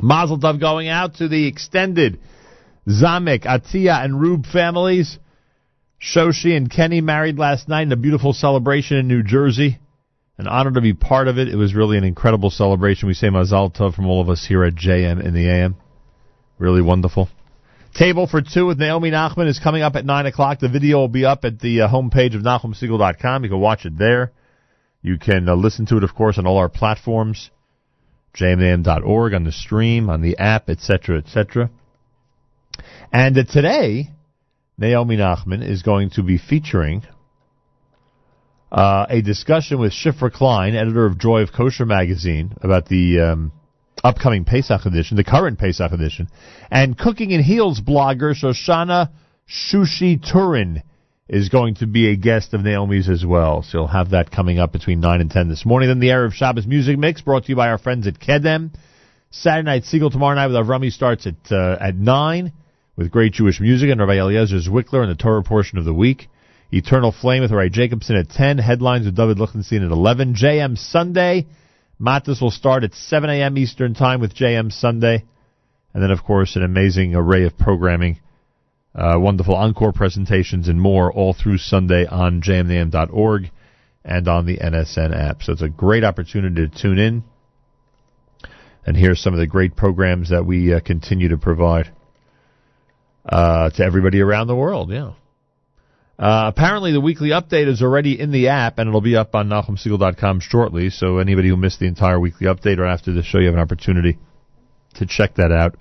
Mazel 0.02 0.38
Tov 0.38 0.60
going 0.60 0.88
out 0.88 1.16
to 1.16 1.28
the 1.28 1.46
extended 1.46 2.18
Zamek, 2.88 3.42
Atia, 3.44 4.04
and 4.04 4.20
Rube 4.20 4.46
families. 4.46 5.18
Shoshi 6.00 6.56
and 6.56 6.70
Kenny 6.70 7.00
married 7.00 7.38
last 7.38 7.68
night 7.68 7.82
in 7.82 7.92
a 7.92 7.96
beautiful 7.96 8.32
celebration 8.32 8.96
in 8.96 9.08
New 9.08 9.22
Jersey. 9.22 9.78
An 10.38 10.46
honor 10.46 10.72
to 10.72 10.80
be 10.80 10.94
part 10.94 11.28
of 11.28 11.36
it. 11.36 11.48
It 11.48 11.56
was 11.56 11.74
really 11.74 11.98
an 11.98 12.04
incredible 12.04 12.48
celebration. 12.48 13.06
We 13.06 13.14
say 13.14 13.28
Mazel 13.28 13.70
Tov 13.70 13.94
from 13.94 14.06
all 14.06 14.22
of 14.22 14.30
us 14.30 14.46
here 14.46 14.64
at 14.64 14.74
JM 14.74 15.22
in 15.22 15.34
the 15.34 15.46
AM. 15.46 15.76
Really 16.58 16.80
wonderful. 16.80 17.28
Table 17.94 18.26
for 18.26 18.40
two 18.40 18.66
with 18.66 18.78
Naomi 18.78 19.10
Nachman 19.10 19.48
is 19.48 19.58
coming 19.58 19.82
up 19.82 19.96
at 19.96 20.06
9 20.06 20.26
o'clock. 20.26 20.60
The 20.60 20.68
video 20.68 20.98
will 20.98 21.08
be 21.08 21.24
up 21.24 21.44
at 21.44 21.58
the 21.58 21.82
uh, 21.82 21.88
homepage 21.88 22.34
of 22.34 22.42
NachumSegal.com. 22.42 23.44
You 23.44 23.50
can 23.50 23.60
watch 23.60 23.84
it 23.84 23.98
there. 23.98 24.32
You 25.02 25.18
can 25.18 25.48
uh, 25.48 25.56
listen 25.56 25.86
to 25.86 25.96
it, 25.96 26.04
of 26.04 26.14
course, 26.14 26.38
on 26.38 26.46
all 26.46 26.58
our 26.58 26.68
platforms, 26.68 27.50
jmam.org, 28.34 29.34
on 29.34 29.44
the 29.44 29.52
stream, 29.52 30.08
on 30.08 30.22
the 30.22 30.38
app, 30.38 30.68
etc., 30.68 31.18
etc. 31.18 31.70
And 33.12 33.36
uh, 33.36 33.44
today, 33.44 34.10
Naomi 34.78 35.16
Nachman 35.16 35.66
is 35.66 35.82
going 35.82 36.10
to 36.10 36.22
be 36.22 36.38
featuring 36.38 37.02
uh, 38.72 39.06
a 39.08 39.20
discussion 39.20 39.78
with 39.78 39.92
Shifra 39.92 40.32
Klein, 40.32 40.74
editor 40.74 41.06
of 41.06 41.18
Joy 41.18 41.42
of 41.42 41.52
Kosher 41.52 41.86
magazine, 41.86 42.54
about 42.62 42.86
the 42.86 43.20
um, 43.20 43.52
upcoming 44.04 44.44
Pesach 44.44 44.86
edition, 44.86 45.16
the 45.16 45.24
current 45.24 45.58
Pesach 45.58 45.92
edition, 45.92 46.28
and 46.70 46.96
Cooking 46.96 47.32
in 47.32 47.42
Heels 47.42 47.80
blogger 47.80 48.34
Shoshana 48.34 49.10
Shushi 49.48 50.22
Turin 50.22 50.82
is 51.30 51.48
going 51.48 51.76
to 51.76 51.86
be 51.86 52.10
a 52.10 52.16
guest 52.16 52.54
of 52.54 52.62
Naomi's 52.62 53.08
as 53.08 53.24
well. 53.24 53.62
So 53.62 53.78
you'll 53.78 53.86
have 53.86 54.10
that 54.10 54.32
coming 54.32 54.58
up 54.58 54.72
between 54.72 54.98
9 54.98 55.20
and 55.20 55.30
10 55.30 55.48
this 55.48 55.64
morning. 55.64 55.88
Then 55.88 56.00
the 56.00 56.08
Erev 56.08 56.32
Shabbos 56.32 56.66
Music 56.66 56.98
Mix 56.98 57.20
brought 57.20 57.44
to 57.44 57.50
you 57.50 57.56
by 57.56 57.68
our 57.68 57.78
friends 57.78 58.08
at 58.08 58.18
Kedem. 58.18 58.70
Saturday 59.30 59.64
night 59.64 59.84
Segal 59.84 60.10
tomorrow 60.10 60.34
night 60.34 60.48
with 60.48 60.56
Avrami 60.56 60.90
starts 60.90 61.28
at 61.28 61.52
uh, 61.52 61.76
at 61.80 61.94
9 61.94 62.52
with 62.96 63.12
great 63.12 63.32
Jewish 63.32 63.60
music 63.60 63.90
and 63.90 64.00
Rabbi 64.00 64.18
Eliezer 64.18 64.56
Zwickler 64.56 65.02
and 65.02 65.10
the 65.10 65.14
Torah 65.14 65.44
portion 65.44 65.78
of 65.78 65.84
the 65.84 65.94
week. 65.94 66.28
Eternal 66.72 67.12
Flame 67.12 67.42
with 67.42 67.52
Rabbi 67.52 67.68
Jacobson 67.68 68.16
at 68.16 68.30
10. 68.30 68.58
Headlines 68.58 69.06
with 69.06 69.16
David 69.16 69.38
Lichtenstein 69.38 69.84
at 69.84 69.92
11. 69.92 70.34
JM 70.34 70.76
Sunday. 70.76 71.46
Matis 72.00 72.42
will 72.42 72.50
start 72.50 72.82
at 72.82 72.94
7 72.94 73.30
a.m. 73.30 73.56
Eastern 73.56 73.94
Time 73.94 74.20
with 74.20 74.34
JM 74.34 74.72
Sunday. 74.72 75.24
And 75.94 76.02
then, 76.02 76.10
of 76.10 76.24
course, 76.24 76.56
an 76.56 76.64
amazing 76.64 77.14
array 77.14 77.44
of 77.44 77.56
programming, 77.56 78.18
uh, 78.94 79.16
wonderful 79.18 79.54
encore 79.54 79.92
presentations, 79.92 80.68
and 80.68 80.80
more 80.80 81.12
all 81.12 81.32
through 81.32 81.58
Sunday 81.58 82.06
on 82.06 82.42
jmnam.org 82.42 83.50
and 84.04 84.28
on 84.28 84.46
the 84.46 84.58
NSN 84.58 85.14
app. 85.16 85.42
So 85.42 85.52
it's 85.52 85.62
a 85.62 85.68
great 85.68 86.04
opportunity 86.04 86.66
to 86.66 86.68
tune 86.68 86.98
in 86.98 87.24
and 88.84 88.96
hear 88.96 89.14
some 89.14 89.34
of 89.34 89.38
the 89.38 89.46
great 89.46 89.76
programs 89.76 90.30
that 90.30 90.44
we 90.44 90.74
uh, 90.74 90.80
continue 90.80 91.28
to 91.28 91.38
provide 91.38 91.92
uh, 93.28 93.70
to 93.70 93.84
everybody 93.84 94.20
around 94.20 94.46
the 94.46 94.56
world. 94.56 94.90
Yeah. 94.90 95.12
Uh, 96.18 96.50
apparently, 96.54 96.92
the 96.92 97.00
weekly 97.00 97.30
update 97.30 97.68
is 97.68 97.80
already 97.80 98.18
in 98.20 98.30
the 98.30 98.48
app, 98.48 98.78
and 98.78 98.88
it'll 98.88 99.00
be 99.00 99.16
up 99.16 99.34
on 99.34 99.48
NachumSegal.com 99.48 100.40
shortly. 100.40 100.90
So 100.90 101.18
anybody 101.18 101.48
who 101.48 101.56
missed 101.56 101.78
the 101.78 101.86
entire 101.86 102.20
weekly 102.20 102.46
update 102.46 102.78
or 102.78 102.84
after 102.84 103.12
the 103.12 103.22
show, 103.22 103.38
you 103.38 103.46
have 103.46 103.54
an 103.54 103.60
opportunity 103.60 104.18
to 104.94 105.06
check 105.06 105.36
that 105.36 105.52
out 105.52 105.76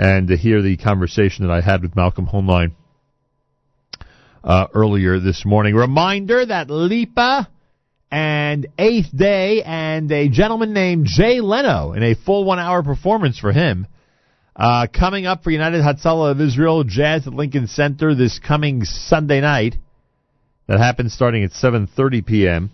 and 0.00 0.28
to 0.28 0.36
hear 0.36 0.62
the 0.62 0.78
conversation 0.78 1.46
that 1.46 1.52
I 1.52 1.60
had 1.60 1.82
with 1.82 1.94
Malcolm 1.94 2.26
Hoenlein 2.26 2.72
uh, 4.42 4.66
earlier 4.72 5.20
this 5.20 5.44
morning. 5.44 5.74
Reminder 5.74 6.46
that 6.46 6.70
Lipa 6.70 7.46
and 8.10 8.66
Eighth 8.78 9.14
Day 9.14 9.62
and 9.62 10.10
a 10.10 10.30
gentleman 10.30 10.72
named 10.72 11.04
Jay 11.06 11.42
Leno 11.42 11.92
in 11.92 12.02
a 12.02 12.14
full 12.14 12.46
one-hour 12.46 12.82
performance 12.82 13.38
for 13.38 13.52
him. 13.52 13.86
Uh, 14.56 14.86
coming 14.86 15.26
up 15.26 15.44
for 15.44 15.50
United 15.50 15.82
Hatzalah 15.82 16.30
of 16.30 16.40
Israel, 16.40 16.82
Jazz 16.82 17.26
at 17.26 17.34
Lincoln 17.34 17.66
Center 17.66 18.14
this 18.14 18.38
coming 18.38 18.84
Sunday 18.84 19.42
night. 19.42 19.76
That 20.66 20.78
happens 20.78 21.12
starting 21.12 21.44
at 21.44 21.50
7.30 21.50 22.24
p.m. 22.24 22.70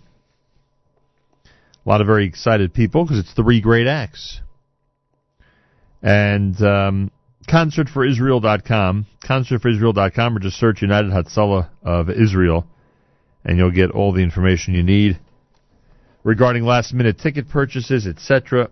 A 1.85 1.89
lot 1.89 1.99
of 1.99 2.07
very 2.07 2.25
excited 2.25 2.73
people 2.73 3.03
because 3.03 3.19
it's 3.19 3.33
three 3.33 3.59
great 3.59 3.87
acts. 3.87 4.39
And 6.01 6.61
um, 6.61 7.11
concertforisrael.com, 7.47 9.05
concertforisrael.com, 9.23 10.37
or 10.37 10.39
just 10.39 10.59
search 10.59 10.81
United 10.81 11.11
Hatzalah 11.11 11.69
of 11.81 12.09
Israel, 12.09 12.67
and 13.45 13.57
you'll 13.57 13.71
get 13.71 13.91
all 13.91 14.11
the 14.11 14.21
information 14.21 14.73
you 14.73 14.83
need 14.83 15.19
regarding 16.23 16.63
last-minute 16.63 17.17
ticket 17.19 17.49
purchases, 17.49 18.05
etc. 18.05 18.69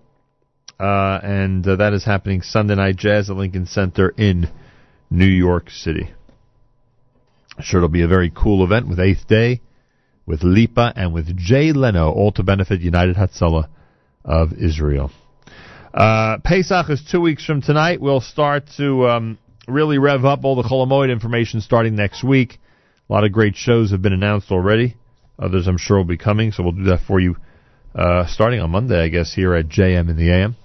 Uh, 0.77 1.19
and 1.23 1.65
uh, 1.65 1.77
that 1.77 1.93
is 1.93 2.03
happening 2.03 2.41
Sunday 2.41 2.75
night 2.75 2.97
jazz 2.97 3.29
at 3.29 3.37
Lincoln 3.37 3.65
Center 3.65 4.09
in 4.09 4.49
New 5.09 5.25
York 5.25 5.69
City. 5.69 6.11
Sure, 7.61 7.79
it'll 7.79 7.87
be 7.87 8.01
a 8.01 8.07
very 8.09 8.29
cool 8.35 8.65
event 8.65 8.89
with 8.89 8.99
Eighth 8.99 9.25
Day, 9.27 9.61
with 10.25 10.43
Lipa, 10.43 10.91
and 10.97 11.13
with 11.13 11.37
Jay 11.37 11.71
Leno, 11.71 12.11
all 12.11 12.33
to 12.33 12.43
benefit 12.43 12.81
United 12.81 13.15
Hatzalah 13.15 13.69
of 14.25 14.51
Israel. 14.53 15.11
Uh, 15.95 16.39
Pesach 16.43 16.89
is 16.89 17.01
two 17.09 17.21
weeks 17.21 17.45
from 17.45 17.61
tonight. 17.61 18.01
We'll 18.01 18.19
start 18.19 18.65
to 18.75 19.07
um, 19.07 19.37
really 19.65 19.97
rev 19.97 20.25
up 20.25 20.43
all 20.43 20.57
the 20.57 20.67
Chol 20.67 20.85
Hamoed 20.85 21.09
information 21.09 21.61
starting 21.61 21.95
next 21.95 22.21
week. 22.21 22.59
A 23.09 23.13
lot 23.13 23.23
of 23.23 23.31
great 23.31 23.55
shows 23.55 23.91
have 23.91 24.01
been 24.01 24.11
announced 24.11 24.51
already. 24.51 24.97
Others, 25.39 25.67
I'm 25.67 25.77
sure, 25.77 25.95
will 25.95 26.03
be 26.03 26.17
coming, 26.17 26.51
so 26.51 26.63
we'll 26.63 26.73
do 26.73 26.83
that 26.85 26.99
for 27.07 27.21
you 27.21 27.37
uh, 27.95 28.27
starting 28.27 28.59
on 28.59 28.71
Monday, 28.71 29.05
I 29.05 29.07
guess, 29.07 29.33
here 29.33 29.55
at 29.55 29.69
JM 29.69 30.09
in 30.09 30.17
the 30.17 30.31
AM. 30.31 30.55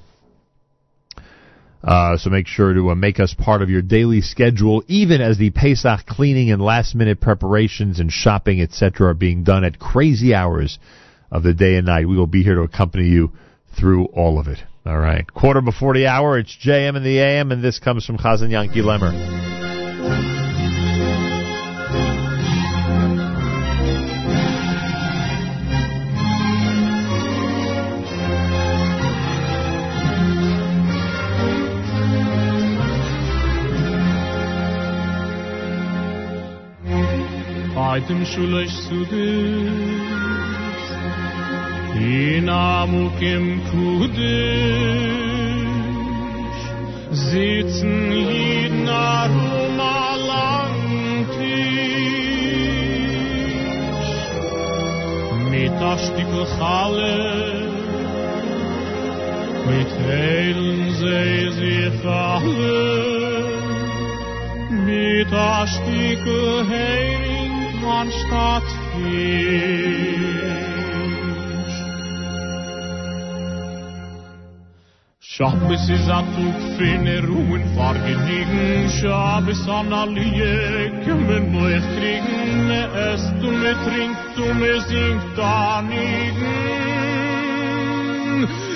Uh, 1.85 2.17
so 2.17 2.29
make 2.29 2.49
sure 2.49 2.75
to 2.75 2.91
uh, 2.91 2.97
make 2.97 3.21
us 3.21 3.33
part 3.33 3.63
of 3.63 3.71
your 3.71 3.83
daily 3.83 4.23
schedule, 4.23 4.83
even 4.89 5.21
as 5.21 5.39
the 5.39 5.51
Pesach 5.51 6.07
cleaning 6.07 6.51
and 6.51 6.61
last 6.61 6.97
minute 6.97 7.21
preparations 7.21 8.01
and 8.01 8.11
shopping, 8.11 8.61
etc., 8.61 9.11
are 9.11 9.15
being 9.15 9.45
done 9.45 9.63
at 9.63 9.79
crazy 9.79 10.35
hours 10.35 10.81
of 11.31 11.45
the 11.45 11.55
day 11.55 11.77
and 11.77 11.87
night. 11.87 12.09
We 12.09 12.17
will 12.17 12.27
be 12.27 12.43
here 12.43 12.57
to 12.57 12.63
accompany 12.63 13.05
you 13.05 13.31
through 13.79 14.07
all 14.07 14.41
of 14.41 14.49
it. 14.49 14.59
All 14.87 14.99
right. 14.99 15.27
Quarter 15.33 15.61
before 15.61 15.93
the 15.93 16.07
hour, 16.07 16.39
it's 16.39 16.57
JM 16.57 16.97
and 16.97 17.05
the 17.05 17.19
AM, 17.19 17.53
and 17.53 17.63
this 17.63 17.79
comes 17.79 18.07
from 18.07 18.17
Chazan 18.17 18.49
Yanky 18.49 18.83
Lemmer. 18.83 19.13
Aydın 37.77 38.25
şuleş 38.25 38.71
sudis 38.73 40.10
Inamukim 41.95 43.61
kudish. 43.71 45.11
Sitzen 47.13 48.13
jeden 48.13 48.89
Arum 48.89 49.81
allang 49.81 51.27
Tisch 51.37 52.21
Mit 55.51 55.73
a 55.73 55.99
Stickel 55.99 56.47
Mit 59.67 59.91
heilen 60.07 60.81
sie 61.01 61.51
sich 61.59 62.05
Mit 64.87 65.33
a 65.33 65.67
Stickel 65.67 66.65
Hering 66.69 67.85
anstatt 67.85 68.69
Schabes 75.33 75.89
is 75.89 76.09
a 76.09 76.27
Tug 76.35 76.59
fene 76.77 77.21
ruhen 77.23 77.63
far 77.77 77.95
gediegen, 77.95 78.91
Schabes 78.91 79.63
an 79.69 79.93
a 79.93 80.05
liye 80.05 80.91
kemen 81.05 81.53
mo 81.53 81.69
ech 81.69 81.87
kriegen, 81.95 82.69
e 82.69 82.83
es 83.13 83.23
du 83.41 83.51
me 83.53 83.73
trink, 83.85 84.17
du 84.35 84.47
me 84.55 84.73
singt 84.89 85.37
da 85.37 85.83
nigen. 85.83 86.51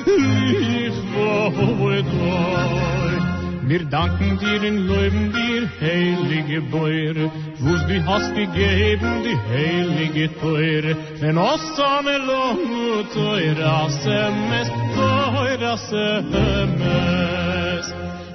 Ich 0.06 0.98
wo 1.12 1.90
et. 1.90 2.93
Wir 3.66 3.84
danken 3.86 4.38
dir 4.38 4.60
und 4.68 4.86
loben 4.88 5.32
dir, 5.32 5.70
heilige 5.80 6.60
Beure, 6.70 7.30
wo's 7.60 7.86
du 7.86 8.04
hast 8.04 8.34
gegeben, 8.34 9.22
die 9.24 9.38
heilige 9.50 10.28
Teure. 10.38 10.94
Wenn 11.20 11.38
uns 11.38 11.80
eine 11.80 12.18
Lohn 12.18 13.08
teure 13.14 13.66
Asemes, 13.66 14.68
teure 14.94 15.70
Asemes. 15.70 17.14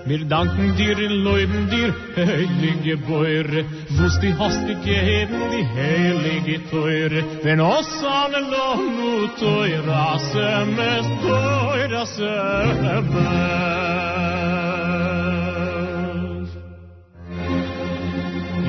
Wir 0.05 0.25
danken 0.25 0.75
dir 0.75 0.97
und 0.97 1.23
loben 1.23 1.69
dir, 1.69 1.93
heilige 2.15 2.97
Beure, 2.97 3.65
wo's 3.97 4.19
du 4.19 4.35
hast 4.39 4.65
gegeben, 4.65 5.39
die 5.53 5.67
heilige 5.79 6.67
Teure. 6.71 7.23
Wenn 7.43 7.61
uns 7.61 8.03
eine 8.03 8.39
Lohn 8.49 9.29
teure 9.39 9.95
Asemes, 9.95 11.05
teure 11.21 11.99
Asemes. 11.99 12.99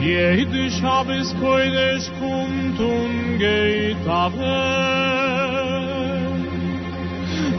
Jede 0.01 0.71
Schabes 0.71 1.35
koidesh 1.41 2.11
kommt 2.19 2.81
und 2.81 3.39
geht 3.39 4.07
ab 4.09 4.33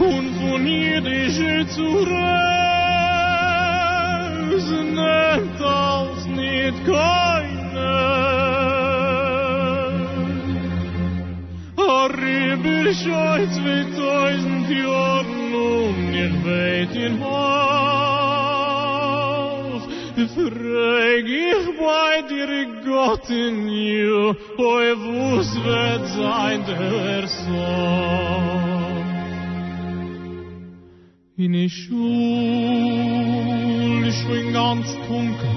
und 0.00 0.34
von 0.40 0.66
jüdische 0.66 1.66
zu 1.68 1.82
reisen 1.82 2.42
nimmt 4.94 5.60
als 5.60 6.26
nicht 6.26 6.84
keine. 6.84 7.92
Arriber 11.76 12.92
scheut 12.92 13.54
wie 13.64 13.84
tausend 13.96 14.68
Jahren 14.68 15.54
um 15.54 15.96
ihr 16.12 16.34
weit 16.44 16.94
in 16.96 17.14
Haus. 17.22 18.11
Frag 20.28 21.26
ich 21.26 21.66
bei 21.78 22.22
dir 22.28 22.66
Gott 22.84 23.28
in 23.28 23.68
you, 23.68 24.34
oi 24.56 24.94
wuss 25.02 25.50
wird 25.64 26.06
sein 26.16 26.64
der 26.66 27.26
Sohn. 27.26 28.62
In 31.36 31.52
die 31.54 31.70
Schule, 31.70 31.98
ich 34.08 34.24
bin 34.28 34.52
ganz 34.52 34.86
dunkel, 35.08 35.56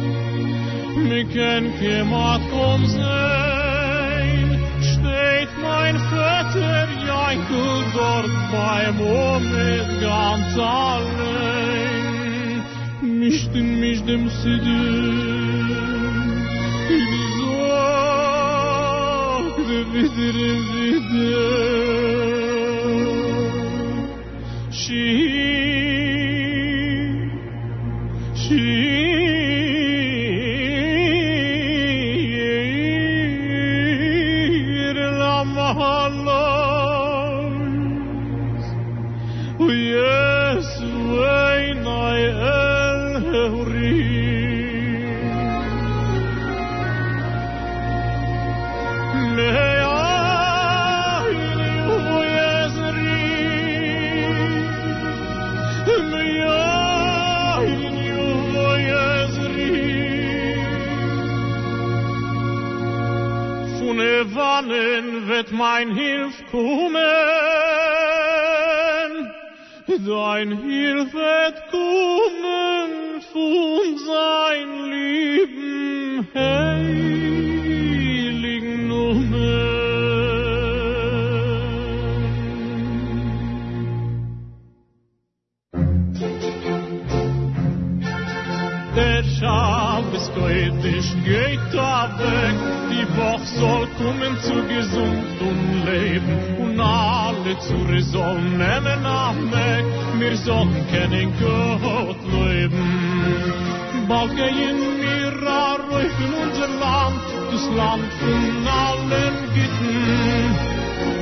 mir 1.09 1.25
kenn 1.25 1.65
kemat 1.79 2.41
komm 2.49 2.87
sein, 2.87 4.47
steht 4.81 5.51
mein 5.61 5.97
Vater 6.09 6.87
Jankel 7.05 7.85
dort 7.93 8.31
beim 8.51 8.95
Moment 8.97 10.01
ganz 10.01 10.57
allein, 10.57 11.84
vermiştin 13.25 13.65
müjdemsidin 13.65 15.15
Biz 16.89 17.41
ah 17.71 18.25
vakti 19.37 19.79
bidiriz 19.93 21.11
Şiir 24.71 25.74
wird 65.35 65.51
mein 65.51 65.91
Hilf 65.93 66.33
kommen, 66.49 66.95
dein 69.85 70.51
Hilf 70.61 71.13
wird 71.13 71.69
kommen 71.71 73.21
von 73.33 73.97
sein 74.07 74.69
lieben 74.91 76.25
heiligen 76.33 77.27
Namen. 78.87 79.35
Der 88.95 89.23
Schabes 89.37 90.31
Koitisch 90.33 91.11
geht 91.25 91.59
da 91.73 92.09
weg, 92.19 92.84
die 93.15 93.21
Woche 93.21 93.45
soll 93.59 93.87
kommen 93.97 94.37
zu 94.41 94.55
gesund 94.67 95.39
und 95.39 95.85
leben 95.85 96.37
und 96.59 96.79
alle 96.79 97.57
zu 97.59 97.75
sollen 98.11 98.57
nehmen 98.57 99.05
am 99.05 99.51
Weg, 99.51 99.85
wir 100.19 100.37
sollen 100.37 100.85
kennen 100.91 101.33
Gott 101.39 102.17
leben. 102.31 103.45
Bald 104.07 104.35
gehen 104.35 104.79
wir 105.01 105.47
rauf 105.47 106.19
in 106.19 106.33
unser 106.43 106.67
Land, 106.67 107.21
das 107.51 107.65
Land 107.75 108.11
von 108.19 108.67
allen 108.67 109.35
Gitten. 109.53 110.55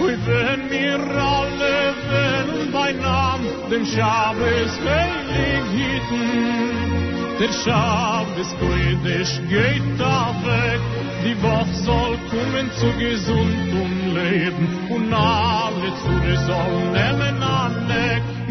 Und 0.01 0.27
wenn 0.27 0.69
wir 0.69 0.99
alle 0.99 1.93
werden 2.09 2.71
bei 2.71 2.91
Namen, 2.91 3.47
den 3.71 3.85
Schabes 3.85 4.79
heilig 4.85 5.63
hitten, 5.71 6.93
der 7.39 7.53
Schabes 7.53 8.49
Kodesh 8.59 9.39
geht 9.49 9.83
da 9.97 10.35
weg, 10.43 11.02
die 11.23 11.41
Woche 11.41 11.73
soll 11.85 12.17
kommen 12.29 12.71
zu 12.79 12.91
gesund 12.97 13.71
und 13.83 14.13
leben 14.13 14.67
und 14.89 15.13
alle 15.13 15.89
zu 16.01 16.11
sollen 16.47 16.91
nehmen 16.91 17.41
an 17.41 17.83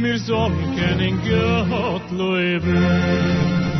wir 0.02 0.18
sollen 0.18 0.76
kennen 0.76 1.20
Gott 1.22 2.10
leben. 2.10 3.71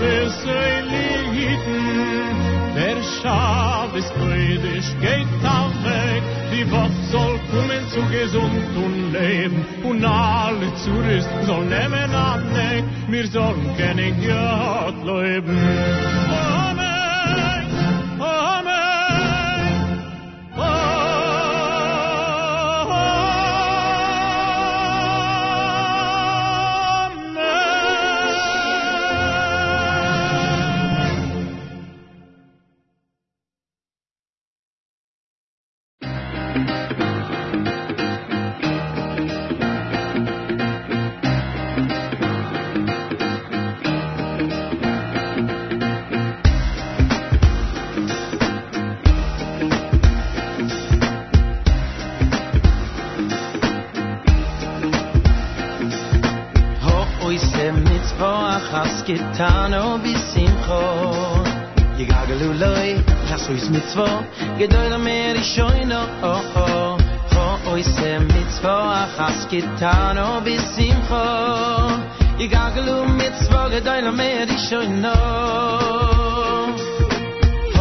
Schabes 0.00 0.46
Eiliten, 0.46 1.84
der 2.74 3.02
Schabes 3.02 4.08
Kodesh 4.14 4.90
geht 4.98 5.44
am 5.44 5.72
Weg, 5.84 6.22
die 6.50 6.70
Woche 6.70 7.02
soll 7.12 7.38
kommen 7.50 7.86
zu 7.90 8.00
gesund 8.08 8.76
und 8.76 9.12
leben 9.12 9.66
und 9.82 10.02
alle 10.02 10.72
Zurist 10.76 11.28
soll 11.46 11.66
nehmen 11.66 12.14
an 12.14 12.42
Weg, 12.54 12.84
wir 13.08 13.26
sollen 13.26 13.76
kennen 13.76 14.16
Gott 14.26 15.04
leben. 15.04 15.58
Amen. 16.30 17.66
Amen. 18.20 18.89
mitzvo 63.70 64.06
gedoy 64.58 64.88
la 64.90 64.98
mer 64.98 65.36
ishoyn 65.36 65.92
o 65.92 66.02
o 66.28 66.34
o 67.42 67.44
o 67.70 67.76
i 67.76 67.84
sem 67.84 68.22
mitzvo 68.34 68.72
achas 69.02 69.46
gitan 69.50 70.18
o 70.18 70.40
bisim 70.46 70.96
kho 71.08 71.26
i 72.44 72.48
gaglu 72.54 72.96
mitzvo 73.20 73.60
gedoy 73.74 74.00
la 74.06 74.12
mer 74.20 74.50
ishoyn 74.56 75.06
o 75.12 75.14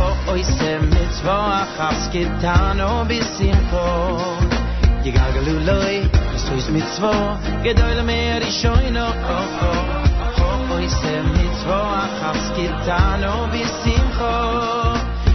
o 0.04 0.08
o 0.32 0.36
i 0.42 0.44
sem 0.52 0.86
mitzvo 0.96 1.38
achas 1.62 2.10
gitan 2.14 2.82
o 2.90 2.92
bisim 3.10 3.58
kho 3.72 3.88
i 5.08 5.12
gaglu 5.18 5.56
loy 5.70 5.96
sois 6.46 6.70
mitzvo 6.76 7.14
gedoy 7.66 7.94
la 8.02 8.06
mer 8.12 8.48
ishoyn 8.52 9.02
o 9.08 9.10
o 9.38 9.42
o 9.70 10.52
o 10.76 10.80
i 10.88 10.90
sem 11.00 11.26
mitzvo 11.40 11.82
achas 12.04 12.46
gitan 12.60 13.28
o 13.34 13.36
bisim 13.56 14.06
kho 14.20 14.89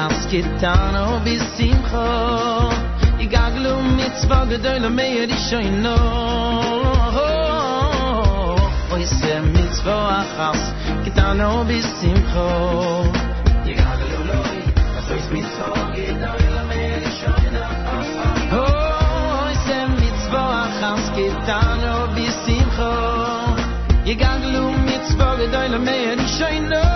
מצוות 0.00 0.12
חסקתנו 0.12 1.20
בשמחו 1.24 1.96
יגגלו 3.18 3.82
מצווה 3.82 4.44
גדול 4.44 4.84
המאיר 4.84 5.30
ישוינו 5.30 5.96
אוי 8.90 9.06
זה 9.06 9.40
מצוות 9.40 10.26
חסקתנו 10.36 11.64
בשמחו 11.64 13.02
יגגלו 13.64 14.24
לוי 14.24 14.62
אז 14.98 15.32
מצווה 15.32 15.90
גדול 15.94 16.58
המאיר 16.58 17.08
ישוינו 17.08 17.60
אוי 18.52 19.54
זה 19.66 19.84
מצוות 19.88 20.70
חסקתנו 20.80 22.06
בשמחו 22.14 23.52
יגגלו 24.04 24.72
מצווה 24.72 25.36
גדול 25.36 25.74
המאיר 25.74 26.20
ישוינו 26.20 26.76
Pero 26.76 26.89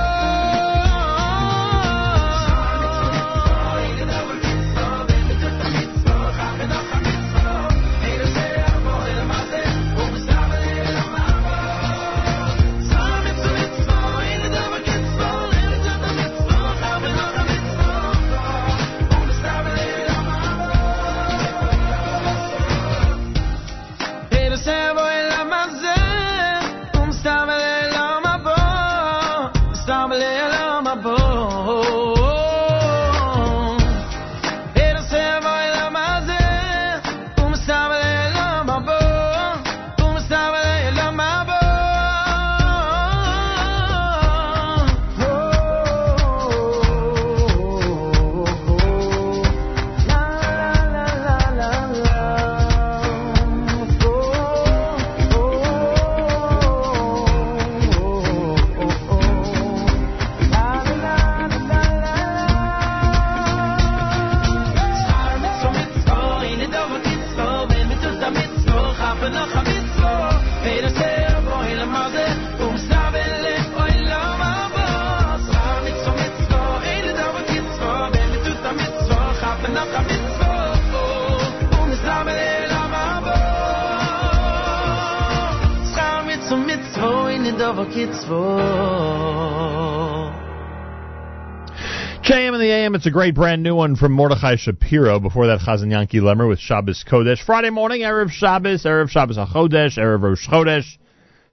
JM 92.24 92.54
in 92.54 92.60
the 92.60 92.72
AM, 92.72 92.96
it's 92.96 93.06
a 93.06 93.12
great 93.12 93.36
brand 93.36 93.64
new 93.64 93.76
one 93.76 93.96
from 93.96 94.12
Mordechai 94.12 94.56
Shapiro. 94.58 95.20
Before 95.20 95.48
that, 95.48 95.60
Chazan 95.60 95.88
Yanky 95.88 96.22
Lemmer 96.22 96.48
with 96.48 96.60
Shabbos 96.60 97.04
Kodesh. 97.08 97.44
Friday 97.44 97.70
morning, 97.70 98.02
Erev 98.02 98.30
Shabbos, 98.30 98.84
Erev 98.84 99.10
Shabbos 99.10 99.38
HaChodesh, 99.38 99.98
Erev 99.98 100.22
Rosh 100.22 100.48
Chodesh. 100.48 100.98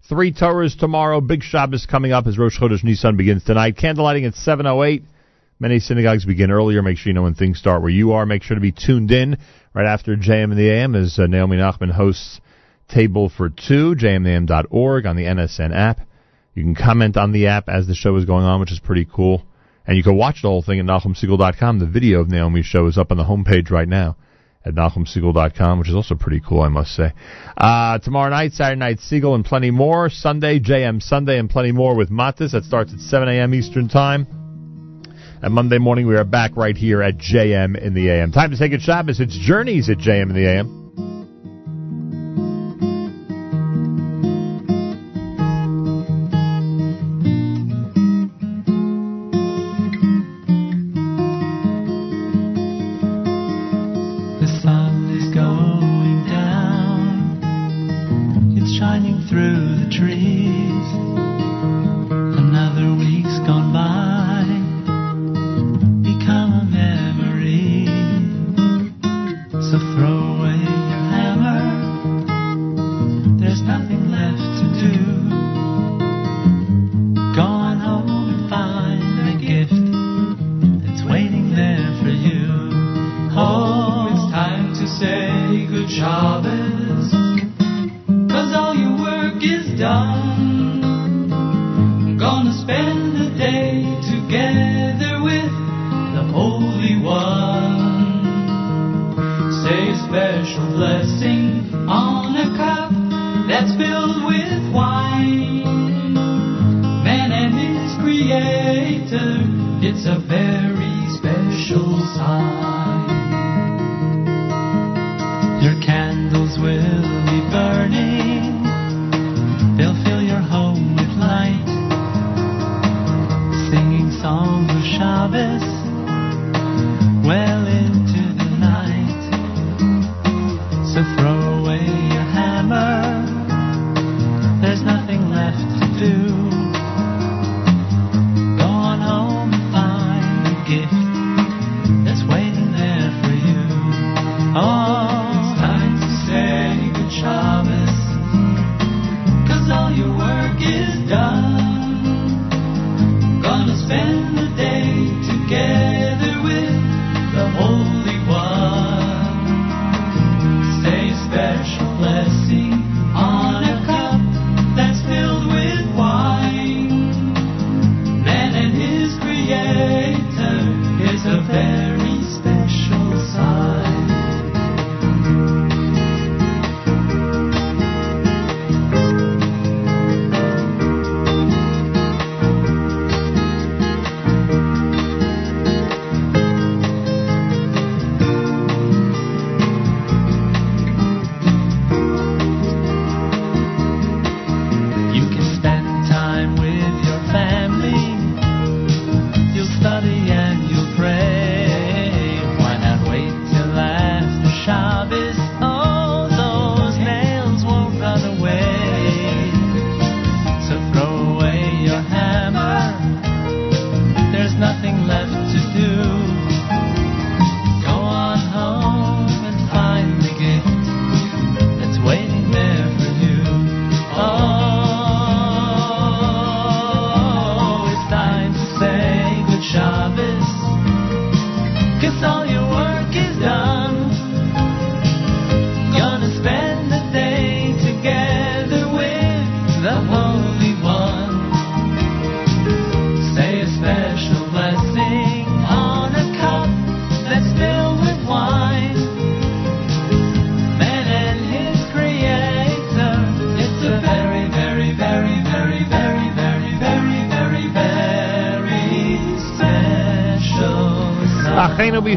Three 0.08 0.32
Torahs 0.32 0.78
tomorrow. 0.78 1.20
Big 1.20 1.42
Shabbos 1.42 1.86
coming 1.86 2.12
up 2.12 2.26
as 2.26 2.36
Rosh 2.38 2.58
Chodesh 2.58 2.84
Nisan 2.84 3.16
begins 3.16 3.44
tonight. 3.44 3.76
Candlelighting 3.76 4.26
at 4.26 4.34
7.08. 4.34 5.02
Many 5.58 5.78
synagogues 5.78 6.24
begin 6.24 6.50
earlier. 6.50 6.82
Make 6.82 6.98
sure 6.98 7.10
you 7.10 7.14
know 7.14 7.22
when 7.22 7.34
things 7.34 7.58
start 7.58 7.82
where 7.82 7.90
you 7.90 8.12
are. 8.12 8.26
Make 8.26 8.42
sure 8.42 8.56
to 8.56 8.60
be 8.60 8.72
tuned 8.72 9.10
in 9.10 9.38
right 9.74 9.86
after 9.86 10.16
JM 10.16 10.50
in 10.50 10.56
the 10.56 10.68
AM 10.68 10.94
as 10.94 11.18
uh, 11.18 11.26
Naomi 11.26 11.56
Nachman 11.56 11.92
hosts 11.92 12.40
Table 12.88 13.28
for 13.30 13.48
Two, 13.48 13.94
jmintheam.org 13.94 15.06
on 15.06 15.16
the 15.16 15.24
NSN 15.24 15.74
app. 15.74 16.00
You 16.54 16.62
can 16.62 16.74
comment 16.74 17.16
on 17.16 17.32
the 17.32 17.46
app 17.46 17.68
as 17.68 17.86
the 17.86 17.94
show 17.94 18.16
is 18.16 18.24
going 18.24 18.44
on, 18.44 18.60
which 18.60 18.72
is 18.72 18.80
pretty 18.80 19.06
cool. 19.10 19.42
And 19.86 19.96
you 19.96 20.02
can 20.02 20.16
watch 20.16 20.42
the 20.42 20.48
whole 20.48 20.62
thing 20.62 20.78
at 20.78 20.86
NachumSegal.com. 20.86 21.78
The 21.78 21.86
video 21.86 22.20
of 22.20 22.28
Naomi's 22.28 22.66
show 22.66 22.86
is 22.86 22.98
up 22.98 23.10
on 23.10 23.16
the 23.16 23.24
homepage 23.24 23.70
right 23.70 23.88
now 23.88 24.16
at 24.64 24.74
NachumSegal.com, 24.74 25.78
which 25.78 25.88
is 25.88 25.94
also 25.94 26.14
pretty 26.14 26.40
cool, 26.46 26.60
I 26.60 26.68
must 26.68 26.94
say. 26.94 27.12
Uh, 27.56 27.98
tomorrow 27.98 28.30
night, 28.30 28.52
Saturday 28.52 28.78
night, 28.78 28.98
Segal 28.98 29.34
and 29.34 29.44
plenty 29.44 29.70
more. 29.70 30.08
Sunday, 30.08 30.60
JM 30.60 31.02
Sunday 31.02 31.38
and 31.38 31.50
plenty 31.50 31.72
more 31.72 31.96
with 31.96 32.10
Matis. 32.10 32.52
That 32.52 32.64
starts 32.64 32.92
at 32.92 33.00
7 33.00 33.28
a.m. 33.28 33.54
Eastern 33.54 33.88
Time. 33.88 34.26
And 35.42 35.52
Monday 35.52 35.78
morning, 35.78 36.06
we 36.06 36.14
are 36.14 36.24
back 36.24 36.56
right 36.56 36.76
here 36.76 37.02
at 37.02 37.18
JM 37.18 37.76
in 37.76 37.94
the 37.94 38.10
AM. 38.10 38.30
Time 38.30 38.52
to 38.52 38.58
take 38.58 38.72
it 38.72 38.80
Shabbos. 38.82 39.18
It's 39.18 39.36
Journeys 39.36 39.90
at 39.90 39.98
JM 39.98 40.30
in 40.30 40.34
the 40.34 40.46
AM. 40.48 40.81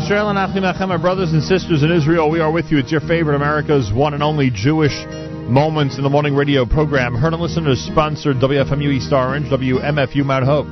B'Yisrael 0.05 0.29
and 0.29 0.37
Achim 0.37 0.63
Achem, 0.63 1.01
brothers 1.01 1.33
and 1.33 1.41
sisters 1.41 1.81
in 1.81 1.91
Israel, 1.91 2.29
we 2.29 2.39
are 2.39 2.51
with 2.51 2.69
you. 2.69 2.77
It's 2.77 2.91
your 2.91 3.01
favorite 3.01 3.35
America's 3.35 3.91
one 3.91 4.13
and 4.13 4.21
only 4.21 4.51
Jewish 4.53 4.93
Moments 5.49 5.97
in 5.97 6.03
the 6.03 6.11
Morning 6.11 6.35
radio 6.35 6.63
program. 6.63 7.15
Heard 7.15 7.33
and 7.33 7.41
listeners 7.41 7.79
sponsored 7.79 8.37
WFMU 8.37 8.93
East 8.93 9.11
Orange, 9.11 9.47
WMFU 9.47 10.23
Mount 10.23 10.45
Hope. 10.45 10.67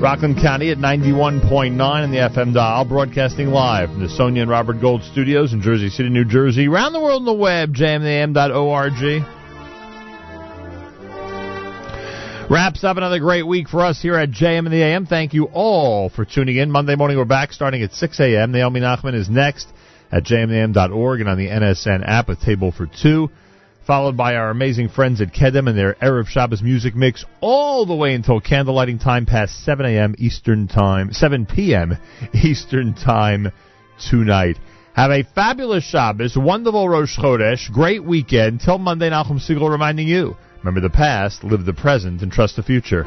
Rockland 0.00 0.36
County 0.40 0.70
at 0.70 0.78
91.9 0.78 2.04
in 2.04 2.10
the 2.10 2.16
FM 2.16 2.54
dial, 2.54 2.86
broadcasting 2.86 3.48
live 3.48 3.90
from 3.90 4.00
the 4.00 4.08
Sonia 4.08 4.40
and 4.42 4.50
Robert 4.50 4.80
Gold 4.80 5.02
studios 5.02 5.52
in 5.52 5.60
Jersey 5.60 5.90
City, 5.90 6.08
New 6.08 6.24
Jersey. 6.24 6.66
Around 6.66 6.94
the 6.94 7.00
world 7.00 7.20
on 7.20 7.26
the 7.26 7.34
web, 7.34 7.74
jmam.org. 7.74 9.39
Wraps 12.50 12.82
up 12.82 12.96
another 12.96 13.20
great 13.20 13.46
week 13.46 13.68
for 13.68 13.80
us 13.80 14.02
here 14.02 14.16
at 14.16 14.32
JM 14.32 14.66
in 14.66 14.72
the 14.72 14.82
AM. 14.82 15.06
Thank 15.06 15.34
you 15.34 15.44
all 15.44 16.08
for 16.08 16.24
tuning 16.24 16.56
in. 16.56 16.68
Monday 16.68 16.96
morning 16.96 17.16
we're 17.16 17.24
back 17.24 17.52
starting 17.52 17.80
at 17.84 17.92
6 17.92 18.18
a.m. 18.18 18.50
Naomi 18.50 18.80
Nachman 18.80 19.14
is 19.14 19.30
next 19.30 19.68
at 20.10 20.24
jmam.org 20.24 21.20
and 21.20 21.28
on 21.28 21.38
the 21.38 21.46
NSN 21.46 22.02
app 22.04 22.26
with 22.26 22.40
Table 22.40 22.72
for 22.72 22.86
Two, 22.88 23.30
followed 23.86 24.16
by 24.16 24.34
our 24.34 24.50
amazing 24.50 24.88
friends 24.88 25.20
at 25.20 25.32
Kedem 25.32 25.68
and 25.68 25.78
their 25.78 25.94
Erev 26.02 26.26
Shabbos 26.26 26.60
music 26.60 26.96
mix 26.96 27.24
all 27.40 27.86
the 27.86 27.94
way 27.94 28.14
until 28.14 28.40
candlelighting 28.40 29.00
time 29.00 29.26
past 29.26 29.64
7 29.64 29.86
a.m. 29.86 30.16
Eastern 30.18 30.66
Time, 30.66 31.12
7 31.12 31.46
p.m. 31.46 31.98
Eastern 32.34 32.94
Time 32.94 33.52
tonight. 34.10 34.56
Have 34.96 35.12
a 35.12 35.22
fabulous 35.36 35.84
Shabbos, 35.84 36.36
wonderful 36.36 36.88
Rosh 36.88 37.16
Chodesh, 37.16 37.70
great 37.70 38.02
weekend. 38.02 38.60
Till 38.60 38.78
Monday, 38.78 39.08
Nachum 39.08 39.38
Segal 39.38 39.70
reminding 39.70 40.08
you, 40.08 40.36
Remember 40.62 40.80
the 40.80 40.90
past, 40.90 41.42
live 41.42 41.64
the 41.64 41.72
present, 41.72 42.22
and 42.22 42.30
trust 42.30 42.56
the 42.56 42.62
future. 42.62 43.04